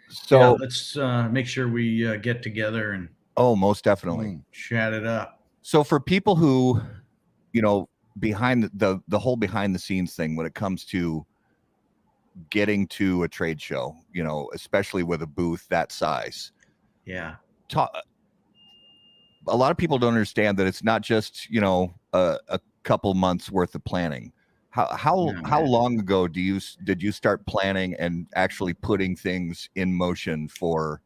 So, 0.10 0.40
yeah, 0.40 0.48
let's 0.60 0.98
uh, 0.98 1.30
make 1.30 1.46
sure 1.46 1.68
we 1.68 2.08
uh, 2.08 2.16
get 2.16 2.42
together 2.42 2.94
and 2.94 3.10
oh, 3.38 3.56
most 3.56 3.84
definitely. 3.84 4.28
Mm. 4.30 4.44
chat 4.52 4.94
it 4.94 5.06
up. 5.06 5.44
So 5.62 5.84
for 5.84 6.00
people 6.00 6.36
who, 6.36 6.82
you 7.52 7.62
know, 7.62 7.90
behind 8.20 8.64
the, 8.64 8.72
the 8.74 9.00
the 9.08 9.20
whole 9.20 9.36
behind 9.38 9.76
the 9.76 9.80
scenes 9.80 10.16
thing 10.16 10.36
when 10.36 10.48
it 10.48 10.56
comes 10.56 10.84
to 10.86 11.24
getting 12.50 12.88
to 12.88 13.22
a 13.22 13.28
trade 13.28 13.62
show, 13.62 13.96
you 14.12 14.24
know, 14.24 14.50
especially 14.56 15.04
with 15.04 15.22
a 15.22 15.28
booth 15.28 15.68
that 15.70 15.92
size, 15.92 16.52
Yeah. 17.06 17.36
ta- 17.70 17.90
a 19.48 19.56
lot 19.56 19.72
of 19.72 19.78
people 19.78 19.98
don't 19.98 20.14
understand 20.14 20.58
that 20.58 20.68
it's 20.68 20.84
not 20.84 21.02
just 21.02 21.50
you 21.50 21.62
know 21.62 21.94
a, 22.14 22.38
a 22.48 22.60
couple 22.84 23.14
months 23.14 23.52
worth 23.52 23.76
of 23.76 23.84
planning. 23.84 24.32
How 24.70 24.88
how 24.96 25.34
how 25.46 25.62
long 25.62 26.00
ago 26.00 26.28
do 26.28 26.42
you 26.42 26.60
did 26.84 27.02
you 27.02 27.12
start 27.12 27.46
planning 27.46 27.96
and 28.00 28.28
actually 28.36 28.74
putting 28.74 29.16
things 29.16 29.70
in 29.76 29.94
motion 29.94 30.48
for? 30.48 31.02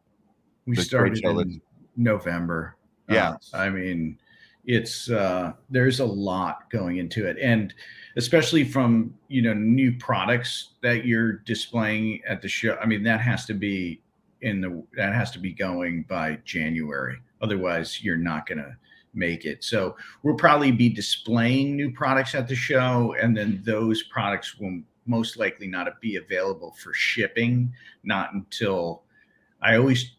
We 0.65 0.75
started 0.77 1.23
in 1.23 1.61
November. 1.95 2.75
Yeah. 3.09 3.31
Uh, 3.53 3.57
I 3.57 3.69
mean, 3.69 4.19
it's 4.65 5.09
uh 5.09 5.53
there's 5.69 5.99
a 5.99 6.05
lot 6.05 6.69
going 6.69 6.97
into 6.97 7.27
it. 7.27 7.37
And 7.41 7.73
especially 8.17 8.63
from 8.63 9.13
you 9.27 9.41
know 9.41 9.53
new 9.53 9.97
products 9.97 10.75
that 10.81 11.05
you're 11.05 11.33
displaying 11.33 12.21
at 12.27 12.41
the 12.41 12.47
show. 12.47 12.77
I 12.81 12.85
mean, 12.85 13.03
that 13.03 13.19
has 13.21 13.45
to 13.47 13.53
be 13.53 14.01
in 14.41 14.61
the 14.61 14.83
that 14.95 15.13
has 15.13 15.31
to 15.31 15.39
be 15.39 15.53
going 15.53 16.03
by 16.03 16.39
January. 16.45 17.17
Otherwise, 17.41 18.03
you're 18.03 18.17
not 18.17 18.47
gonna 18.47 18.77
make 19.13 19.45
it. 19.45 19.63
So 19.63 19.95
we'll 20.23 20.35
probably 20.35 20.71
be 20.71 20.89
displaying 20.89 21.75
new 21.75 21.91
products 21.91 22.35
at 22.35 22.47
the 22.47 22.55
show, 22.55 23.15
and 23.19 23.35
then 23.35 23.61
those 23.63 24.03
products 24.03 24.57
will 24.57 24.81
most 25.05 25.37
likely 25.37 25.67
not 25.67 25.87
be 26.01 26.17
available 26.17 26.75
for 26.81 26.93
shipping, 26.93 27.73
not 28.03 28.33
until 28.33 29.03
I 29.61 29.75
always 29.75 30.11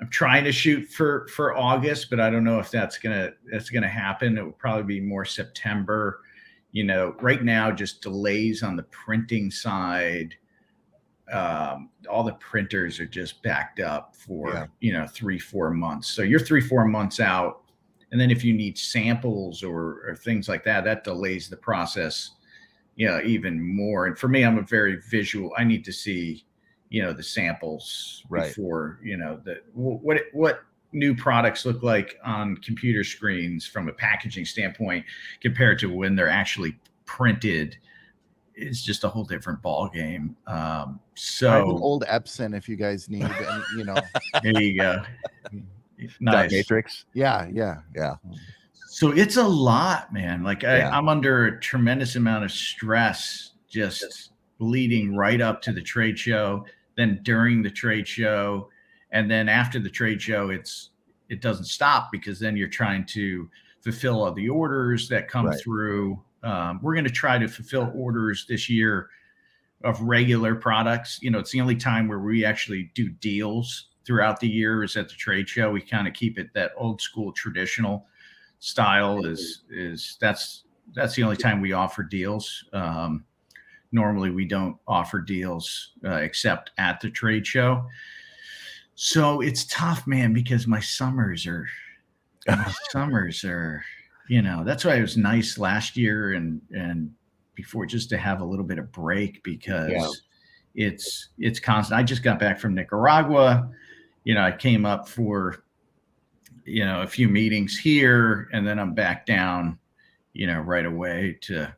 I'm 0.00 0.10
trying 0.10 0.44
to 0.44 0.52
shoot 0.52 0.88
for 0.88 1.26
for 1.28 1.56
August, 1.56 2.10
but 2.10 2.20
I 2.20 2.30
don't 2.30 2.44
know 2.44 2.58
if 2.58 2.70
that's 2.70 2.98
gonna 2.98 3.30
that's 3.50 3.70
gonna 3.70 3.88
happen. 3.88 4.38
It 4.38 4.44
will 4.44 4.52
probably 4.52 4.82
be 4.82 5.00
more 5.00 5.24
September. 5.24 6.20
You 6.72 6.84
know, 6.84 7.14
right 7.20 7.42
now 7.42 7.70
just 7.70 8.02
delays 8.02 8.62
on 8.62 8.76
the 8.76 8.82
printing 8.84 9.50
side. 9.50 10.34
Um, 11.32 11.90
all 12.10 12.22
the 12.22 12.34
printers 12.34 13.00
are 13.00 13.06
just 13.06 13.42
backed 13.42 13.80
up 13.80 14.14
for 14.14 14.50
Yeah. 14.52 14.66
you 14.80 14.92
know 14.92 15.06
three 15.06 15.38
four 15.38 15.70
months. 15.70 16.08
So 16.08 16.22
you're 16.22 16.40
three 16.40 16.60
four 16.60 16.84
months 16.86 17.18
out, 17.20 17.62
and 18.12 18.20
then 18.20 18.30
if 18.30 18.44
you 18.44 18.52
need 18.52 18.76
samples 18.76 19.62
or, 19.62 20.06
or 20.08 20.16
things 20.16 20.48
like 20.48 20.64
that, 20.64 20.84
that 20.84 21.02
delays 21.04 21.48
the 21.48 21.56
process 21.56 22.32
you 22.96 23.08
know, 23.08 23.20
even 23.24 23.60
more. 23.60 24.06
And 24.06 24.16
for 24.16 24.28
me, 24.28 24.44
I'm 24.44 24.56
a 24.56 24.62
very 24.62 25.00
visual. 25.10 25.50
I 25.58 25.64
need 25.64 25.84
to 25.86 25.92
see, 25.92 26.44
you 26.90 27.02
know, 27.02 27.12
the 27.12 27.24
samples 27.24 28.22
Right. 28.28 28.46
before, 28.46 29.00
you 29.02 29.16
know, 29.16 29.40
the 29.44 29.62
what 29.72 30.20
what 30.32 30.60
new 30.92 31.12
products 31.12 31.66
look 31.66 31.82
like 31.82 32.16
on 32.24 32.56
computer 32.58 33.02
screens 33.02 33.66
from 33.66 33.88
a 33.88 33.92
packaging 33.92 34.44
standpoint 34.44 35.04
compared 35.40 35.76
to 35.80 35.86
when 35.92 36.14
they're 36.14 36.28
actually 36.28 36.78
printed 37.04 37.76
is 38.56 38.82
just 38.82 39.04
a 39.04 39.08
whole 39.08 39.24
different 39.24 39.60
ball 39.62 39.88
game. 39.88 40.36
Um, 40.46 40.54
I 40.56 40.82
have 40.86 40.98
so 41.14 41.78
old 41.80 42.04
Epson 42.06 42.56
if 42.56 42.68
you 42.68 42.76
guys 42.76 43.08
need, 43.08 43.24
and, 43.24 43.62
you 43.76 43.84
know. 43.84 43.96
there 44.42 44.60
you 44.62 44.78
go. 44.80 45.02
Nice. 46.20 46.50
Matrix. 46.52 47.04
Yeah, 47.14 47.48
yeah. 47.52 47.78
Yeah. 47.94 48.16
So 48.88 49.10
it's 49.10 49.36
a 49.36 49.46
lot, 49.46 50.12
man. 50.12 50.42
Like 50.42 50.64
I, 50.64 50.78
Yeah. 50.78 50.96
I'm 50.96 51.08
under 51.08 51.46
a 51.46 51.60
tremendous 51.60 52.16
amount 52.16 52.44
of 52.44 52.52
stress 52.52 53.52
just 53.68 54.30
leading 54.60 55.16
right 55.16 55.40
up 55.40 55.60
to 55.62 55.72
the 55.72 55.82
trade 55.82 56.18
show, 56.18 56.64
then 56.96 57.20
during 57.22 57.62
the 57.62 57.70
trade 57.70 58.06
show, 58.06 58.68
and 59.10 59.30
then 59.30 59.48
after 59.48 59.78
the 59.80 59.90
trade 59.90 60.20
show, 60.22 60.50
it's 60.50 60.90
it 61.28 61.40
doesn't 61.40 61.64
stop 61.64 62.10
because 62.12 62.38
then 62.38 62.56
you're 62.56 62.68
trying 62.68 63.04
to 63.06 63.48
fulfill 63.82 64.22
all 64.22 64.32
the 64.32 64.48
orders 64.48 65.08
that 65.08 65.26
come 65.28 65.46
Right. 65.46 65.60
through. 65.60 66.20
Um, 66.44 66.78
we're 66.82 66.94
going 66.94 67.06
to 67.06 67.10
try 67.10 67.38
to 67.38 67.48
fulfill 67.48 67.90
orders 67.94 68.46
this 68.48 68.68
year 68.68 69.08
of 69.82 70.00
regular 70.00 70.54
products. 70.54 71.18
You 71.22 71.30
know, 71.30 71.38
it's 71.38 71.50
the 71.50 71.60
only 71.60 71.76
time 71.76 72.06
where 72.06 72.20
we 72.20 72.44
actually 72.44 72.90
do 72.94 73.08
deals 73.08 73.88
throughout 74.06 74.40
the 74.40 74.48
year 74.48 74.84
is 74.84 74.96
at 74.96 75.08
the 75.08 75.14
trade 75.14 75.48
show. 75.48 75.70
We 75.70 75.80
kind 75.80 76.06
of 76.06 76.14
keep 76.14 76.38
it 76.38 76.50
that 76.54 76.72
old 76.76 77.00
school 77.00 77.32
traditional 77.32 78.06
style 78.58 79.24
is 79.24 79.64
is 79.70 80.16
that's 80.20 80.64
that's 80.94 81.14
the 81.14 81.22
only 81.22 81.36
time 81.36 81.60
we 81.60 81.72
offer 81.72 82.02
deals. 82.02 82.64
Um, 82.72 83.24
normally 83.92 84.30
we 84.30 84.44
don't 84.44 84.76
offer 84.86 85.20
deals 85.20 85.92
uh, 86.04 86.16
except 86.16 86.72
at 86.78 87.00
the 87.00 87.10
trade 87.10 87.46
show. 87.46 87.86
So 88.96 89.40
it's 89.40 89.64
tough, 89.64 90.06
man, 90.06 90.32
because 90.32 90.66
my 90.66 90.80
summers 90.80 91.46
are 91.46 91.66
my 92.46 92.72
summers 92.90 93.44
are, 93.44 93.84
you 94.28 94.42
know, 94.42 94.64
that's 94.64 94.84
why 94.84 94.94
it 94.96 95.02
was 95.02 95.16
nice 95.16 95.58
last 95.58 95.96
year 95.96 96.32
and 96.32 96.60
and 96.72 97.12
before 97.54 97.86
just 97.86 98.08
to 98.10 98.16
have 98.18 98.40
a 98.40 98.44
little 98.44 98.64
bit 98.64 98.78
of 98.78 98.90
break 98.90 99.42
because 99.44 99.90
Yeah. 99.90 100.08
it's 100.74 101.28
it's 101.38 101.60
constant. 101.60 101.98
I 101.98 102.02
just 102.02 102.22
got 102.22 102.38
back 102.38 102.58
from 102.58 102.74
Nicaragua. 102.74 103.70
You 104.24 104.34
know, 104.34 104.42
I 104.42 104.52
came 104.52 104.84
up 104.86 105.08
for 105.08 105.62
you 106.64 106.84
know 106.84 107.02
a 107.02 107.06
few 107.06 107.28
meetings 107.28 107.78
here 107.78 108.48
and 108.52 108.66
then 108.66 108.78
I'm 108.78 108.94
back 108.94 109.26
down, 109.26 109.78
you 110.32 110.46
know, 110.46 110.60
right 110.60 110.86
away 110.86 111.38
to 111.42 111.74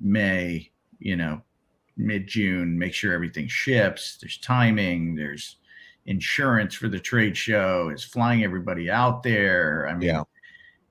May, 0.00 0.70
you 0.98 1.16
know, 1.16 1.42
mid 1.96 2.26
June, 2.26 2.78
make 2.78 2.94
sure 2.94 3.12
everything 3.12 3.46
ships. 3.48 4.16
There's 4.20 4.38
timing, 4.38 5.14
there's 5.14 5.56
insurance 6.06 6.74
for 6.74 6.88
the 6.88 6.98
trade 6.98 7.36
show, 7.36 7.90
is 7.90 8.02
flying 8.02 8.42
everybody 8.42 8.90
out 8.90 9.22
there. 9.22 9.86
I 9.88 9.92
mean, 9.94 10.08
Yeah. 10.08 10.22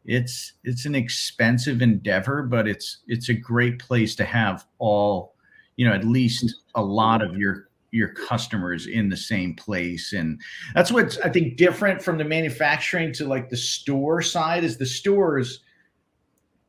It's 0.09 0.53
it's 0.63 0.85
an 0.85 0.95
expensive 0.95 1.83
endeavor, 1.83 2.41
but 2.41 2.67
it's 2.67 3.03
it's 3.07 3.29
a 3.29 3.33
great 3.33 3.77
place 3.77 4.15
to 4.15 4.25
have 4.25 4.65
all, 4.79 5.35
you 5.75 5.87
know, 5.87 5.93
at 5.93 6.03
least 6.03 6.63
a 6.73 6.81
lot 6.81 7.21
of 7.21 7.37
your 7.37 7.69
your 7.91 8.09
customers 8.09 8.87
in 8.87 9.09
the 9.09 9.17
same 9.17 9.55
place 9.55 10.13
and 10.13 10.39
that's 10.75 10.91
what's 10.91 11.17
i 11.21 11.29
think 11.29 11.57
different 11.57 11.99
from 11.99 12.19
the 12.19 12.23
manufacturing 12.23 13.11
to 13.11 13.25
like 13.25 13.49
the 13.49 13.57
store 13.57 14.21
side 14.21 14.63
is 14.63 14.77
the 14.77 14.85
stores 14.85 15.61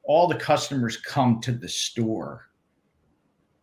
all 0.03 0.27
the 0.27 0.35
customers 0.35 0.97
come 0.97 1.39
to 1.39 1.53
the 1.53 1.69
store 1.69 2.49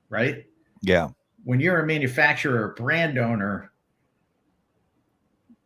right 0.10 0.45
Yeah. 0.84 1.08
when 1.45 1.60
you're 1.60 1.80
a 1.80 1.88
manufacturer 1.88 2.64
or 2.64 2.74
brand 2.76 3.18
owner 3.18 3.72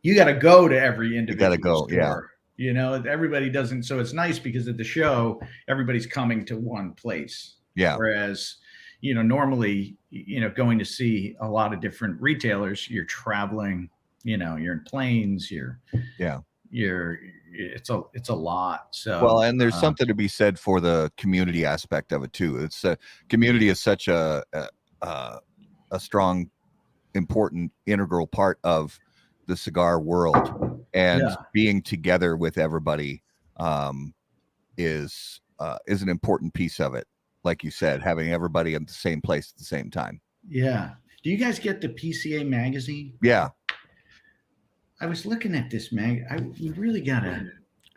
you 0.02 0.16
got 0.16 0.26
to 0.26 0.34
go 0.34 0.70
to 0.70 0.82
every 0.82 1.18
individual 1.18 1.52
you 1.52 1.58
got 1.58 1.86
to 1.86 1.92
go, 1.92 1.94
yeah. 1.94 2.16
You 2.62 2.74
know 2.74 2.94
everybody 3.10 3.50
doesn't 3.50 3.84
so 3.84 4.00
it's 4.00 4.14
nice 4.14 4.38
because 4.38 4.68
at 4.68 4.78
the 4.78 4.84
show 4.84 5.42
everybody's 5.68 6.06
coming 6.06 6.46
to 6.46 6.58
one 6.58 6.94
place 6.94 7.56
Yeah. 7.76 7.98
whereas 7.98 8.58
you 9.02 9.16
know 9.16 9.24
normally 9.24 9.98
you 10.12 10.40
know 10.40 10.50
going 10.50 10.78
to 10.80 10.86
see 10.86 11.36
a 11.42 11.50
lot 11.50 11.74
of 11.74 11.82
different 11.82 12.22
retailers 12.22 12.88
you're 12.90 13.06
traveling 13.06 13.90
you 14.24 14.38
know 14.38 14.58
you're 14.58 14.74
in 14.74 14.84
planes 14.84 15.50
you're 15.50 15.80
Yeah. 16.20 16.40
you're 16.70 17.18
it's 17.54 17.90
a 17.90 18.02
it's 18.14 18.30
a 18.30 18.36
lot 18.36 18.88
so 18.92 19.20
Well, 19.24 19.42
and 19.42 19.60
there's 19.60 19.74
uh, 19.74 19.82
something 19.82 20.08
to 20.08 20.14
be 20.14 20.28
said 20.28 20.58
for 20.60 20.80
the 20.80 21.12
community 21.18 21.66
aspect 21.66 22.14
of 22.14 22.24
it 22.24 22.32
too. 22.32 22.58
It's 22.64 22.86
a 22.86 22.98
community 23.28 23.68
is 23.70 23.82
such 23.82 24.08
a 24.08 24.44
a, 24.54 24.68
a 25.02 25.40
a 25.92 26.00
strong, 26.00 26.50
important, 27.14 27.74
integral 27.86 28.26
part 28.26 28.58
of 28.64 28.98
the 29.48 29.58
cigar 29.58 30.00
world, 30.00 30.38
and 30.93 31.22
Yeah. 31.23 31.35
being 31.53 31.81
together 31.81 32.35
with 32.35 32.57
everybody 32.57 33.23
um, 33.57 34.13
is 34.77 35.39
uh, 35.59 35.77
is 35.88 36.01
an 36.01 36.09
important 36.09 36.53
piece 36.53 36.80
of 36.80 36.95
it. 36.95 37.07
Like 37.43 37.63
you 37.63 37.72
said, 37.72 38.01
having 38.01 38.31
everybody 38.31 38.73
in 38.73 38.85
the 38.85 38.93
same 38.93 39.22
place 39.22 39.51
at 39.53 39.57
the 39.57 39.65
same 39.65 39.89
time. 39.91 40.22
yeah 40.47 40.95
do 41.23 41.30
you 41.30 41.38
guys 41.38 41.59
get 41.59 41.81
the 41.81 41.89
pca 41.89 42.43
magazine 42.47 43.13
Yeah, 43.22 43.49
i 44.99 45.05
was 45.05 45.23
looking 45.26 45.53
at 45.55 45.69
this 45.69 45.91
mag 45.91 46.23
i 46.31 46.38
we 46.59 46.72
really 46.72 47.01
gotta 47.01 47.45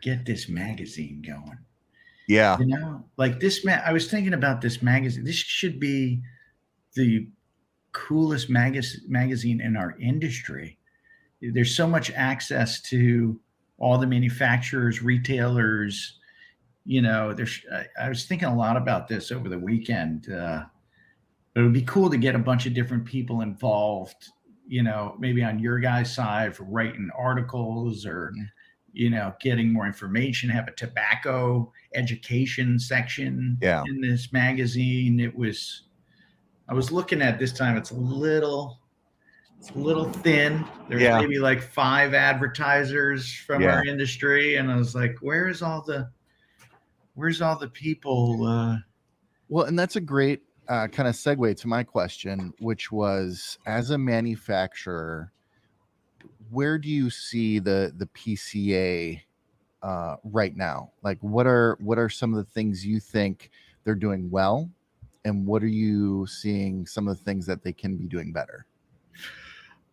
get 0.01 0.25
this 0.25 0.47
magazine 0.47 1.23
going 1.25 1.57
yeah, 2.27 2.57
you 2.59 2.67
know 2.67 3.03
like 3.17 3.39
this 3.39 3.65
man 3.65 3.81
i 3.85 3.91
was 3.91 4.09
thinking 4.11 4.33
about 4.35 4.61
this 4.61 4.81
magazine 4.83 5.23
this 5.23 5.35
should 5.35 5.79
be 5.79 6.21
the 6.93 7.27
coolest 7.93 8.49
magaz- 8.49 9.07
magazine 9.07 9.59
in 9.61 9.75
our 9.75 9.95
industry 9.99 10.77
there's 11.53 11.75
so 11.75 11.87
much 11.87 12.11
access 12.11 12.81
to 12.81 13.39
all 13.77 13.97
the 13.97 14.07
manufacturers 14.07 15.01
retailers 15.01 16.19
you 16.85 17.01
know 17.01 17.33
there's 17.33 17.61
I, 17.73 18.05
I 18.05 18.09
was 18.09 18.25
thinking 18.25 18.47
a 18.47 18.55
lot 18.55 18.77
about 18.77 19.07
this 19.07 19.31
over 19.31 19.49
the 19.49 19.59
weekend 19.59 20.31
uh 20.31 20.63
but 21.53 21.61
it 21.61 21.63
would 21.63 21.73
be 21.73 21.81
cool 21.83 22.09
to 22.09 22.17
get 22.17 22.35
a 22.35 22.39
bunch 22.39 22.65
of 22.65 22.73
different 22.73 23.05
people 23.05 23.41
involved 23.41 24.29
you 24.67 24.83
know 24.83 25.15
maybe 25.19 25.43
on 25.43 25.59
your 25.59 25.79
guys 25.79 26.13
side 26.13 26.55
for 26.55 26.63
writing 26.63 27.09
articles 27.17 28.05
or 28.05 28.33
you 28.93 29.09
know 29.09 29.33
getting 29.41 29.73
more 29.73 29.85
information 29.85 30.49
have 30.49 30.67
a 30.67 30.71
tobacco 30.71 31.71
education 31.95 32.79
section 32.79 33.57
Yeah. 33.61 33.83
in 33.87 33.99
this 33.99 34.31
magazine 34.31 35.19
it 35.19 35.35
was 35.35 35.83
i 36.69 36.73
was 36.73 36.91
looking 36.91 37.21
at 37.21 37.39
this 37.39 37.51
time 37.51 37.77
it's 37.77 37.91
a 37.91 37.95
little 37.95 38.79
it's 39.67 39.75
a 39.75 39.79
little 39.79 40.11
thin 40.11 40.63
there's 40.87 41.01
Yeah. 41.01 41.19
maybe 41.19 41.39
like 41.39 41.61
five 41.61 42.13
advertisers 42.13 43.33
from 43.33 43.63
Yeah. 43.63 43.77
our 43.77 43.85
industry 43.85 44.57
and 44.57 44.71
i 44.71 44.75
was 44.75 44.93
like 44.93 45.15
where's 45.21 45.61
all 45.61 45.81
the 45.81 46.09
where's 47.15 47.41
all 47.41 47.57
the 47.57 47.69
people 47.69 48.45
uh 48.45 48.77
Well, 49.49 49.65
and 49.65 49.77
that's 49.77 49.95
a 49.95 50.01
great 50.01 50.41
uh, 50.67 50.87
kind 50.87 51.07
of 51.07 51.13
segue 51.13 51.55
to 51.57 51.67
my 51.67 51.83
question, 51.83 52.51
which 52.59 52.91
was 52.91 53.59
as 53.67 53.91
a 53.91 53.97
manufacturer, 53.99 55.31
where 56.49 56.79
do 56.79 56.89
you 56.89 57.11
see 57.11 57.59
the 57.59 57.93
the 57.95 58.07
PCA 58.07 59.21
uh, 59.83 60.15
right 60.23 60.55
now? 60.57 60.91
Like, 61.03 61.19
what 61.21 61.45
are 61.45 61.77
what 61.79 61.99
are 61.99 62.09
some 62.09 62.33
of 62.33 62.43
the 62.43 62.51
things 62.51 62.83
you 62.83 62.99
think 62.99 63.51
they're 63.83 63.93
doing 63.93 64.31
well, 64.31 64.67
and 65.23 65.45
what 65.45 65.61
are 65.61 65.67
you 65.67 66.25
seeing 66.25 66.87
some 66.87 67.07
of 67.07 67.15
the 67.15 67.23
things 67.23 67.45
that 67.45 67.63
they 67.63 67.73
can 67.73 67.95
be 67.95 68.07
doing 68.07 68.33
better? 68.33 68.65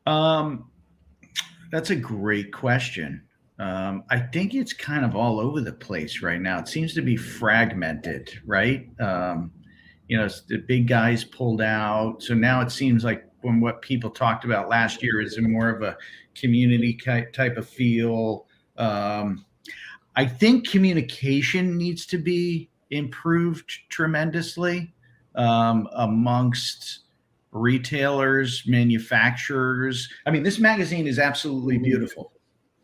Um, 0.06 0.70
that's 1.70 1.90
a 1.90 1.96
great 1.96 2.52
question. 2.52 3.22
Um, 3.58 4.04
I 4.10 4.18
think 4.18 4.54
it's 4.54 4.72
kind 4.72 5.04
of 5.04 5.14
all 5.14 5.38
over 5.38 5.60
the 5.60 5.72
place 5.72 6.22
right 6.22 6.40
now. 6.40 6.58
It 6.58 6.68
seems 6.68 6.94
to 6.94 7.02
be 7.02 7.16
fragmented, 7.16 8.30
right? 8.44 8.88
Um, 9.00 9.52
you 10.08 10.16
know, 10.16 10.28
the 10.48 10.58
big 10.58 10.88
guys 10.88 11.24
pulled 11.24 11.62
out. 11.62 12.22
So 12.22 12.34
now 12.34 12.60
it 12.60 12.70
seems 12.70 13.04
like 13.04 13.24
when 13.42 13.60
what 13.60 13.82
people 13.82 14.10
talked 14.10 14.44
about 14.44 14.68
last 14.68 15.02
year 15.02 15.20
is 15.20 15.38
more 15.40 15.68
of 15.68 15.82
a 15.82 15.96
community 16.34 16.98
type 17.32 17.56
of 17.56 17.68
feel. 17.68 18.46
Um, 18.76 19.44
I 20.16 20.26
think 20.26 20.68
communication 20.68 21.78
needs 21.78 22.04
to 22.06 22.18
be 22.18 22.70
improved 22.90 23.70
tremendously 23.88 24.92
um, 25.34 25.88
amongst 25.94 27.00
retailers, 27.52 28.64
manufacturers. 28.66 30.08
I 30.26 30.30
mean, 30.30 30.42
this 30.42 30.58
magazine 30.58 31.06
is 31.06 31.18
absolutely 31.18 31.78
beautiful. 31.78 32.32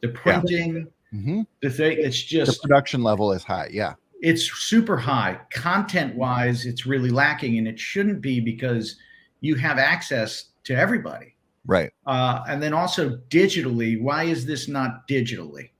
The 0.02 0.08
printing, 0.08 0.86
Mhm. 1.12 1.46
the 1.62 1.70
thing, 1.70 1.96
it's 2.00 2.22
just 2.22 2.52
The 2.62 2.68
production 2.68 3.02
level 3.02 3.32
is 3.32 3.42
high. 3.42 3.68
Yeah. 3.72 3.94
it's 4.20 4.50
super 4.52 4.96
high. 4.96 5.38
Content 5.52 6.16
wise, 6.16 6.66
it's 6.66 6.84
really 6.84 7.08
lacking, 7.08 7.56
and 7.56 7.68
it 7.68 7.78
shouldn't 7.78 8.20
be 8.20 8.40
because 8.40 8.96
you 9.40 9.54
have 9.54 9.78
access 9.78 10.46
to 10.64 10.74
everybody. 10.76 11.34
right. 11.66 11.90
Uh, 12.06 12.42
and 12.48 12.62
then 12.62 12.72
also 12.72 13.16
digitally, 13.28 14.00
why 14.00 14.24
is 14.24 14.44
this 14.46 14.66
not 14.68 15.06
digitally? 15.06 15.70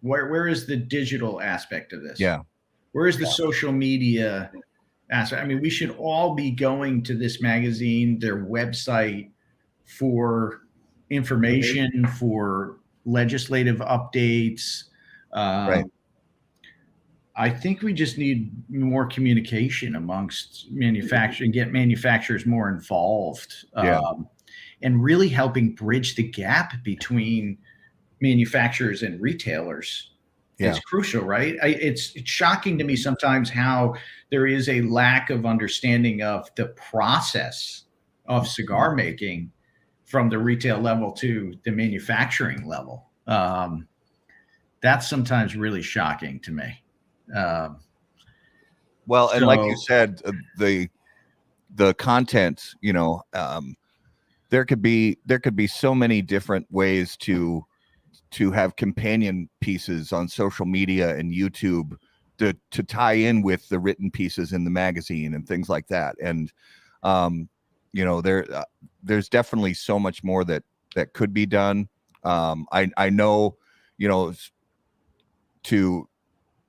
Where 0.00 0.28
where 0.30 0.48
is 0.48 0.66
the 0.66 0.76
digital 0.76 1.40
aspect 1.40 1.92
of 1.92 2.02
this? 2.02 2.18
Yeah. 2.18 2.40
Where 2.92 3.06
is 3.06 3.16
the 3.18 3.26
social 3.26 3.70
media 3.72 4.50
aspect. 5.12 5.42
I 5.42 5.46
mean, 5.46 5.60
we 5.60 5.70
should 5.70 5.90
all 5.98 6.34
be 6.34 6.50
going 6.50 7.02
to 7.04 7.14
this 7.14 7.40
magazine, 7.40 8.18
their 8.18 8.44
website 8.44 9.30
for 9.84 10.62
information, 11.10 12.06
for 12.18 12.78
legislative 13.04 13.76
updates. 13.78 14.84
Um, 15.32 15.68
Right. 15.68 15.84
I 17.34 17.48
think 17.48 17.80
we 17.80 17.94
just 17.94 18.18
need 18.18 18.52
more 18.68 19.06
communication 19.06 19.96
amongst 19.96 20.70
manufacturing, 20.70 21.50
get 21.50 21.72
manufacturers 21.72 22.44
more 22.44 22.68
involved, 22.68 23.54
Yeah. 23.74 23.98
um, 24.00 24.28
and 24.82 25.02
really 25.02 25.28
helping 25.28 25.74
bridge 25.74 26.14
the 26.14 26.24
gap 26.24 26.74
between 26.84 27.56
manufacturers 28.20 29.02
and 29.02 29.20
retailers. 29.20 30.10
It's 30.58 30.78
crucial, 30.80 31.24
right? 31.24 31.56
I, 31.60 31.68
it's, 31.68 32.14
it's 32.14 32.30
shocking 32.30 32.78
to 32.78 32.84
me 32.84 32.94
sometimes 32.94 33.50
how 33.50 33.94
there 34.32 34.46
is 34.46 34.70
a 34.70 34.80
lack 34.80 35.28
of 35.28 35.44
understanding 35.44 36.22
of 36.22 36.48
the 36.56 36.68
process 36.68 37.84
of 38.24 38.48
cigar 38.48 38.94
making 38.94 39.52
from 40.06 40.30
the 40.30 40.38
retail 40.38 40.80
level 40.80 41.12
to 41.12 41.52
the 41.64 41.70
manufacturing 41.70 42.66
level. 42.66 43.10
Um, 43.26 43.86
that's 44.80 45.06
sometimes 45.06 45.54
really 45.54 45.82
shocking 45.82 46.40
to 46.40 46.50
me. 46.50 46.82
Um, 47.36 47.76
Well, 49.06 49.30
and 49.32 49.46
like 49.46 49.60
you 49.60 49.76
said, 49.76 50.22
uh, 50.24 50.32
the 50.56 50.88
the 51.74 51.92
content, 51.94 52.74
you 52.80 52.94
know, 52.94 53.22
um, 53.34 53.76
there 54.48 54.64
could 54.64 54.80
be 54.80 55.18
there 55.26 55.40
could 55.40 55.56
be 55.56 55.66
so 55.66 55.94
many 55.94 56.22
different 56.22 56.66
ways 56.70 57.18
to 57.18 57.66
to 58.30 58.50
have 58.50 58.76
companion 58.76 59.50
pieces 59.60 60.10
on 60.10 60.26
social 60.26 60.64
media 60.64 61.16
and 61.16 61.34
YouTube 61.34 61.96
to 62.42 62.56
to 62.72 62.82
tie 62.82 63.12
in 63.14 63.40
with 63.42 63.68
the 63.68 63.78
written 63.78 64.10
pieces 64.10 64.52
in 64.52 64.64
the 64.64 64.70
magazine 64.70 65.34
and 65.34 65.46
things 65.46 65.68
like 65.68 65.86
that. 65.86 66.16
And 66.20 66.52
um, 67.02 67.48
you 67.92 68.04
know, 68.04 68.20
there 68.20 68.46
uh, 68.52 68.64
there's 69.02 69.28
definitely 69.28 69.74
so 69.74 69.98
much 69.98 70.24
more 70.24 70.44
that 70.44 70.64
that 70.94 71.12
could 71.14 71.32
be 71.32 71.46
done. 71.46 71.88
Um, 72.24 72.66
I 72.72 72.90
I 72.96 73.10
know, 73.10 73.56
you 73.96 74.08
know, 74.08 74.34
to 75.64 76.08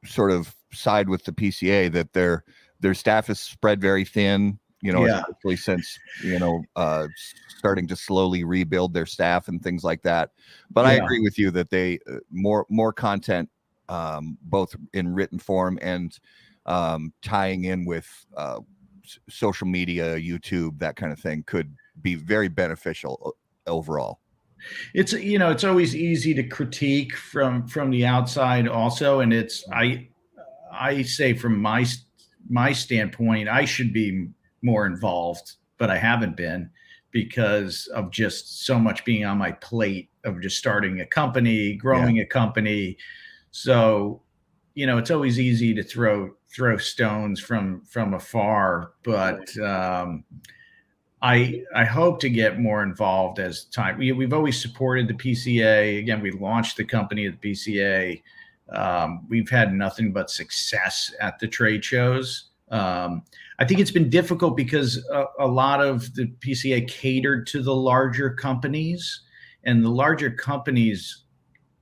sort 0.05 0.31
of 0.31 0.55
side 0.71 1.09
with 1.09 1.23
the 1.23 1.31
PCA 1.31 1.91
that 1.91 2.13
their 2.13 2.43
their 2.79 2.93
staff 2.93 3.29
is 3.29 3.39
spread 3.39 3.81
very 3.81 4.05
thin. 4.05 4.59
You 4.81 4.91
know, 4.91 5.05
Yeah. 5.05 5.21
especially 5.21 5.55
since 5.55 5.97
you 6.23 6.37
know 6.39 6.61
uh, 6.75 7.07
starting 7.57 7.87
to 7.87 7.95
slowly 7.95 8.43
rebuild 8.43 8.93
their 8.93 9.05
staff 9.05 9.47
and 9.47 9.63
things 9.63 9.83
like 9.83 10.01
that. 10.03 10.31
But 10.71 10.85
I 10.85 10.93
agree 10.93 11.21
with 11.21 11.39
you 11.39 11.51
that 11.51 11.69
they 11.69 11.99
uh, 12.11 12.17
more 12.31 12.65
more 12.69 12.91
content, 12.91 13.49
um, 13.89 14.37
both 14.43 14.75
in 14.93 15.13
written 15.13 15.39
form 15.39 15.77
and 15.81 16.17
um, 16.65 17.13
tying 17.21 17.65
in 17.65 17.85
with 17.85 18.07
uh, 18.37 18.59
s- 19.03 19.19
social 19.29 19.67
media, 19.67 20.15
YouTube, 20.17 20.79
that 20.79 20.95
kind 20.95 21.11
of 21.11 21.19
thing, 21.19 21.43
could 21.45 21.75
be 22.01 22.15
very 22.15 22.47
beneficial 22.47 23.35
overall. 23.67 24.19
it's 24.93 25.11
you 25.13 25.37
know 25.37 25.51
it's 25.51 25.63
always 25.65 25.93
easy 25.95 26.33
to 26.33 26.43
critique 26.43 27.15
from 27.15 27.67
from 27.67 27.89
the 27.91 28.05
outside 28.05 28.65
also 28.67 29.19
and 29.19 29.33
it's 29.33 29.63
i 29.73 30.07
i 30.71 31.01
say 31.01 31.33
from 31.33 31.61
my 31.61 31.85
my 32.49 32.71
standpoint 32.71 33.49
i 33.49 33.65
should 33.65 33.91
be 33.91 34.27
more 34.61 34.85
involved 34.85 35.53
but 35.77 35.89
i 35.89 35.97
haven't 35.97 36.37
been 36.37 36.69
because 37.11 37.87
of 37.93 38.09
just 38.09 38.65
so 38.65 38.79
much 38.79 39.03
being 39.03 39.25
on 39.25 39.37
my 39.37 39.51
plate 39.51 40.09
of 40.23 40.41
just 40.41 40.57
starting 40.57 41.01
a 41.01 41.05
company 41.05 41.75
growing 41.75 42.19
a 42.19 42.25
company 42.25 42.97
so 43.53 44.19
you 44.73 44.87
know 44.87 44.97
it's 44.97 45.11
always 45.11 45.39
easy 45.39 45.73
to 45.75 45.83
throw 45.83 46.31
throw 46.53 46.75
stones 46.75 47.39
from 47.39 47.81
from 47.85 48.15
afar 48.15 48.93
but 49.03 49.55
um 49.59 50.25
I 51.21 51.63
I 51.73 51.85
hope 51.85 52.19
to 52.19 52.29
get 52.29 52.59
more 52.59 52.83
involved 52.83 53.39
as 53.39 53.63
time. 53.63 53.97
We, 53.97 54.11
we've 54.11 54.33
always 54.33 54.61
supported 54.61 55.07
the 55.07 55.13
PCA. 55.13 55.99
Again, 55.99 56.21
we 56.21 56.31
launched 56.31 56.75
the 56.75 56.83
company 56.83 57.25
at 57.25 57.39
the 57.39 57.51
PCA. 57.51 58.21
Um, 58.73 59.25
we've 59.29 59.49
had 59.49 59.73
nothing 59.73 60.11
but 60.11 60.29
success 60.29 61.13
at 61.21 61.39
the 61.39 61.47
trade 61.47 61.85
shows. 61.85 62.49
Um, 62.71 63.23
I 63.57 63.63
think 63.63 63.79
it's 63.79 63.91
been 63.91 64.09
difficult 64.09 64.57
because 64.57 64.97
a, 65.13 65.25
a 65.39 65.47
lot 65.47 65.81
of 65.81 66.13
the 66.13 66.25
PCA 66.39 66.89
catered 66.89 67.47
to 67.47 67.63
the 67.63 67.73
larger 67.73 68.29
companies, 68.29 69.21
and 69.63 69.81
the 69.81 69.89
larger 69.89 70.29
companies 70.29 71.22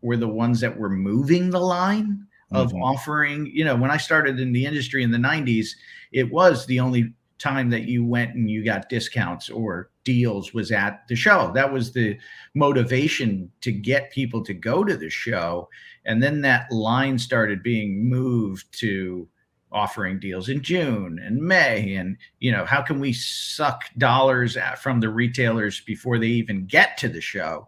were 0.01 0.17
the 0.17 0.27
ones 0.27 0.59
that 0.61 0.77
were 0.77 0.89
moving 0.89 1.49
the 1.49 1.59
line 1.59 2.25
of 2.51 2.71
Mhm. 2.73 2.81
offering. 2.81 3.45
You 3.47 3.63
know, 3.65 3.75
when 3.75 3.91
I 3.91 3.97
started 3.97 4.39
in 4.39 4.51
the 4.51 4.65
industry 4.65 5.03
in 5.03 5.11
the 5.11 5.17
'90s, 5.17 5.75
it 6.11 6.31
was 6.31 6.65
the 6.65 6.79
only 6.79 7.13
time 7.39 7.69
that 7.71 7.83
you 7.87 8.05
went 8.05 8.35
and 8.35 8.49
you 8.51 8.63
got 8.63 8.89
discounts 8.89 9.49
or 9.49 9.89
deals 10.03 10.53
was 10.53 10.71
at 10.71 11.07
the 11.07 11.15
show. 11.15 11.51
That 11.55 11.71
was 11.73 11.91
the 11.91 12.17
motivation 12.53 13.51
to 13.61 13.71
get 13.71 14.11
people 14.11 14.43
to 14.43 14.53
go 14.53 14.83
to 14.83 14.95
the 14.95 15.09
show. 15.09 15.67
And 16.05 16.21
then 16.21 16.41
that 16.41 16.71
line 16.71 17.17
started 17.17 17.63
being 17.63 18.07
moved 18.07 18.71
to 18.79 19.27
offering 19.71 20.19
deals 20.19 20.49
in 20.49 20.61
June 20.61 21.19
and 21.23 21.37
May. 21.41 21.95
And, 21.95 22.17
you 22.39 22.51
know, 22.51 22.65
how 22.65 22.81
can 22.81 22.99
we 22.99 23.13
suck 23.13 23.85
dollars 23.97 24.57
at, 24.57 24.79
from 24.79 24.99
the 24.99 25.09
retailers 25.09 25.79
before 25.81 26.19
they 26.19 26.27
even 26.27 26.65
get 26.65 26.97
to 26.99 27.07
the 27.09 27.21
show? 27.21 27.67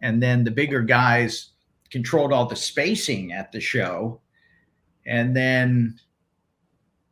And 0.00 0.22
then 0.22 0.44
the 0.44 0.50
bigger 0.50 0.82
guys 0.82 1.51
controlled 1.92 2.32
all 2.32 2.46
the 2.46 2.56
spacing 2.56 3.32
at 3.32 3.52
the 3.52 3.60
show. 3.60 4.20
And 5.06 5.36
then 5.36 6.00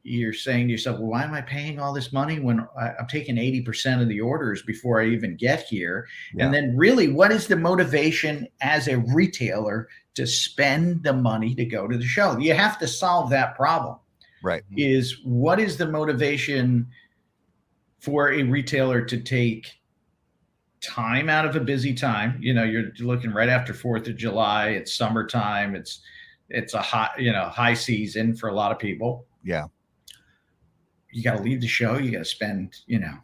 you're 0.03 0.33
saying 0.33 0.67
to 0.67 0.73
yourself, 0.73 0.99
well, 0.99 1.11
why 1.11 1.25
am 1.25 1.35
I 1.35 1.43
paying 1.43 1.79
all 1.79 1.93
this 1.93 2.13
money 2.13 2.41
when 2.41 2.67
I, 2.81 2.93
I'm 2.99 3.07
taking 3.07 3.37
80% 3.37 4.01
of 4.01 4.09
the 4.09 4.21
orders 4.21 4.63
before 4.63 5.01
I 5.01 5.09
even 5.09 5.37
get 5.37 5.65
here? 5.65 6.09
And 6.39 6.55
then, 6.55 6.77
really, 6.77 7.09
what 7.09 7.31
is 7.31 7.47
the 7.47 7.57
motivation 7.57 8.49
as 8.63 8.89
a 8.89 8.99
retailer 8.99 9.89
to 10.15 10.27
spend 10.27 11.03
the 11.03 11.13
money 11.13 11.55
to 11.55 11.65
go 11.67 11.87
to 11.87 11.99
the 11.99 12.07
show? 12.07 12.39
You 12.39 12.55
have 12.55 12.79
to 12.79 12.89
solve 12.89 13.29
that 13.31 13.55
problem. 13.57 13.99
Right. 14.43 14.63
Is 14.75 15.21
what 15.23 15.61
is 15.61 15.77
the 15.77 15.87
motivation 15.87 16.89
for 17.99 18.33
a 18.33 18.43
retailer 18.43 19.05
to 19.05 19.21
take 19.21 19.80
time 20.81 21.29
out 21.29 21.45
of 21.45 21.57
a 21.57 21.61
busy 21.61 21.95
time? 21.95 22.39
You 22.41 22.55
know, 22.55 22.65
you're 22.65 22.91
looking 23.01 23.33
right 23.33 23.49
after 23.49 23.73
Fourth 23.75 24.07
of 24.09 24.17
July. 24.17 24.69
It's 24.71 24.95
summertime. 24.95 25.75
It's 25.75 26.01
it's 26.49 26.75
a 26.75 26.83
hot, 26.83 27.13
you 27.19 27.33
know, 27.33 27.45
high 27.49 27.75
season 27.75 28.35
for 28.35 28.49
a 28.49 28.55
lot 28.55 28.73
of 28.73 28.79
people 28.81 29.25
Yeah. 29.45 29.67
you 31.13 31.23
got 31.23 31.37
to 31.37 31.43
leave 31.43 31.61
the 31.61 31.69
show. 31.69 31.97
You 31.97 32.11
got 32.11 32.19
to 32.19 32.25
spend, 32.25 32.75
you 32.87 32.99
know, 32.99 33.15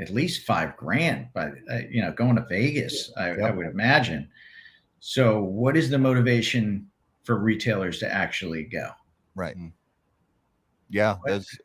at 0.00 0.10
least 0.10 0.44
five 0.44 0.76
grand, 0.76 1.28
but 1.34 1.52
uh, 1.70 1.80
you 1.88 2.02
know, 2.02 2.12
going 2.12 2.36
to 2.36 2.44
Vegas, 2.48 3.12
I, 3.16 3.30
I 3.30 3.50
would 3.50 3.66
imagine. 3.66 4.28
So, 5.00 5.40
what 5.42 5.76
is 5.76 5.88
the 5.90 5.98
motivation 5.98 6.88
for 7.22 7.38
retailers 7.38 7.98
to 8.00 8.12
actually 8.12 8.64
go? 8.64 8.90
Right. 9.36 9.56
Yeah. 10.90 11.16
There's, 11.24 11.46
there's 11.46 11.58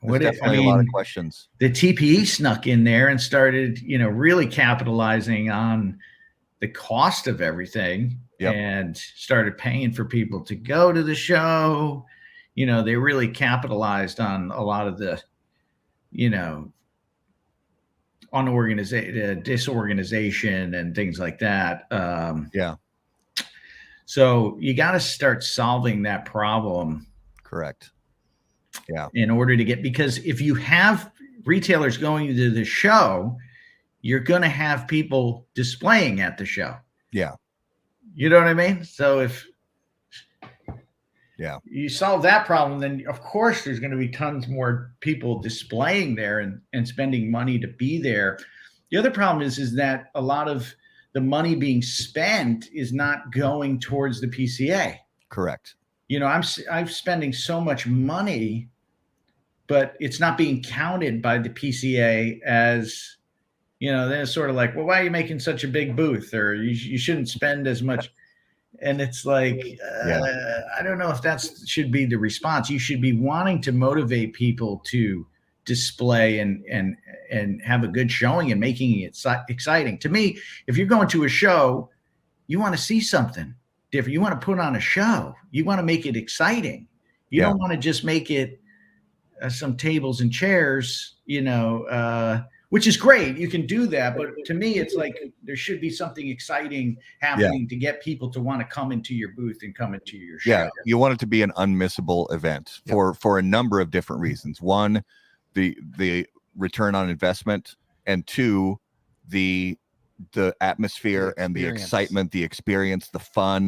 What 0.00 0.22
if- 0.22 0.28
I 0.28 0.30
definitely 0.32 0.58
a 0.58 0.68
lot 0.68 0.78
of 0.78 0.84
mean, 0.84 0.92
questions. 0.92 1.48
The 1.58 1.70
TPE 1.70 2.24
snuck 2.26 2.66
in 2.66 2.84
there 2.84 3.08
and 3.08 3.20
started, 3.20 3.78
you 3.80 3.98
know, 3.98 4.08
really 4.08 4.46
capitalizing 4.46 5.50
on 5.50 5.98
the 6.60 6.68
cost 6.68 7.26
of 7.26 7.40
everything 7.40 8.18
Yep. 8.40 8.54
and 8.54 8.96
started 8.96 9.58
paying 9.58 9.92
for 9.92 10.04
people 10.04 10.42
to 10.44 10.54
go 10.54 10.92
to 10.92 11.02
the 11.02 11.14
show. 11.14 12.06
You 12.54 12.66
know, 12.66 12.82
they 12.82 12.94
really 12.96 13.28
capitalized 13.28 14.20
on 14.20 14.50
a 14.52 14.62
lot 14.62 14.86
of 14.86 14.98
the, 14.98 15.20
you 16.12 16.30
know, 16.30 16.72
unorganization, 18.32 19.42
disorganization, 19.42 20.74
and 20.74 20.94
things 20.94 21.18
like 21.18 21.38
that. 21.40 21.90
Um, 21.90 22.50
yeah. 22.54 22.76
So 24.06 24.56
you 24.60 24.74
got 24.74 24.92
to 24.92 25.00
start 25.00 25.42
solving 25.44 26.02
that 26.02 26.24
problem 26.24 27.06
Correct. 27.42 27.90
Yeah. 28.88 29.08
in 29.14 29.30
order 29.30 29.56
to 29.56 29.64
get 29.64 29.82
because 29.82 30.18
if 30.18 30.40
you 30.40 30.54
have 30.54 31.10
retailers 31.44 31.96
going 31.96 32.34
to 32.34 32.50
the 32.50 32.64
show, 32.64 33.36
you're 34.02 34.20
going 34.20 34.42
to 34.42 34.48
have 34.48 34.86
people 34.88 35.46
displaying 35.54 36.20
at 36.20 36.38
the 36.38 36.44
show. 36.46 36.76
Yeah. 37.12 37.34
You 38.14 38.28
know 38.28 38.38
what 38.38 38.48
I 38.48 38.54
mean? 38.54 38.84
So 38.84 39.20
if 39.20 39.46
Yeah. 41.38 41.58
you 41.64 41.88
solve 41.88 42.22
that 42.22 42.46
problem, 42.46 42.80
then 42.80 43.04
of 43.08 43.20
course 43.22 43.64
there's 43.64 43.78
going 43.78 43.92
to 43.92 43.96
be 43.96 44.08
tons 44.08 44.48
more 44.48 44.92
people 45.00 45.40
displaying 45.40 46.14
there 46.16 46.40
and, 46.40 46.60
and 46.72 46.86
spending 46.86 47.30
money 47.30 47.58
to 47.60 47.68
be 47.68 48.00
there. 48.00 48.38
The 48.90 48.96
other 48.96 49.10
problem 49.10 49.42
is 49.46 49.58
is 49.58 49.74
that 49.76 50.10
a 50.14 50.20
lot 50.20 50.48
of 50.48 50.74
the 51.12 51.20
money 51.20 51.54
being 51.54 51.80
spent 51.82 52.68
is 52.72 52.92
not 52.92 53.30
going 53.32 53.78
towards 53.80 54.20
the 54.20 54.26
PCA. 54.28 54.96
Correct. 55.28 55.74
You 56.08 56.20
know, 56.20 56.26
I'm 56.26 56.42
I'm 56.70 56.88
spending 56.88 57.32
so 57.32 57.60
much 57.60 57.86
money, 57.86 58.68
but 59.66 59.94
it's 60.00 60.20
not 60.20 60.38
being 60.38 60.62
counted 60.62 61.20
by 61.22 61.38
the 61.38 61.50
PCA 61.50 62.40
as 62.42 63.18
you 63.78 63.92
know, 63.92 64.08
then 64.08 64.22
it's 64.22 64.34
sort 64.34 64.50
of 64.50 64.56
like, 64.56 64.74
well, 64.74 64.86
why 64.86 65.00
are 65.00 65.04
you 65.04 65.10
making 65.10 65.38
such 65.38 65.62
a 65.64 65.68
big 65.68 65.94
booth? 65.94 66.34
Or 66.34 66.54
you, 66.54 66.70
you 66.70 66.98
shouldn't 66.98 67.28
spend 67.28 67.68
as 67.68 67.82
much. 67.82 68.12
and 68.82 69.00
it's 69.00 69.24
like 69.24 69.78
uh, 70.04 70.60
I 70.78 70.82
don't 70.82 70.98
know 70.98 71.10
if 71.10 71.22
that 71.22 71.40
should 71.66 71.90
be 71.90 72.04
the 72.04 72.18
response. 72.18 72.68
You 72.70 72.78
should 72.78 73.00
be 73.00 73.12
wanting 73.12 73.60
to 73.62 73.72
motivate 73.72 74.32
people 74.32 74.82
to 74.86 75.26
display 75.64 76.40
and 76.40 76.64
and 76.70 76.96
and 77.30 77.62
have 77.62 77.84
a 77.84 77.88
good 77.88 78.10
showing 78.10 78.50
and 78.52 78.60
making 78.60 79.00
it 79.00 79.18
exciting. 79.48 79.98
To 79.98 80.08
me, 80.08 80.38
if 80.66 80.76
you're 80.76 80.86
going 80.86 81.08
to 81.08 81.24
a 81.24 81.28
show, 81.28 81.90
you 82.46 82.58
want 82.58 82.74
to 82.74 82.82
see 82.82 83.00
something 83.00 83.54
different. 83.90 84.12
You 84.12 84.20
want 84.20 84.38
to 84.40 84.44
put 84.44 84.58
on 84.58 84.76
a 84.76 84.80
show. 84.80 85.34
You 85.50 85.64
want 85.64 85.78
to 85.78 85.82
make 85.82 86.06
it 86.06 86.16
exciting. 86.16 86.86
You 87.30 87.40
Yeah. 87.42 87.48
don't 87.48 87.58
want 87.58 87.72
to 87.72 87.78
just 87.78 88.04
make 88.04 88.30
it 88.30 88.60
uh, 89.40 89.48
some 89.48 89.76
tables 89.76 90.20
and 90.20 90.32
chairs, 90.32 91.16
you 91.26 91.40
know, 91.42 91.84
uh, 91.84 92.42
which 92.70 92.86
is 92.86 92.96
great. 92.96 93.38
You 93.38 93.48
can 93.48 93.66
do 93.66 93.86
that, 93.86 94.16
but 94.16 94.30
to 94.44 94.52
me, 94.52 94.74
it's 94.76 94.94
like 94.94 95.14
there 95.42 95.56
should 95.56 95.80
be 95.80 95.88
something 95.90 96.28
exciting 96.28 96.96
happening 97.20 97.66
to 97.68 97.76
get 97.76 98.02
people 98.02 98.28
to 98.30 98.40
want 98.40 98.60
to 98.60 98.66
come 98.66 98.92
into 98.92 99.14
your 99.14 99.30
booth 99.30 99.60
and 99.62 99.74
come 99.74 99.94
into 99.94 100.18
your 100.18 100.38
show. 100.38 100.50
Yeah, 100.50 100.68
you 100.84 100.98
want 100.98 101.14
it 101.14 101.20
to 101.20 101.26
be 101.26 101.42
an 101.42 101.52
unmissable 101.56 102.30
event 102.32 102.80
for 102.86 103.14
for 103.14 103.38
a 103.38 103.42
number 103.42 103.80
of 103.80 103.90
different 103.90 104.20
reasons. 104.20 104.60
One, 104.60 105.02
the 105.54 105.78
the 105.96 106.26
return 106.56 106.94
on 106.94 107.08
investment, 107.08 107.76
and 108.06 108.26
two, 108.26 108.78
the 109.28 109.78
the 110.32 110.54
atmosphere 110.60 111.34
and 111.38 111.54
the 111.54 111.66
excitement, 111.66 112.30
the 112.32 112.42
experience, 112.42 113.08
the 113.08 113.18
fun, 113.18 113.66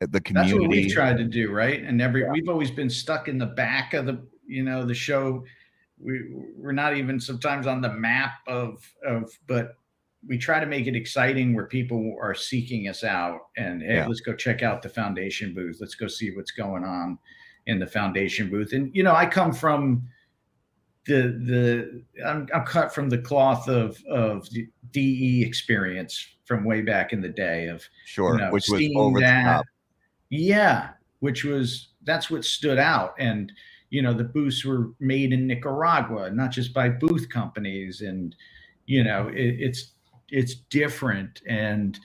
the 0.00 0.06
the 0.06 0.20
That's 0.32 0.52
what 0.52 0.68
we've 0.68 0.92
tried 0.92 1.18
to 1.18 1.24
do, 1.24 1.50
right? 1.50 1.82
And 1.82 2.00
every 2.00 2.28
we've 2.30 2.48
always 2.48 2.70
been 2.70 2.90
stuck 2.90 3.28
in 3.28 3.38
the 3.38 3.46
back 3.46 3.94
of 3.94 4.06
the, 4.06 4.26
you 4.46 4.62
know, 4.62 4.84
the 4.84 4.94
show. 4.94 5.44
We 5.98 6.22
we're 6.56 6.72
not 6.72 6.96
even 6.96 7.20
sometimes 7.20 7.66
on 7.66 7.80
the 7.80 7.92
map 7.92 8.32
of 8.46 8.84
of, 9.06 9.30
but 9.46 9.76
we 10.26 10.38
try 10.38 10.58
to 10.58 10.66
make 10.66 10.86
it 10.86 10.96
exciting 10.96 11.54
where 11.54 11.66
people 11.66 12.16
are 12.20 12.34
seeking 12.34 12.88
us 12.88 13.04
out 13.04 13.40
and 13.56 13.82
hey, 13.82 13.96
Yeah. 13.96 14.06
let's 14.06 14.20
go 14.20 14.34
check 14.34 14.62
out 14.62 14.82
the 14.82 14.88
foundation 14.88 15.54
booth. 15.54 15.78
Let's 15.80 15.94
go 15.94 16.08
see 16.08 16.34
what's 16.34 16.50
going 16.50 16.84
on 16.84 17.18
in 17.66 17.78
the 17.78 17.86
foundation 17.86 18.50
booth. 18.50 18.72
And 18.72 18.94
you 18.94 19.02
know, 19.02 19.14
I 19.14 19.26
come 19.26 19.52
from 19.52 20.08
the 21.06 22.02
the 22.16 22.24
I'm, 22.26 22.48
I'm 22.54 22.64
cut 22.64 22.94
from 22.94 23.08
the 23.08 23.18
cloth 23.18 23.68
of 23.68 24.02
of 24.08 24.48
the 24.50 24.68
DE 24.92 25.44
experience 25.44 26.26
from 26.44 26.64
way 26.64 26.82
back 26.82 27.12
in 27.12 27.20
the 27.20 27.28
day 27.28 27.68
of 27.68 27.84
Sure, 28.04 28.34
you 28.34 28.40
know, 28.40 28.50
which 28.50 28.68
was 28.68 28.82
over 28.96 29.20
the 29.20 29.26
top. 29.26 29.66
Yeah, 30.30 30.90
which 31.20 31.44
was 31.44 31.88
that's 32.04 32.30
what 32.30 32.44
stood 32.44 32.78
out, 32.78 33.14
and 33.18 33.52
you 33.90 34.02
know 34.02 34.12
the 34.12 34.24
booths 34.24 34.64
were 34.64 34.92
made 35.00 35.32
in 35.32 35.46
Nicaragua, 35.46 36.30
not 36.30 36.50
just 36.50 36.72
by 36.72 36.88
booth 36.88 37.28
companies, 37.28 38.00
and 38.00 38.34
you 38.86 39.04
know 39.04 39.28
it, 39.28 39.56
it's 39.58 39.92
it's 40.30 40.54
different, 40.54 41.42
and 41.46 41.98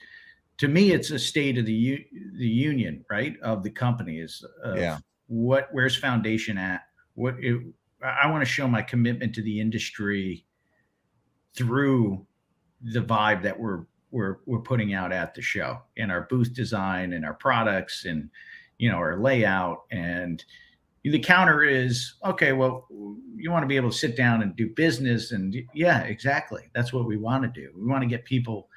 to 0.57 0.67
me 0.67 0.91
it's 0.91 1.11
a 1.11 1.19
state 1.19 1.57
of 1.57 1.65
the 1.65 1.73
u- 1.73 2.05
the 2.37 2.47
union, 2.47 3.05
right, 3.09 3.35
of 3.41 3.63
the 3.63 3.69
companies. 3.69 4.43
Of 4.63 4.77
Yeah. 4.77 4.97
What 5.27 5.69
where's 5.71 5.95
foundation 5.95 6.57
at? 6.57 6.81
What 7.15 7.35
it, 7.39 7.61
I 8.01 8.29
want 8.29 8.41
to 8.45 8.49
show 8.51 8.67
my 8.67 8.81
commitment 8.81 9.35
to 9.35 9.41
the 9.41 9.59
industry 9.59 10.45
through 11.55 12.25
the 12.81 13.01
vibe 13.01 13.43
that 13.43 13.59
we're 13.59 13.85
we're 14.11 14.37
we're 14.45 14.61
putting 14.61 14.93
out 14.93 15.11
at 15.11 15.33
the 15.35 15.41
show 15.41 15.81
and 15.97 16.11
our 16.11 16.21
booth 16.29 16.53
design 16.53 17.13
and 17.13 17.25
our 17.25 17.33
products 17.33 18.05
and 18.05 18.29
you 18.77 18.89
know 18.89 18.97
our 18.97 19.19
layout. 19.19 19.83
And 19.91 20.43
the 21.03 21.19
counter 21.19 21.63
is 21.63 22.15
okay 22.25 22.51
well 22.51 22.85
you 23.35 23.49
want 23.49 23.63
to 23.63 23.67
be 23.67 23.77
able 23.77 23.89
to 23.89 23.97
sit 23.97 24.15
down 24.17 24.41
and 24.41 24.55
do 24.55 24.69
business 24.69 25.31
and 25.31 25.55
yeah 25.73 26.01
exactly. 26.03 26.69
That's 26.73 26.93
what 26.93 27.05
we 27.05 27.17
want 27.17 27.43
to 27.43 27.61
do. 27.61 27.71
We 27.75 27.85
want 27.85 28.01
to 28.01 28.07
get 28.07 28.25
people 28.25 28.69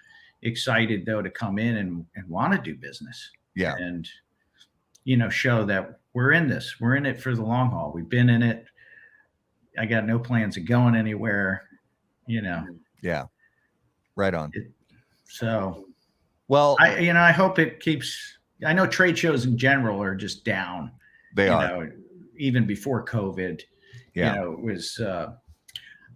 excited 0.43 1.07
though 1.07 1.23
to 1.23 1.31
come 1.31 1.59
in 1.59 1.77
and, 1.79 2.05
and 2.17 2.29
want 2.29 2.53
to 2.53 2.59
do 2.59 2.75
business 2.77 3.31
Yeah. 3.55 3.75
and 3.79 4.09
you 5.05 5.17
know 5.17 5.29
show 5.31 5.65
that 5.67 6.01
we're 6.15 6.33
in 6.33 6.49
this. 6.49 6.77
We're 6.81 6.97
in 6.97 7.07
it 7.07 7.21
for 7.21 7.35
the 7.35 7.43
long 7.43 7.71
haul. 7.71 7.93
We've 7.95 8.09
been 8.09 8.29
in 8.29 8.43
it 8.43 8.67
i 9.79 9.87
got 9.87 10.05
no 10.07 10.19
plans 10.19 10.57
of 10.57 10.65
going 10.67 10.95
anywhere 10.95 11.63
you 12.27 12.41
know 12.43 12.65
Yeah, 13.03 13.25
right 14.17 14.35
on. 14.35 14.53
so 15.25 15.87
Well, 16.49 16.77
I 16.81 16.99
you 16.99 17.13
know 17.13 17.21
I 17.21 17.33
hope 17.33 17.59
it 17.59 17.81
keeps. 17.81 18.39
I 18.65 18.73
know 18.73 18.87
trade 18.87 19.19
shows 19.19 19.45
in 19.45 19.57
general 19.59 20.01
are 20.03 20.15
just 20.15 20.45
down. 20.45 20.93
they 21.35 21.47
you 21.47 21.53
are. 21.53 21.67
know, 21.87 21.93
even 22.37 22.67
before 22.67 23.05
COVID. 23.05 23.61
Yeah. 24.15 24.35
You 24.35 24.41
know, 24.41 24.53
it 24.53 24.61
was. 24.63 24.99
Uh, 25.01 25.33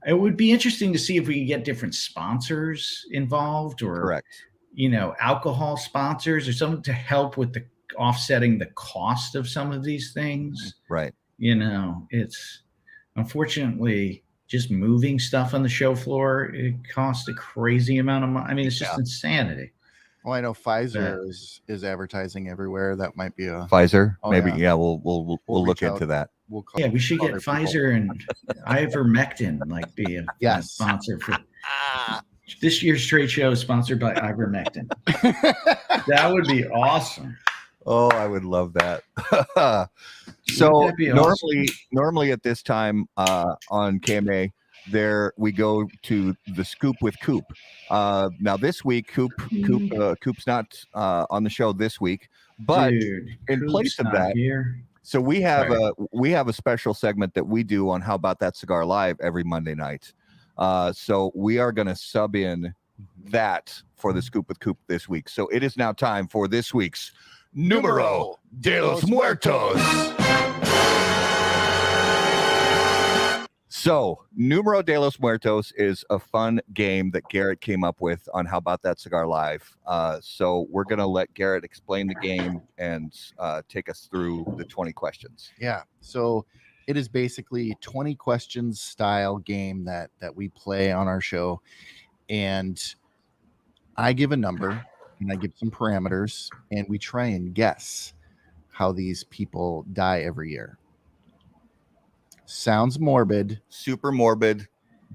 it 0.06 0.12
would 0.12 0.36
be 0.36 0.52
interesting 0.52 0.92
to 0.92 0.98
see 0.98 1.16
if 1.16 1.26
we 1.26 1.34
can 1.36 1.46
get 1.46 1.64
different 1.64 1.94
sponsors 1.94 3.04
involved, 3.10 3.82
or 3.82 4.02
Correct. 4.02 4.28
you 4.74 4.88
know, 4.90 5.14
alcohol 5.18 5.76
sponsors, 5.76 6.46
or 6.46 6.52
something 6.52 6.82
to 6.82 6.92
help 6.92 7.36
with 7.36 7.52
the 7.52 7.64
offsetting 7.98 8.58
the 8.58 8.66
cost 8.76 9.34
of 9.34 9.48
some 9.48 9.72
of 9.72 9.82
these 9.82 10.12
things. 10.12 10.74
Right. 10.90 11.14
You 11.38 11.54
know, 11.56 12.06
it's 12.10 12.62
unfortunately 13.16 14.22
just 14.48 14.70
moving 14.70 15.18
stuff 15.18 15.54
on 15.54 15.62
the 15.62 15.68
show 15.68 15.94
floor. 15.96 16.44
It 16.54 16.74
costs 16.92 17.26
a 17.28 17.34
crazy 17.34 17.98
amount 17.98 18.24
of 18.24 18.30
money. 18.30 18.46
I 18.48 18.54
mean, 18.54 18.66
it's 18.66 18.78
just 18.78 18.92
Yeah. 18.92 18.98
insanity. 19.00 19.72
Well, 20.24 20.34
I 20.34 20.40
know 20.40 20.52
Pfizer 20.54 21.28
is 21.28 21.60
is 21.68 21.84
advertising 21.84 22.48
everywhere. 22.48 22.96
That 22.96 23.16
might 23.16 23.34
be 23.36 23.46
a 23.46 23.66
Pfizer, 23.70 24.16
Oh, 24.22 24.30
maybe. 24.30 24.50
yeah. 24.50 24.56
Yeah, 24.56 24.74
we'll 24.74 24.98
we'll 25.04 25.24
we'll, 25.24 25.40
we'll 25.46 25.64
look 25.64 25.82
out. 25.82 25.94
into 25.94 26.06
that. 26.06 26.30
we'll 26.48 26.62
call 26.62 26.80
Yeah, 26.80 26.88
we 26.88 26.98
should 26.98 27.18
get 27.20 27.34
people. 27.34 27.40
Pfizer 27.52 27.94
and 27.96 28.10
ivermectin 28.68 29.60
like 29.68 29.92
be 29.94 30.16
a, 30.16 30.22
a 30.22 30.26
Yes. 30.40 30.70
sponsor 30.72 31.18
for 31.20 31.36
this 32.60 32.82
year's 32.82 33.04
trade 33.06 33.28
show 33.30 33.50
is 33.50 33.60
sponsored 33.60 33.98
by 34.00 34.14
ivermectin. 34.14 34.88
that 36.06 36.30
would 36.32 36.46
be 36.46 36.66
awesome. 36.68 37.36
Oh, 37.86 38.08
I 38.10 38.26
would 38.26 38.44
love 38.44 38.72
that. 38.74 39.02
so 40.48 40.72
Wouldn't 40.72 40.90
that 40.90 40.96
be 40.96 41.10
awesome? 41.10 41.16
normally, 41.16 41.68
normally 41.92 42.32
at 42.32 42.42
this 42.42 42.62
time 42.62 43.06
uh, 43.16 43.54
on 43.70 44.00
KMA, 44.00 44.50
there 44.90 45.32
we 45.36 45.52
go 45.52 45.88
to 46.02 46.34
the 46.54 46.64
scoop 46.64 46.96
with 47.00 47.18
Coop. 47.20 47.44
Uh, 47.90 48.30
now 48.40 48.56
this 48.56 48.84
week, 48.84 49.08
Coop, 49.08 49.32
Coop, 49.64 49.92
uh, 49.92 50.14
Coop's 50.16 50.46
not 50.46 50.74
uh, 50.94 51.26
on 51.30 51.44
the 51.44 51.50
show 51.50 51.72
this 51.72 52.00
week, 52.00 52.28
but 52.60 52.90
Dude, 52.90 53.28
in 53.48 53.60
Coop's 53.60 53.72
place 53.72 53.98
of 53.98 54.06
that, 54.12 54.32
here. 54.36 54.80
so 55.02 55.20
we 55.20 55.40
have 55.40 55.68
Right. 55.68 55.92
a 55.98 56.06
we 56.12 56.30
have 56.30 56.48
a 56.48 56.52
special 56.52 56.94
segment 56.94 57.34
that 57.34 57.46
we 57.46 57.62
do 57.64 57.90
on 57.90 58.00
How 58.00 58.14
About 58.14 58.38
That 58.40 58.56
Cigar 58.56 58.84
Live 58.84 59.16
every 59.20 59.44
Monday 59.44 59.74
night. 59.74 60.12
Uh, 60.56 60.92
so 60.92 61.32
we 61.34 61.58
are 61.58 61.72
going 61.72 61.88
to 61.88 61.96
sub 61.96 62.34
in 62.36 62.72
that 63.30 63.74
for 63.96 64.12
the 64.12 64.22
scoop 64.22 64.48
with 64.48 64.58
Coop 64.60 64.78
this 64.86 65.08
week. 65.08 65.28
So 65.28 65.48
it 65.48 65.62
is 65.62 65.76
now 65.76 65.92
time 65.92 66.28
for 66.28 66.48
this 66.48 66.72
week's 66.72 67.12
numero 67.56 68.38
de 68.60 68.82
los 68.82 69.06
muertos. 69.08 69.80
So, 73.68 74.24
Numero 74.34 74.82
de 74.82 74.98
los 74.98 75.20
Muertos 75.20 75.72
is 75.76 76.04
a 76.10 76.18
fun 76.18 76.60
game 76.74 77.10
that 77.12 77.22
Garrett 77.28 77.60
came 77.60 77.84
up 77.84 78.00
with 78.00 78.28
on 78.34 78.44
How 78.44 78.58
About 78.58 78.82
That 78.82 78.98
Cigar 78.98 79.26
Live. 79.28 79.76
Uh, 79.86 80.18
so, 80.20 80.66
we're 80.70 80.84
going 80.84 80.98
to 80.98 81.06
let 81.06 81.32
Garrett 81.34 81.62
explain 81.62 82.08
the 82.08 82.16
game 82.16 82.62
and 82.78 83.16
uh, 83.38 83.62
take 83.68 83.88
us 83.88 84.08
through 84.10 84.44
the 84.56 84.64
20 84.64 84.92
questions. 84.92 85.52
Yeah. 85.60 85.82
So 86.00 86.46
it 86.86 86.96
is 86.96 87.08
basically 87.08 87.76
20 87.80 88.14
questions 88.16 88.80
style 88.80 89.38
game 89.38 89.84
that 89.84 90.10
that 90.20 90.34
we 90.34 90.48
play 90.48 90.90
on 90.92 91.06
our 91.06 91.20
show. 91.20 91.60
And 92.28 92.82
I 93.96 94.12
give 94.12 94.32
a 94.32 94.36
number 94.36 94.84
and 95.20 95.32
I 95.32 95.36
give 95.36 95.52
some 95.56 95.70
parameters 95.70 96.48
and 96.72 96.86
we 96.88 96.98
try 96.98 97.26
and 97.26 97.54
guess 97.54 98.12
how 98.70 98.92
these 98.92 99.24
people 99.24 99.86
die 99.92 100.20
every 100.20 100.50
year. 100.50 100.78
Sounds 102.44 103.00
morbid. 103.00 103.60
Super 103.68 104.12
morbid, 104.12 104.68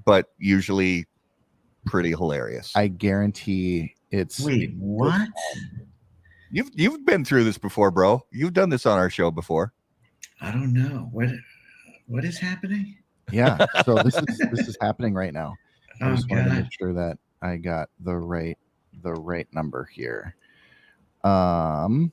but 0.06 0.32
usually 0.38 1.06
pretty 1.86 2.10
hilarious. 2.10 2.74
I 2.76 2.88
guarantee 2.88 3.96
it's 4.12 4.40
Wait, 4.42 4.74
what? 4.78 5.30
You've 6.52 6.70
you've 6.74 7.06
been 7.06 7.24
through 7.24 7.46
this 7.46 7.58
before, 7.58 7.92
bro. 7.92 8.26
You've 8.32 8.54
done 8.54 8.70
this 8.70 8.86
on 8.86 8.98
our 8.98 9.10
show 9.10 9.32
before. 9.32 9.72
I 10.42 10.52
don't 10.52 10.74
know. 10.74 11.08
What 11.12 11.30
what 12.08 12.26
is 12.26 12.38
happening? 12.38 12.98
yeah. 13.32 13.66
So 13.86 13.96
this 13.96 14.18
is 14.18 14.38
this 14.52 14.68
is 14.68 14.78
happening 14.82 15.14
right 15.14 15.34
now. 15.34 15.56
I 16.02 16.10
Oh 16.12 16.16
just 16.16 16.30
wanted 16.30 16.46
to 16.46 16.56
make 16.56 16.74
sure 16.78 16.94
that 16.94 17.18
I 17.42 17.56
got 17.56 17.90
the 18.02 18.16
right 18.16 18.58
the 19.02 19.14
right 19.14 19.48
number 19.54 19.86
here. 19.86 20.36
Um 21.24 22.12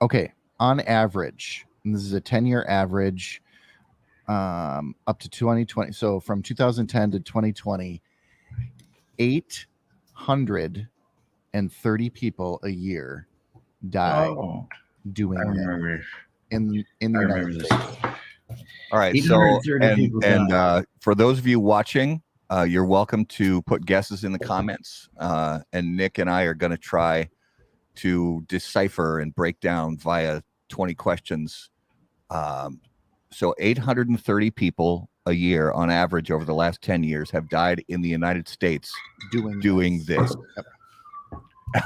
okay, 0.00 0.32
on 0.60 0.80
average, 0.80 1.66
and 1.84 1.94
this 1.94 2.02
is 2.02 2.12
a 2.14 2.20
10-year 2.20 2.64
average 2.68 3.42
um 4.28 4.94
up 5.06 5.18
to 5.20 5.28
2020. 5.28 5.92
So 5.92 6.20
from 6.20 6.42
2010 6.42 7.10
to 7.12 7.20
2020, 7.20 8.00
830 9.18 12.10
people 12.10 12.60
a 12.62 12.68
year 12.68 13.26
die 13.90 14.26
Oh, 14.26 14.68
doing 15.12 15.38
I 15.38 15.44
that 15.44 15.50
remember. 15.50 16.02
in 16.50 16.84
in 17.00 17.12
the 17.12 17.18
I 17.18 17.22
United 17.22 17.60
this. 17.60 17.66
States. 17.66 17.84
All 18.92 18.98
right. 18.98 19.16
So 19.22 19.60
and 19.80 20.22
and 20.24 20.52
uh, 20.52 20.82
for 21.00 21.14
those 21.14 21.38
of 21.38 21.46
you 21.46 21.58
watching, 21.58 22.20
uh, 22.52 22.62
you're 22.64 22.84
welcome 22.84 23.24
to 23.24 23.62
put 23.62 23.86
guesses 23.86 24.24
in 24.24 24.32
the 24.32 24.38
comments. 24.38 25.08
Uh, 25.18 25.60
and 25.72 25.96
Nick 25.96 26.18
and 26.18 26.28
I 26.28 26.42
are 26.42 26.54
going 26.54 26.70
to 26.72 26.76
try 26.76 27.28
to 27.96 28.44
decipher 28.46 29.20
and 29.20 29.34
break 29.34 29.58
down 29.60 29.96
via 29.96 30.42
20 30.68 30.94
questions. 30.94 31.70
Um, 32.30 32.80
so 33.30 33.54
830 33.58 34.50
people 34.50 35.08
a 35.26 35.32
year 35.32 35.70
on 35.72 35.88
average 35.90 36.30
over 36.30 36.44
the 36.44 36.54
last 36.54 36.82
10 36.82 37.02
years 37.04 37.30
have 37.30 37.48
died 37.48 37.84
in 37.88 38.02
the 38.02 38.08
United 38.08 38.48
States 38.48 38.92
doing 39.30 39.60
doing 39.60 40.02
this. 40.04 40.34
Yep. 40.56 40.66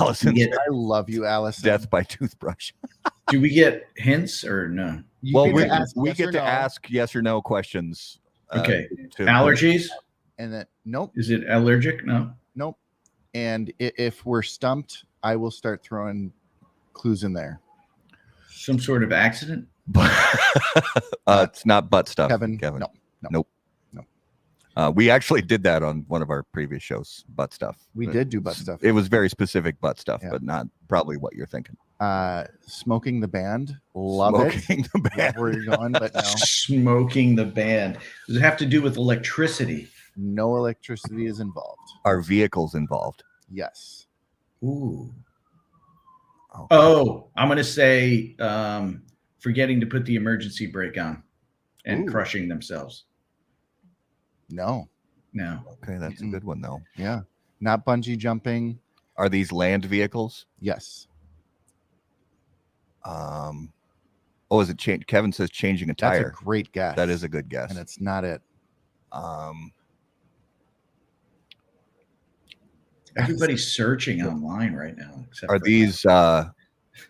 Allison, 0.01 0.35
Yeah. 0.35 0.47
I 0.47 0.71
love 0.71 1.09
you, 1.09 1.27
Allison. 1.27 1.65
death 1.65 1.89
by 1.89 2.03
toothbrush. 2.03 2.73
Do 3.29 3.41
we 3.41 3.51
get 3.51 3.85
hints 3.97 4.45
or 4.45 4.69
no? 4.69 5.01
You 5.23 5.35
well, 5.37 5.47
we, 5.47 5.53
we 5.95 6.09
yes 6.09 6.17
get 6.17 6.27
to 6.33 6.33
no, 6.33 6.41
ask 6.41 6.91
yes 6.91 7.15
or 7.15 7.23
no 7.23 7.41
questions. 7.41 8.19
uh, 8.51 8.61
Okay. 8.61 8.89
to- 9.17 9.25
Allergies? 9.27 9.87
And 10.39 10.53
then 10.53 10.67
nope, 10.85 11.13
Is 11.17 11.31
it 11.31 11.45
allergic? 11.49 12.05
No. 12.07 12.31
nope. 12.55 12.79
And 13.35 13.73
if 13.79 14.25
we're 14.25 14.43
stumped, 14.43 15.05
I 15.23 15.37
will 15.37 15.51
start 15.51 15.83
throwing 15.83 16.33
clues 16.95 17.23
in 17.25 17.33
there. 17.33 17.61
Some 18.51 18.79
sort 18.79 19.03
of 19.03 19.13
accident? 19.13 19.67
uh, 19.95 21.47
it's 21.51 21.67
not 21.67 21.91
butt 21.91 22.09
stuff, 22.09 22.31
Kevin, 22.31 22.59
Kevin. 22.59 22.81
no, 22.81 22.87
no, 23.23 23.29
nope. 23.31 23.49
no. 23.93 24.03
Uh, 24.77 24.91
we 24.91 25.11
actually 25.11 25.43
did 25.43 25.63
that 25.63 25.83
on 25.83 26.05
one 26.09 26.23
of 26.23 26.31
our 26.31 26.43
previous 26.45 26.83
shows, 26.83 27.25
butt 27.35 27.53
stuff. 27.53 27.77
We 27.95 28.07
did 28.07 28.29
do 28.31 28.41
butt 28.41 28.57
stuff. 28.57 28.83
It 28.83 28.93
was 28.93 29.09
very 29.09 29.29
specific 29.29 29.81
butt 29.81 29.99
stuff, 30.01 30.21
Yeah. 30.23 30.31
but 30.31 30.43
not 30.43 30.67
probably 30.89 31.17
what 31.17 31.35
you're 31.35 31.47
thinking. 31.47 31.77
Uh, 32.01 32.45
smoking 32.67 33.21
the 33.21 33.29
band, 33.29 33.77
love 33.95 34.35
Smoking 34.35 34.81
it. 34.85 34.89
the 34.93 34.99
Love 34.99 35.17
band. 35.17 35.37
where 35.39 35.53
you're 35.53 35.77
going, 35.77 35.93
but 35.93 36.15
no, 36.15 36.21
Smoking 36.25 37.37
the 37.37 37.45
band. 37.47 37.99
Does 38.27 38.37
it 38.37 38.43
have 38.43 38.57
to 38.59 38.67
do 38.67 38.83
with 38.83 38.97
electricity? 38.97 39.89
No 40.17 40.57
electricity 40.57 41.27
is 41.27 41.41
involved. 41.41 41.81
Are 42.05 42.21
vehicles 42.21 42.75
involved? 42.75 43.23
Yes. 43.51 44.07
Ooh. 44.65 45.13
Oh, 46.55 46.67
Oh, 46.71 47.29
I'm 47.37 47.49
gonna 47.49 47.63
say 47.65 48.35
um, 48.39 49.03
forgetting 49.39 49.79
to 49.81 49.87
put 49.87 50.05
the 50.07 50.17
emergency 50.17 50.67
brake 50.67 50.99
on 50.99 51.23
and 51.85 52.09
Ooh. 52.09 52.11
crushing 52.11 52.49
themselves. 52.49 53.05
No. 54.51 54.89
No. 55.33 55.61
okay, 55.83 55.99
that's 55.99 56.23
a 56.23 56.27
good 56.27 56.45
one 56.45 56.61
though. 56.63 56.81
Yeah. 56.97 57.21
Not 57.61 57.85
bungee 57.85 58.17
jumping. 58.17 58.79
Are 59.17 59.29
these 59.29 59.53
land 59.53 59.85
vehicles? 59.85 60.47
Yes. 60.61 61.09
Um, 63.05 63.73
oh, 64.51 64.61
is 64.61 64.71
it 64.71 64.79
change? 64.79 65.07
Kevin 65.07 65.33
says 65.33 65.51
changing 65.51 65.91
a 65.91 65.95
tire. 65.95 66.11
That's 66.11 66.23
tire. 66.23 66.31
a 66.41 66.45
great 66.45 66.73
guess. 66.73 66.97
that 66.97 67.09
is 67.09 67.23
a 67.23 67.29
good 67.29 67.49
guess. 67.49 67.71
and 67.71 67.79
it's 67.79 68.01
not 68.01 68.25
it. 68.25 68.41
Um, 69.13 69.73
Everybody's 73.17 73.67
searching 73.67 74.23
online 74.23 74.75
right 74.75 74.97
now. 74.97 75.25
Except 75.29 75.51
are 75.51 75.59
these 75.59 76.05
uh, 76.07 76.49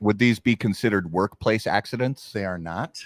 would 0.01 0.19
these 0.19 0.39
be 0.39 0.55
considered 0.57 1.11
workplace 1.13 1.67
accidents? 1.67 2.33
They 2.33 2.45
are 2.45 2.59
not. 2.59 3.05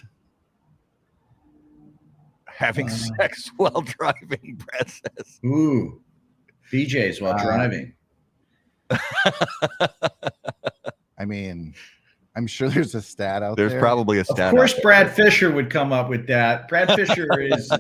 Having 2.46 2.88
Uh, 2.90 2.94
sex 3.18 3.50
while 3.56 3.80
driving, 3.82 4.56
Brad 4.66 4.88
says. 4.90 5.40
Ooh, 5.46 6.00
BJ's 6.70 7.20
while 7.20 7.34
Uh, 7.34 7.42
driving. 7.42 7.94
I 11.18 11.24
mean, 11.26 11.74
I'm 12.36 12.46
sure 12.46 12.68
there's 12.68 12.94
a 12.94 13.02
stat 13.02 13.42
out 13.42 13.56
There's 13.56 13.70
there. 13.72 13.80
There's 13.80 13.82
probably 13.82 14.18
a 14.18 14.20
Of 14.22 14.26
stat. 14.28 14.40
out 14.48 14.50
course, 14.54 14.72
there. 14.74 14.82
Brad 14.82 15.10
Fisher 15.14 15.50
would 15.50 15.70
come 15.70 15.92
up 15.92 16.08
with 16.08 16.26
that. 16.28 16.68
Brad 16.68 16.92
Fisher 16.96 17.28
is 17.40 17.70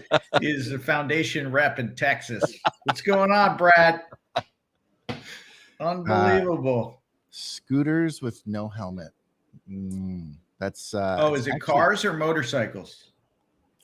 is 0.40 0.72
a 0.72 0.78
foundation 0.78 1.50
rep 1.52 1.78
in 1.78 1.94
Texas. 1.94 2.42
What's 2.84 3.00
going 3.00 3.30
on, 3.32 3.56
Brad? 3.56 4.02
Unbelievable. 5.80 7.00
scooters 7.30 8.20
with 8.22 8.42
no 8.46 8.68
helmet. 8.68 9.10
Mm, 9.70 10.34
that's 10.58 10.94
uh 10.94 11.16
oh, 11.20 11.34
is 11.34 11.46
it 11.46 11.54
actually- 11.54 11.60
cars 11.72 12.04
or 12.04 12.12
motorcycles? 12.12 13.12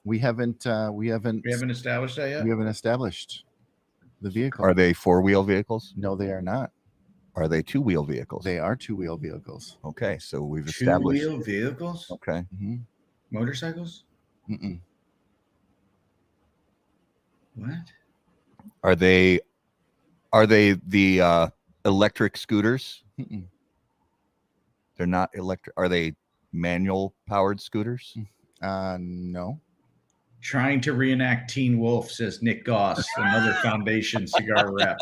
We 0.05 0.19
haven't 0.19 0.67
uh 0.67 0.91
we 0.93 1.09
haven't 1.09 1.43
We 1.45 1.51
haven't 1.53 1.71
established 1.71 2.17
that 2.17 2.29
yet. 2.31 2.45
we 2.45 2.51
haven't 2.51 2.69
established 2.69 3.45
the 4.23 4.31
vehicle. 4.31 4.65
Are 4.65 4.75
they 4.75 4.93
four 4.93 5.21
wheel 5.23 5.43
vehicles? 5.43 5.95
no, 5.97 6.15
they 6.17 6.31
are 6.31 6.43
not. 6.43 6.71
Are 7.35 7.49
they 7.49 7.63
two 7.63 7.81
wheel 7.83 8.03
vehicles? 8.05 8.45
They 8.45 8.59
are 8.59 8.75
two 8.77 8.97
wheel 8.97 9.17
vehicles. 9.19 9.77
okay, 9.85 10.17
so 10.19 10.41
we've 10.43 10.67
established. 10.67 11.23
Two-wheel 11.23 11.43
vehicles, 11.43 12.07
Okay, 12.11 12.45
hmm 12.59 12.77
motorcycles. 13.31 14.05
Mm-mm. 14.49 14.79
What? 17.57 17.73
are 18.83 18.95
they? 18.95 19.41
Are 20.37 20.47
they 20.47 20.73
the 20.89 21.23
uh, 21.23 21.49
electric 21.87 22.37
scooters? 22.37 23.03
Mm-mm. 23.19 23.45
They're 24.95 25.07
not 25.07 25.31
electric. 25.33 25.73
Are 25.79 25.89
they 25.89 26.15
manual 26.53 27.15
powered 27.27 27.59
scooters? 27.59 28.15
Uh, 28.61 28.99
no. 29.01 29.59
Trying 30.43 30.83
to 30.83 30.93
reenact 30.93 31.49
Teen 31.49 31.79
Wolf, 31.79 32.11
says 32.11 32.43
Nick 32.43 32.67
Goss, 32.67 33.03
another 33.17 33.55
Foundation 33.63 34.27
cigar 34.27 34.75
rep. 34.75 34.99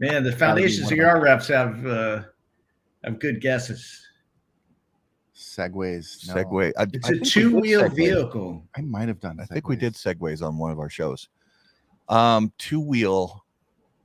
Man, 0.00 0.24
the 0.24 0.32
Foundation 0.36 0.82
one 0.82 0.92
of 0.92 0.96
cigar 0.98 1.22
reps 1.22 1.46
have 1.46 1.86
uh, 1.86 2.22
have 3.04 3.20
good 3.20 3.40
guesses. 3.40 4.00
Segways. 5.36 6.26
No. 6.26 6.34
Segway. 6.34 6.72
I, 6.76 6.86
It's 6.92 7.08
I 7.08 7.12
a 7.12 7.12
think 7.12 7.12
we 7.12 7.18
did 7.18 7.24
two-wheel 7.26 7.88
vehicle. 7.90 8.66
I 8.76 8.80
might 8.80 9.06
have 9.06 9.20
done. 9.20 9.38
I 9.38 9.44
think 9.44 9.68
we 9.68 9.76
did 9.76 9.94
segways 9.94 10.44
on 10.44 10.58
one 10.58 10.72
of 10.72 10.80
our 10.80 10.90
shows. 10.90 11.28
Um, 12.08 12.52
two 12.58 12.80
wheel. 12.80 13.43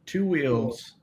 Two 0.10 0.26
wheels. 0.26 0.94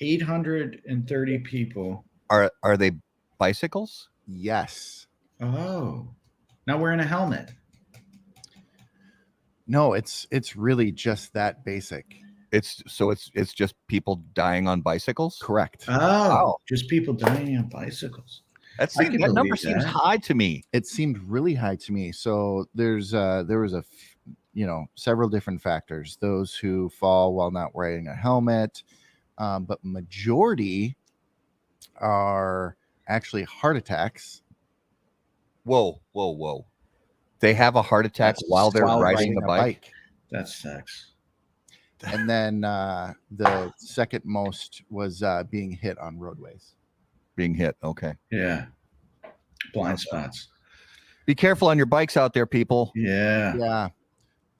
830 0.00 1.38
people. 1.40 2.02
Are 2.30 2.50
are 2.62 2.78
they 2.78 2.92
bicycles? 3.38 4.08
Yes. 4.26 5.06
Oh, 5.42 6.08
Now 6.66 6.78
wearing 6.78 7.00
a 7.00 7.04
helmet. 7.04 7.52
No, 9.66 9.92
it's 9.92 10.26
it's 10.30 10.56
really 10.56 10.90
just 10.90 11.34
that 11.34 11.66
basic. 11.66 12.06
It's 12.50 12.82
so 12.86 13.10
it's 13.10 13.30
it's 13.34 13.52
just 13.52 13.74
people 13.88 14.24
dying 14.32 14.66
on 14.66 14.80
bicycles. 14.80 15.38
Correct. 15.42 15.84
Oh, 15.88 16.56
just 16.66 16.88
people 16.88 17.12
dying 17.12 17.58
on 17.58 17.68
bicycles. 17.68 18.40
That, 18.78 18.90
seems, 18.90 19.18
that 19.18 19.32
number 19.32 19.42
believe 19.42 19.58
seems 19.58 19.84
high 19.84 20.16
to 20.16 20.34
me. 20.34 20.64
it 20.72 20.86
seemed 20.86 21.18
really 21.18 21.54
high 21.54 21.76
to 21.76 21.92
me. 21.92 22.10
So 22.10 22.64
there's 22.74 23.12
uh 23.12 23.42
there 23.46 23.60
was 23.60 23.74
a 23.74 23.78
f- 23.78 24.13
you 24.54 24.66
know 24.66 24.86
several 24.94 25.28
different 25.28 25.60
factors. 25.60 26.16
Those 26.20 26.54
who 26.54 26.88
fall 26.88 27.34
while 27.34 27.50
not 27.50 27.74
wearing 27.74 28.08
a 28.08 28.14
helmet, 28.14 28.82
um, 29.38 29.64
but 29.64 29.78
majority 29.84 30.96
are 31.96 32.76
actually 33.08 33.42
heart 33.44 33.76
attacks. 33.76 34.42
Whoa, 35.64 36.00
whoa, 36.12 36.30
whoa! 36.30 36.66
They 37.40 37.54
have 37.54 37.76
a 37.76 37.82
heart 37.82 38.06
attack 38.06 38.36
That's 38.36 38.44
while 38.48 38.70
they're 38.70 38.86
while 38.86 39.00
riding, 39.00 39.34
the 39.34 39.44
a 39.44 39.46
bike. 39.46 39.90
That 40.30 40.48
sucks. 40.48 41.10
And 42.06 42.28
then 42.28 42.64
uh, 42.64 43.14
the 43.30 43.72
second 43.76 44.24
most 44.24 44.82
was 44.90 45.22
uh, 45.22 45.44
being 45.50 45.70
hit 45.70 45.96
on 45.98 46.18
roadways. 46.18 46.74
being 47.36 47.54
hit. 47.54 47.76
Okay, 47.82 48.14
Yeah. 48.30 48.66
Blind 49.72 49.98
spots. 49.98 50.48
be 51.24 51.34
careful 51.34 51.68
on 51.68 51.78
your 51.78 51.86
bikes 51.86 52.16
out 52.18 52.34
there, 52.34 52.46
people. 52.46 52.92
Yeah. 52.94 53.56
Yeah. 53.56 53.88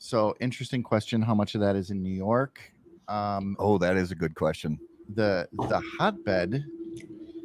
So 0.05 0.35
interesting 0.39 0.82
question. 0.82 1.22
How 1.22 1.35
much 1.35 1.55
of 1.55 1.62
that 1.62 1.76
is 1.76 1.89
in 1.90 2.02
New 2.02 2.12
York? 2.12 2.60
Um, 3.09 3.56
Oh, 3.59 3.78
that 3.78 3.97
is 3.97 4.10
a 4.12 4.14
good 4.14 4.35
question. 4.35 4.78
the 5.14 5.48
the 5.52 5.81
hotbed 5.98 6.62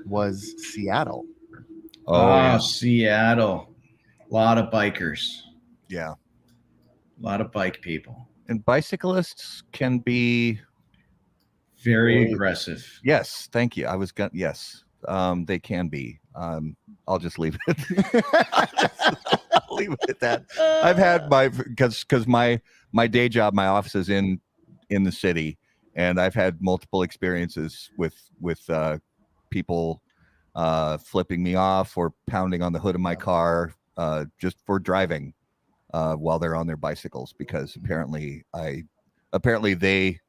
was 0.06 0.56
Seattle. 0.58 1.26
Oh, 2.06 2.16
Oh, 2.16 2.36
yeah. 2.36 2.58
Seattle. 2.58 3.74
A 4.30 4.34
lot 4.34 4.58
of 4.58 4.70
bikers. 4.72 5.22
yeah. 5.88 6.12
A 6.12 7.22
lot 7.26 7.40
of 7.40 7.50
bike 7.54 7.80
people. 7.82 8.28
And 8.50 8.64
bicyclists 8.66 9.64
can 9.72 10.00
be 10.00 10.60
Very 11.82 12.28
Oh. 12.30 12.34
aggressive. 12.34 12.84
yes. 13.06 13.48
Thank 13.54 13.78
you. 13.78 13.86
I 13.88 13.96
was 13.96 14.12
gonna 14.12 14.32
yes. 14.34 14.84
Um, 15.08 15.46
they 15.46 15.60
can 15.60 15.88
be. 15.88 16.20
Um, 16.36 16.76
I'll 17.08 17.20
just 17.20 17.40
leave 17.40 17.58
it. 17.70 17.78
I'll 19.80 19.88
leave 19.90 19.98
it 20.02 20.10
at 20.10 20.20
that. 20.20 20.44
I've 20.84 20.98
had 20.98 21.30
my 21.30 21.48
because 21.50 22.04
because 22.04 22.28
my 22.28 22.62
my 22.92 23.08
day 23.08 23.30
job, 23.30 23.54
my 23.54 23.68
office 23.68 23.96
is 23.96 24.10
in 24.10 24.40
in 24.90 25.04
the 25.04 25.12
city, 25.12 25.58
and 25.96 26.20
I've 26.20 26.34
had 26.34 26.62
multiple 26.62 27.04
experiences 27.04 27.90
with 27.98 28.16
with 28.40 28.68
uh, 28.70 28.98
people 29.50 30.02
uh, 30.56 30.98
flipping 30.98 31.44
me 31.44 31.56
off 31.56 31.98
or 31.98 32.14
pounding 32.28 32.62
on 32.62 32.74
the 32.74 32.80
hood 32.80 32.96
of 32.96 33.02
my 33.02 33.16
car 33.16 33.74
uh, 33.98 34.26
just 34.38 34.58
for 34.66 34.80
driving 34.80 35.34
uh, 35.94 36.16
while 36.16 36.40
they're 36.40 36.56
on 36.56 36.68
their 36.68 36.78
bicycles 36.78 37.34
because 37.38 37.76
apparently 37.76 38.44
I 38.54 38.84
apparently 39.34 39.74
they 39.74 40.20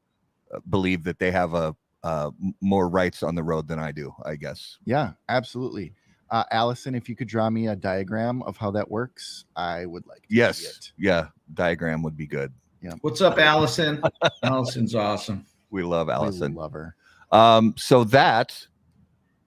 uh, 0.53 0.59
believe 0.69 1.03
that 1.03 1.19
they 1.19 1.31
have 1.31 1.53
a 1.53 1.75
uh, 2.03 2.31
more 2.61 2.89
rights 2.89 3.21
on 3.21 3.35
the 3.35 3.43
road 3.43 3.67
than 3.67 3.77
I 3.77 3.91
do. 3.91 4.13
I 4.25 4.35
guess. 4.35 4.77
Yeah, 4.85 5.11
absolutely. 5.29 5.93
Uh, 6.31 6.43
Allison, 6.51 6.95
if 6.95 7.09
you 7.09 7.15
could 7.15 7.27
draw 7.27 7.49
me 7.49 7.67
a 7.67 7.75
diagram 7.75 8.41
of 8.43 8.55
how 8.55 8.71
that 8.71 8.89
works, 8.89 9.43
I 9.57 9.85
would 9.85 10.07
like. 10.07 10.21
To 10.23 10.27
see 10.29 10.35
Yes. 10.37 10.61
it. 10.63 10.91
Yeah. 10.97 11.27
Diagram 11.53 12.01
would 12.03 12.15
be 12.15 12.25
good. 12.25 12.53
Yeah. 12.81 12.93
What's 13.01 13.19
up, 13.21 13.37
Allison? 13.37 14.01
Allison's 14.43 14.95
awesome. 14.95 15.45
We 15.71 15.83
love 15.83 16.09
I 16.09 16.13
Allison. 16.13 16.55
love 16.55 16.71
her. 16.71 16.95
Um, 17.33 17.73
so 17.77 18.05
that 18.05 18.65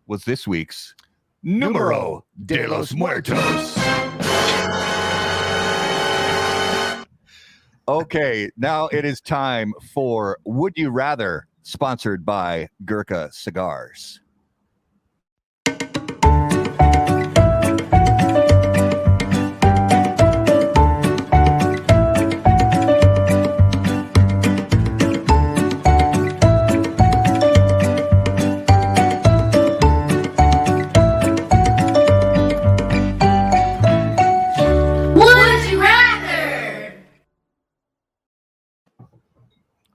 was 0.06 0.24
this 0.24 0.46
week's 0.46 0.94
Numero 1.42 2.24
de 2.46 2.66
los 2.66 2.92
Muertos. 2.94 3.76
Okay, 7.86 8.50
now 8.56 8.86
it 8.88 9.04
is 9.04 9.20
time 9.20 9.74
for 9.92 10.38
Would 10.46 10.72
You 10.76 10.88
Rather, 10.90 11.46
sponsored 11.62 12.24
by 12.24 12.68
Gurkha 12.86 13.28
Cigars. 13.30 14.20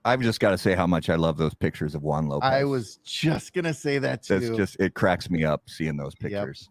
I've 0.04 0.20
just 0.20 0.40
got 0.40 0.50
to 0.50 0.58
say 0.58 0.74
how 0.74 0.86
much 0.86 1.10
I 1.10 1.16
love 1.16 1.36
those 1.36 1.54
pictures 1.54 1.94
of 1.94 2.02
Juan 2.02 2.26
Lopez. 2.26 2.50
I 2.50 2.64
was 2.64 2.96
just 3.04 3.52
gonna 3.52 3.74
say 3.74 3.98
that 3.98 4.22
too. 4.22 4.38
That's 4.38 4.56
just 4.56 4.76
it 4.80 4.94
cracks 4.94 5.28
me 5.30 5.44
up 5.44 5.62
seeing 5.66 5.96
those 5.96 6.14
pictures. 6.14 6.68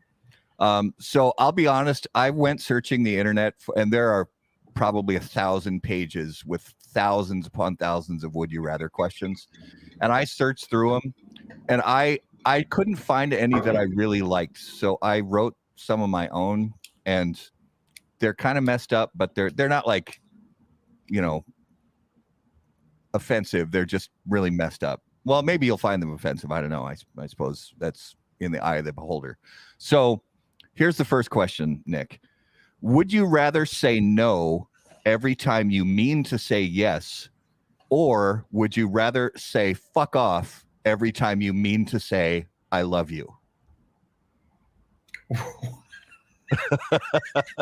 Um, 0.60 0.94
so 1.00 1.34
I'll 1.38 1.52
be 1.52 1.68
honest, 1.68 2.08
I 2.16 2.32
went 2.32 2.62
searching 2.62 3.04
the 3.04 3.18
internet 3.18 3.54
for, 3.60 3.78
and 3.78 3.94
there 3.94 4.10
are 4.10 4.28
probably 4.74 5.16
a 5.16 5.20
thousand 5.20 5.84
pages 5.84 6.44
with 6.46 6.74
thousands 6.94 7.48
upon 7.48 7.76
thousands 7.78 8.24
of 8.24 8.36
would 8.36 8.52
you 8.52 8.62
rather 8.62 8.90
questions. 8.90 9.48
And 10.02 10.12
I 10.12 10.24
searched 10.24 10.70
through 10.70 11.00
them 11.00 11.14
and 11.68 11.82
I 11.86 12.20
I 12.46 12.64
couldn't 12.64 12.96
find 12.96 13.34
any 13.34 13.60
that 13.60 13.76
I 13.76 13.84
really 13.84 14.22
liked. 14.22 14.58
So 14.58 14.98
I 15.02 15.20
wrote 15.20 15.56
some 15.76 16.02
of 16.02 16.10
my 16.10 16.28
own 16.30 16.74
and 17.06 17.40
they're 18.20 18.34
kind 18.34 18.58
of 18.58 18.64
messed 18.64 18.94
up, 18.94 19.12
but 19.16 19.36
they're 19.36 19.50
they're 19.50 19.70
not 19.70 19.88
like, 19.88 20.20
you 21.08 21.22
know, 21.22 21.44
offensive. 23.14 23.72
They're 23.72 23.86
just 23.86 24.10
really 24.28 24.50
messed 24.50 24.84
up. 24.84 25.02
Well, 25.26 25.42
maybe 25.44 25.66
you'll 25.66 25.78
find 25.78 26.02
them 26.02 26.14
offensive. 26.14 26.52
I 26.52 26.62
don't 26.62 26.70
know. 26.70 26.84
I, 26.84 26.96
I 27.18 27.28
suppose 27.28 27.74
that's 27.78 28.16
in 28.40 28.52
the 28.52 28.64
eye 28.64 28.78
of 28.78 28.86
the 28.86 28.94
beholder. 28.94 29.38
So 29.78 30.22
here's 30.74 30.98
the 30.98 31.06
first 31.06 31.30
question, 31.30 31.84
Nick. 31.86 32.22
Would 32.82 33.12
you 33.12 33.26
rather 33.26 33.66
say 33.66 34.00
no 34.00 34.70
every 35.06 35.36
time 35.36 35.70
you 35.70 35.84
mean 35.84 36.24
to 36.26 36.38
say 36.38 36.62
yes, 36.62 37.30
or 37.90 38.46
would 38.52 38.78
you 38.78 38.88
rather 38.88 39.32
say 39.36 39.74
fuck 39.74 40.16
off 40.16 40.66
every 40.86 41.12
time 41.12 41.42
you 41.42 41.54
mean 41.54 41.86
to 41.86 42.00
say 42.00 42.46
I 42.72 42.84
love 42.84 43.12
you? 43.12 43.28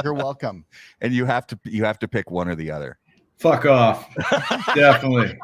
You're 0.04 0.14
welcome. 0.14 0.66
And 1.02 1.14
you 1.14 1.26
have 1.26 1.48
to 1.48 1.60
you 1.66 1.84
have 1.84 2.00
to 2.00 2.08
pick 2.08 2.32
one 2.32 2.48
or 2.48 2.56
the 2.56 2.72
other. 2.72 2.98
Fuck 3.38 3.66
off. 3.66 4.14
Definitely. 4.76 5.38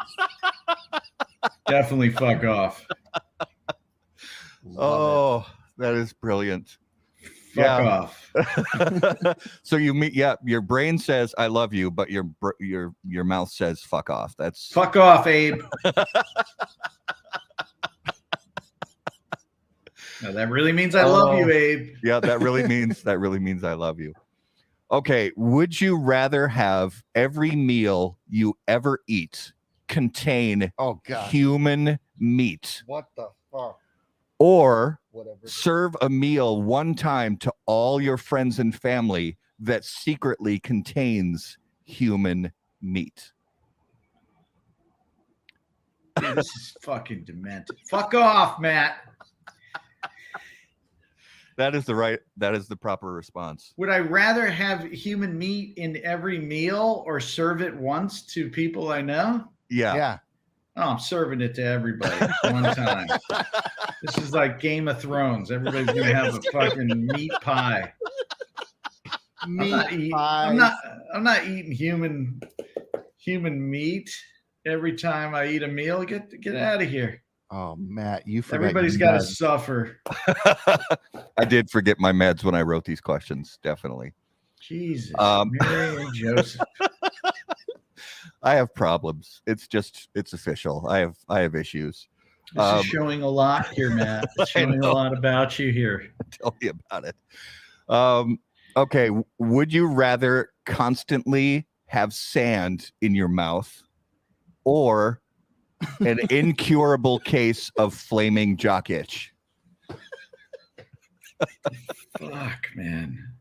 Definitely 1.68 2.10
fuck 2.10 2.44
off. 2.44 2.86
oh, 4.78 5.46
that 5.78 5.94
is 5.94 6.14
brilliant. 6.14 6.78
Fuck 7.54 7.82
off. 7.82 8.32
so 9.64 9.76
you 9.76 9.94
meet 9.94 10.14
yeah, 10.14 10.36
your 10.44 10.62
brain 10.62 10.98
says 10.98 11.36
I 11.38 11.48
love 11.48 11.72
you, 11.74 11.92
but 11.92 12.10
your 12.10 12.30
your 12.60 12.96
your 13.08 13.24
mouth 13.24 13.52
says 13.52 13.82
fuck 13.82 14.10
off. 14.10 14.36
That's 14.38 14.68
Fuck 14.70 14.96
off, 14.98 15.28
Abe. 15.28 15.62
Now, 20.24 20.32
that 20.32 20.50
really 20.50 20.72
means 20.72 20.96
I 20.96 21.04
love 21.04 21.38
you, 21.38 21.46
Oh. 21.46 21.50
Abe. 21.50 21.96
Yeah, 22.02 22.22
that 22.22 22.40
really 22.40 22.66
means 22.68 23.04
that 23.04 23.20
really 23.20 23.40
means 23.40 23.64
I 23.66 23.74
love 23.74 24.00
you. 24.00 24.14
Okay, 24.94 25.32
would 25.36 25.82
you 25.82 25.98
rather 25.98 26.48
have 26.48 27.04
every 27.16 27.52
meal 27.52 28.20
you 28.30 28.56
ever 28.68 29.00
eat 29.08 29.52
contain 29.88 30.72
Oh 30.78 31.02
god. 31.06 31.30
human 31.32 32.00
meat 32.20 32.84
What 32.86 33.06
the 33.18 33.30
fuck? 33.52 33.80
or 34.38 35.00
Whatever. 35.12 35.40
serve 35.46 35.96
a 36.02 36.10
meal 36.10 36.62
one 36.62 36.94
time 36.94 37.38
to 37.38 37.52
all 37.66 38.00
your 38.00 38.18
friends 38.18 38.60
and 38.60 38.74
family 38.80 39.36
that 39.60 39.84
secretly 39.84 40.60
contains 40.60 41.58
human 41.86 42.52
meat? 42.82 43.32
Dude, 46.22 46.36
this 46.38 46.46
is 46.56 46.76
fucking 46.84 47.24
demented. 47.24 47.76
Fuck 47.90 48.14
off, 48.14 48.60
Matt. 48.60 48.98
That 51.58 51.76
is 51.76 51.86
the 51.86 51.96
right 51.96 52.20
that 52.38 52.56
is 52.56 52.68
the 52.68 52.76
proper 52.76 53.14
response. 53.14 53.74
Would 53.78 53.90
I 53.90 54.00
rather 54.00 54.48
have 54.48 54.84
human 54.86 55.38
meat 55.38 55.78
in 55.78 56.00
every 56.04 56.40
meal 56.40 57.04
or 57.06 57.20
serve 57.20 57.62
it 57.62 57.76
once 57.76 58.24
to 58.34 58.50
people 58.50 58.92
I 58.92 59.02
know? 59.02 59.46
Yeah. 59.70 59.96
Yeah. 59.96 60.18
Oh, 60.76 60.90
I'm 60.90 61.00
serving 61.00 61.42
it 61.42 61.54
to 61.56 61.64
everybody 61.64 62.26
one 62.46 62.64
time. 62.76 63.08
this 64.02 64.18
is 64.18 64.34
like 64.34 64.60
Game 64.60 64.88
of 64.88 65.00
Thrones. 65.00 65.52
Everybody's 65.52 65.88
gonna 65.88 66.16
have 66.16 66.36
a 66.36 66.42
fucking 66.52 67.08
meat 67.08 67.32
pie. 67.42 67.94
I'm 69.42 69.56
Meat 69.58 69.70
not, 69.72 69.94
eat- 69.94 70.14
I'm 70.16 70.58
not. 70.58 70.74
I'm 71.14 71.24
not 71.24 71.46
eating 71.46 71.72
human 71.72 72.40
human 73.18 73.70
meat 73.70 74.10
every 74.66 74.96
time 74.96 75.36
I 75.36 75.48
eat 75.48 75.64
a 75.64 75.68
meal. 75.68 76.04
Get 76.04 76.42
get 76.42 76.56
out 76.56 76.82
of 76.82 76.90
here. 76.90 77.23
Oh, 77.54 77.76
Matt, 77.76 78.28
you 78.28 78.42
forgot. 78.42 78.62
Everybody's 78.64 78.94
you 78.94 79.00
got 79.00 79.12
to 79.12 79.22
suffer. 79.22 80.00
I 81.38 81.46
did 81.48 81.70
forget 81.70 82.00
my 82.00 82.12
meds 82.12 82.44
when 82.44 82.56
I 82.56 82.64
wrote 82.64 82.84
these 82.84 83.00
questions, 83.00 83.60
definitely. 83.62 84.14
Jesus, 84.60 85.14
Um, 85.20 85.52
Mary 85.62 86.02
and 86.04 86.14
Joseph. 86.16 86.62
I 88.42 88.56
have 88.56 88.74
problems. 88.74 89.44
It's 89.46 89.68
just 89.68 90.10
it's 90.16 90.34
official. 90.34 90.88
I 90.90 90.98
have 91.00 91.16
I 91.30 91.42
have 91.42 91.54
issues. 91.54 92.08
This 92.56 92.64
Um, 92.64 92.80
is 92.80 92.86
showing 92.86 93.22
a 93.22 93.30
lot 93.30 93.68
here, 93.68 93.90
Matt. 93.96 94.30
It's 94.38 94.50
showing 94.50 94.84
a 94.84 94.92
lot 94.92 95.16
about 95.16 95.60
you 95.60 95.72
here. 95.72 96.12
Tell 96.32 96.56
me 96.60 96.70
about 96.70 97.06
it. 97.06 97.16
Um, 97.88 98.40
okay, 98.76 99.12
would 99.38 99.72
you 99.72 99.86
rather 99.86 100.50
constantly 100.66 101.68
have 101.86 102.14
sand 102.14 102.92
in 103.02 103.14
your 103.14 103.28
mouth 103.28 103.84
or 104.64 105.22
an 106.02 106.20
incurable 106.30 107.20
case 107.20 107.72
of 107.78 107.94
flaming 107.94 108.58
jock 108.58 108.90
itch? 108.90 109.34
Fuck, 112.20 112.68
man. 112.76 113.34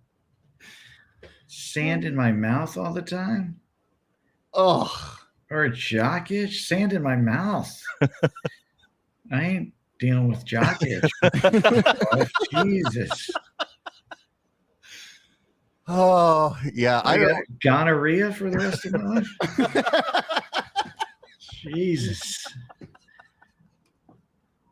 Sand 1.46 2.04
in 2.04 2.16
my 2.16 2.32
mouth 2.32 2.76
all 2.76 2.92
the 2.92 3.02
time? 3.02 3.60
Oh, 4.54 5.18
Or 5.50 5.64
a 5.64 5.70
jock 5.72 6.30
itch? 6.30 6.64
Sand 6.66 6.92
in 6.92 7.02
my 7.02 7.16
mouth. 7.16 7.70
I 9.30 9.42
ain't 9.42 9.74
dealing 9.98 10.28
with 10.28 10.44
jock 10.44 10.82
itch. 10.82 11.10
Oh, 12.14 12.26
Jesus. 12.52 13.30
Oh, 15.88 16.56
yeah. 16.72 17.00
I 17.04 17.14
I 17.14 17.18
got 17.18 17.42
gonorrhea 17.62 18.32
for 18.32 18.50
the 18.50 18.58
rest 18.58 18.84
of 18.86 18.92
my 18.92 19.02
life. 19.02 19.28
Jesus. 21.62 22.46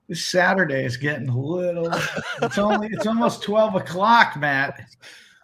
This 0.08 0.24
Saturday 0.24 0.84
is 0.84 0.96
getting 0.96 1.28
a 1.28 1.38
little. 1.38 1.88
It's 2.42 2.58
only. 2.58 2.88
It's 2.90 3.06
almost 3.06 3.42
twelve 3.42 3.76
o'clock, 3.76 4.36
Matt. 4.36 4.80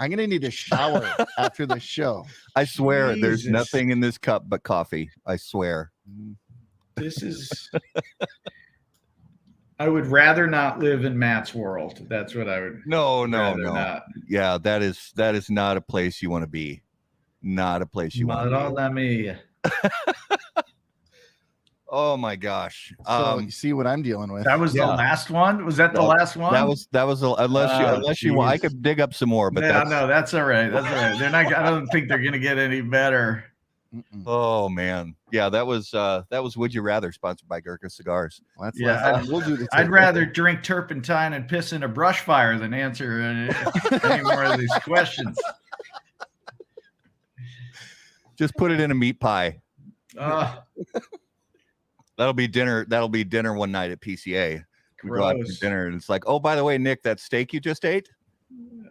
I'm 0.01 0.10
gonna 0.10 0.27
need 0.27 0.44
a 0.44 0.51
shower 0.51 1.09
after 1.39 1.66
the 1.66 1.78
show. 1.78 2.27
I 2.56 2.64
swear 2.64 3.16
there's 3.16 3.47
nothing 3.47 3.90
in 3.90 4.01
this 4.01 4.18
cup 4.18 4.44
but 4.48 4.64
coffee. 4.64 5.10
I 5.24 5.36
swear. 5.36 5.93
This 6.97 7.23
is. 7.23 7.70
I 9.78 9.89
would 9.89 10.06
rather 10.06 10.47
not 10.47 10.81
live 10.81 11.05
in 11.05 11.18
Matt's 11.18 11.55
world. 11.55 12.05
That's 12.09 12.35
what 12.35 12.48
I 12.48 12.60
would. 12.60 12.82
No, 12.86 13.27
no, 13.27 13.55
no. 13.55 13.73
Not. 13.74 14.05
Yeah, 14.28 14.59
that 14.59 14.82
is 14.82 15.12
that 15.14 15.35
is 15.35 15.48
not 15.48 15.77
a 15.77 15.81
place 15.81 16.20
you 16.20 16.31
want 16.31 16.43
to 16.43 16.48
be. 16.48 16.82
Not 17.40 17.82
a 17.82 17.86
place 17.86 18.16
you 18.16 18.27
want 18.27 18.51
Not 18.51 18.74
to 18.74 18.90
be. 18.94 19.28
me. 19.28 19.35
Oh 21.89 22.17
my 22.17 22.35
gosh. 22.37 22.93
So 23.07 23.13
Um 23.13 23.45
you 23.45 23.51
see 23.51 23.73
what 23.73 23.87
I'm 23.87 24.03
dealing 24.03 24.33
with. 24.33 24.45
That 24.45 24.59
was 24.59 24.75
Yeah. 24.75 24.87
the 24.87 24.93
last 24.95 25.31
one. 25.31 25.65
Was 25.65 25.77
that 25.77 25.93
the 25.93 26.01
No, 26.01 26.07
last 26.09 26.37
one? 26.37 26.53
that 26.53 26.67
was 26.67 26.89
that 26.93 27.05
was 27.07 27.23
a, 27.23 27.29
unless 27.39 27.79
you 27.81 27.87
Oh, 27.87 27.95
unless 27.95 28.23
you 28.23 28.35
want 28.35 28.51
I 28.51 28.59
could 28.59 28.83
dig 28.83 29.01
up 29.01 29.15
some 29.15 29.29
more, 29.29 29.51
but 29.51 29.63
yeah, 29.63 29.73
that's 29.73 29.91
no, 29.91 30.07
that's 30.07 30.35
all 30.35 30.45
right. 30.45 30.69
That's 30.71 30.87
all 30.87 30.93
right. 30.95 31.19
They're 31.19 31.31
not. 31.31 31.55
I 31.55 31.71
don't 31.71 31.87
think 31.89 32.09
they're 32.09 32.23
gonna 32.23 32.39
get 32.41 32.59
any 32.59 32.81
better. 32.81 33.45
Mm-mm. 33.95 34.25
oh 34.27 34.69
man. 34.69 35.15
Yeah, 35.31 35.49
that 35.49 35.65
was 35.65 35.95
uh 35.95 36.25
that 36.31 36.43
was 36.43 36.57
Would 36.57 36.75
You 36.75 36.83
Rather 36.83 37.13
sponsored 37.13 37.49
by 37.49 37.61
Gurkha 37.61 37.89
Cigars. 37.89 38.41
Well, 38.57 38.67
that's 38.67 38.81
Yeah, 38.81 39.19
I'd- 39.19 39.29
we'll 39.31 39.41
do 39.43 39.57
the 39.57 39.69
I'd 39.73 39.89
rather 39.89 40.21
later. 40.21 40.33
drink 40.33 40.65
turpentine 40.65 41.35
and 41.35 41.47
piss 41.49 41.73
in 41.73 41.85
a 41.85 41.89
brush 41.89 42.21
fire 42.21 42.59
than 42.59 42.75
answer 42.75 43.21
any, 43.21 43.55
any 44.03 44.23
more 44.25 44.43
of 44.45 44.59
these 44.59 44.73
questions. 44.83 45.39
Just 48.37 48.55
put 48.57 48.71
it 48.73 48.81
in 48.81 48.91
a 48.91 48.95
meat 48.95 49.21
pie. 49.21 49.61
Uh, 50.19 50.57
That'll 52.19 52.33
be 52.33 52.49
dinner. 52.49 52.85
That'll 52.89 53.09
be 53.09 53.25
dinner 53.25 53.55
one 53.55 53.71
night 53.73 53.91
at 53.91 54.01
PCA. 54.01 54.65
We 55.05 55.11
go 55.11 55.25
out 55.25 55.37
to 55.37 55.53
dinner 55.61 55.87
and 55.87 55.95
it's 55.95 56.09
like, 56.09 56.25
oh, 56.27 56.39
by 56.41 56.57
the 56.57 56.65
way, 56.65 56.79
Nick, 56.79 57.03
that 57.03 57.21
steak 57.21 57.53
you 57.53 57.61
just 57.61 57.85
ate, 57.85 58.09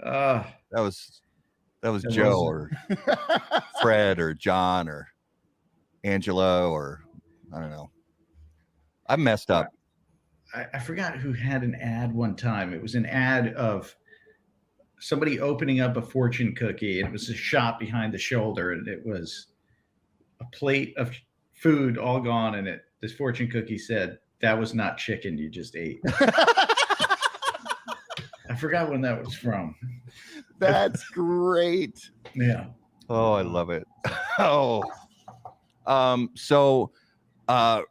Uh, 0.04 0.44
that 0.72 0.82
was 0.82 1.22
that 1.82 1.90
was 1.90 2.04
That 2.04 2.12
Joe 2.12 2.40
or 2.44 2.72
wasn't- 2.90 3.64
Fred 3.82 4.20
or 4.20 4.34
John 4.34 4.88
or 4.88 5.08
Angelo 6.04 6.72
or 6.72 7.04
I 7.54 7.60
don't 7.60 7.72
know. 7.72 7.90
I 9.08 9.16
messed 9.16 9.50
up. 9.52 9.70
I, 10.54 10.68
I 10.76 10.80
forgot 10.80 11.16
who 11.18 11.34
had 11.34 11.64
an 11.64 11.76
ad 11.76 12.14
one 12.14 12.36
time. 12.36 12.74
It 12.74 12.82
was 12.82 12.96
an 12.96 13.06
ad 13.08 13.54
of 13.56 13.96
somebody 15.00 15.40
opening 15.40 15.82
up 15.82 15.98
a 15.98 16.02
fortune 16.02 16.56
cookie, 16.56 17.00
and 17.00 17.10
it 17.10 17.12
was 17.12 17.30
a 17.30 17.36
shot 17.36 17.80
behind 17.80 18.14
the 18.14 18.18
shoulder, 18.18 18.72
and 18.72 18.88
it 18.88 19.06
was 19.06 19.48
a 20.42 20.46
plate 20.56 20.94
of 20.98 21.12
food 21.54 21.98
all 21.98 22.20
gone 22.20 22.56
in 22.56 22.68
it. 22.68 22.82
This 23.06 23.14
fortune 23.14 23.48
cookie 23.52 23.78
said, 23.78 24.18
"That 24.42 24.58
was 24.58 24.74
not 24.74 24.98
chicken 24.98 25.38
you 25.38 25.48
just 25.48 25.76
ate." 25.76 26.00
I 28.50 28.56
forgot 28.58 28.90
when 28.90 29.00
that 29.02 29.24
was 29.24 29.36
from. 29.36 29.76
That's 30.58 31.08
great. 31.10 32.10
Yeah. 32.34 32.66
Oh, 33.08 33.34
I 33.34 33.44
love 33.44 33.70
it. 33.70 33.88
oh. 34.40 34.82
Um, 35.86 36.32
so 36.34 36.90
uh 37.48 37.84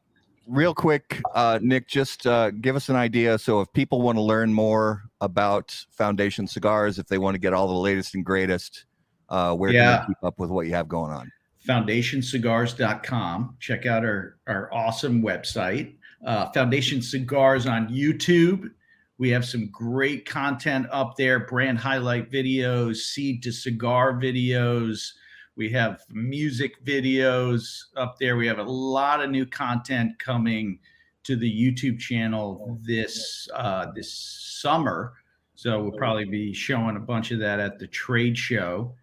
real 0.48 0.74
quick, 0.74 1.22
uh 1.32 1.60
Nick, 1.62 1.86
just 1.86 2.26
uh 2.26 2.50
give 2.50 2.74
us 2.74 2.88
an 2.88 2.96
idea. 2.96 3.38
So 3.38 3.60
if 3.60 3.72
people 3.72 4.02
want 4.02 4.16
to 4.18 4.22
learn 4.22 4.52
more 4.52 5.04
about 5.20 5.80
Foundation 5.92 6.48
Cigars, 6.48 6.98
if 6.98 7.06
they 7.06 7.18
want 7.18 7.36
to 7.36 7.38
get 7.38 7.52
all 7.52 7.68
the 7.68 7.74
latest 7.74 8.16
and 8.16 8.24
greatest, 8.24 8.86
uh 9.28 9.54
where 9.54 9.70
can 9.70 9.76
Yeah. 9.76 9.98
they 10.00 10.06
keep 10.08 10.24
up 10.24 10.40
with 10.40 10.50
what 10.50 10.66
you 10.66 10.72
have 10.74 10.88
going 10.88 11.12
on? 11.12 11.30
foundationcigars.com. 11.66 13.56
Check 13.60 13.86
out 13.86 14.04
our, 14.04 14.36
our 14.46 14.72
awesome 14.72 15.22
website. 15.22 15.94
Uh, 16.24 16.50
Foundation 16.52 17.02
Cigars 17.02 17.66
on 17.66 17.88
YouTube. 17.88 18.70
We 19.18 19.30
have 19.30 19.44
some 19.44 19.68
great 19.70 20.26
content 20.26 20.86
up 20.90 21.16
there 21.16 21.40
brand 21.40 21.78
highlight 21.78 22.30
videos, 22.30 22.96
seed 22.96 23.42
to 23.44 23.52
cigar 23.52 24.14
videos. 24.14 25.10
We 25.56 25.70
have 25.70 26.00
music 26.10 26.84
videos 26.84 27.84
up 27.96 28.16
there. 28.18 28.36
We 28.36 28.48
have 28.48 28.58
a 28.58 28.64
lot 28.64 29.22
of 29.22 29.30
new 29.30 29.46
content 29.46 30.18
coming 30.18 30.80
to 31.22 31.36
the 31.36 31.50
YouTube 31.50 31.98
channel 31.98 32.78
this 32.82 33.48
uh, 33.54 33.86
this 33.94 34.12
summer. 34.60 35.14
So 35.54 35.80
we'll 35.82 35.92
probably 35.92 36.24
be 36.24 36.52
showing 36.52 36.96
a 36.96 37.00
bunch 37.00 37.30
of 37.30 37.38
that 37.38 37.60
at 37.60 37.78
the 37.78 37.86
trade 37.86 38.36
show. 38.36 38.94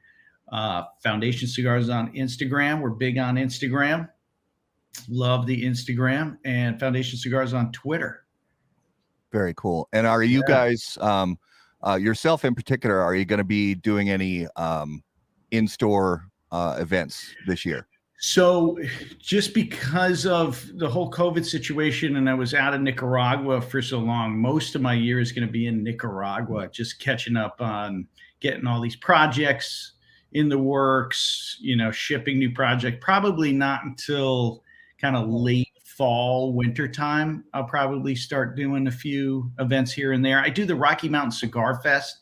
Uh, 0.52 0.84
Foundation 1.02 1.48
Cigars 1.48 1.90
on 1.90 2.12
Instagram. 2.14 2.82
We're 2.82 2.90
big 2.90 3.18
on 3.18 3.36
Instagram. 3.36 4.10
Love 5.08 5.46
the 5.46 5.64
Instagram 5.64 6.38
and 6.44 6.80
Foundation 6.80 7.18
Cigars 7.18 7.54
on 7.54 7.72
Twitter. 7.72 8.26
Very 9.32 9.54
cool. 9.56 9.88
And 9.94 10.06
are 10.06 10.24
you 10.24 10.40
Yeah. 10.40 10.48
guys 10.56 10.98
um 11.00 11.38
uh 11.88 11.96
yourself 11.96 12.44
in 12.44 12.54
particular, 12.54 13.00
are 13.00 13.16
you 13.16 13.24
gonna 13.24 13.46
be 13.46 13.76
doing 13.76 14.10
any 14.10 14.48
um 14.58 15.02
in-store 15.52 16.28
uh 16.52 16.76
events 16.80 17.34
this 17.48 17.66
year? 17.66 17.88
So, 18.24 18.78
just 19.18 19.56
because 19.56 20.28
of 20.28 20.70
the 20.76 20.88
whole 20.88 21.10
COVID 21.10 21.44
situation, 21.44 22.18
and 22.18 22.30
I 22.30 22.36
was 22.36 22.54
out 22.54 22.76
of 22.76 22.82
Nicaragua 22.82 23.60
for 23.62 23.82
so 23.82 23.98
long, 23.98 24.38
most 24.38 24.76
of 24.76 24.82
my 24.84 24.94
year 24.94 25.20
is 25.20 25.32
going 25.32 25.48
to 25.48 25.52
be 25.52 25.66
in 25.66 25.82
Nicaragua, 25.84 26.68
just 26.68 27.00
catching 27.00 27.36
up 27.36 27.60
on 27.62 28.06
getting 28.40 28.68
all 28.68 28.80
these 28.80 28.96
projects 28.96 29.94
in 30.34 30.50
the 30.50 30.58
works, 30.58 31.58
you 31.60 31.76
know, 31.76 31.92
shipping 31.92 32.40
new 32.40 32.52
project. 32.52 33.02
Probably 33.02 33.52
not 33.52 33.84
until 33.84 34.64
kind 34.98 35.16
of 35.16 35.28
late 35.30 35.68
fall, 35.84 36.54
winter 36.54 36.88
time. 36.88 37.44
I'll 37.54 37.66
probably 37.66 38.16
start 38.16 38.56
doing 38.56 38.88
a 38.88 38.92
few 38.92 39.52
events 39.60 39.92
here 39.92 40.14
and 40.14 40.24
there. 40.24 40.40
I 40.40 40.50
do 40.50 40.66
the 40.66 40.76
Rocky 40.76 41.10
Mountain 41.10 41.32
Cigar 41.32 41.82
Fest 41.82 42.20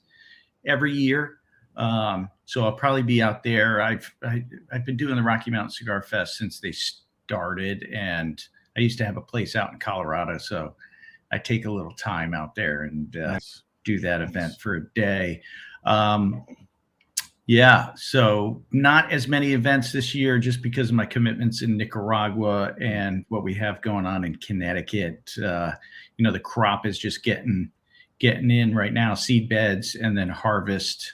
every 0.66 0.92
year. 0.92 1.38
Um, 1.78 2.30
so 2.46 2.66
I'll 2.66 2.74
probably 2.74 3.04
be 3.04 3.22
out 3.22 3.44
there. 3.44 3.82
I've 3.82 4.14
I, 4.24 4.44
I've 4.72 4.86
been 4.86 4.98
doing 4.98 5.16
the 5.16 5.22
Rocky 5.24 5.52
Mountain 5.52 5.72
Cigar 5.72 6.02
Fest 6.02 6.36
since 6.38 6.60
they 6.60 6.72
started, 6.72 7.88
and 7.94 8.44
I 8.76 8.82
used 8.82 8.98
to 8.98 9.06
have 9.06 9.18
a 9.18 9.22
place 9.22 9.56
out 9.56 9.72
in 9.72 9.80
Colorado, 9.80 10.38
so 10.40 10.76
I 11.32 11.38
take 11.38 11.66
a 11.66 11.72
little 11.72 11.94
time 11.94 12.34
out 12.34 12.56
there 12.56 12.84
and 12.84 13.16
uh, 13.16 13.34
Nice. 13.34 13.64
do 13.84 14.00
that 14.00 14.22
event 14.22 14.54
for 14.60 14.76
a 14.76 14.90
day. 14.94 15.42
Um, 15.86 16.44
yeah, 17.50 17.88
so 17.96 18.62
not 18.72 19.12
as 19.12 19.28
many 19.28 19.54
events 19.54 19.92
this 19.92 20.14
year 20.14 20.38
just 20.38 20.62
because 20.62 20.90
of 20.90 20.96
my 20.96 21.08
commitments 21.08 21.64
in 21.64 21.78
Nicaragua 21.78 22.76
and 22.80 23.26
what 23.30 23.42
we 23.42 23.56
have 23.56 23.82
going 23.82 24.06
on 24.06 24.24
in 24.24 24.36
Connecticut. 24.36 25.34
Uh, 25.44 25.72
you 26.18 26.24
know, 26.24 26.32
the 26.32 26.40
crop 26.40 26.86
is 26.86 27.00
just 27.00 27.24
getting 27.24 27.72
getting 28.20 28.52
in 28.52 28.76
right 28.76 28.94
now, 28.94 29.16
seed 29.16 29.50
beds, 29.50 29.96
and 29.96 30.16
then 30.16 30.30
harvest 30.30 31.12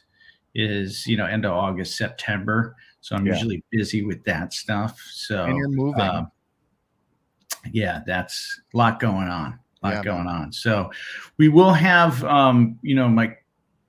is 0.56 1.07
you 1.07 1.16
know 1.16 1.26
end 1.26 1.45
of 1.45 1.53
August, 1.53 1.95
September. 1.95 2.76
So 2.99 3.16
I'm 3.16 3.26
Yeah. 3.26 3.32
usually 3.32 3.64
busy 3.72 4.03
with 4.03 4.22
that 4.26 4.52
stuff. 4.52 4.99
So 5.14 5.45
And 5.45 5.57
you're 5.57 5.70
moving. 5.70 6.02
um, 6.02 6.32
yeah, 7.72 8.02
that's 8.06 8.60
a 8.74 8.78
lot 8.78 8.99
going 8.99 9.30
on. 9.30 9.57
A 9.84 9.88
lot 9.88 9.94
Yeah, 9.94 10.03
going 10.03 10.28
on. 10.28 10.52
So 10.52 10.91
we 11.38 11.48
will 11.48 11.72
have 11.72 12.22
um, 12.26 12.78
you 12.82 12.94
know, 12.94 13.07
my 13.07 13.38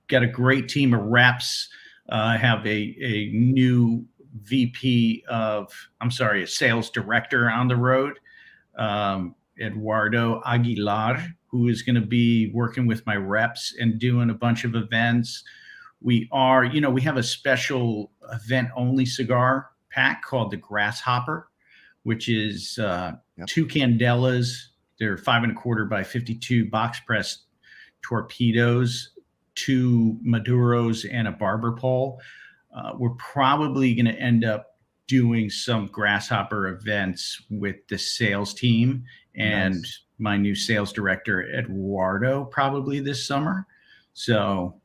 got 0.07 0.23
a 0.23 0.27
great 0.27 0.69
team 0.69 0.93
of 0.93 1.01
reps. 1.01 1.67
Uh, 2.09 2.15
I 2.15 2.37
have 2.37 2.65
a 2.65 2.95
a 3.01 3.31
new 3.33 4.05
VP 4.43 5.23
of 5.29 5.71
I'm 6.01 6.11
sorry, 6.11 6.43
a 6.43 6.47
sales 6.47 6.89
director 6.89 7.49
on 7.49 7.67
the 7.67 7.75
road, 7.75 8.19
um, 8.77 9.35
Eduardo 9.59 10.41
Aguilar, 10.45 11.23
who 11.47 11.67
is 11.67 11.81
going 11.81 11.95
to 11.95 12.01
be 12.05 12.51
working 12.53 12.87
with 12.87 13.05
my 13.05 13.15
reps 13.15 13.75
and 13.79 13.99
doing 13.99 14.29
a 14.29 14.33
bunch 14.33 14.63
of 14.63 14.75
events. 14.75 15.43
We 16.01 16.29
are, 16.31 16.63
you 16.63 16.79
know, 16.79 16.91
we 16.91 17.01
have 17.01 17.17
a 17.17 17.23
special 17.23 18.11
event 18.31 18.69
only 18.75 19.05
cigar 19.05 19.69
pack 19.89 20.23
called 20.23 20.51
the 20.51 20.57
Grasshopper, 20.57 21.49
which 22.03 22.29
is 22.29 22.77
uh, 22.79 23.13
Yep. 23.37 23.47
two 23.47 23.65
candelas. 23.67 24.67
They're 24.99 25.17
five 25.17 25.43
and 25.43 25.51
a 25.51 25.55
quarter 25.55 25.85
by 25.85 26.03
52 26.03 26.69
box 26.69 26.99
press 26.99 27.45
torpedoes, 28.01 29.11
two 29.57 30.17
Maduros, 30.25 31.05
and 31.11 31.27
a 31.27 31.31
barber 31.31 31.73
pole. 31.73 32.21
Uh, 32.73 32.91
we're 32.97 33.15
probably 33.15 33.93
going 33.95 34.05
to 34.05 34.13
end 34.21 34.45
up 34.45 34.77
doing 35.07 35.49
some 35.49 35.87
grasshopper 35.87 36.67
events 36.67 37.41
with 37.49 37.75
the 37.89 37.97
sales 37.97 38.53
team 38.53 39.03
and 39.35 39.75
Nice. 39.75 39.99
my 40.19 40.37
new 40.37 40.53
sales 40.53 40.93
director 40.93 41.43
Eduardo 41.57 42.45
probably 42.45 42.99
this 42.99 43.25
summer. 43.25 43.65
So 44.13 44.79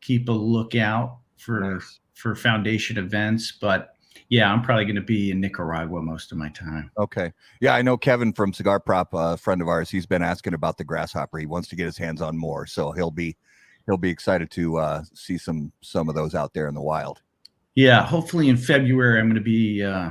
keep 0.00 0.28
a 0.28 0.32
lookout 0.32 1.18
for 1.38 1.60
Nice. 1.74 2.00
for 2.14 2.34
foundation 2.34 2.96
events. 2.96 3.52
But 3.60 3.90
yeah, 4.28 4.50
I'm 4.50 4.62
probably 4.62 4.84
going 4.84 4.94
to 4.96 5.02
be 5.02 5.30
in 5.32 5.40
Nicaragua 5.40 6.00
most 6.00 6.32
of 6.32 6.38
my 6.38 6.48
time. 6.50 6.90
Okay. 6.96 7.32
Yeah, 7.60 7.74
I 7.74 7.82
know 7.82 7.96
Kevin 7.98 8.32
from 8.32 8.52
Cigar 8.54 8.80
Prop, 8.80 9.08
a 9.12 9.36
friend 9.36 9.60
of 9.60 9.68
ours. 9.68 9.90
He's 9.90 10.06
been 10.06 10.22
asking 10.22 10.54
about 10.54 10.78
the 10.78 10.84
grasshopper. 10.84 11.38
He 11.38 11.46
wants 11.46 11.68
to 11.68 11.76
get 11.76 11.84
his 11.86 11.98
hands 11.98 12.22
on 12.22 12.38
more, 12.38 12.64
so 12.66 12.92
he'll 12.92 13.10
be 13.10 13.36
he'll 13.86 13.96
be 13.96 14.10
excited 14.10 14.50
to 14.52 14.76
uh, 14.76 15.02
see 15.14 15.38
some 15.38 15.72
some 15.80 16.08
of 16.08 16.14
those 16.14 16.34
out 16.34 16.54
there 16.54 16.68
in 16.68 16.74
the 16.74 16.82
wild. 16.82 17.22
Yeah, 17.74 18.04
hopefully 18.04 18.48
in 18.48 18.56
February 18.56 19.18
I'm 19.18 19.26
going 19.26 19.34
to 19.34 19.40
be, 19.40 19.82
uh, 19.82 20.10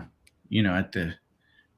you 0.49 0.63
know, 0.63 0.75
at 0.75 0.91
the 0.91 1.13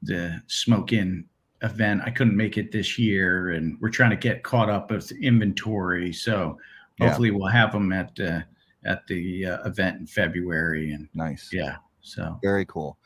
the 0.01 0.41
smoke 0.47 0.93
inn 0.93 1.25
event. 1.61 2.01
I 2.03 2.09
couldn't 2.11 2.35
make 2.37 2.57
it 2.57 2.71
this 2.71 2.97
year, 2.99 3.49
and 3.51 3.77
we're 3.79 3.89
trying 3.89 4.11
to 4.11 4.15
get 4.17 4.43
caught 4.43 4.69
up 4.69 4.91
with 4.91 5.11
inventory. 5.21 6.13
So 6.13 6.57
Yeah. 6.99 7.07
hopefully 7.07 7.31
we'll 7.31 7.47
have 7.47 7.71
them 7.71 7.91
at 7.91 8.19
uh, 8.19 8.41
at 8.85 9.05
the 9.07 9.45
uh, 9.45 9.67
event 9.67 9.99
in 9.99 10.07
February. 10.07 10.91
And 10.91 11.07
Nice. 11.13 11.49
yeah, 11.51 11.77
so 12.01 12.39
Very 12.43 12.65
cool. 12.65 12.97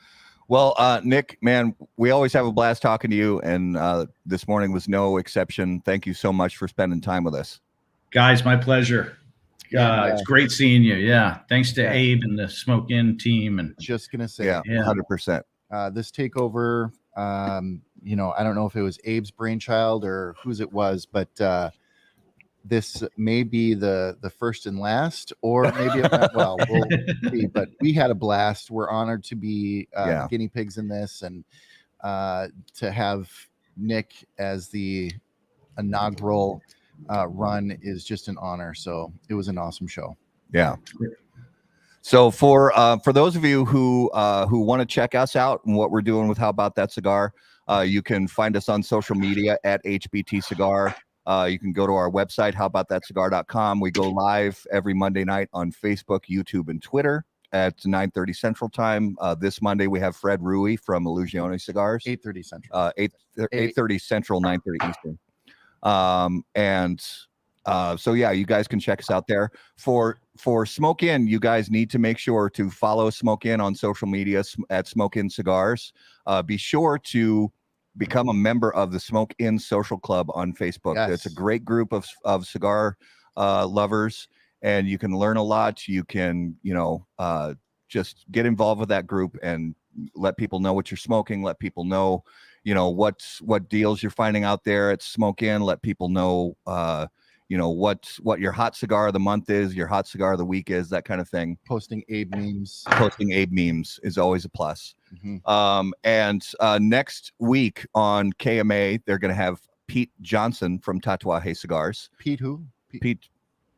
Well, 0.50 0.74
uh, 0.78 1.00
Nick, 1.04 1.38
man, 1.44 1.76
we 1.98 2.10
always 2.10 2.34
have 2.34 2.48
a 2.48 2.52
blast 2.52 2.82
talking 2.82 3.12
to 3.12 3.16
you, 3.16 3.40
and 3.42 3.78
uh, 3.78 4.08
this 4.26 4.48
morning 4.48 4.72
was 4.72 4.90
no 4.90 5.18
exception. 5.18 5.80
Thank 5.82 6.08
you 6.08 6.14
so 6.16 6.34
much 6.34 6.58
for 6.58 6.68
spending 6.68 7.02
time 7.02 7.24
with 7.24 7.36
us. 7.36 7.60
Guys, 8.12 8.44
my 8.44 8.56
pleasure. 8.56 9.18
Uh, 9.78 10.10
it's 10.12 10.24
great 10.24 10.50
seeing 10.52 10.82
you. 10.82 10.96
Yeah, 10.96 11.40
thanks 11.48 11.74
to 11.74 11.84
Yeah. 11.84 11.92
Abe 11.92 12.24
and 12.24 12.38
the 12.40 12.50
smoke 12.50 12.90
inn 12.90 13.18
team. 13.20 13.60
And 13.60 13.76
Just 13.80 14.12
gonna 14.12 14.28
say, 14.28 14.46
Yeah, 14.46 14.62
Yeah. 14.66 14.84
hundred 14.84 15.08
percent. 15.08 15.46
uh, 15.72 15.92
this 15.92 16.10
takeover, 16.12 16.92
um, 17.16 17.84
you 18.02 18.16
know, 18.16 18.34
I 18.36 18.44
don't 18.44 18.56
know 18.56 18.66
if 18.66 18.76
it 18.76 18.82
was 18.82 18.98
Abe's 19.06 19.30
brainchild 19.30 20.04
or 20.04 20.36
whose 20.42 20.60
it 20.60 20.72
was, 20.74 21.06
but 21.06 21.40
uh, 21.40 21.70
this 22.66 23.04
may 23.18 23.44
be 23.44 23.76
the 23.76 24.18
the 24.22 24.30
first 24.32 24.66
and 24.66 24.80
last, 24.80 25.32
or 25.42 25.72
maybe 25.74 26.00
it 26.00 26.12
went 26.12 26.34
well. 26.34 26.58
We'll 26.68 26.86
see. 27.32 27.46
But 27.46 27.70
we 27.82 27.94
had 27.94 28.10
a 28.10 28.16
blast. 28.16 28.72
We're 28.72 28.90
honored 28.90 29.24
to 29.26 29.36
be 29.36 29.88
uh, 29.96 30.06
Yeah. 30.08 30.28
guinea 30.30 30.48
pigs 30.48 30.80
in 30.80 30.88
this, 30.88 31.22
and 31.22 31.44
uh, 32.04 32.48
to 32.78 32.92
have 32.92 33.30
Nick 33.78 34.14
as 34.40 34.70
the 34.70 35.12
inaugural 35.78 36.62
uh, 37.10 37.28
run 37.28 37.78
is 37.82 38.04
just 38.04 38.28
an 38.28 38.38
honor. 38.40 38.74
So 38.74 39.12
it 39.30 39.34
was 39.34 39.48
an 39.48 39.58
awesome 39.58 39.88
show. 39.88 40.16
Yeah. 40.54 40.76
So 42.02 42.32
for 42.32 42.78
uh, 42.78 42.98
for 43.00 43.14
those 43.14 43.36
of 43.36 43.44
you 43.44 43.66
who 43.66 44.10
uh, 44.12 44.48
who 44.48 44.62
want 44.62 44.82
to 44.82 44.86
check 44.86 45.16
us 45.16 45.36
out 45.36 45.62
and 45.66 45.76
what 45.76 45.92
we're 45.92 46.02
doing 46.02 46.28
with 46.28 46.38
How 46.38 46.50
About 46.50 46.76
That 46.76 46.92
Cigar, 46.92 47.34
uh, 47.68 47.82
you 47.82 48.02
can 48.02 48.28
find 48.28 48.56
us 48.56 48.70
on 48.70 48.82
social 48.82 49.16
media 49.16 49.58
at 49.64 49.84
HBT 49.84 50.44
Cigar. 50.44 50.96
Uh, 51.26 51.48
you 51.50 51.60
can 51.60 51.72
go 51.74 51.86
to 51.86 51.94
our 51.94 52.10
website, 52.10 52.56
howaboutthatcigar.com. 52.56 53.80
We 53.80 53.92
go 53.92 54.10
live 54.10 54.66
every 54.72 54.94
Monday 54.94 55.24
night 55.24 55.50
on 55.54 55.72
Facebook, 55.72 56.22
YouTube, 56.30 56.70
and 56.70 56.82
Twitter 56.82 57.26
at 57.52 57.78
9:30 57.86 58.36
Central 58.36 58.70
Time. 58.70 59.16
Uh, 59.20 59.36
this 59.36 59.62
Monday 59.62 59.88
we 59.88 60.00
have 60.00 60.16
Fred 60.16 60.40
Rewey 60.40 60.80
from 60.80 61.06
Illusione 61.06 61.62
Cigars. 61.62 62.04
8:30 62.06 62.46
Central. 62.46 62.80
Uh, 62.80 62.92
8 62.98 63.14
8:30 63.54 64.02
Central, 64.02 64.42
9:30 64.42 64.90
Eastern. 64.90 65.20
Um, 65.84 66.44
and 66.56 67.04
uh, 67.66 67.98
so 67.98 68.14
yeah, 68.14 68.32
you 68.32 68.46
guys 68.46 68.68
can 68.68 68.80
check 68.80 69.00
us 69.00 69.12
out 69.12 69.28
there. 69.28 69.52
For 69.78 70.20
for 70.38 70.66
Smoke 70.66 71.04
Inn, 71.04 71.28
you 71.28 71.40
guys 71.40 71.70
need 71.70 71.90
to 71.92 72.00
make 72.00 72.18
sure 72.18 72.50
to 72.52 72.70
follow 72.70 73.10
Smoke 73.10 73.46
Inn 73.46 73.62
on 73.62 73.76
social 73.76 74.08
media 74.08 74.44
at 74.70 74.88
Smoke 74.88 75.18
Inn 75.18 75.30
Cigars. 75.30 75.94
Uh, 76.26 76.42
be 76.42 76.58
sure 76.58 76.98
to 76.98 77.52
become 77.98 78.30
a 78.30 78.34
member 78.34 78.74
of 78.74 78.92
the 78.92 79.00
Smoke 79.00 79.34
Inn 79.40 79.60
Social 79.60 79.98
Club 79.98 80.30
on 80.34 80.54
Facebook. 80.54 80.96
It's 81.12 81.26
a 81.26 81.32
great 81.32 81.66
group 81.66 81.92
of 81.92 82.08
of 82.24 82.48
cigar 82.48 82.98
uh, 83.38 83.68
lovers, 83.68 84.28
and 84.62 84.88
you 84.88 84.98
can 84.98 85.16
learn 85.16 85.38
a 85.38 85.44
lot. 85.44 85.88
You 85.88 86.04
can 86.04 86.56
you 86.64 86.74
know 86.74 87.06
uh, 87.20 87.54
just 87.88 88.26
get 88.32 88.46
involved 88.46 88.80
with 88.80 88.90
that 88.90 89.06
group 89.06 89.38
and 89.44 89.76
let 90.16 90.38
people 90.38 90.60
know 90.60 90.74
what 90.74 90.90
you're 90.90 90.98
smoking. 90.98 91.44
Let 91.44 91.60
people 91.60 91.84
know 91.84 92.24
you 92.64 92.74
know 92.74 92.90
what 92.90 93.26
what 93.42 93.70
deals 93.70 94.04
you're 94.04 94.10
finding 94.12 94.44
out 94.44 94.64
there 94.64 94.92
at 94.92 95.02
Smoke 95.02 95.42
Inn. 95.42 95.62
Let 95.62 95.82
people 95.82 96.10
know 96.10 96.56
uh, 96.68 97.08
you 97.48 97.58
know 97.58 97.70
what 97.70 98.12
what 98.22 98.40
your 98.40 98.52
hot 98.52 98.76
cigar 98.76 99.08
of 99.08 99.14
the 99.14 99.20
month 99.20 99.50
is, 99.50 99.76
your 99.76 99.88
hot 99.88 100.08
cigar 100.08 100.34
of 100.34 100.38
the 100.38 100.46
week 100.46 100.70
is, 100.70 100.90
that 100.90 101.06
kind 101.06 101.20
of 101.20 101.28
thing. 101.28 101.58
Posting 101.68 102.04
Abe 102.10 102.34
memes. 102.36 102.84
Posting 102.92 103.32
Abe 103.34 103.52
memes 103.52 104.00
is 104.04 104.18
always 104.18 104.46
a 104.46 104.50
plus. 104.50 104.96
Mhm. 105.16 105.48
Um, 105.50 105.94
and 106.04 106.46
uh, 106.60 106.80
next 106.82 107.34
week 107.40 107.86
on 107.96 108.32
KMA, 108.34 109.02
they're 109.06 109.18
going 109.18 109.30
to 109.30 109.42
have 109.42 109.60
Pete 109.88 110.12
Johnson 110.22 110.80
from 110.80 111.02
Tatuaje 111.02 111.58
Cigars. 111.58 112.10
Pete 112.20 112.40
who? 112.40 112.64
Pete. 112.90 113.02
Pete 113.02 113.30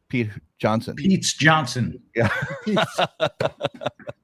Pete 0.09 0.29
Johnson. 0.57 0.95
Pete's 0.95 1.33
Johnson. 1.33 1.97
Yeah. 2.13 2.29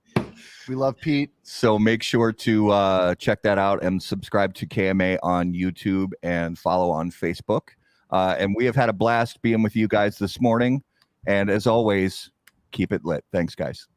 We 0.68 0.76
love 0.76 0.95
Pete. 0.99 1.31
So 1.43 1.80
make 1.80 2.03
sure 2.03 2.31
to 2.31 2.69
uh, 2.69 3.15
check 3.15 3.41
that 3.43 3.57
out 3.57 3.84
and 3.84 4.01
subscribe 4.01 4.53
to 4.55 4.68
KMA 4.68 5.19
on 5.23 5.53
YouTube 5.53 6.11
and 6.23 6.57
follow 6.57 6.89
on 6.89 7.11
Facebook. 7.11 7.69
Uh, 8.09 8.35
and 8.38 8.55
we 8.55 8.65
have 8.65 8.76
had 8.76 8.89
a 8.89 8.93
blast 8.93 9.41
being 9.41 9.64
with 9.64 9.76
you 9.76 9.88
guys 9.88 10.18
this 10.18 10.39
morning. 10.39 10.84
And 11.26 11.49
as 11.49 11.68
always, 11.68 12.31
keep 12.72 12.91
it 12.91 13.03
lit. 13.03 13.23
Thanks, 13.31 13.55
guys. 13.55 13.88